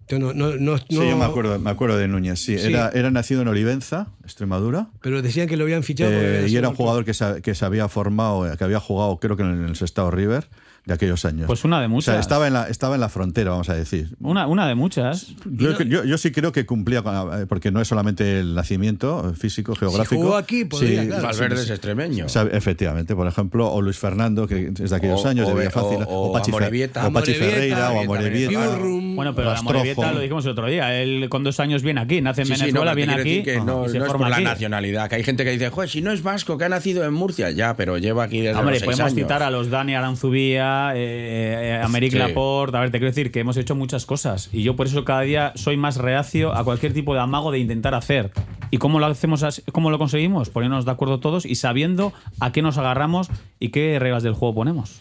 Yo 0.08 0.18
no- 0.18 0.32
no- 0.34 0.56
no- 0.56 0.76
Sí, 0.78 0.84
no- 0.90 1.04
yo 1.04 1.16
me 1.16 1.24
acuerdo, 1.24 1.56
me 1.60 1.70
acuerdo 1.70 1.96
de 1.96 2.08
Núñez, 2.08 2.40
sí. 2.40 2.58
Sí. 2.58 2.66
Era, 2.66 2.90
era 2.92 3.12
nacido 3.12 3.42
en 3.42 3.48
Olivenza, 3.48 4.08
Extremadura. 4.24 4.88
Pero 5.02 5.22
decían 5.22 5.46
que 5.46 5.56
lo 5.56 5.62
habían 5.64 5.84
fichado. 5.84 6.10
Eh, 6.12 6.46
y 6.48 6.56
era 6.56 6.68
un 6.68 6.74
jugador 6.74 7.04
que 7.04 7.14
se, 7.14 7.40
que 7.42 7.54
se 7.54 7.64
había 7.64 7.88
formado, 7.88 8.56
que 8.56 8.64
había 8.64 8.80
jugado, 8.80 9.18
creo 9.20 9.36
que 9.36 9.44
en 9.44 9.64
el 9.64 9.76
Sestao 9.76 10.10
River 10.10 10.48
de 10.86 10.94
aquellos 10.94 11.24
años. 11.24 11.46
Pues 11.46 11.64
una 11.64 11.78
de 11.80 11.86
O 11.86 11.88
sea, 11.88 11.94
muchas. 12.14 12.20
estaba 12.20 12.46
en 12.46 12.52
la, 12.54 12.68
estaba 12.68 12.94
en 12.94 13.00
la 13.00 13.08
frontera, 13.08 13.50
vamos 13.50 13.68
a 13.68 13.74
decir. 13.74 14.08
Una, 14.20 14.46
una 14.46 14.66
de 14.66 14.74
muchas. 14.74 15.34
Yo, 15.44 15.78
yo- 15.82 16.04
yo 16.04 16.18
sí 16.18 16.30
creo 16.32 16.52
que 16.52 16.66
cumplía, 16.66 17.02
con- 17.02 17.42
eh, 17.42 17.46
porque 17.46 17.70
no 17.70 17.80
es 17.80 17.88
solamente 17.88 18.40
el 18.40 18.54
nacimiento 18.54 19.34
físico, 19.34 19.74
geográfico. 19.74 20.20
jugó 20.22 20.36
aquí, 20.36 20.64
podría, 20.64 21.06
claro. 21.06 21.22
Valverde 21.22 21.56
sí, 21.56 21.62
es 21.62 21.66
sí. 21.68 21.72
extremeño. 21.72 22.26
O 22.26 22.28
sea, 22.28 22.42
efectivamente, 22.50 23.14
por 23.14 23.26
ejemplo, 23.26 23.70
o 23.70 23.80
Luis 23.82 23.98
Fernando, 23.98 24.46
que 24.46 24.72
es 24.82 24.90
de 24.90 24.96
aquellos 24.96 25.24
O- 25.24 25.28
años, 25.28 25.46
o- 25.48 25.50
de 25.54 25.58
Villafácil, 25.60 25.98
o- 26.08 26.28
o 26.28 26.32
Pachi, 26.32 26.50
Amorebieta. 26.50 27.06
o 27.06 27.12
Pachi 27.12 27.34
Ferreira, 27.34 27.92
o. 27.92 28.02
Piurrum. 28.48 29.16
Bueno, 29.16 29.34
pero 29.34 29.48
la 29.48 29.54
Rastrojo. 29.54 29.78
Morevieta 29.78 30.12
lo 30.12 30.20
dijimos 30.20 30.44
el 30.44 30.50
otro 30.52 30.66
día. 30.66 30.94
Él 31.00 31.28
con 31.28 31.44
dos 31.44 31.60
años 31.60 31.82
viene 31.82 32.00
aquí, 32.00 32.20
nace 32.20 32.42
en 32.42 32.46
Sí, 32.48 32.54
sí, 32.54 32.60
no, 32.72 32.80
Venezuela, 32.84 32.92
pero 32.94 32.94
te 32.94 33.06
viene 33.22 33.38
aquí 33.38 33.42
que 33.44 33.60
no, 33.60 33.86
y 33.86 33.90
se 33.90 33.98
no 33.98 34.04
es 34.04 34.10
forma 34.10 34.24
por 34.26 34.30
la 34.30 34.36
aquí. 34.36 34.44
nacionalidad. 34.44 35.08
Que 35.08 35.16
hay 35.16 35.24
gente 35.24 35.44
que 35.44 35.50
dice, 35.50 35.68
joder, 35.70 35.90
si 35.90 36.00
no 36.02 36.10
es 36.12 36.22
vasco, 36.22 36.56
que 36.58 36.64
ha 36.64 36.68
nacido 36.68 37.04
en 37.04 37.12
Murcia. 37.12 37.50
Ya, 37.50 37.76
pero 37.76 37.98
lleva 37.98 38.24
aquí 38.24 38.40
desde 38.40 38.58
Hombre, 38.58 38.74
los 38.76 38.80
seis 38.80 38.86
podemos 38.90 39.12
años. 39.12 39.14
citar 39.24 39.42
a 39.42 39.50
los 39.50 39.68
Dani 39.70 39.94
Aranzubía, 39.94 40.69
eh, 40.94 41.78
eh, 41.78 41.80
Améric 41.84 42.12
Sí. 42.12 42.18
Laporte. 42.18 42.76
A 42.76 42.80
ver, 42.80 42.90
te 42.90 42.98
quiero 42.98 43.10
decir 43.10 43.30
que 43.32 43.40
hemos 43.40 43.56
hecho 43.56 43.74
muchas 43.74 44.06
cosas. 44.06 44.48
Y 44.52 44.62
yo 44.62 44.76
por 44.76 44.86
eso 44.86 45.04
cada 45.04 45.22
día 45.22 45.52
soy 45.56 45.76
más 45.76 45.96
reacio 45.96 46.54
a 46.54 46.64
cualquier 46.64 46.92
tipo 46.92 47.14
de 47.14 47.20
amago 47.20 47.50
de 47.52 47.58
intentar 47.58 47.94
hacer. 47.94 48.30
¿Y 48.70 48.78
cómo 48.78 48.98
lo 49.00 49.06
hacemos 49.06 49.42
así- 49.42 49.62
cómo 49.72 49.90
lo 49.90 49.98
conseguimos? 49.98 50.50
Poniéndonos 50.50 50.84
de 50.84 50.90
acuerdo 50.92 51.20
todos 51.20 51.44
y 51.46 51.54
sabiendo 51.56 52.12
a 52.40 52.52
qué 52.52 52.62
nos 52.62 52.78
agarramos 52.78 53.28
y 53.58 53.70
qué 53.70 53.98
reglas 53.98 54.22
del 54.22 54.34
juego 54.34 54.54
ponemos. 54.54 55.00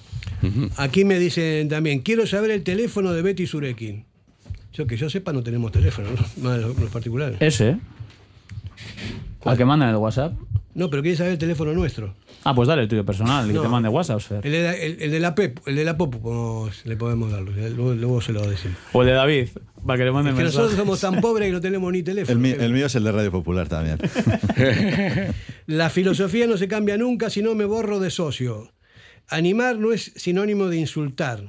Aquí 0.78 1.04
me 1.06 1.20
dicen 1.20 1.68
también, 1.70 2.00
quiero 2.00 2.26
saber 2.26 2.52
el 2.52 2.64
teléfono 2.64 3.12
de 3.14 3.22
Betty 3.22 3.46
Surekin. 3.46 4.06
Yo 4.74 4.88
que 4.88 4.96
yo 4.98 5.10
sepa 5.10 5.34
no 5.34 5.44
tenemos 5.44 5.72
teléfono, 5.72 6.08
¿no? 6.12 6.18
Más 6.50 6.60
los, 6.60 6.78
los 6.80 6.90
particulares. 6.92 7.38
Ese. 7.42 7.78
¿Al 9.46 9.58
que 9.58 9.66
manda 9.66 9.86
en 9.86 9.92
el 9.92 9.98
WhatsApp? 9.98 10.34
No, 10.80 10.90
pero 10.90 11.02
quiere 11.02 11.18
saber 11.18 11.34
el 11.34 11.38
teléfono 11.38 11.74
nuestro. 11.74 12.16
Ah, 12.46 12.56
pues 12.56 12.68
dale 12.70 12.84
el 12.84 12.88
tuyo 12.88 13.06
personal, 13.06 13.46
el 13.48 13.54
No. 13.54 13.62
que 13.62 13.68
te 13.68 13.72
mande 13.72 13.90
WhatsApp. 13.90 14.22
El 14.46 14.52
de 14.52 14.64
la, 14.64 14.74
el- 14.76 15.02
el 15.02 15.12
de 15.12 15.20
la 15.20 15.36
PEP, 15.36 15.60
el 15.68 15.76
de 15.76 15.84
la 15.84 15.98
POP, 15.98 16.16
pues, 16.16 16.86
le 16.86 16.96
podemos 16.96 17.32
darlo. 17.32 17.52
Luego, 17.52 17.94
luego 17.94 18.22
se 18.22 18.32
lo 18.32 18.50
decimos. 18.50 18.78
O 18.94 19.02
el 19.02 19.08
de 19.10 19.14
David, 19.14 19.50
para 19.86 19.98
que 19.98 20.06
le 20.06 20.12
mande 20.12 20.32
Es 20.32 20.38
que 20.38 20.44
nosotros 20.44 20.74
somos 20.76 21.02
tan 21.02 21.20
pobres 21.22 21.48
que 21.50 21.52
no 21.52 21.60
tenemos 21.62 21.92
ni 21.92 22.02
teléfono. 22.02 22.44
El 22.48 22.72
mío 22.74 22.86
es 22.86 22.96
el 22.96 23.04
de 23.04 23.12
Radio 23.12 23.32
Popular 23.32 23.68
también. 23.68 23.98
La 25.68 25.90
filosofía 25.90 26.48
no 26.48 26.58
se 26.58 26.68
cambia 26.68 26.98
nunca 26.98 27.30
si 27.30 27.42
no 27.42 27.56
me 27.56 27.66
borro 27.66 28.00
de 28.00 28.10
socio. 28.10 28.72
Animar 29.28 29.78
no 29.78 29.92
es 29.92 30.12
sinónimo 30.16 30.68
de 30.68 30.78
insultar. 30.78 31.44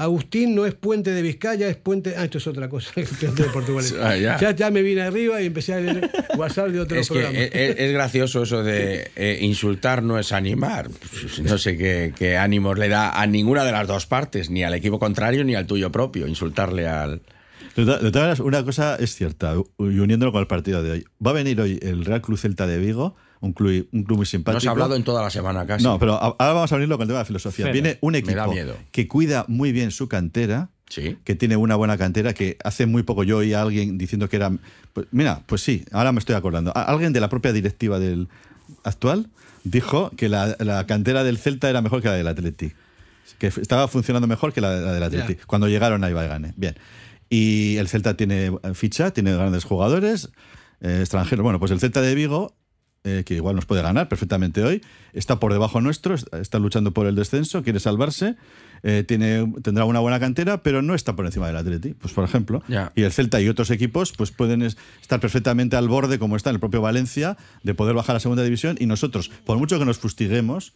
Agustín 0.00 0.54
no 0.54 0.64
es 0.64 0.74
puente 0.74 1.10
de 1.10 1.22
Vizcaya, 1.22 1.68
es 1.68 1.76
puente. 1.76 2.14
Ah, 2.16 2.24
esto 2.24 2.38
es 2.38 2.46
otra 2.46 2.68
cosa. 2.68 2.92
puente 2.94 3.42
de 3.42 3.48
Portugal. 3.50 3.84
Ah, 4.00 4.16
ya. 4.16 4.38
ya. 4.38 4.52
ya 4.54 4.70
me 4.70 4.80
vine 4.82 5.02
arriba 5.02 5.42
y 5.42 5.46
empecé 5.46 5.74
a 5.74 5.80
leer 5.80 6.08
WhatsApp 6.36 6.68
de 6.68 7.00
Es 7.00 7.08
que 7.08 7.14
programas. 7.14 7.42
es, 7.52 7.74
es 7.78 7.92
gracioso 7.92 8.42
eso 8.44 8.62
de 8.62 9.10
eh, 9.16 9.38
insultar 9.42 10.02
no 10.04 10.18
es 10.18 10.30
animar. 10.32 10.88
No 11.42 11.58
sé 11.58 11.76
qué, 11.76 12.12
qué 12.16 12.36
ánimos 12.36 12.78
le 12.78 12.88
da 12.88 13.20
a 13.20 13.26
ninguna 13.26 13.64
de 13.64 13.72
las 13.72 13.88
dos 13.88 14.06
partes, 14.06 14.50
ni 14.50 14.62
al 14.62 14.74
equipo 14.74 14.98
contrario 15.00 15.42
ni 15.44 15.56
al 15.56 15.66
tuyo 15.66 15.90
propio, 15.90 16.26
insultarle 16.28 16.86
al... 16.86 17.20
De 17.74 17.84
to- 17.84 17.98
de 17.98 18.10
todas 18.10 18.14
maneras, 18.14 18.40
una 18.40 18.64
cosa 18.64 18.96
es 18.96 19.14
cierta, 19.14 19.54
y 19.78 19.82
uniéndolo 19.98 20.30
con 20.32 20.40
el 20.40 20.46
partido 20.46 20.82
de 20.82 20.90
hoy. 20.92 21.04
Va 21.24 21.30
a 21.32 21.34
venir 21.34 21.60
hoy 21.60 21.78
el 21.82 22.04
Real 22.04 22.22
Club 22.22 22.38
Celta 22.38 22.66
de 22.66 22.78
Vigo, 22.78 23.16
un 23.40 23.52
club, 23.52 23.88
un 23.92 24.02
club 24.04 24.16
muy 24.18 24.22
No 24.24 24.26
simpático. 24.26 24.58
has 24.58 24.66
hablado 24.66 24.96
en 24.96 25.04
toda 25.04 25.22
la 25.22 25.30
semana 25.30 25.66
casi. 25.66 25.84
No, 25.84 25.98
pero 25.98 26.14
ahora 26.14 26.52
vamos 26.54 26.72
a 26.72 26.74
abrirlo 26.74 26.96
con 26.96 27.04
el 27.04 27.08
tema 27.08 27.18
de 27.18 27.22
la 27.22 27.26
filosofía. 27.26 27.66
Fede, 27.66 27.72
Viene 27.72 27.98
un 28.00 28.14
equipo 28.14 28.50
miedo. 28.52 28.76
que 28.90 29.06
cuida 29.08 29.44
muy 29.48 29.72
bien 29.72 29.90
su 29.90 30.08
cantera, 30.08 30.70
Sí. 30.88 31.16
que 31.24 31.34
tiene 31.34 31.56
una 31.56 31.76
buena 31.76 31.98
cantera, 31.98 32.32
que 32.32 32.56
hace 32.64 32.86
muy 32.86 33.02
poco 33.02 33.22
yo 33.22 33.38
oí 33.38 33.52
a 33.52 33.60
alguien 33.62 33.98
diciendo 33.98 34.28
que 34.28 34.36
era... 34.36 34.50
pues, 34.94 35.06
mira, 35.10 35.42
pues 35.46 35.60
sí, 35.62 35.84
ahora 35.92 36.12
me 36.12 36.18
estoy 36.18 36.34
acordando. 36.34 36.72
Alguien 36.74 37.12
de 37.12 37.20
la 37.20 37.28
propia 37.28 37.52
directiva 37.52 37.98
del 37.98 38.28
actual 38.84 39.28
dijo 39.64 40.10
que 40.16 40.28
la, 40.28 40.56
la 40.60 40.86
cantera 40.86 41.24
del 41.24 41.36
Celta 41.38 41.68
era 41.68 41.82
mejor 41.82 42.00
que 42.02 42.08
la 42.08 42.14
del 42.14 42.26
Athletic. 42.26 42.74
Que 43.38 43.48
estaba 43.48 43.86
funcionando 43.88 44.26
mejor 44.26 44.52
que 44.54 44.60
la, 44.62 44.76
la 44.76 44.92
del 44.94 45.02
Athletic. 45.02 45.40
Ya. 45.40 45.46
Cuando 45.46 45.68
llegaron 45.68 46.02
a 46.04 46.10
Ibaigane. 46.10 46.54
Bien. 46.56 46.74
Y 47.28 47.76
el 47.76 47.86
Celta 47.88 48.16
tiene 48.16 48.50
ficha, 48.72 49.10
tiene 49.10 49.34
grandes 49.34 49.64
jugadores 49.64 50.30
eh, 50.80 50.98
extranjeros. 51.00 51.42
Bueno, 51.44 51.58
pues 51.60 51.70
el 51.70 51.80
Celta 51.80 52.00
de 52.00 52.14
Vigo 52.14 52.56
eh, 53.08 53.24
que 53.24 53.34
igual 53.34 53.56
nos 53.56 53.64
puede 53.66 53.82
ganar 53.82 54.08
perfectamente 54.08 54.62
hoy, 54.62 54.82
está 55.12 55.40
por 55.40 55.52
debajo 55.52 55.80
nuestro, 55.80 56.14
está 56.14 56.58
luchando 56.58 56.92
por 56.92 57.06
el 57.06 57.14
descenso, 57.14 57.62
quiere 57.62 57.80
salvarse, 57.80 58.36
eh, 58.82 59.04
tiene, 59.06 59.52
tendrá 59.62 59.84
una 59.86 60.00
buena 60.00 60.20
cantera, 60.20 60.62
pero 60.62 60.82
no 60.82 60.94
está 60.94 61.16
por 61.16 61.24
encima 61.26 61.46
del 61.46 61.56
Atleti, 61.56 61.94
pues 61.94 62.12
por 62.12 62.24
ejemplo. 62.24 62.62
Y 62.94 63.02
el 63.02 63.12
Celta 63.12 63.40
y 63.40 63.48
otros 63.48 63.70
equipos 63.70 64.12
pues 64.12 64.30
pueden 64.30 64.62
es- 64.62 64.76
estar 65.00 65.18
perfectamente 65.20 65.76
al 65.76 65.88
borde, 65.88 66.18
como 66.18 66.36
está 66.36 66.50
en 66.50 66.56
el 66.56 66.60
propio 66.60 66.80
Valencia, 66.80 67.36
de 67.62 67.74
poder 67.74 67.94
bajar 67.94 68.12
a 68.12 68.16
la 68.16 68.20
segunda 68.20 68.42
división. 68.44 68.76
Y 68.78 68.86
nosotros, 68.86 69.30
por 69.44 69.58
mucho 69.58 69.78
que 69.78 69.84
nos 69.84 69.98
fustiguemos 69.98 70.74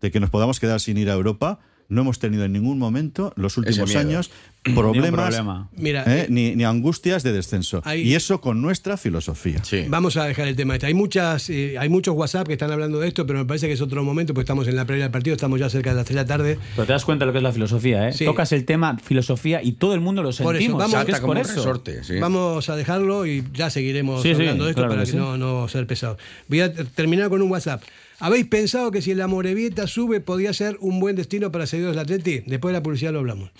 de 0.00 0.10
que 0.10 0.20
nos 0.20 0.30
podamos 0.30 0.60
quedar 0.60 0.80
sin 0.80 0.96
ir 0.98 1.10
a 1.10 1.14
Europa, 1.14 1.58
no 1.92 2.00
hemos 2.02 2.18
tenido 2.18 2.44
en 2.44 2.52
ningún 2.52 2.78
momento 2.78 3.32
los 3.36 3.56
últimos 3.58 3.94
años 3.96 4.30
problemas 4.62 5.30
problema. 5.30 5.68
Mira, 5.76 6.02
¿eh? 6.06 6.22
eh, 6.22 6.26
ni, 6.30 6.54
ni 6.56 6.64
angustias 6.64 7.22
de 7.22 7.32
descenso. 7.32 7.82
Hay- 7.84 8.02
Y 8.02 8.14
eso 8.14 8.40
con 8.40 8.62
nuestra 8.62 8.96
filosofía. 8.96 9.62
Sí. 9.64 9.84
Vamos 9.88 10.16
a 10.16 10.24
dejar 10.24 10.48
el 10.48 10.56
tema 10.56 10.74
este. 10.74 10.86
Hay 10.86 10.94
muchas, 10.94 11.50
eh, 11.50 11.76
hay 11.78 11.88
muchos 11.88 12.14
WhatsApp 12.14 12.46
que 12.46 12.52
están 12.54 12.70
hablando 12.70 13.00
de 13.00 13.08
esto, 13.08 13.26
pero 13.26 13.38
me 13.40 13.44
parece 13.44 13.66
que 13.66 13.72
es 13.74 13.80
otro 13.80 14.02
momento, 14.04 14.34
porque 14.34 14.44
estamos 14.44 14.68
en 14.68 14.76
la 14.76 14.84
previa 14.84 15.04
del 15.04 15.12
partido, 15.12 15.34
estamos 15.34 15.58
ya 15.60 15.68
cerca 15.68 15.90
de 15.90 15.96
las 15.96 16.04
3 16.06 16.14
de 16.16 16.22
la 16.22 16.26
tarde. 16.26 16.58
Pero 16.76 16.86
te 16.86 16.92
das 16.92 17.04
cuenta 17.04 17.24
de 17.24 17.26
lo 17.26 17.32
que 17.32 17.38
es 17.38 17.42
la 17.44 17.52
filosofía, 17.52 18.08
¿eh? 18.08 18.12
Sí. 18.12 18.24
Tocas 18.24 18.52
el 18.52 18.64
tema 18.64 18.96
filosofía 18.98 19.62
y 19.62 19.72
todo 19.72 19.94
el 19.94 20.00
mundo 20.00 20.22
lo 20.22 20.28
Por 20.30 20.56
eso, 20.56 20.62
sentimos. 20.62 20.78
vamos- 20.78 21.08
es 21.08 21.20
por 21.20 21.38
eso. 21.38 21.54
resorte, 21.56 22.04
sí. 22.04 22.18
Vamos 22.18 22.68
a 22.68 22.76
dejarlo 22.76 23.26
y 23.26 23.44
ya 23.52 23.68
seguiremos 23.70 24.22
Sí, 24.22 24.28
sí, 24.28 24.34
hablando 24.40 24.64
de 24.64 24.70
esto 24.70 24.82
claro 24.82 24.94
para 24.94 25.04
que 25.04 25.16
no, 25.16 25.36
no 25.36 25.68
ser 25.68 25.86
pesado. 25.86 26.16
Voy 26.48 26.60
a 26.60 26.72
ter- 26.72 26.86
terminar 26.86 27.28
con 27.28 27.42
un 27.42 27.50
WhatsApp. 27.50 27.82
¿Habéis 28.22 28.46
pensado 28.46 28.92
que 28.92 29.02
si 29.02 29.16
la 29.16 29.26
Morevieta 29.26 29.88
sube 29.88 30.20
podría 30.20 30.52
ser 30.52 30.76
un 30.78 31.00
buen 31.00 31.16
destino 31.16 31.50
para 31.50 31.66
seguidores 31.66 31.96
del 31.96 32.04
Atleti? 32.04 32.44
Después 32.46 32.72
de 32.72 32.78
la 32.78 32.82
publicidad 32.84 33.12
lo 33.12 33.18
hablamos. 33.18 33.50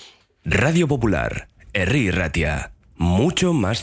Radio 0.45 0.87
Popular, 0.87 1.49
Herri 1.73 2.13
Ratia, 2.13 2.71
mucho 2.95 3.53
más 3.55 3.83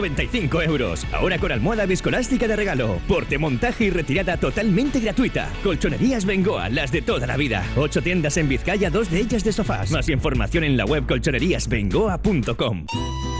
395 0.00 0.62
euros. 0.62 1.06
Ahora 1.12 1.38
con 1.38 1.52
almohada 1.52 1.86
viscoelástica 1.86 2.48
de 2.48 2.56
regalo. 2.56 3.00
Porte, 3.06 3.38
montaje 3.38 3.84
y 3.84 3.90
retirada 3.90 4.36
totalmente 4.36 5.00
gratuita. 5.00 5.48
Colchonerías 5.62 6.24
Bengoa, 6.24 6.68
las 6.68 6.90
de 6.92 7.02
toda 7.02 7.26
la 7.26 7.36
vida. 7.36 7.64
Ocho 7.76 8.02
tiendas 8.02 8.36
en 8.36 8.48
Vizcaya, 8.48 8.90
dos 8.90 9.10
de 9.10 9.20
ellas 9.20 9.44
de 9.44 9.52
sofás. 9.52 9.90
Más 9.90 10.08
información 10.08 10.64
en 10.64 10.76
la 10.76 10.84
web 10.84 11.06
colchoneríasbengoa.com. 11.06 12.86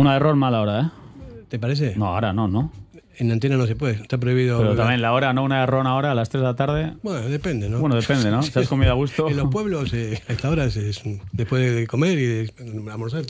Una 0.00 0.16
error 0.16 0.34
mala 0.34 0.62
hora, 0.62 0.80
¿eh? 0.80 1.42
¿Te 1.50 1.58
parece? 1.58 1.94
No, 1.94 2.06
ahora 2.06 2.32
no, 2.32 2.48
¿no? 2.48 2.72
En 3.18 3.30
antena 3.32 3.58
no 3.58 3.66
se 3.66 3.76
puede, 3.76 3.96
está 3.96 4.16
prohibido. 4.16 4.56
Pero 4.56 4.74
también 4.74 5.02
la 5.02 5.12
hora, 5.12 5.34
no 5.34 5.44
una 5.44 5.62
error 5.62 5.86
ahora 5.86 6.12
a 6.12 6.14
las 6.14 6.30
3 6.30 6.40
de 6.40 6.46
la 6.46 6.56
tarde. 6.56 6.94
Bueno, 7.02 7.20
depende, 7.28 7.68
¿no? 7.68 7.80
Bueno, 7.80 7.96
depende, 7.96 8.30
¿no? 8.30 8.42
Si 8.42 8.58
has 8.58 8.66
comido 8.66 8.92
a 8.92 8.94
gusto. 8.94 9.28
En 9.28 9.36
los 9.36 9.50
pueblos, 9.50 9.92
eh, 9.92 10.22
a 10.26 10.32
esta 10.32 10.48
hora 10.48 10.64
es, 10.64 10.78
es 10.78 11.02
después 11.32 11.74
de 11.74 11.86
comer 11.86 12.18
y 12.18 12.24
de 12.24 12.52
almorzar, 12.90 13.24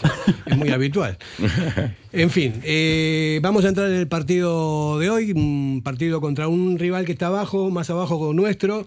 es 0.46 0.56
muy 0.56 0.70
habitual. 0.70 1.18
En 2.12 2.30
fin, 2.30 2.60
eh, 2.62 3.40
vamos 3.42 3.64
a 3.64 3.68
entrar 3.68 3.88
en 3.88 3.96
el 3.96 4.06
partido 4.06 5.00
de 5.00 5.10
hoy, 5.10 5.32
un 5.32 5.80
partido 5.82 6.20
contra 6.20 6.46
un 6.46 6.78
rival 6.78 7.04
que 7.04 7.12
está 7.12 7.26
abajo, 7.26 7.70
más 7.70 7.90
abajo 7.90 8.28
que 8.28 8.34
nuestro. 8.36 8.86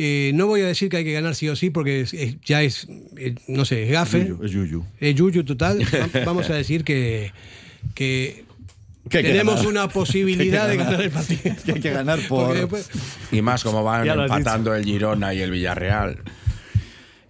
Eh, 0.00 0.30
no 0.34 0.46
voy 0.46 0.60
a 0.60 0.66
decir 0.66 0.88
que 0.88 0.98
hay 0.98 1.04
que 1.04 1.12
ganar 1.12 1.34
sí 1.34 1.48
o 1.48 1.56
sí, 1.56 1.70
porque 1.70 2.02
es- 2.02 2.14
es- 2.14 2.36
ya 2.44 2.62
es, 2.62 2.86
eh, 3.16 3.34
no 3.48 3.64
sé, 3.64 3.82
es 3.82 3.90
gafe. 3.90 4.20
Yuyu, 4.28 4.44
es 4.44 4.52
yuyu. 4.52 4.84
Es 5.00 5.14
yuyu 5.16 5.42
total. 5.44 5.80
Va- 6.14 6.24
Vamos 6.24 6.48
a 6.50 6.54
decir 6.54 6.84
que, 6.84 7.32
que 7.96 8.44
Que 9.10 9.18
hay 9.18 9.24
que 9.24 9.30
tenemos 9.30 9.64
una 9.66 9.88
posibilidad 10.00 10.66
Que 10.66 10.70
de 10.72 10.76
ganar 10.76 11.00
el 11.02 11.10
partido. 11.10 11.40
Que 11.64 11.72
hay 11.72 11.80
que 11.80 11.90
ganar 11.90 12.20
por- 12.28 12.54
después- 12.54 12.88
Y 13.32 13.42
más 13.42 13.64
como 13.64 13.82
van 13.82 14.06
empatando 14.08 14.72
el 14.74 14.84
Girona 14.84 15.34
y 15.34 15.40
el 15.40 15.50
Villarreal. 15.50 16.18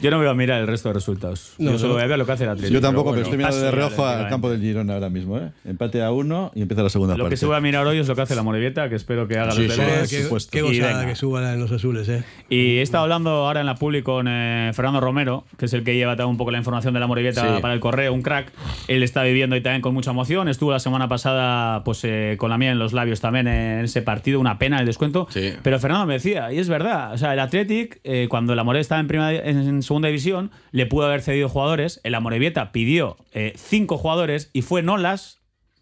Yo 0.01 0.11
no 0.11 0.19
voy 0.19 0.29
a 0.29 0.35
mirar 0.35 0.61
el 0.61 0.67
resto 0.67 0.89
de 0.91 0.95
resultados. 0.95 1.55
No, 1.59 1.73
Yo 1.73 1.79
solo 1.79 1.95
voy 1.95 2.03
a 2.03 2.07
ver 2.07 2.19
lo 2.19 2.25
que 2.27 2.33
hace 2.33 2.45
el 2.45 2.51
Atlético. 2.51 2.75
Yo 2.75 2.81
tampoco, 2.81 3.11
pero, 3.13 3.23
bueno, 3.23 3.25
estoy 3.25 3.39
mirando 3.39 3.57
de 3.61 3.67
así, 3.69 3.77
reojo 3.77 4.07
al 4.07 4.29
campo 4.29 4.51
del 4.51 4.61
Girona 4.61 4.95
ahora 4.95 5.09
mismo. 5.11 5.39
¿eh? 5.39 5.51
Empate 5.65 6.03
a 6.03 6.13
uno 6.13 6.53
y 6.55 6.63
empieza 6.63 6.83
la 6.83 6.89
segunda 6.91 7.17
Lo 7.17 7.25
parte. 7.25 7.33
que 7.35 7.37
se 7.39 7.47
voy 7.47 7.57
a 7.57 7.61
mirar 7.61 7.87
hoy 7.87 7.99
es 7.99 8.07
lo 8.09 8.15
que 8.15 8.23
hace 8.23 8.35
la 8.37 8.43
Morevieta, 8.43 8.89
que 8.89 8.95
espero 8.95 9.27
que 9.27 9.39
haga 9.39 9.51
Sí, 9.53 9.67
los 9.67 9.75
sí, 9.75 9.81
deberes. 9.81 10.11
qué, 10.11 10.23
supuesto. 10.23 10.51
qué 10.53 10.59
Y 10.59 10.79
gozada 10.81 11.07
que 11.07 11.15
suba 11.17 11.53
en 11.53 11.61
los 11.61 11.73
azules, 11.73 12.09
¿eh? 12.09 12.23
Y 12.49 12.79
he 12.79 12.83
estado 12.83 13.03
hablando 13.05 13.31
ahora 13.31 13.61
en 13.61 13.67
la 13.67 13.75
publi 13.75 14.03
con 14.03 14.27
eh, 14.29 14.71
Fernando 14.75 15.01
Romero, 15.01 15.45
que 15.57 15.65
es 15.67 15.73
el 15.73 15.83
que 15.85 15.95
lleva 15.95 16.13
también 16.17 16.31
un 16.33 16.37
poco 16.39 16.51
la 16.51 16.59
información 16.59 16.95
de 16.95 17.01
la 17.01 17.07
Morevieta 17.07 17.57
Sí. 17.57 17.63
para 17.63 17.75
el 17.75 17.81
correo, 17.81 18.13
un 18.13 18.23
crack. 18.23 18.53
Él 18.89 19.03
está 19.03 19.23
viviendo 19.25 19.55
ahí 19.55 19.63
también 19.63 19.83
con 19.83 19.95
mucha 19.95 20.11
emoción. 20.13 20.49
Estuvo 20.49 20.71
la 20.71 20.79
semana 20.81 21.09
pasada 21.09 21.83
pues 21.85 22.01
eh, 22.05 22.37
con 22.39 22.51
la 22.51 22.59
mía 22.59 22.71
en 22.71 22.79
los 22.79 22.93
labios 22.93 23.21
también 23.21 23.49
en 23.49 23.85
ese 23.85 24.03
partido, 24.03 24.39
una 24.41 24.59
pena 24.59 24.79
el 24.81 24.87
descuento. 24.87 25.27
Sí. 25.31 25.53
Pero 25.63 25.79
Fernando 25.79 26.07
me 26.07 26.15
decía, 26.15 26.53
y 26.53 26.59
es 26.59 26.69
verdad, 26.69 27.13
o 27.15 27.19
sea, 27.19 27.33
el 27.33 27.41
Athletic, 27.41 28.01
eh, 28.05 28.27
cuando 28.29 28.55
la 28.55 28.65
Morevieta 28.65 28.83
estaba 28.83 29.01
en, 29.01 29.09
primera, 29.09 29.33
en 29.33 29.83
segunda 29.89 30.07
división, 30.09 30.53
le 30.71 30.87
pudo 30.87 31.07
haber 31.07 31.21
cedido 31.23 31.49
jugadores. 31.49 32.01
El 32.05 32.15
Amorebieta 32.15 32.71
pidió 32.71 33.17
eh, 33.33 33.53
cinco 33.57 33.99
jugadores 33.99 34.51
y 34.53 34.63
fue 34.63 34.83
Nolas 34.83 35.35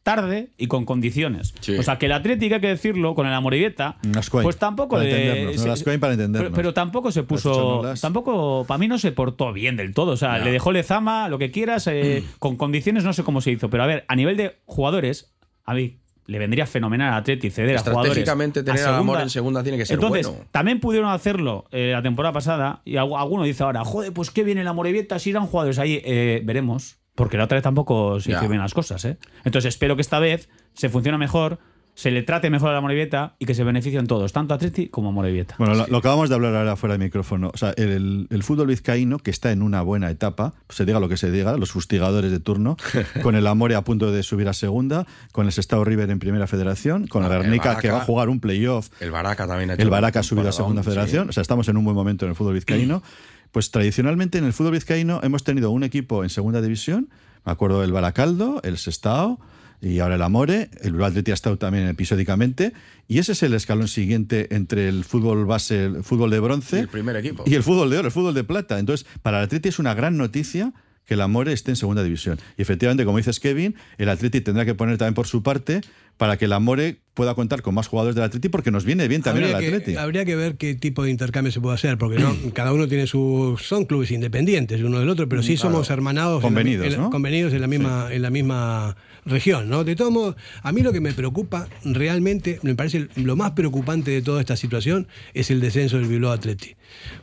tarde 0.03 0.51
y 0.57 0.69
con 0.69 0.85
condiciones. 0.85 1.53
Sí. 1.61 1.77
O 1.77 1.83
sea, 1.83 1.99
que 1.99 2.07
el 2.07 2.13
Atlético, 2.13 2.55
hay 2.55 2.61
que 2.61 2.69
decirlo, 2.69 3.17
con 3.17 3.27
el 3.27 3.33
Amorebieta, 3.35 3.97
pues 4.45 4.57
tampoco 4.57 5.01
de- 5.01 5.11
se- 5.59 5.99
para. 5.99 6.17
Pero, 6.17 6.55
pero 6.55 6.73
tampoco 6.75 7.11
se 7.11 7.25
puso. 7.25 7.83
Tampoco, 8.01 8.65
para 8.69 8.79
mí 8.79 8.87
no 8.87 8.99
se 8.99 9.11
portó 9.11 9.53
bien 9.53 9.77
del 9.77 9.95
todo. 9.95 10.13
O 10.13 10.17
sea, 10.17 10.39
No. 10.39 10.45
le 10.45 10.53
dejó 10.53 10.71
Lezama, 10.71 11.29
lo 11.29 11.39
que 11.39 11.51
quieras, 11.51 11.89
eh, 11.89 12.23
con 12.39 12.57
condiciones, 12.57 13.03
no 13.03 13.13
sé 13.13 13.25
cómo 13.25 13.41
se 13.41 13.51
hizo. 13.51 13.69
Pero 13.69 13.83
a 13.83 13.87
ver, 13.87 14.05
a 14.07 14.15
nivel 14.15 14.37
de 14.37 14.61
jugadores, 14.65 15.35
a 15.65 15.75
mí 15.75 15.99
le 16.27 16.39
vendría 16.39 16.67
fenomenal 16.67 17.13
a 17.15 17.17
Atleti 17.19 17.51
ceder 17.51 17.77
a 17.77 17.81
jugadores. 17.81 18.09
Estratégicamente 18.11 18.63
tener 18.63 18.85
a 18.85 18.89
al 18.89 18.95
amor 18.97 19.21
en 19.21 19.31
segunda 19.31 19.63
tiene 19.63 19.79
que 19.79 19.87
ser 19.87 19.95
Entonces, 19.95 20.27
bueno. 20.27 20.45
también 20.51 20.81
pudieron 20.81 21.11
hacerlo 21.11 21.67
eh, 21.71 21.91
la 21.93 22.03
temporada 22.03 22.33
pasada. 22.33 22.83
Y 22.85 22.95
algu- 22.95 23.19
alguno 23.19 23.45
dice 23.45 23.63
ahora, 23.63 23.85
joder, 23.85 24.13
pues 24.13 24.31
qué 24.31 24.43
viene 24.45 24.65
la 24.65 24.73
Morevieta 24.73 25.19
si 25.19 25.31
irán 25.31 25.47
jugadores 25.47 25.79
ahí. 25.79 26.01
Eh, 26.05 26.41
veremos. 26.45 26.99
Porque 27.15 27.39
la 27.39 27.45
otra 27.45 27.57
vez 27.57 27.63
tampoco 27.63 28.21
se 28.21 28.31
hicieron 28.31 28.51
bien 28.51 28.61
las 28.61 28.75
cosas, 28.75 29.03
¿eh? 29.07 29.17
Entonces 29.45 29.71
espero 29.71 29.97
que 29.97 30.03
esta 30.03 30.19
vez 30.19 30.51
se 30.75 30.91
funcione 30.91 31.17
mejor, 31.17 31.59
se 31.97 32.11
le 32.11 32.23
trate 32.23 32.51
mejor 32.51 32.71
a 32.71 32.75
la 32.75 32.83
Morevieta 32.83 33.37
y 33.39 33.47
que 33.47 33.55
se 33.55 33.65
beneficien 33.65 34.07
todos, 34.07 34.33
tanto 34.35 34.53
Atleti 34.53 34.89
como 34.89 35.13
Morevieta. 35.13 35.57
Bueno, 35.59 35.75
lo, 35.75 35.87
lo 35.87 35.97
acabamos 35.97 36.29
de 36.29 36.35
hablar 36.35 36.55
ahora 36.55 36.77
fuera 36.77 36.93
de 36.93 37.03
micrófono. 37.03 37.51
O 37.55 37.57
sea, 37.57 37.71
el, 37.71 38.27
el 38.29 38.43
fútbol 38.43 38.67
vizcaíno, 38.67 39.19
que 39.19 39.31
está 39.31 39.51
en 39.51 39.63
una 39.63 39.81
buena 39.81 40.11
etapa, 40.11 40.53
se 40.69 40.85
diga 40.85 41.01
lo 41.01 41.09
que 41.09 41.17
se 41.17 41.31
diga, 41.31 41.57
los 41.57 41.73
fustigadores 41.73 42.31
de 42.31 42.39
turno, 42.39 42.77
con 43.23 43.35
el 43.35 43.47
Amore 43.47 43.77
a 43.77 43.83
punto 43.83 44.13
de 44.13 44.23
subir 44.23 44.47
a 44.47 44.53
segunda, 44.53 45.07
con 45.33 45.47
el 45.47 45.53
Sestao 45.53 45.85
River 45.85 46.11
en 46.11 46.19
primera 46.19 46.47
federación, 46.47 47.07
con 47.07 47.25
el 47.25 47.33
El 47.33 47.43
Guernica 47.43 47.79
que 47.79 47.91
va 47.91 48.03
a 48.03 48.05
jugar 48.05 48.29
un 48.29 48.41
playoff 48.41 48.91
El 49.01 49.11
Baraca 49.11 49.47
también 49.47 49.71
ha 49.71 49.75
hecho 49.75 49.83
El 49.83 49.89
Baraca 49.89 50.21
ha 50.21 50.23
subido 50.23 50.51
a 50.51 50.53
segunda 50.53 50.83
sí. 50.83 50.91
federación. 50.91 51.31
O 51.31 51.33
sea, 51.33 51.41
estamos 51.41 51.67
en 51.69 51.79
un 51.79 51.85
buen 51.85 51.97
momento 51.97 52.27
en 52.27 52.31
el 52.31 52.37
fútbol 52.37 52.55
vizcaíno. 52.55 53.03
Pues 53.53 53.71
tradicionalmente 53.71 54.37
en 54.37 54.45
el 54.45 54.53
fútbol 54.53 54.73
vizcaíno 54.73 55.21
hemos 55.23 55.43
tenido 55.43 55.71
un 55.71 55.83
equipo 55.83 56.25
en 56.25 56.29
segunda 56.29 56.61
división. 56.61 57.09
Me 57.47 57.53
acuerdo 57.53 57.81
del 57.81 57.91
Baracaldo, 57.91 58.61
el 58.65 58.77
Sestao 58.77 59.41
y 59.81 59.99
ahora 60.01 60.15
el 60.17 60.23
Amore. 60.23 60.71
El 60.83 60.93
Bilbao 60.93 61.09
Athletic 61.09 61.33
ha 61.33 61.35
estado 61.35 61.59
también 61.59 61.87
episódicamente. 61.89 62.73
Y 63.09 63.19
ese 63.19 63.33
es 63.33 63.43
el 63.43 63.55
escalón 63.55 63.89
siguiente 63.89 64.55
entre 64.55 64.89
el 64.89 65.05
fútbol 65.05 65.45
base, 65.47 65.85
el 65.85 66.03
fútbol 66.05 66.31
de 66.31 66.41
bronce 66.41 66.77
Y 66.79 66.81
el 66.81 66.89
primer 66.89 67.17
equipo. 67.17 67.45
y 67.47 67.55
el 67.55 67.63
fútbol 67.63 67.91
de 67.91 67.99
oro, 67.99 68.07
el 68.09 68.13
fútbol 68.13 68.35
de 68.35 68.45
plata. 68.45 68.79
Entonces, 68.79 69.07
para 69.23 69.39
el 69.39 69.45
Atleti 69.45 69.69
es 69.69 69.79
una 69.79 69.95
gran 69.95 70.17
noticia 70.17 70.73
que 71.05 71.15
el 71.15 71.21
Amore 71.21 71.53
esté 71.53 71.71
en 71.71 71.77
segunda 71.77 72.03
división. 72.03 72.39
Y 72.59 72.63
efectivamente, 72.63 73.05
como 73.05 73.19
dices 73.19 73.39
Kevin, 73.39 73.77
el 73.99 74.09
Atleti 74.09 74.41
tendrá 74.41 74.65
que 74.65 74.75
poner 74.75 74.99
también 74.99 75.15
por 75.15 75.29
su 75.29 75.41
parte 75.43 75.83
para 76.17 76.37
que 76.37 76.47
el 76.47 76.53
Amore 76.53 76.97
pueda 77.15 77.35
contar 77.35 77.63
con 77.63 77.75
más 77.75 77.87
jugadores 77.87 78.17
del 78.17 78.25
Atleti 78.25 78.49
porque 78.49 78.71
nos 78.73 78.85
viene 78.85 79.07
bien 79.07 79.23
también 79.23 79.55
habría 79.55 79.61
que, 79.71 79.77
Atleti. 79.77 79.97
habría 79.97 80.25
que 80.25 80.35
ver 80.35 80.57
qué 80.57 80.75
tipo 80.75 81.05
de 81.05 81.11
intercambio 81.11 81.53
se 81.53 81.61
puede 81.61 81.75
hacer, 81.77 81.97
porque 81.99 82.19
no, 82.19 82.35
cada 82.55 82.73
uno 82.73 82.89
tiene 82.89 83.07
sus. 83.07 83.63
Son 83.63 83.85
clubes 83.85 84.11
independientes 84.11 84.83
uno 84.83 84.99
del 84.99 85.09
otro, 85.11 85.29
pero 85.29 85.43
sí 85.45 85.55
Claro. 85.57 85.71
somos 85.73 85.91
hermanados. 85.91 86.39
en 86.39 86.43
la- 86.43 86.47
Convenidos, 86.49 86.87
en 86.87 86.93
la- 86.93 86.99
¿no? 86.99 87.11
convenidos 87.11 87.53
en 87.53 87.61
la 87.61 87.67
misma, 87.69 88.09
en 88.11 88.23
la 88.23 88.31
misma 88.31 88.97
región, 89.27 89.69
¿no? 89.69 89.85
De 89.85 89.97
todos 89.97 90.13
modos, 90.13 90.37
a 90.63 90.73
mí 90.73 90.83
lo 90.83 90.93
que 90.93 91.01
me 91.01 91.13
preocupa 91.13 91.69
realmente, 91.85 92.61
me 92.63 92.75
parece 92.75 93.09
lo 93.17 93.37
más 93.37 93.53
preocupante 93.53 94.11
de 94.11 94.23
toda 94.23 94.41
esta 94.41 94.57
situación 94.57 95.09
es 95.35 95.51
el 95.51 95.61
descenso 95.61 95.99
del 95.99 96.07
Bilbao 96.07 96.33
Atleti. 96.33 96.77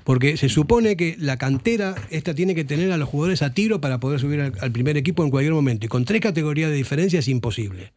Porque 0.04 0.38
se 0.38 0.50
supone 0.50 0.98
que 0.98 1.16
la 1.18 1.38
cantera 1.38 1.96
esta 2.12 2.36
tiene 2.36 2.54
que 2.54 2.66
tener 2.66 2.92
a 2.92 2.98
los 2.98 3.10
jugadores 3.10 3.42
a 3.42 3.54
tiro 3.54 3.82
para 3.82 4.00
poder 4.00 4.20
subir 4.20 4.42
al, 4.42 4.72
primer 4.72 4.98
equipo 4.98 5.24
en 5.24 5.32
cualquier 5.32 5.54
momento. 5.54 5.86
Y 5.86 5.90
con 5.90 6.06
tres 6.06 6.22
categorías 6.22 6.70
de 6.70 6.76
diferencia 6.76 7.20
es 7.20 7.28
imposible. 7.28 7.94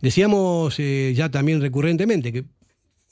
Decíamos 0.00 0.78
eh, 0.78 1.12
ya 1.16 1.30
también 1.30 1.60
recurrentemente 1.60 2.32
que 2.32 2.44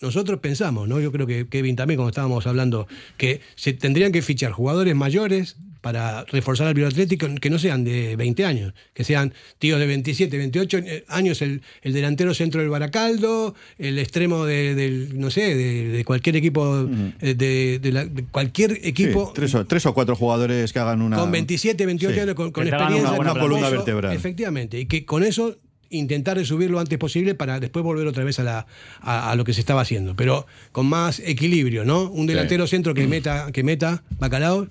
nosotros 0.01 0.41
pensamos, 0.41 0.87
¿no? 0.89 1.01
Yo 1.01 1.11
creo 1.11 1.27
que 1.27 1.49
Kevin 1.49 1.75
también, 1.75 1.97
cuando 1.97 2.11
estábamos 2.11 2.47
hablando, 2.47 2.87
que 3.17 3.41
se 3.55 3.73
tendrían 3.73 4.13
que 4.13 4.21
fichar 4.21 4.53
jugadores 4.53 4.95
mayores 4.95 5.57
para 5.87 6.25
reforzar 6.25 6.67
al 6.67 6.75
Bilbao 6.75 6.91
Atlético 6.91 7.29
que 7.41 7.49
no 7.49 7.61
sean 7.61 7.85
de 7.85 8.17
20 8.17 8.45
años, 8.45 8.75
que 8.93 9.05
sean 9.05 9.33
tíos 9.61 9.79
de 9.79 9.87
27, 9.87 10.37
28 10.37 10.79
años, 11.07 11.41
el, 11.43 11.63
el 11.83 11.93
delantero 11.93 12.35
centro 12.35 12.61
del 12.61 12.71
Baracaldo, 12.71 13.55
el 13.79 14.01
extremo 14.01 14.45
de, 14.47 14.75
del, 14.75 15.17
no 15.17 15.31
sé, 15.31 15.55
de, 15.55 15.89
de 15.91 16.05
cualquier 16.05 16.35
equipo, 16.35 16.89
eh, 17.21 17.35
de, 17.35 17.79
de 17.79 17.93
la- 17.93 18.05
de 18.05 18.25
cualquier 18.25 18.81
equipo 18.83 19.27
Sí, 19.27 19.33
tres, 19.37 19.55
o, 19.55 19.65
tres 19.65 19.87
o 19.87 19.95
cuatro 19.95 20.17
jugadores 20.17 20.73
que 20.73 20.81
hagan 20.81 21.03
una. 21.03 21.19
con 21.19 21.31
27, 21.31 21.87
28 21.87 22.15
Sí. 22.15 22.21
años, 22.21 22.35
con, 22.35 22.51
con 22.51 22.67
experiencia. 22.67 23.13
una 23.13 23.31
con 23.35 23.41
columna 23.43 23.71
vertebral. 23.71 24.13
Efectivamente, 24.17 24.81
y 24.81 24.87
que 24.87 25.05
con 25.05 25.23
eso 25.23 25.57
intentar 25.91 26.37
de 26.39 26.45
subir 26.45 26.71
lo 26.71 26.81
antes 26.81 26.99
posible 26.99 27.35
para 27.35 27.61
después 27.61 27.85
volver 27.85 28.07
otra 28.07 28.25
vez 28.25 28.39
a, 28.39 28.45
la, 28.45 28.67
a, 29.01 29.31
a 29.31 29.37
lo 29.37 29.45
que 29.45 29.53
se 29.53 29.61
estaba 29.61 29.81
haciendo, 29.83 30.15
pero 30.17 30.47
con 30.73 30.87
más 30.87 31.21
equilibrio, 31.25 31.85
¿no? 31.85 32.11
Un 32.11 32.27
delantero 32.27 32.67
centro 32.67 32.93
que 32.95 33.07
meta, 33.07 33.53
que 33.53 33.63
meta 33.63 34.03
Bacalao, 34.19 34.69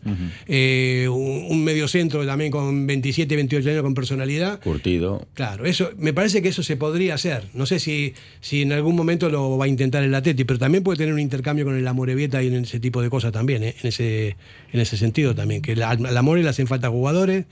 eh, 0.47 1.07
un, 1.09 1.45
un 1.49 1.63
medio 1.63 1.88
centro 1.88 2.26
también 2.26 2.51
con 2.51 2.86
27, 2.88 3.36
28 3.36 3.70
años 3.70 3.82
con 3.84 3.93
personalidad. 3.93 4.59
Curtido. 4.61 5.28
Claro, 5.34 5.66
eso, 5.66 5.91
me 5.97 6.13
parece 6.13 6.41
que 6.41 6.49
eso 6.49 6.63
se 6.63 6.78
podría 6.78 7.13
hacer. 7.16 7.43
No 7.53 7.66
sé 7.66 7.80
si, 7.80 8.13
si 8.41 8.61
en 8.61 8.72
algún 8.72 8.95
momento 8.95 9.30
lo 9.30 9.57
va 9.57 9.66
a 9.66 9.68
intentar 9.68 10.03
el 10.03 10.13
Atleti, 10.13 10.43
pero 10.43 10.59
también 10.59 10.84
puede 10.84 10.97
tener 10.97 11.13
un 11.13 11.20
intercambio 11.20 11.66
con 11.66 11.76
el 11.76 11.88
Amorebieta 11.88 12.41
y 12.43 12.47
en 12.47 12.55
ese 12.63 12.80
tipo 12.80 13.01
de 13.01 13.09
cosas 13.09 13.32
también, 13.32 13.63
¿eh? 13.63 13.76
en, 13.82 13.88
ese, 13.88 14.36
en 14.72 14.80
ese 14.80 14.97
sentido 14.97 15.34
también. 15.36 15.61
Que 15.61 15.76
la- 15.76 15.91
al 15.91 16.18
Amore 16.18 16.43
le 16.43 16.49
hacen 16.49 16.68
falta 16.68 16.89
jugadores, 16.89 17.45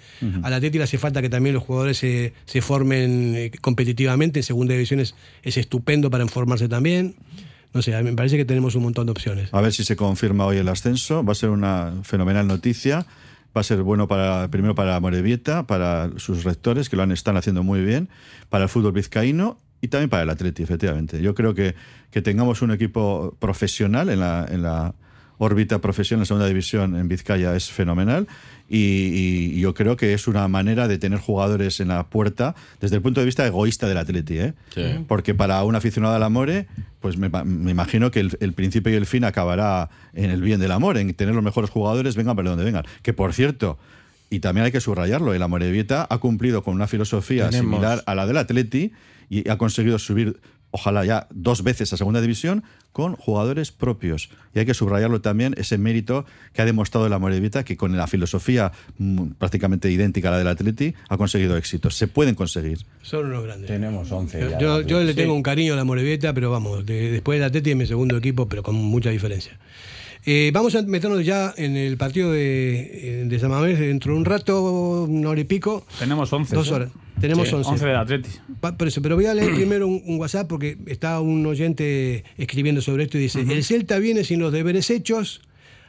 al 0.44 0.54
Atleti 0.54 0.78
le 0.78 0.84
hace 0.84 0.98
falta 0.98 1.22
que 1.22 1.30
también 1.30 1.54
los 1.54 1.64
jugadores 1.64 1.98
se, 1.98 2.34
se 2.46 2.62
formen 2.62 3.34
eh, 3.36 3.52
competitivamente. 3.62 4.40
En 4.40 4.44
segunda 4.44 4.74
división 4.74 5.00
es, 5.00 5.16
es 5.42 5.58
estupendo 5.58 6.10
para 6.10 6.28
formarse 6.28 6.68
también. 6.68 7.16
No 7.74 7.82
sé, 7.82 7.96
a 7.96 8.04
mí 8.04 8.12
me 8.12 8.16
parece 8.16 8.38
que 8.38 8.46
tenemos 8.46 8.76
un 8.76 8.84
montón 8.84 9.08
de 9.08 9.12
opciones. 9.12 9.50
A 9.52 9.62
ver 9.62 9.74
si 9.74 9.84
se 9.84 9.96
confirma 9.96 10.46
hoy 10.46 10.58
el 10.58 10.68
ascenso. 10.68 11.24
Va 11.24 11.32
a 11.32 11.36
ser 11.36 11.50
una 11.50 11.94
fenomenal 12.04 12.48
noticia. 12.48 13.06
Va 13.56 13.62
a 13.62 13.64
ser 13.64 13.84
bueno 13.84 14.08
para 14.08 14.48
primero 14.50 14.76
para 14.76 15.00
Morevieta, 15.00 15.68
para 15.68 16.12
sus 16.18 16.44
rectores, 16.44 16.90
que 16.90 16.96
lo 16.96 17.04
han, 17.04 17.12
están 17.12 17.38
haciendo 17.38 17.62
muy 17.62 17.84
bien, 17.84 18.10
para 18.50 18.64
el 18.64 18.70
fútbol 18.70 18.94
vizcaíno 18.94 19.60
y 19.80 19.90
también 19.90 20.10
para 20.10 20.24
el 20.24 20.30
Atleti, 20.32 20.64
efectivamente. 20.64 21.22
Yo 21.22 21.36
creo 21.36 21.54
que, 21.54 21.76
que 22.10 22.24
tengamos 22.24 22.64
un 22.64 22.72
equipo 22.72 23.36
profesional 23.40 24.10
en 24.10 24.22
la, 24.22 24.48
en 24.50 24.64
la 24.64 24.96
órbita 25.38 25.80
profesional 25.82 26.24
en 26.24 26.26
segunda 26.26 26.48
división 26.48 26.96
en 26.96 27.08
Vizcaya 27.08 27.56
es 27.56 27.72
fenomenal 27.72 28.28
y, 28.70 28.78
y 29.56 29.60
yo 29.60 29.74
creo 29.74 29.96
que 29.98 30.14
es 30.14 30.28
una 30.28 30.48
manera 30.48 30.88
de 30.88 30.98
tener 30.98 31.20
jugadores 31.20 31.80
en 31.80 31.90
la 31.90 32.08
puerta 32.10 32.56
desde 32.82 32.96
el 32.96 33.02
punto 33.02 33.20
de 33.20 33.26
vista 33.26 33.46
egoísta 33.46 33.88
del 33.88 33.98
Atleti, 33.98 34.40
¿eh? 34.40 34.54
porque 35.08 35.34
para 35.36 35.64
un 35.64 35.76
aficionado 35.76 36.16
al 36.16 36.24
Amore, 36.24 36.68
pues 37.00 37.18
me, 37.18 37.30
me 37.30 37.72
imagino 37.72 38.10
que 38.12 38.22
el, 38.22 38.38
el 38.40 38.54
principio 38.54 38.92
y 38.92 38.96
el 38.96 39.06
fin 39.06 39.26
acabará 39.26 39.90
en 40.14 40.32
el 40.32 40.42
bien 40.42 40.60
del 40.60 40.72
Amor, 40.72 40.98
en 40.98 41.14
tener 41.14 41.36
los 41.36 41.44
mejores 41.44 41.70
jugadores, 41.70 42.16
vengan 42.16 42.36
por 42.36 42.46
donde 42.46 42.64
vengan. 42.64 42.86
Que 43.02 43.14
por 43.14 43.34
cierto, 43.34 43.78
y 44.30 44.40
también 44.40 44.66
hay 44.66 44.72
que 44.72 44.80
subrayarlo, 44.82 45.34
el 45.34 45.44
Amorebieta 45.44 46.08
ha 46.10 46.18
cumplido 46.18 46.64
con 46.64 46.74
una 46.74 46.88
filosofía 46.88 47.50
Tenemos- 47.50 47.76
similar 47.76 48.04
a 48.08 48.16
la 48.16 48.26
del 48.26 48.38
Atleti 48.38 48.92
y 49.30 49.48
ha 49.50 49.58
conseguido 49.58 50.00
subir, 50.00 50.40
ojalá 50.72 51.06
ya 51.06 51.28
dos 51.32 51.64
veces 51.64 51.94
a 51.94 51.98
segunda 51.98 52.22
división 52.22 52.64
con 52.94 53.16
jugadores 53.18 53.72
propios. 53.74 54.30
Y 54.56 54.60
hay 54.60 54.66
que 54.66 54.74
subrayarlo 54.74 55.20
también, 55.20 55.54
ese 55.58 55.78
mérito 55.78 56.26
que 56.54 56.62
ha 56.62 56.66
demostrado 56.66 57.08
el 57.08 57.14
Amorebieta, 57.14 57.66
que 57.66 57.76
con 57.76 57.98
la 57.98 58.08
filosofía 58.08 58.72
mm, 59.00 59.32
prácticamente 59.40 59.92
idéntica 59.92 60.30
a 60.30 60.32
la 60.32 60.38
del 60.38 60.48
Atleti 60.48 60.94
ha 61.10 61.18
conseguido 61.18 61.58
éxitos. 61.58 61.96
Se 61.98 62.08
pueden 62.08 62.36
conseguir. 62.36 62.78
Son 63.02 63.26
unos 63.26 63.44
grandes. 63.44 63.68
Tenemos 63.68 64.10
11 64.12 64.40
Yo, 64.40 64.50
ya. 64.52 64.60
yo- 64.60 64.82
yo 64.82 65.02
le 65.04 65.10
Sí. 65.12 65.18
tengo 65.18 65.34
un 65.34 65.44
cariño 65.44 65.74
a 65.74 65.76
la 65.76 65.84
Morevieta, 65.84 66.34
pero 66.34 66.52
vamos, 66.52 66.86
de- 66.86 67.12
después 67.12 67.38
del 67.40 67.48
Atleti 67.48 67.72
es 67.72 67.76
mi 67.76 67.86
segundo 67.88 68.16
equipo, 68.16 68.48
pero 68.48 68.64
con 68.64 68.76
mucha 68.76 69.10
diferencia. 69.10 69.58
Eh, 70.26 70.52
vamos 70.54 70.74
a 70.76 70.82
meternos 70.84 71.26
ya 71.26 71.54
en 71.58 71.76
el 71.76 71.98
partido 71.98 72.32
de, 72.32 73.24
eh, 73.24 73.26
de 73.26 73.76
dentro 73.76 74.14
de 74.14 74.20
un 74.20 74.26
rato, 74.26 75.04
una 75.04 75.30
hora 75.30 75.42
y 75.42 75.44
pico. 75.44 75.86
Tenemos 76.00 76.32
11. 76.32 76.56
Dos 76.56 76.68
¿sí? 76.68 76.74
horas. 76.74 76.92
Tenemos 77.20 77.48
Sí, 77.50 77.56
11. 77.56 77.70
11 77.72 77.86
del 77.86 77.96
Atleti. 77.96 78.30
Por 78.60 78.88
eso, 78.88 79.02
pero 79.02 79.16
voy 79.16 79.26
a 79.26 79.34
leer 79.34 79.54
primero 79.56 79.88
un, 79.88 80.02
un 80.06 80.20
WhatsApp 80.20 80.48
porque 80.48 80.78
está 80.88 81.20
un 81.20 81.46
oyente 81.46 82.24
escribiendo 82.38 82.82
sobre 82.82 83.04
esto 83.04 83.18
y 83.18 83.22
dice, 83.22 83.42
el 83.42 83.64
Celta 83.64 84.00
viene 84.00 84.24
sin 84.24 84.40
los 84.40 84.54
deberes 84.54 84.90
hechos, 84.90 85.42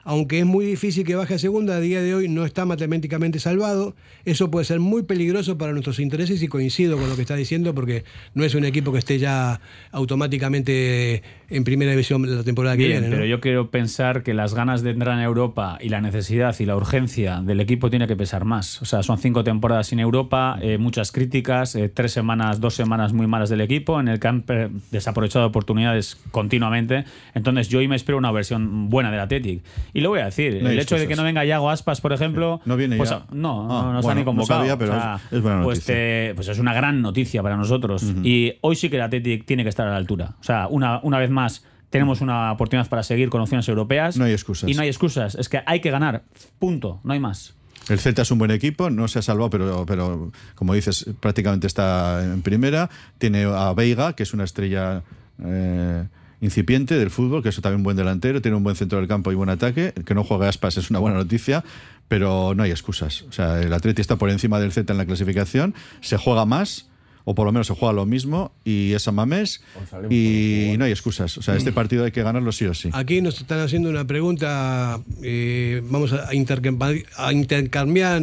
aunque 0.05 0.41
es 0.41 0.45
muy 0.45 0.66
difícil 0.66 1.05
que 1.05 1.14
baje 1.14 1.35
a 1.35 1.39
segunda, 1.39 1.76
a 1.76 1.80
día 1.80 2.03
de 2.03 2.14
hoy 2.14 2.28
no 2.28 2.45
está 2.45 2.66
matemáticamente 2.66 3.39
salvado. 3.39 3.97
Eso 4.26 4.51
puede 4.51 4.66
ser 4.66 4.78
muy 4.78 5.03
peligroso 5.05 5.57
para 5.57 5.72
nuestros 5.72 5.99
intereses 5.99 6.43
y 6.43 6.49
coincido 6.49 6.99
con 6.99 7.09
lo 7.09 7.16
que 7.16 7.22
está 7.22 7.37
diciendo 7.37 7.74
porque 7.74 8.05
no 8.35 8.45
es 8.45 8.55
un 8.55 8.64
equipo 8.64 8.93
que 8.93 8.99
esté 8.99 9.18
ya 9.18 9.61
automáticamente 9.93 11.22
en 11.57 11.64
primera 11.64 11.90
división 11.92 12.22
la 12.36 12.42
temporada 12.42 12.76
que 12.76 12.84
Bien, 12.86 13.00
viene. 13.00 13.09
¿no? 13.09 13.14
pero 13.14 13.26
yo 13.26 13.40
quiero 13.40 13.70
pensar 13.70 14.22
que 14.22 14.34
las 14.34 14.55
ganas 14.55 14.82
de 14.82 14.90
entrar 14.90 15.16
en 15.18 15.24
Europa 15.24 15.78
y 15.80 15.88
la 15.88 16.00
necesidad 16.00 16.55
y 16.59 16.66
la 16.66 16.76
urgencia 16.76 17.40
del 17.42 17.61
equipo 17.61 17.90
tiene 17.90 18.07
que 18.07 18.16
pesar 18.16 18.44
más. 18.44 18.80
O 18.82 18.84
sea, 18.84 19.02
son 19.02 19.18
cinco 19.18 19.44
temporadas 19.44 19.86
sin 19.88 20.00
Europa, 20.00 20.59
eh, 20.61 20.78
muchas 20.78 21.12
críticas, 21.12 21.74
eh, 21.76 21.88
tres 21.88 22.12
semanas, 22.12 22.61
dos 22.61 22.74
semanas 22.74 23.12
muy 23.12 23.26
malas 23.26 23.48
del 23.50 23.61
equipo, 23.61 24.00
en 24.00 24.09
el 24.09 24.20
que 24.20 24.28
han 24.28 24.44
eh, 24.48 24.68
desaprovechado 24.90 25.46
oportunidades 25.46 26.16
continuamente. 26.30 27.05
Entonces, 27.34 27.68
yo 27.68 27.78
hoy 27.78 27.88
me 27.88 27.96
espero 27.96 28.18
una 28.18 28.30
versión 28.32 28.88
buena 28.90 29.11
del 29.11 29.20
Athletic. 29.20 29.62
Y 29.92 30.00
lo 30.00 30.11
voy 30.11 30.20
a 30.20 30.26
decir, 30.26 30.62
No 30.62 30.68
el 30.70 30.78
hecho 30.78 30.96
de 30.96 31.07
que 31.09 31.16
no 31.16 31.22
venga 31.24 31.44
Yago 31.44 31.70
Aspas, 31.70 32.00
por 32.00 32.12
ejemplo, 32.12 32.61
No 32.64 32.76
viene 32.76 32.96
pues, 32.96 33.11
ya. 33.11 33.24
no, 33.32 33.64
Ah, 33.70 33.82
no, 33.84 33.92
no 33.92 33.98
está 34.00 34.07
bueno, 34.09 34.14
ni 34.16 34.20
no 34.22 34.24
convocado. 34.26 34.61
sabía, 34.61 34.76
pero 34.78 34.92
O 34.92 35.00
sea, 35.00 35.14
es- 35.26 35.32
es 35.32 35.42
buena 35.42 35.62
pues, 35.62 35.78
noticia. 35.78 35.94
te- 35.94 36.32
pues 36.34 36.48
es 36.48 36.59
una 36.59 36.74
gran 36.74 37.00
noticia 37.02 37.42
para 37.42 37.57
nosotros. 37.57 38.05
Y 38.22 38.55
hoy 38.61 38.76
sí 38.76 38.88
que 38.88 38.96
el 38.96 39.02
Athletic 39.02 39.44
tiene 39.46 39.62
que 39.62 39.68
estar 39.68 39.86
a 39.86 39.90
la 39.90 39.96
altura. 39.96 40.32
O 40.40 40.44
sea, 40.44 40.66
una, 40.68 41.00
una 41.02 41.18
vez 41.18 41.30
más, 41.30 41.43
tenemos 41.90 42.20
una 42.20 42.53
oportunidad 42.53 42.88
para 42.88 43.03
seguir 43.03 43.30
con 43.30 43.40
opciones 43.40 43.68
europeas. 43.68 44.16
No 44.16 44.24
hay 44.24 44.32
excusas. 44.32 44.68
Y 44.68 44.74
no 44.74 44.82
hay 44.82 44.88
excusas. 44.88 45.34
Es 45.36 45.49
que 45.49 45.62
hay 45.64 45.80
que 45.80 45.90
ganar. 45.90 46.24
Punto. 46.59 47.01
No 47.05 47.12
hay 47.12 47.20
más. 47.20 47.55
El 47.88 47.99
Celta 47.99 48.22
es 48.22 48.30
un 48.30 48.38
buen 48.38 48.51
equipo, 48.51 48.88
no 48.88 49.09
se 49.09 49.18
ha 49.18 49.22
salvado, 49.22 49.51
pero, 49.51 49.84
pero 49.86 50.32
como 50.55 50.74
dices, 50.74 51.07
prácticamente 51.20 51.66
está 51.66 52.24
en 52.24 52.42
primera. 52.42 52.88
Tiene 53.18 53.45
a 53.45 53.72
Veiga, 53.74 54.14
que 54.14 54.22
es 54.22 54.32
una 54.32 54.45
estrella 54.45 55.03
eh, 55.45 56.05
incipiente 56.40 56.97
del 56.97 57.11
fútbol, 57.11 57.42
que 57.42 57.51
es 57.51 57.57
también 57.61 57.80
un 57.80 57.82
buen 57.84 57.97
delantero, 57.97 58.40
tiene 58.40 58.57
un 58.57 58.64
buen 58.64 58.76
centro 58.76 58.99
del 58.99 59.09
campo 59.09 59.32
y 59.32 59.34
buen 59.34 59.51
ataque. 59.51 59.92
Que 60.05 60.14
no 60.14 60.24
juegue 60.24 60.49
Aspas 60.49 60.78
es 60.78 60.90
una 60.90 60.99
buena 60.99 61.18
noticia, 61.18 61.62
pero 62.09 62.55
no 62.55 62.62
hay 62.62 62.70
excusas. 62.70 63.22
O 63.28 63.32
sea, 63.32 63.61
el 63.61 63.72
Atleti 63.72 64.01
está 64.01 64.16
por 64.16 64.30
encima 64.30 64.59
del 64.59 64.72
Celta 64.72 64.95
en 64.95 64.99
la 64.99 65.07
clasificación, 65.07 65.74
se 66.01 66.16
juega 66.16 66.47
más. 66.47 66.88
O 67.27 67.35
por 67.35 67.47
lo 67.47 67.53
menos 67.53 67.66
se 67.66 67.75
juega 67.75 67.93
lo 67.93 68.05
mismo 68.05 68.53
y 68.64 68.93
es 68.93 69.09
a 69.09 69.12
Mamés 69.12 69.62
y 70.11 70.75
no 70.77 70.85
hay 70.85 70.91
excusas. 70.91 71.39
O 71.39 71.43
sea, 71.43 71.57
este 71.57 71.72
partido 71.72 72.05
hay 72.05 72.12
que 72.12 72.22
ganarlo 72.22 72.53
sí 72.53 72.66
o 72.66 72.75
sí. 72.75 72.91
Aquí 72.93 73.22
nos 73.22 73.41
están 73.41 73.61
haciendo 73.61 73.89
una 73.89 74.07
pregunta, 74.07 75.01
eh, 75.22 75.81
vamos 75.85 76.12
a, 76.12 76.35
intercambiar, 76.35 76.97
a 77.16 77.33
intercambiar 77.33 78.22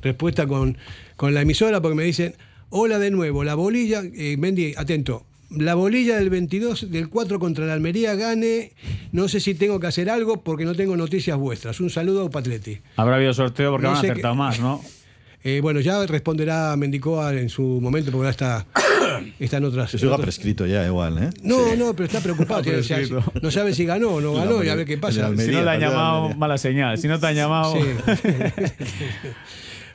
respuesta 0.00 0.46
con, 0.46 0.78
con 1.16 1.34
la 1.34 1.42
emisora 1.42 1.82
porque 1.82 1.94
me 1.94 2.04
dicen, 2.04 2.34
hola 2.70 2.98
de 2.98 3.10
nuevo, 3.10 3.44
la 3.44 3.54
bolilla, 3.54 4.02
eh, 4.14 4.36
Mendy, 4.38 4.74
atento, 4.78 5.26
la 5.50 5.74
bolilla 5.74 6.16
del 6.16 6.30
22 6.30 6.90
del 6.90 7.08
4 7.08 7.38
contra 7.38 7.66
la 7.66 7.74
Almería 7.74 8.14
gane, 8.14 8.72
no 9.12 9.28
sé 9.28 9.40
si 9.40 9.54
tengo 9.54 9.78
que 9.78 9.86
hacer 9.86 10.08
algo 10.08 10.42
porque 10.42 10.64
no 10.64 10.74
tengo 10.74 10.96
noticias 10.96 11.36
vuestras. 11.36 11.80
Un 11.80 11.90
saludo 11.90 12.26
a 12.26 12.30
Patleti. 12.30 12.78
Habrá 12.96 13.16
habido 13.16 13.34
sorteo 13.34 13.72
porque 13.72 13.86
No 13.86 13.92
han 13.92 13.98
acertado 13.98 14.34
más, 14.34 14.60
¿no? 14.60 14.80
Eh, 15.44 15.60
bueno, 15.60 15.80
ya 15.80 16.04
responderá 16.06 16.74
Mendicoa 16.76 17.34
en 17.34 17.48
su 17.48 17.62
momento 17.80 18.12
porque 18.12 18.26
ahora 18.26 18.30
está, 18.30 18.66
está 19.40 19.56
en 19.56 19.64
otras... 19.64 19.92
Eso 19.92 20.08
va 20.08 20.18
prescrito 20.18 20.66
ya, 20.66 20.86
igual, 20.86 21.18
¿eh? 21.22 21.30
No, 21.42 21.74
no, 21.74 21.94
pero 21.94 22.06
está 22.06 22.20
preocupado. 22.20 22.62
o 22.78 22.82
sea, 22.82 23.00
no 23.42 23.50
sabe 23.50 23.74
si 23.74 23.84
ganó 23.84 24.10
o 24.10 24.20
no 24.20 24.34
La 24.34 24.40
ganó 24.44 24.62
y 24.62 24.68
a 24.68 24.72
Almería- 24.72 24.76
ver 24.76 24.86
qué 24.86 24.98
pasa. 24.98 25.26
Almería, 25.26 25.46
Si 25.46 25.52
no 25.58 25.64
te 25.64 25.70
han 25.70 25.80
llamado, 25.80 26.28
mala 26.36 26.58
señal. 26.58 26.96
Si 26.98 27.08
no 27.08 27.18
te 27.18 27.26
han 27.26 27.34
llamado. 27.34 27.74
Sí. 27.74 27.80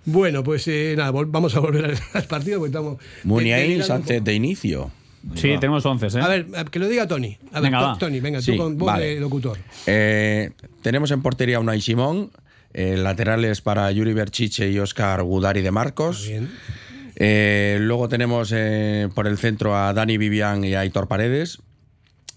bueno, 0.06 0.44
pues 0.44 0.68
eh, 0.68 0.96
nada, 0.98 1.12
vamos 1.12 1.56
a 1.56 1.60
volver 1.60 1.86
al, 1.86 1.98
al 2.14 2.24
partido 2.26 2.60
porque 2.60 2.70
estamos. 2.70 2.98
Muniain 3.24 3.64
delirando 3.70 3.94
un 3.94 4.02
antes 4.02 4.24
de 4.24 4.34
inicio. 4.34 4.92
Sí, 5.36 5.50
tenemos 5.60 5.86
11, 5.86 6.08
¿eh? 6.08 6.22
A 6.22 6.28
ver, 6.28 6.48
a- 6.56 6.64
que 6.66 6.80
lo 6.80 6.88
diga 6.88 7.08
Tony. 7.08 7.38
A 7.52 7.60
ver, 7.60 7.72
Venga. 7.72 7.98
Tony, 8.00 8.20
venga, 8.22 8.42
Sí, 8.42 8.52
tú 8.52 8.58
con 8.58 8.78
voz 8.78 8.88
vale. 8.88 9.16
de 9.16 9.20
locutor. 9.20 9.58
Eh, 9.86 10.52
tenemos 10.82 11.12
en 11.12 11.22
portería 11.22 11.58
a 11.58 11.60
Unai 11.60 11.82
Simón, 11.82 12.32
eh, 12.78 12.96
laterales 12.96 13.62
para 13.62 13.92
Yuri 13.92 14.14
Berchiche 14.14 14.70
y 14.70 14.78
Oscar 14.78 15.24
Gudari 15.24 15.64
de 15.64 15.72
Marcos. 15.72 16.30
Eh, 17.16 17.80
luego 17.82 18.08
tenemos 18.08 18.54
eh, 18.56 19.10
por 19.16 19.26
el 19.26 19.40
centro 19.40 19.76
a 19.76 19.92
Dani 19.94 20.20
Vivian 20.20 20.64
y 20.64 20.76
a 20.76 20.82
Aitor 20.82 21.08
Paredes. 21.08 21.58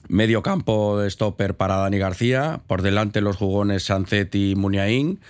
Medio 0.09 0.43
campo 0.43 0.99
de 0.99 1.11
stopper 1.11 1.57
para 1.57 1.77
Dani 1.77 1.99
García. 1.99 2.63
Por 2.67 2.81
delante 2.81 3.21
los 3.21 3.37
jugones 3.37 3.83
Sancet 3.83 4.35
y 4.35 4.55
Muniain. 4.55 5.21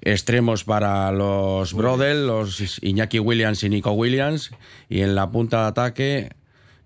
Extremos 0.00 0.64
para 0.64 1.12
los 1.12 1.74
Brodel, 1.74 2.26
los 2.26 2.82
Iñaki 2.82 3.18
Williams 3.18 3.62
y 3.62 3.68
Nico 3.68 3.92
Williams. 3.92 4.52
Y 4.88 5.02
en 5.02 5.16
la 5.16 5.30
punta 5.30 5.64
de 5.64 5.68
ataque, 5.68 6.30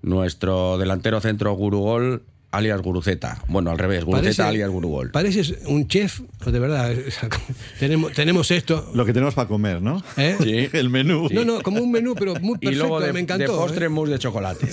nuestro 0.02 0.76
delantero 0.76 1.20
centro 1.20 1.52
Gurugol, 1.52 2.24
alias 2.56 2.81
Guruceta. 2.82 3.39
Bueno, 3.48 3.70
al 3.70 3.78
revés, 3.78 4.05
Guruceta 4.05 4.24
Parece- 4.28 4.43
alias 4.43 4.70
Gurugol. 4.70 5.10
Pareces 5.10 5.55
un 5.66 5.86
chef, 5.89 6.20
de 6.47 6.59
verdad. 6.59 6.93
tenemos, 7.78 8.12
tenemos 8.12 8.51
esto. 8.51 8.90
Lo 8.94 9.05
que 9.05 9.12
tenemos 9.12 9.35
para 9.35 9.48
comer, 9.48 9.81
¿no? 9.82 10.02
¿eh? 10.16 10.36
Sí. 10.43 10.68
El 10.72 10.90
menú. 10.90 11.28
No, 11.31 11.44
no, 11.44 11.60
como 11.62 11.82
un 11.82 11.90
menú, 11.90 12.14
pero 12.14 12.35
muy 12.40 12.59
perfecto. 12.59 12.70
Y 12.70 12.74
luego 12.74 13.01
de, 13.01 13.12
me 13.12 13.20
encantó. 13.20 13.52
de 13.52 13.59
postre 13.59 13.86
¿eh? 13.86 13.89
mousse 13.89 14.10
de 14.12 14.18
chocolate. 14.18 14.66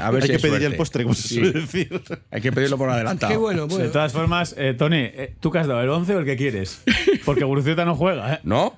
A 0.00 0.10
ver 0.10 0.22
Hay 0.22 0.28
si 0.28 0.28
que 0.28 0.36
hay 0.36 0.42
pedir 0.42 0.50
suerte. 0.50 0.66
el 0.66 0.76
postre, 0.76 1.02
como 1.04 1.14
se 1.14 1.28
Sí. 1.28 1.34
suele 1.36 1.52
decir. 1.52 2.02
Hay 2.30 2.40
que 2.40 2.52
pedirlo 2.52 2.78
por 2.78 2.88
adelantado. 2.90 3.30
Qué 3.32 3.38
bueno, 3.38 3.66
bueno. 3.66 3.84
De 3.84 3.90
todas 3.90 4.12
formas, 4.12 4.54
eh, 4.58 4.74
Tony, 4.76 4.96
eh, 4.98 5.34
¿tú 5.40 5.50
qué 5.50 5.58
has 5.58 5.66
dado? 5.66 5.80
¿El 5.82 5.88
11 5.90 6.14
o 6.14 6.18
el 6.20 6.24
que 6.24 6.36
quieres? 6.36 6.82
Porque 7.24 7.44
Guruceta 7.44 7.84
no 7.84 7.94
juega, 7.96 8.34
¿eh? 8.34 8.40
¿No? 8.44 8.76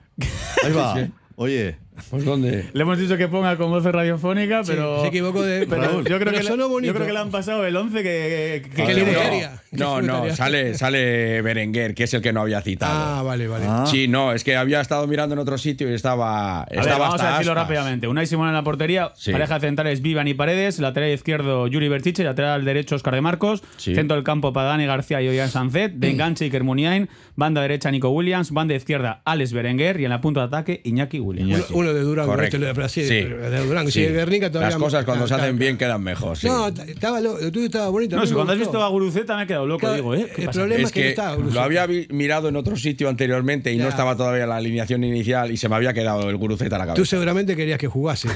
Ahí 0.62 0.73
va. 0.73 1.09
Oye, 1.37 1.77
Pues 2.11 2.25
¿dónde? 2.25 2.69
Le 2.73 2.83
hemos 2.83 2.99
dicho 2.99 3.16
que 3.16 3.29
ponga 3.29 3.57
con 3.57 3.71
voz 3.71 3.85
radiofónica, 3.85 4.62
pero. 4.66 5.01
se 5.03 5.09
equivocó 5.09 5.43
de- 5.43 5.65
Pero 5.66 5.83
Raúl. 5.83 5.97
yo, 5.99 6.03
creo 6.03 6.19
Pero 6.19 6.31
que 6.33 6.43
le, 6.43 6.65
bonito. 6.65 6.87
yo 6.89 6.95
creo 6.95 7.07
que 7.07 7.12
le 7.12 7.19
han 7.21 7.31
pasado 7.31 7.65
el 7.65 7.77
11 7.77 8.03
que. 8.03 8.62
que, 8.65 8.71
Que 8.71 8.87
que- 8.87 8.95
le 8.95 9.05
que- 9.05 9.11
gustaría. 9.15 9.61
No, 9.71 9.97
¿Qué 10.01 10.07
no, 10.07 10.35
sale, 10.35 10.75
sale 10.75 11.43
Berenguer, 11.43 11.95
que 11.95 12.05
es 12.05 12.15
el 12.15 12.21
que 12.23 12.33
no 12.33 12.41
había 12.43 12.61
citado. 12.62 12.93
Ah, 13.19 13.23
vale, 13.23 13.47
vale. 13.49 13.65
Ah. 13.69 13.85
Sí, 13.89 14.07
no, 14.09 14.33
es 14.33 14.43
que 14.45 14.57
había 14.57 14.81
estado 14.81 15.07
mirando 15.07 15.35
en 15.35 15.39
otro 15.39 15.57
sitio 15.59 15.89
y 15.91 15.95
estaba. 15.95 16.62
A 16.62 16.66
ver, 16.66 16.81
estaba 16.81 16.99
vamos 16.99 17.15
hasta 17.16 17.29
a 17.29 17.39
decirlo 17.39 17.53
aspas. 17.53 17.65
rápidamente. 17.69 18.09
Unai 18.09 18.27
Simón 18.27 18.49
en 18.49 18.55
la 18.55 18.65
portería, 18.65 19.12
Sí. 19.15 19.31
pareja 19.33 19.59
centrales 19.61 20.01
Vivan 20.03 20.27
y 20.29 20.35
Paredes, 20.35 20.79
lateral 20.81 21.11
izquierdo 21.11 21.66
Yuri 21.69 21.89
Berchiche, 21.89 22.25
lateral 22.25 22.65
derecho 22.65 22.97
Oscar 22.97 23.15
de 23.15 23.21
Marcos, 23.21 23.62
Sí. 23.77 23.95
centro 23.95 24.16
del 24.16 24.25
campo 24.25 24.53
para 24.53 24.69
Dani 24.69 24.87
García 24.87 25.23
y 25.23 25.29
Ollán 25.29 25.49
Sancet, 25.51 25.93
de 25.95 26.11
enganche 26.11 26.45
Iker 26.47 26.65
Muniain, 26.65 27.09
banda 27.37 27.61
derecha 27.62 27.91
Nico 27.91 28.11
Williams, 28.11 28.51
banda 28.53 28.75
izquierda 28.75 29.23
Alex 29.25 29.53
Berenguer 29.53 30.01
y 30.01 30.05
en 30.05 30.11
la 30.11 30.21
punta 30.21 30.41
de 30.41 30.47
ataque 30.47 30.81
Iñaki 30.85 31.21
Williams. 31.21 31.51
Iñaki. 31.51 31.73
Uno, 31.85 31.94
de 31.94 32.01
Durango, 32.02 32.31
Correcto. 32.32 32.56
este 32.56 32.66
de 32.66 32.73
Brasil, 32.73 33.05
Sí. 33.06 33.15
de 33.15 33.65
Durango. 33.66 33.90
Sí. 33.90 34.01
Sí, 34.01 34.06
de 34.06 34.12
Guernica 34.12 34.51
todavía 34.51 34.70
Las 34.70 34.78
cosas 34.82 35.05
cuando 35.05 35.27
se 35.27 35.35
hacen 35.35 35.44
claro, 35.47 35.59
bien 35.59 35.77
quedan 35.78 36.02
mejor. 36.02 36.36
sí. 36.36 36.47
No, 36.47 36.69
estaba 36.69 37.20
lo, 37.20 37.40
lo 37.40 37.52
tuyo 37.52 37.66
estaba 37.66 37.89
bonito. 37.89 38.16
No, 38.16 38.27
si 38.27 38.35
cuando 38.35 38.52
has 38.52 38.59
visto 38.59 38.82
a 38.82 38.89
Guruceta 38.89 39.36
me 39.36 39.44
he 39.44 39.47
quedado 39.47 39.66
loco, 39.66 39.81
Claro, 39.81 39.94
digo, 39.97 40.15
¿eh? 40.15 40.31
¿Qué 40.35 40.43
el 40.43 40.47
pasa? 40.47 40.61
problema 40.61 40.85
es 40.85 40.93
que 40.93 41.01
que 41.01 41.05
no 41.06 41.11
estaba 41.11 41.36
lo 41.36 41.61
había 41.61 41.86
mirado 42.11 42.48
en 42.48 42.56
otro 42.56 42.77
sitio 42.77 43.09
anteriormente 43.09 43.73
y 43.73 43.77
Ya. 43.77 43.85
no 43.85 43.89
estaba 43.90 44.16
todavía 44.16 44.47
la 44.47 44.56
alineación 44.56 45.05
inicial 45.05 45.51
y 45.51 45.56
se 45.56 45.69
me 45.69 45.77
había 45.77 45.93
quedado 45.93 46.28
el 46.31 46.36
guruceta 46.36 46.77
a 46.77 46.78
la 46.78 46.85
Tú 46.86 46.89
cabeza. 46.94 47.11
seguramente 47.11 47.56
querías 47.56 47.78
que 47.78 47.86
jugase. 47.89 48.28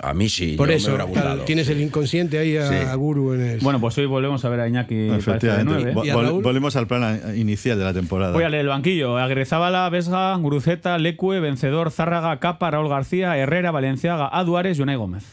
A 0.00 0.12
mí 0.12 0.28
sí, 0.28 0.56
Por 0.56 0.68
yo 0.68 0.74
eso, 0.74 0.88
me 0.90 0.96
hubiera 0.96 1.10
claro, 1.10 1.28
gustado. 1.28 1.44
tienes 1.46 1.68
el 1.70 1.80
inconsciente 1.80 2.38
ahí 2.38 2.56
a, 2.56 2.68
Sí. 2.68 2.74
a 2.74 2.94
Guru 2.96 3.32
en 3.32 3.40
el. 3.40 3.60
Bueno, 3.60 3.80
pues 3.80 3.96
hoy 3.96 4.04
volvemos 4.06 4.44
a 4.44 4.48
ver 4.50 4.60
a 4.60 4.68
Iñaki 4.68 4.94
efectivamente. 5.10 5.90
¿eh? 5.90 5.94
Vo- 5.94 6.04
¿Y 6.04 6.10
a 6.10 6.14
vol- 6.14 6.22
Raúl? 6.24 6.42
volvemos 6.42 6.76
al 6.76 6.86
plan 6.86 7.20
inicial 7.36 7.78
de 7.78 7.84
la 7.84 7.94
temporada. 7.94 8.32
Voy 8.34 8.44
a 8.44 8.48
leer 8.50 8.62
el 8.62 8.68
banquillo. 8.68 9.16
Agrezábala, 9.16 9.88
Vesga, 9.88 10.34
Guruceta, 10.36 10.98
Lecue, 10.98 11.40
Vencedor, 11.40 11.90
Zárraga, 11.90 12.38
Capa, 12.40 12.70
Raúl 12.70 12.88
García, 12.90 13.36
Herrera, 13.38 13.70
Valenciaga, 13.70 14.28
Aduares 14.28 14.78
y 14.78 14.82
Unai 14.82 14.96
Gómez. 14.96 15.24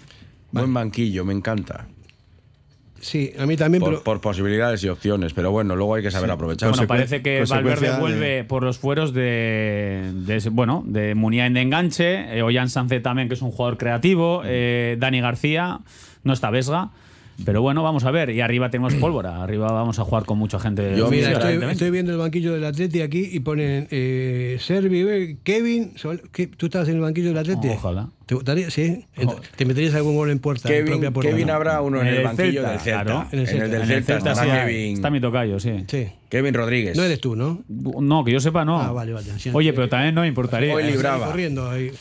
Buen 0.54 0.74
banquillo, 0.74 1.26
me 1.26 1.34
encanta. 1.34 1.88
Sí, 3.04 3.34
a 3.38 3.46
mí 3.46 3.58
también, 3.58 3.82
Por, 3.82 3.90
pero. 3.92 4.04
por 4.04 4.22
posibilidades 4.22 4.82
y 4.86 4.88
opciones, 4.88 5.34
pero 5.34 5.52
bueno, 5.52 5.76
luego 5.76 5.96
hay 5.96 6.04
que 6.04 6.10
saber 6.10 6.32
aprovechar. 6.32 6.70
Bueno, 6.70 6.88
parece 6.88 7.22
que 7.22 7.44
Valverde 7.50 7.92
de- 7.92 8.00
vuelve 8.00 8.44
por 8.46 8.64
los 8.64 8.78
fueros 8.78 9.14
de, 9.14 10.10
de 10.14 10.36
ese- 10.38 10.50
bueno, 10.50 10.84
de 10.88 11.14
Muniain 11.14 11.54
de 11.54 11.62
enganche, 11.62 12.38
eh, 12.38 12.42
Ollán 12.44 12.70
Sánchez 12.70 13.04
también, 13.04 13.28
que 13.28 13.34
es 13.34 13.42
un 13.42 13.52
jugador 13.52 13.78
creativo, 13.78 14.42
eh, 14.46 14.96
Dani 15.00 15.20
García, 15.20 15.80
no 16.24 16.32
está 16.32 16.50
Vesga. 16.50 16.92
Pero 17.46 17.62
bueno, 17.62 17.82
vamos 17.84 18.04
a 18.06 18.12
ver. 18.12 18.30
Y 18.30 18.42
arriba 18.42 18.70
tenemos 18.70 18.94
pólvora. 19.02 19.42
Arriba 19.44 19.72
vamos 19.72 20.00
a 20.00 20.04
jugar 20.04 20.26
con 20.26 20.38
mucha 20.38 20.60
gente. 20.60 20.96
Yo, 20.98 21.10
Mira, 21.10 21.32
estoy, 21.32 21.60
estoy 21.72 21.92
viendo 21.92 22.12
el 22.12 22.18
banquillo 22.18 22.54
del 22.54 22.64
Atleti 22.66 23.02
aquí 23.02 23.28
y 23.32 23.40
ponen 23.40 23.88
eh, 23.92 24.58
Servi, 24.60 25.02
eh, 25.08 25.38
Kevin. 25.44 25.94
Sol- 25.98 26.22
¿qué? 26.32 26.48
¿Tú 26.48 26.68
estás 26.68 26.88
en 26.90 26.96
el 26.96 27.02
banquillo 27.02 27.30
del 27.30 27.38
Atleti? 27.40 27.70
Ojalá. 27.70 28.10
¿Te 28.26 28.36
gustaría? 28.36 28.70
Sí. 28.72 29.06
¿Te 29.58 29.66
meterías 29.66 29.94
algún 29.96 30.16
gol 30.16 30.30
en 30.30 30.40
puerta? 30.40 30.70
en 30.70 30.86
propia 30.86 31.00
Kevin, 31.00 31.14
puerta? 31.14 31.32
Kevin 31.32 31.50
habrá 31.50 31.82
uno 31.82 32.00
en 32.02 32.08
En 32.08 32.14
el, 32.14 32.20
el 32.20 32.24
banquillo 32.26 32.52
Celta, 32.62 32.70
del 32.72 32.80
Celta. 32.80 33.04
claro. 33.04 33.28
En 33.32 33.40
el, 33.40 33.46
del 33.46 33.74
En 33.74 33.82
el 33.82 33.88
Celta, 34.04 34.14
Celta 34.36 34.36
sí, 34.36 34.50
Kevin, 34.50 34.94
está 34.94 35.10
mi 35.10 35.20
tocayo, 35.20 35.60
sí. 35.60 35.84
Sí. 35.88 36.08
Kevin 36.30 36.54
Rodríguez. 36.54 36.96
No 36.96 37.04
eres 37.04 37.20
tú, 37.20 37.36
¿no? 37.36 37.62
No, 37.68 38.24
que 38.24 38.32
yo 38.32 38.40
sepa, 38.40 38.64
no. 38.64 38.80
Ah, 38.82 38.92
vale, 38.92 39.12
vale. 39.14 39.28
Sí, 39.38 39.50
Oye, 39.54 39.74
pero 39.74 39.90
también 39.90 40.16
no 40.16 40.22
me 40.22 40.28
importaría. 40.28 40.74
Hoy 40.74 40.84
¿eh? 40.84 40.92
libraba. 40.92 41.28
Corriendo 41.28 41.70
ahí. 41.70 41.92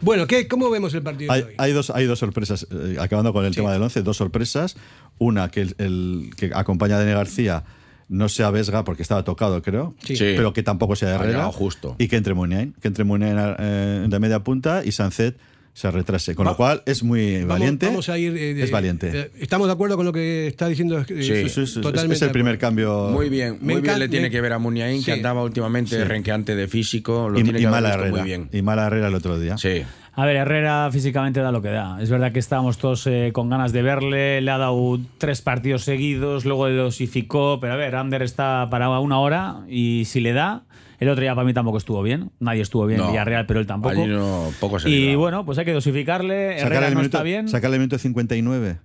Bueno, 0.00 0.26
¿qué, 0.26 0.48
¿cómo 0.48 0.70
vemos 0.70 0.94
el 0.94 1.02
partido 1.02 1.32
Hay, 1.32 1.42
de 1.42 1.46
hoy? 1.48 1.54
hay 1.58 1.72
dos, 1.72 1.90
hay 1.90 2.06
dos 2.06 2.18
sorpresas, 2.18 2.66
eh, 2.70 2.96
acabando 2.98 3.32
con 3.32 3.44
el 3.44 3.54
tema 3.54 3.72
del 3.72 3.82
11, 3.82 4.02
dos 4.02 4.16
sorpresas. 4.16 4.76
Una, 5.18 5.50
que 5.50 5.60
el, 5.62 5.74
el 5.78 6.30
que 6.36 6.50
acompaña 6.54 6.96
a 6.96 6.98
Dani 7.00 7.12
García 7.12 7.64
no 8.08 8.28
sea 8.28 8.50
Vesga, 8.50 8.82
porque 8.84 9.02
estaba 9.02 9.22
tocado, 9.24 9.62
creo, 9.62 9.94
Sí. 10.02 10.16
Pero 10.18 10.52
que 10.52 10.62
tampoco 10.62 10.96
sea 10.96 11.14
Herrera. 11.14 11.44
justo. 11.52 11.94
Y 11.98 12.08
que 12.08 12.16
entre 12.16 12.34
Muniain, 12.34 12.74
que 12.80 12.88
entre 12.88 13.04
Muniain 13.04 13.36
eh, 13.58 14.06
de 14.08 14.18
media 14.18 14.40
punta 14.42 14.82
y 14.84 14.90
Sancet 14.92 15.38
se 15.80 15.90
retrase. 15.90 16.34
Con 16.34 16.46
Va- 16.46 16.50
lo 16.50 16.56
cual 16.56 16.82
es 16.84 17.02
muy 17.02 17.36
Vamos- 17.36 17.48
valiente. 17.48 17.86
Vamos 17.86 18.08
a 18.10 18.18
ir. 18.18 18.36
eh, 18.36 18.62
es 18.62 18.70
valiente. 18.70 19.10
eh, 19.12 19.30
estamos 19.40 19.66
de 19.66 19.72
acuerdo 19.72 19.96
con 19.96 20.04
lo 20.04 20.12
que 20.12 20.46
está 20.46 20.68
diciendo. 20.68 20.98
eh, 21.00 21.04
Sí. 21.08 21.48
Sí, 21.48 21.66
sí, 21.66 21.80
totalmente 21.80 22.14
es, 22.16 22.22
es 22.22 22.26
el 22.26 22.32
primer 22.32 22.58
cambio. 22.58 23.08
Muy 23.10 23.28
bien, 23.30 23.58
Me 23.62 23.74
muy 23.74 23.82
bien 23.82 23.98
le 23.98 24.08
tiene 24.08 24.26
me- 24.26 24.30
que 24.30 24.40
ver 24.40 24.52
a 24.52 24.58
Muniain, 24.58 24.98
Sí. 25.00 25.06
que 25.06 25.12
andaba 25.12 25.42
últimamente 25.42 25.96
Sí. 25.96 26.04
renqueante 26.04 26.54
de 26.54 26.68
físico. 26.68 27.28
Lo 27.30 27.38
y, 27.38 27.42
tiene 27.44 27.58
y 27.58 27.62
que 27.62 27.68
mala 27.68 27.94
Herrera. 27.94 28.10
muy 28.10 28.20
bien. 28.22 28.48
Y 28.52 28.60
mala 28.62 28.86
Herrera 28.88 29.08
el 29.08 29.14
otro 29.14 29.38
día. 29.40 29.56
Sí. 29.56 29.82
A 30.20 30.26
ver, 30.26 30.36
Herrera 30.36 30.90
físicamente 30.92 31.40
da 31.40 31.50
lo 31.50 31.62
que 31.62 31.70
da. 31.70 31.96
Es 32.02 32.10
verdad 32.10 32.30
que 32.30 32.40
estábamos 32.40 32.76
todos 32.76 33.06
eh, 33.06 33.30
con 33.32 33.48
ganas 33.48 33.72
de 33.72 33.80
verle. 33.80 34.42
Le 34.42 34.50
ha 34.50 34.58
dado 34.58 35.00
tres 35.16 35.40
partidos 35.40 35.82
seguidos, 35.84 36.44
luego 36.44 36.68
le 36.68 36.74
dosificó. 36.74 37.58
Pero 37.58 37.72
a 37.72 37.76
ver, 37.76 37.96
Ander 37.96 38.20
está 38.20 38.68
para 38.70 39.00
una 39.00 39.18
hora 39.18 39.60
y 39.66 40.04
si 40.04 40.20
le 40.20 40.34
da. 40.34 40.64
El 40.98 41.08
otro 41.08 41.22
día 41.22 41.34
para 41.34 41.46
mí 41.46 41.54
tampoco 41.54 41.78
estuvo 41.78 42.02
bien. 42.02 42.32
Nadie 42.38 42.60
estuvo 42.60 42.84
bien 42.84 43.00
en 43.00 43.06
No. 43.06 43.12
Villarreal, 43.12 43.46
pero 43.46 43.60
él 43.60 43.66
tampoco. 43.66 43.98
Allí 43.98 44.08
no, 44.08 44.50
poco 44.60 44.78
se 44.78 44.90
y 44.90 45.14
bueno, 45.14 45.46
pues 45.46 45.56
hay 45.56 45.64
que 45.64 45.72
dosificarle. 45.72 46.58
Sacarle 46.58 46.66
Herrera 46.66 46.88
el, 46.88 46.94
no 46.94 47.00
minuto, 47.00 47.16
está 47.16 47.24
bien. 47.24 47.48
sacarle 47.48 47.76
el 47.76 47.80
minuto 47.80 47.96
59. 47.96 48.78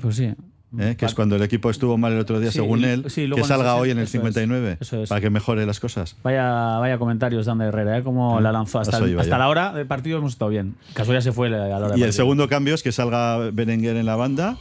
Pues 0.00 0.16
sí. 0.16 0.34
¿Eh? 0.78 0.94
que 0.96 1.06
es 1.06 1.14
cuando 1.14 1.36
el 1.36 1.42
equipo 1.42 1.70
estuvo 1.70 1.96
mal 1.98 2.12
el 2.12 2.18
otro 2.18 2.40
día, 2.40 2.50
Sí, 2.50 2.58
según 2.58 2.84
él, 2.84 3.04
sí, 3.08 3.28
que 3.34 3.44
salga 3.44 3.74
hoy 3.76 3.90
en 3.90 3.98
el 3.98 4.04
eso 4.04 4.18
es, 4.18 4.22
59 4.34 4.76
eso 4.80 5.02
es. 5.02 5.08
para 5.08 5.20
que 5.20 5.30
mejore 5.30 5.66
las 5.66 5.80
cosas. 5.80 6.16
Vaya, 6.22 6.78
vaya 6.78 6.98
comentarios 6.98 7.46
de 7.46 7.52
Ander 7.52 7.68
Herrera, 7.68 7.98
¿eh? 7.98 8.02
Como 8.02 8.40
la 8.40 8.52
lanzó. 8.52 8.80
Hasta, 8.80 8.98
el- 8.98 9.18
hasta 9.18 9.38
la 9.38 9.48
hora 9.48 9.72
del 9.72 9.86
partido 9.86 10.18
hemos 10.18 10.32
estado 10.32 10.50
bien. 10.50 10.74
Caso 10.94 11.12
ya 11.12 11.20
se 11.20 11.32
fue 11.32 11.48
a 11.48 11.50
la 11.50 11.76
hora 11.76 11.88
del 11.90 11.98
Y 11.98 12.02
el 12.02 12.12
segundo 12.12 12.48
cambio 12.48 12.74
es 12.74 12.82
que 12.82 12.92
salga 12.92 13.38
Berenguer 13.52 13.96
en 13.96 14.06
la 14.06 14.16
banda 14.16 14.56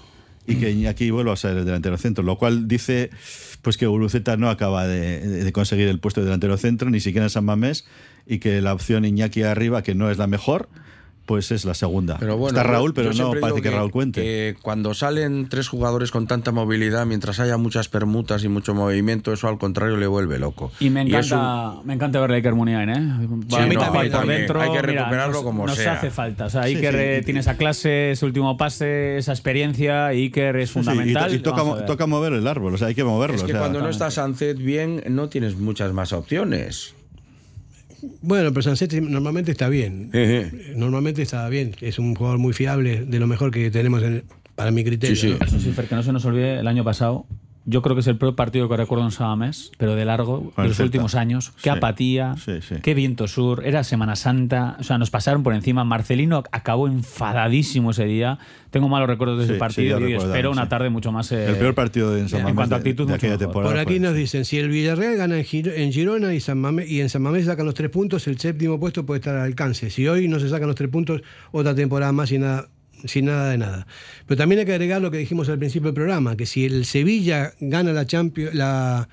y 0.47 0.55
que 0.55 0.71
Iñaki 0.71 1.11
vuelva 1.11 1.33
a 1.33 1.35
ser 1.35 1.55
el 1.57 1.65
delantero 1.65 1.97
centro, 1.97 2.23
lo 2.23 2.37
cual 2.37 2.67
dice 2.67 3.11
pues 3.61 3.77
que 3.77 3.85
Guruceta 3.85 4.37
no 4.37 4.49
acaba 4.49 4.87
de, 4.87 5.19
de 5.43 5.51
conseguir 5.53 5.87
el 5.87 5.99
puesto 5.99 6.21
de 6.21 6.25
delantero 6.25 6.57
centro, 6.57 6.89
ni 6.89 6.99
siquiera 6.99 7.25
en 7.27 7.29
San 7.29 7.45
Mamés, 7.45 7.85
y 8.25 8.39
que 8.39 8.59
la 8.59 8.73
opción 8.73 9.05
Iñaki 9.05 9.43
arriba, 9.43 9.83
que 9.83 9.93
no 9.93 10.09
es 10.09 10.17
la 10.17 10.25
mejor, 10.25 10.67
pues 11.25 11.51
es 11.51 11.63
la 11.65 11.73
segunda. 11.73 12.17
Pero 12.19 12.35
bueno, 12.35 12.57
Está 12.57 12.69
Raúl, 12.69 12.93
pero 12.93 13.13
no 13.13 13.31
parece 13.39 13.61
que, 13.61 13.69
Raúl 13.71 13.91
cuente. 13.91 14.21
que 14.21 14.55
cuando 14.61 14.93
salen 14.93 15.47
tres 15.47 15.69
jugadores 15.69 16.11
con 16.11 16.27
tanta 16.27 16.51
movilidad, 16.51 17.05
mientras 17.05 17.39
haya 17.39 17.55
muchas 17.57 17.87
permutas 17.87 18.43
y 18.43 18.49
mucho 18.49 18.73
movimiento, 18.73 19.31
eso 19.31 19.47
al 19.47 19.57
contrario 19.57 19.95
le 19.97 20.07
vuelve 20.07 20.39
loco. 20.39 20.71
Y 20.79 20.89
me 20.89 21.01
un- 21.01 21.07
encanta, 21.07 21.75
me 21.85 21.93
encanta 21.93 22.19
verle 22.19 22.35
a 22.35 22.39
Iker 22.39 22.55
Muniain, 22.55 22.89
¿eh? 22.89 22.95
Sí, 22.95 23.53
Va 23.53 23.65
no, 23.65 23.87
por 23.91 23.97
hay 24.01 24.09
también- 24.09 24.39
dentro, 24.39 24.59
hay 24.61 24.67
que 24.71 24.81
mira, 24.81 24.81
recuperarlo 24.81 25.33
nos- 25.35 25.43
como 25.43 25.65
nos 25.67 25.77
sea. 25.77 25.93
hace 25.93 26.09
falta. 26.11 26.45
O 26.45 26.49
sea, 26.49 26.63
Iker 26.63 26.93
sí, 26.93 26.99
eh, 26.99 27.19
y- 27.21 27.25
tiene 27.25 27.39
esa 27.39 27.55
clase, 27.55 28.11
ese 28.11 28.25
último 28.25 28.57
pase, 28.57 29.17
esa 29.17 29.31
experiencia. 29.31 30.07
Iker 30.07 30.57
es 30.57 30.69
y 30.69 30.73
fundamental. 30.73 31.33
y, 31.33 31.39
toca, 31.39 32.03
a 32.03 32.07
mover 32.07 32.33
el 32.33 32.47
árbol, 32.47 32.73
o 32.73 32.77
sea, 32.77 32.87
hay 32.87 32.95
que 32.95 33.03
moverlo. 33.03 33.35
Es 33.37 33.43
que 33.43 33.51
o 33.51 33.53
sea, 33.53 33.59
cuando 33.59 33.79
no 33.81 33.89
está 33.89 34.11
Sancet 34.11 34.57
bien, 34.57 35.03
no 35.07 35.29
tienes 35.29 35.55
muchas 35.57 35.93
más 35.93 36.11
opciones. 36.13 36.95
Bueno, 38.21 38.49
pero 38.51 38.61
Sanset 38.63 38.93
normalmente 39.01 39.51
está 39.51 39.69
bien. 39.69 40.09
Normalmente 40.75 41.21
está 41.21 41.47
bien. 41.49 41.75
Es 41.81 41.99
un 41.99 42.15
jugador 42.15 42.39
muy 42.39 42.53
fiable, 42.53 43.05
de 43.05 43.19
lo 43.19 43.27
mejor 43.27 43.51
que 43.51 43.69
tenemos 43.71 44.01
en- 44.03 44.23
para 44.55 44.71
mi 44.71 44.83
criterio. 44.83 45.15
Sí, 45.15 45.29
sí. 45.29 45.35
¿no? 45.39 45.45
Eso 45.45 45.59
sí, 45.59 45.71
Fer, 45.71 45.85
que 45.85 45.95
no 45.95 46.03
se 46.03 46.11
nos 46.11 46.23
olvide, 46.25 46.59
el 46.59 46.67
año 46.67 46.83
pasado, 46.83 47.25
yo 47.65 47.81
creo 47.83 47.95
que 47.95 47.99
es 48.01 48.07
el 48.07 48.17
peor 48.17 48.35
partido 48.35 48.67
que 48.67 48.75
recuerdo 48.75 49.05
en 49.05 49.11
Samamés, 49.11 49.71
pero 49.77 49.95
de 49.95 50.03
largo, 50.05 50.51
Con 50.55 50.63
de 50.63 50.69
los 50.69 50.77
Celta. 50.77 50.83
últimos 50.87 51.15
años. 51.15 51.51
Qué 51.57 51.63
Sí. 51.63 51.69
apatía, 51.69 52.35
Sí, 52.43 52.53
sí. 52.61 52.75
qué 52.81 52.93
viento 52.95 53.27
sur. 53.27 53.63
Era 53.65 53.83
Semana 53.83 54.15
Santa, 54.15 54.77
o 54.79 54.83
sea, 54.83 54.97
nos 54.97 55.11
pasaron 55.11 55.43
por 55.43 55.53
encima. 55.53 55.83
Marcelino 55.83 56.43
acabó 56.51 56.87
enfadadísimo 56.87 57.91
ese 57.91 58.05
día. 58.05 58.39
Tengo 58.71 58.87
malos 58.89 59.07
recuerdos 59.09 59.37
de 59.39 59.45
Sí, 59.45 59.51
ese 59.51 59.59
partido 59.59 60.07
y 60.07 60.13
espero 60.13 60.49
una 60.51 60.63
sí. 60.63 60.69
tarde 60.69 60.89
mucho 60.89 61.11
más. 61.11 61.31
eh, 61.31 61.45
el 61.49 61.55
peor 61.57 61.75
partido 61.75 62.11
de, 62.13 62.21
en 62.21 62.29
San 62.29 62.39
en 62.39 62.43
Mamés 62.45 62.55
cuanto 62.55 62.75
a 62.75 62.77
de- 62.79 62.81
actitud, 62.81 63.05
de, 63.05 63.11
mucho 63.13 63.15
aquella 63.17 63.33
mejor. 63.33 63.45
temporada. 63.47 63.73
Por 63.73 63.79
aquí 63.79 63.99
nos 63.99 64.15
dicen, 64.15 64.45
si 64.45 64.57
el 64.57 64.69
Villarreal 64.69 65.15
gana 65.17 65.37
en, 65.37 65.43
Giro- 65.45 65.73
en 65.73 65.91
Girona 65.91 66.33
y 66.33 66.39
San 66.39 66.57
Mamés, 66.57 66.89
y 66.89 67.01
en 67.01 67.09
San 67.09 67.21
Mamés 67.21 67.45
sacan 67.45 67.65
los 67.65 67.75
tres 67.75 67.89
puntos, 67.91 68.27
el 68.27 68.39
séptimo 68.39 68.79
puesto 68.79 69.05
puede 69.05 69.19
estar 69.19 69.35
al 69.35 69.43
alcance. 69.43 69.89
Si 69.89 70.07
hoy 70.07 70.27
no 70.27 70.39
se 70.39 70.49
sacan 70.49 70.67
los 70.67 70.75
tres 70.75 70.89
puntos, 70.89 71.21
otra 71.51 71.75
temporada 71.75 72.11
más 72.11 72.29
sin 72.29 72.41
nada, 72.41 72.69
sin 73.05 73.25
nada 73.25 73.49
de 73.51 73.57
nada. 73.57 73.87
Pero 74.27 74.37
también 74.37 74.59
hay 74.59 74.65
que 74.65 74.73
agregar 74.73 75.01
lo 75.01 75.11
que 75.11 75.17
dijimos 75.17 75.49
al 75.49 75.57
principio 75.59 75.87
del 75.87 75.95
programa, 75.95 76.35
que 76.37 76.45
si 76.45 76.65
el 76.65 76.85
Sevilla 76.85 77.53
gana 77.59 77.91
la 77.93 78.05
Champions, 78.05 78.53
la, 78.55 79.07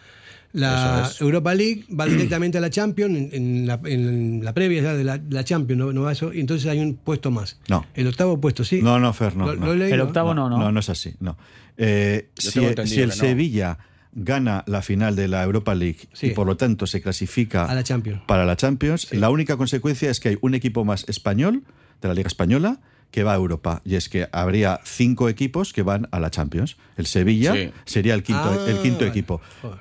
La 0.52 1.02
Eso 1.04 1.10
es. 1.12 1.20
Europa 1.20 1.54
League 1.54 1.84
va 1.98 2.06
directamente 2.14 2.56
a 2.58 2.60
la 2.60 2.70
Champions, 2.70 3.16
en, 3.16 3.30
en 3.32 3.66
la, 3.66 3.78
en 3.84 4.40
la 4.42 4.54
previa 4.54 4.82
ya 4.82 4.94
de 4.94 5.04
la, 5.04 5.20
la 5.28 5.44
Champions, 5.44 5.78
no, 5.78 5.92
no 5.92 6.02
va 6.02 6.12
eso, 6.12 6.32
y 6.32 6.40
entonces 6.40 6.66
hay 6.70 6.78
un 6.80 6.94
puesto 6.96 7.30
más. 7.30 7.58
No. 7.68 7.84
El 7.94 8.06
octavo 8.06 8.40
puesto, 8.40 8.64
sí. 8.64 8.80
No, 8.82 8.98
no, 8.98 9.12
Fer, 9.12 9.36
no. 9.36 9.46
Lo- 9.46 9.56
no. 9.56 9.74
lo. 9.74 9.84
El 9.84 10.00
octavo 10.00 10.32
no, 10.34 10.48
¿no? 10.48 10.58
No, 10.58 10.72
no 10.72 10.80
es 10.80 10.88
así, 10.88 11.14
no. 11.20 11.36
Eh, 11.76 12.28
si, 12.36 12.58
el. 12.64 13.12
Sevilla 13.12 13.78
gana 14.12 14.64
la 14.66 14.80
final 14.82 15.14
de 15.14 15.28
la 15.28 15.44
Europa 15.44 15.74
League 15.74 16.08
Sí. 16.14 16.28
y 16.28 16.30
por 16.30 16.46
lo 16.46 16.56
tanto 16.56 16.86
se 16.86 17.00
clasifica 17.02 17.66
A 17.66 17.74
la 17.74 17.84
Champions. 17.84 18.22
para 18.26 18.44
la 18.46 18.56
Champions, 18.56 19.12
la 19.12 19.28
única 19.30 19.56
consecuencia 19.58 20.10
es 20.10 20.18
que 20.18 20.30
hay 20.30 20.38
un 20.40 20.54
equipo 20.54 20.84
más 20.84 21.04
español 21.08 21.62
de 22.00 22.08
la 22.08 22.14
Liga 22.14 22.26
Española 22.26 22.80
que 23.10 23.22
va 23.24 23.32
a 23.32 23.36
Europa. 23.36 23.80
Y 23.84 23.94
es 23.96 24.08
que 24.08 24.28
habría 24.32 24.80
cinco 24.84 25.28
equipos 25.28 25.72
que 25.72 25.82
van 25.82 26.08
a 26.10 26.20
la 26.20 26.30
Champions. 26.30 26.76
El 26.96 27.06
Sevilla 27.06 27.54
Sí. 27.54 27.70
sería 27.84 28.14
el 28.14 28.22
quinto, 28.22 28.42
Ah, 28.44 28.66
el 28.70 28.78
quinto 28.80 28.98
vale. 29.00 29.10
equipo. 29.10 29.40
Joder. 29.62 29.78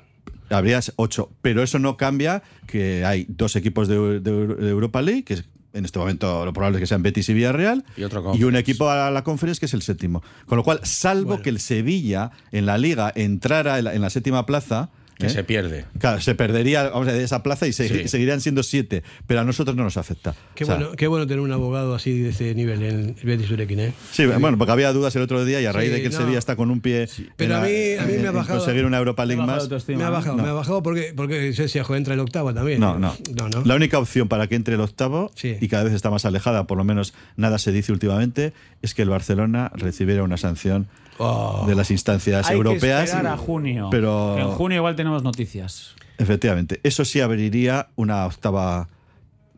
Habría 0.50 0.80
ocho, 0.96 1.30
pero 1.42 1.62
eso 1.62 1.78
no 1.78 1.96
cambia 1.98 2.42
que 2.66 3.04
hay 3.04 3.26
dos 3.28 3.54
equipos 3.56 3.86
de, 3.86 4.20
de- 4.20 4.46
de 4.46 4.70
Europa 4.70 5.02
League, 5.02 5.24
que 5.24 5.34
es- 5.34 5.44
en 5.74 5.84
este 5.84 5.98
momento 5.98 6.46
lo 6.46 6.52
probable 6.54 6.78
es 6.78 6.80
que 6.80 6.86
sean 6.86 7.02
Betis 7.02 7.28
y 7.28 7.34
Villarreal, 7.34 7.84
Y 7.98 8.02
otro 8.04 8.20
un 8.20 8.26
Conference. 8.28 8.58
equipo 8.58 8.88
a 8.88 9.10
la 9.10 9.22
Conference 9.22 9.60
que 9.60 9.66
es 9.66 9.74
el 9.74 9.82
séptimo. 9.82 10.22
Con 10.46 10.56
lo 10.56 10.64
cual, 10.64 10.80
salvo 10.84 11.26
Bueno. 11.32 11.42
que 11.42 11.50
el 11.50 11.60
Sevilla 11.60 12.30
en 12.50 12.64
la 12.64 12.78
Liga 12.78 13.12
entrara 13.14 13.78
en 13.78 13.84
la, 13.84 13.94
en 13.94 14.00
la 14.00 14.08
séptima 14.08 14.46
plaza, 14.46 14.88
Que 15.18 15.26
¿eh? 15.26 15.30
se 15.30 15.42
pierde. 15.44 15.84
Claro, 15.98 16.20
se 16.20 16.34
perdería 16.36 16.84
vamos 16.90 17.08
a 17.08 17.12
decir, 17.12 17.24
esa 17.24 17.42
plaza 17.42 17.66
y 17.66 17.72
se- 17.72 17.88
Sí. 17.88 18.08
seguirían 18.08 18.40
siendo 18.40 18.62
siete, 18.62 19.02
pero 19.26 19.40
a 19.40 19.44
nosotros 19.44 19.74
no 19.76 19.82
nos 19.82 19.96
afecta. 19.96 20.34
Qué, 20.54 20.62
O 20.64 20.66
sea, 20.66 20.76
bueno, 20.76 20.92
qué 20.92 21.06
bueno 21.08 21.26
tener 21.26 21.40
un 21.40 21.50
abogado 21.50 21.94
así 21.94 22.18
de 22.20 22.28
ese 22.30 22.54
nivel 22.54 22.82
en 22.84 23.16
el 23.20 23.26
Betis 23.26 23.50
Urequín, 23.50 23.80
¿eh? 23.80 23.92
Sí, 24.12 24.24
bueno, 24.26 24.56
porque 24.56 24.70
había 24.72 24.92
dudas 24.92 25.14
el 25.16 25.22
otro 25.22 25.44
día 25.44 25.60
y 25.60 25.66
a 25.66 25.72
raíz 25.72 25.88
Sí, 25.88 25.94
de 25.94 26.00
que 26.02 26.06
el 26.06 26.12
no. 26.12 26.18
Sevilla 26.20 26.38
está 26.38 26.54
con 26.54 26.70
un 26.70 26.80
pie 26.80 27.08
Pero 27.36 27.54
en 27.56 27.60
a 27.60 27.64
mí- 27.64 27.94
a 27.98 28.06
mí 28.06 28.22
me 28.22 28.28
ha 28.28 28.30
bajado- 28.30 28.58
conseguir 28.60 28.84
una 28.84 28.98
Europa 28.98 29.26
League 29.26 29.38
Me 29.38 29.42
ha 29.44 29.56
bajado 29.56 29.68
más. 29.70 29.88
Me 29.88 30.04
ha 30.04 30.10
bajado, 30.10 30.36
No. 30.36 30.42
me 30.44 30.48
ha 30.50 30.52
bajado 30.52 30.82
porque, 30.82 31.12
porque 31.16 31.52
joder, 31.84 31.98
entra 31.98 32.14
el 32.14 32.20
octavo 32.20 32.54
también. 32.54 32.78
No, 32.80 32.98
no. 32.98 33.14
no, 33.34 33.48
no. 33.48 33.64
La 33.64 33.74
única 33.74 33.98
opción 33.98 34.28
para 34.28 34.46
que 34.46 34.54
entre 34.54 34.74
el 34.74 34.80
octavo, 34.80 35.32
Sí. 35.34 35.56
y 35.60 35.68
cada 35.68 35.82
vez 35.84 35.94
está 35.94 36.10
más 36.10 36.24
alejada, 36.26 36.66
por 36.68 36.78
lo 36.78 36.84
menos 36.84 37.12
nada 37.36 37.58
se 37.58 37.72
dice 37.72 37.90
últimamente, 37.92 38.52
es 38.82 38.94
que 38.94 39.02
el 39.02 39.08
Barcelona 39.08 39.72
recibiera 39.74 40.22
una 40.22 40.36
sanción 40.36 40.86
Oh. 41.18 41.64
de 41.66 41.74
las 41.74 41.90
instancias 41.90 42.48
Hay 42.48 42.56
europeas. 42.56 43.00
que 43.10 43.16
esperar 43.16 43.26
a 43.34 43.36
junio. 43.36 43.88
Pero 43.90 44.34
Que 44.36 44.42
en 44.42 44.48
junio 44.50 44.76
igual 44.78 44.94
tenemos 44.96 45.22
noticias. 45.22 45.94
efectivamente, 46.18 46.80
eso 46.84 47.04
sí 47.04 47.20
abriría 47.20 47.88
una 47.96 48.24
octava 48.26 48.88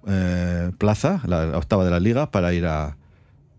eh, 0.09 0.71
plaza, 0.79 1.21
la, 1.27 1.59
octava 1.59 1.85
de 1.85 1.91
la 1.91 2.01
liga, 2.01 2.31
para 2.31 2.55
ir 2.55 2.65
a, 2.65 2.97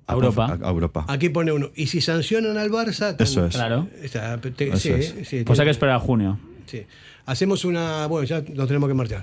A 0.07 0.13
Europa. 0.13 0.57
a- 0.61 0.67
a 0.67 0.71
Europa. 0.71 1.05
Aquí 1.07 1.29
pone 1.29 1.51
uno. 1.51 1.69
Y 1.75 1.87
si 1.87 2.01
sancionan 2.01 2.57
al 2.57 2.69
Barça. 2.71 3.15
Eso 3.19 3.45
es. 3.45 3.53
Claro. 3.55 3.87
Está- 4.01 4.39
te- 4.41 4.69
Eso 4.69 4.77
sí, 4.77 4.89
es. 4.89 5.15
sí, 5.27 5.43
Pues 5.43 5.59
hay 5.59 5.65
que 5.65 5.71
esperar 5.71 5.95
a 5.95 5.99
junio. 5.99 6.39
sí. 6.65 6.85
Hacemos 7.27 7.63
una. 7.65 8.07
Bueno, 8.07 8.25
ya 8.25 8.41
nos 8.55 8.67
tenemos 8.67 8.89
que 8.89 8.95
marchar. 8.95 9.21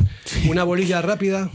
Una 0.48 0.62
bolilla 0.62 1.02
rápida. 1.02 1.50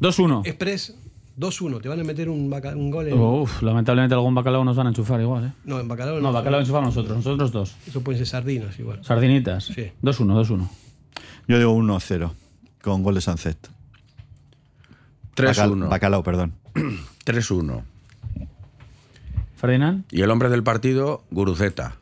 2-1. 0.00 0.42
Express 0.46 0.94
2-1. 1.38 1.80
Te 1.80 1.88
van 1.88 2.00
a 2.00 2.04
meter 2.04 2.28
un, 2.28 2.50
baca- 2.50 2.74
un 2.74 2.90
gol 2.90 3.08
en. 3.08 3.18
Uf, 3.18 3.62
lamentablemente 3.62 4.14
algún 4.14 4.34
bacalao 4.34 4.64
nos 4.64 4.76
van 4.76 4.86
a 4.86 4.90
enchufar 4.90 5.20
igual, 5.20 5.44
¿eh? 5.46 5.52
No, 5.64 5.78
en 5.80 5.86
bacalao. 5.88 6.20
No, 6.20 6.32
bacalao 6.32 6.60
enchufamos 6.60 6.94
nosotros, 6.94 7.16
nosotros 7.18 7.52
dos. 7.52 7.76
Eso 7.86 8.00
pueden 8.02 8.18
ser 8.18 8.26
sardinas 8.26 8.78
igual. 8.78 9.04
Sardinitas. 9.04 9.64
Sí. 9.66 9.92
2-1, 10.02 10.44
2-1. 10.46 10.68
Yo 11.46 11.58
digo 11.58 11.74
1-0, 11.76 12.30
con 12.82 13.02
gol 13.02 13.14
de 13.14 13.20
Sancet. 13.20 13.58
Bacal- 15.36 15.70
3-1. 15.70 15.88
Bacalao, 15.88 16.22
perdón. 16.24 16.54
3-1. 17.24 17.82
Ferdinand. 19.56 20.04
Y 20.10 20.22
el 20.22 20.30
hombre 20.30 20.48
del 20.48 20.62
partido, 20.62 21.22
Guruceta. 21.30 21.96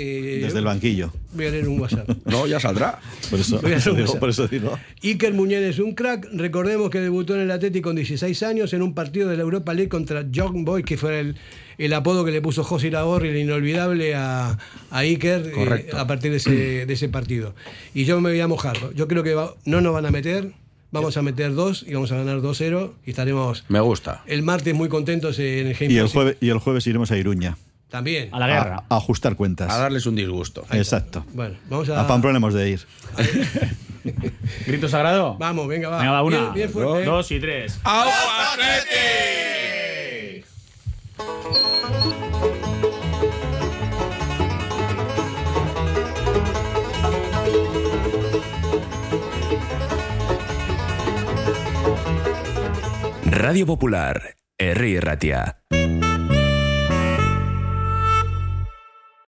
Eh, 0.00 0.40
Desde 0.42 0.58
el 0.60 0.64
banquillo. 0.64 1.12
Voy 1.32 1.46
a 1.46 1.50
leer 1.50 1.68
un 1.68 1.80
WhatsApp. 1.80 2.08
No, 2.26 2.46
ya 2.46 2.60
saldrá. 2.60 3.00
Por 3.30 3.40
eso, 3.40 3.60
Voy 3.60 3.72
a 3.72 3.76
hacer 3.78 3.92
un 3.92 3.98
digo, 4.04 4.18
por 4.20 4.30
eso 4.30 4.46
digo. 4.46 4.78
Iker 5.02 5.32
Muñoz 5.34 5.62
es 5.62 5.78
un 5.80 5.94
crack. 5.94 6.28
Recordemos 6.32 6.90
que 6.90 7.00
debutó 7.00 7.34
en 7.34 7.40
el 7.40 7.50
Atlético 7.50 7.88
con 7.88 7.96
16 7.96 8.42
años 8.44 8.72
en 8.72 8.82
un 8.82 8.94
partido 8.94 9.28
de 9.28 9.36
la 9.36 9.42
Europa 9.42 9.74
League 9.74 9.88
contra 9.88 10.24
Young 10.30 10.64
Boy, 10.64 10.84
que 10.84 10.96
fue 10.96 11.20
el, 11.20 11.36
el 11.78 11.92
apodo 11.94 12.24
que 12.24 12.30
le 12.30 12.40
puso 12.40 12.62
José 12.64 12.88
Iragorri, 12.88 13.28
el 13.30 13.36
inolvidable, 13.38 14.14
a, 14.14 14.58
a 14.90 14.98
Iker 14.98 15.52
eh, 15.56 15.90
a 15.94 16.06
partir 16.06 16.30
de 16.30 16.36
ese, 16.36 16.86
de 16.86 16.92
ese 16.92 17.08
partido. 17.08 17.54
Y 17.94 18.04
yo 18.04 18.20
me 18.20 18.30
voy 18.30 18.40
a 18.40 18.46
mojar. 18.48 18.76
Yo 18.94 19.08
creo 19.08 19.22
que 19.22 19.34
va- 19.34 19.54
no 19.64 19.80
nos 19.80 19.92
van 19.94 20.06
a 20.06 20.10
meter. 20.10 20.52
Vamos 20.90 21.18
a 21.18 21.22
meter 21.22 21.52
dos 21.54 21.84
y 21.86 21.92
vamos 21.92 22.10
a 22.12 22.16
ganar 22.16 22.38
2-0 22.40 22.92
y 23.04 23.10
estaremos 23.10 23.62
Me 23.68 23.78
gusta. 23.80 24.22
el 24.26 24.42
martes 24.42 24.74
muy 24.74 24.88
contentos 24.88 25.38
en 25.38 25.66
el 25.66 25.74
Game 25.74 25.92
Y 25.92 25.98
el, 25.98 26.08
jueves, 26.08 26.36
y 26.40 26.48
el 26.48 26.56
jueves 26.58 26.86
iremos 26.86 27.10
a 27.10 27.18
Iruña. 27.18 27.58
También. 27.88 28.28
A 28.32 28.38
la 28.38 28.46
guerra. 28.46 28.84
A, 28.88 28.94
a 28.94 28.98
ajustar 28.98 29.34
cuentas. 29.36 29.70
A 29.72 29.78
darles 29.78 30.06
un 30.06 30.14
disgusto. 30.14 30.64
Exacto. 30.70 31.24
Bueno, 31.32 31.56
vamos 31.68 31.88
a. 31.88 32.00
A 32.00 32.06
Pamplona 32.06 32.36
hemos 32.38 32.54
de 32.54 32.70
ir. 32.70 32.86
¿Grito 34.66 34.88
sagrado? 34.88 35.36
Vamos, 35.38 35.66
venga, 35.68 35.88
va. 35.88 35.98
Venga, 35.98 36.12
va, 36.12 36.22
una, 36.22 36.38
Bien, 36.38 36.54
bien 36.54 36.70
fuerte. 36.70 37.04
dos 37.04 37.30
y 37.30 37.40
tres. 37.40 37.78
Radio 53.24 53.66
Popular, 53.66 54.36
Herri 54.58 54.98
Ratia. 55.00 55.58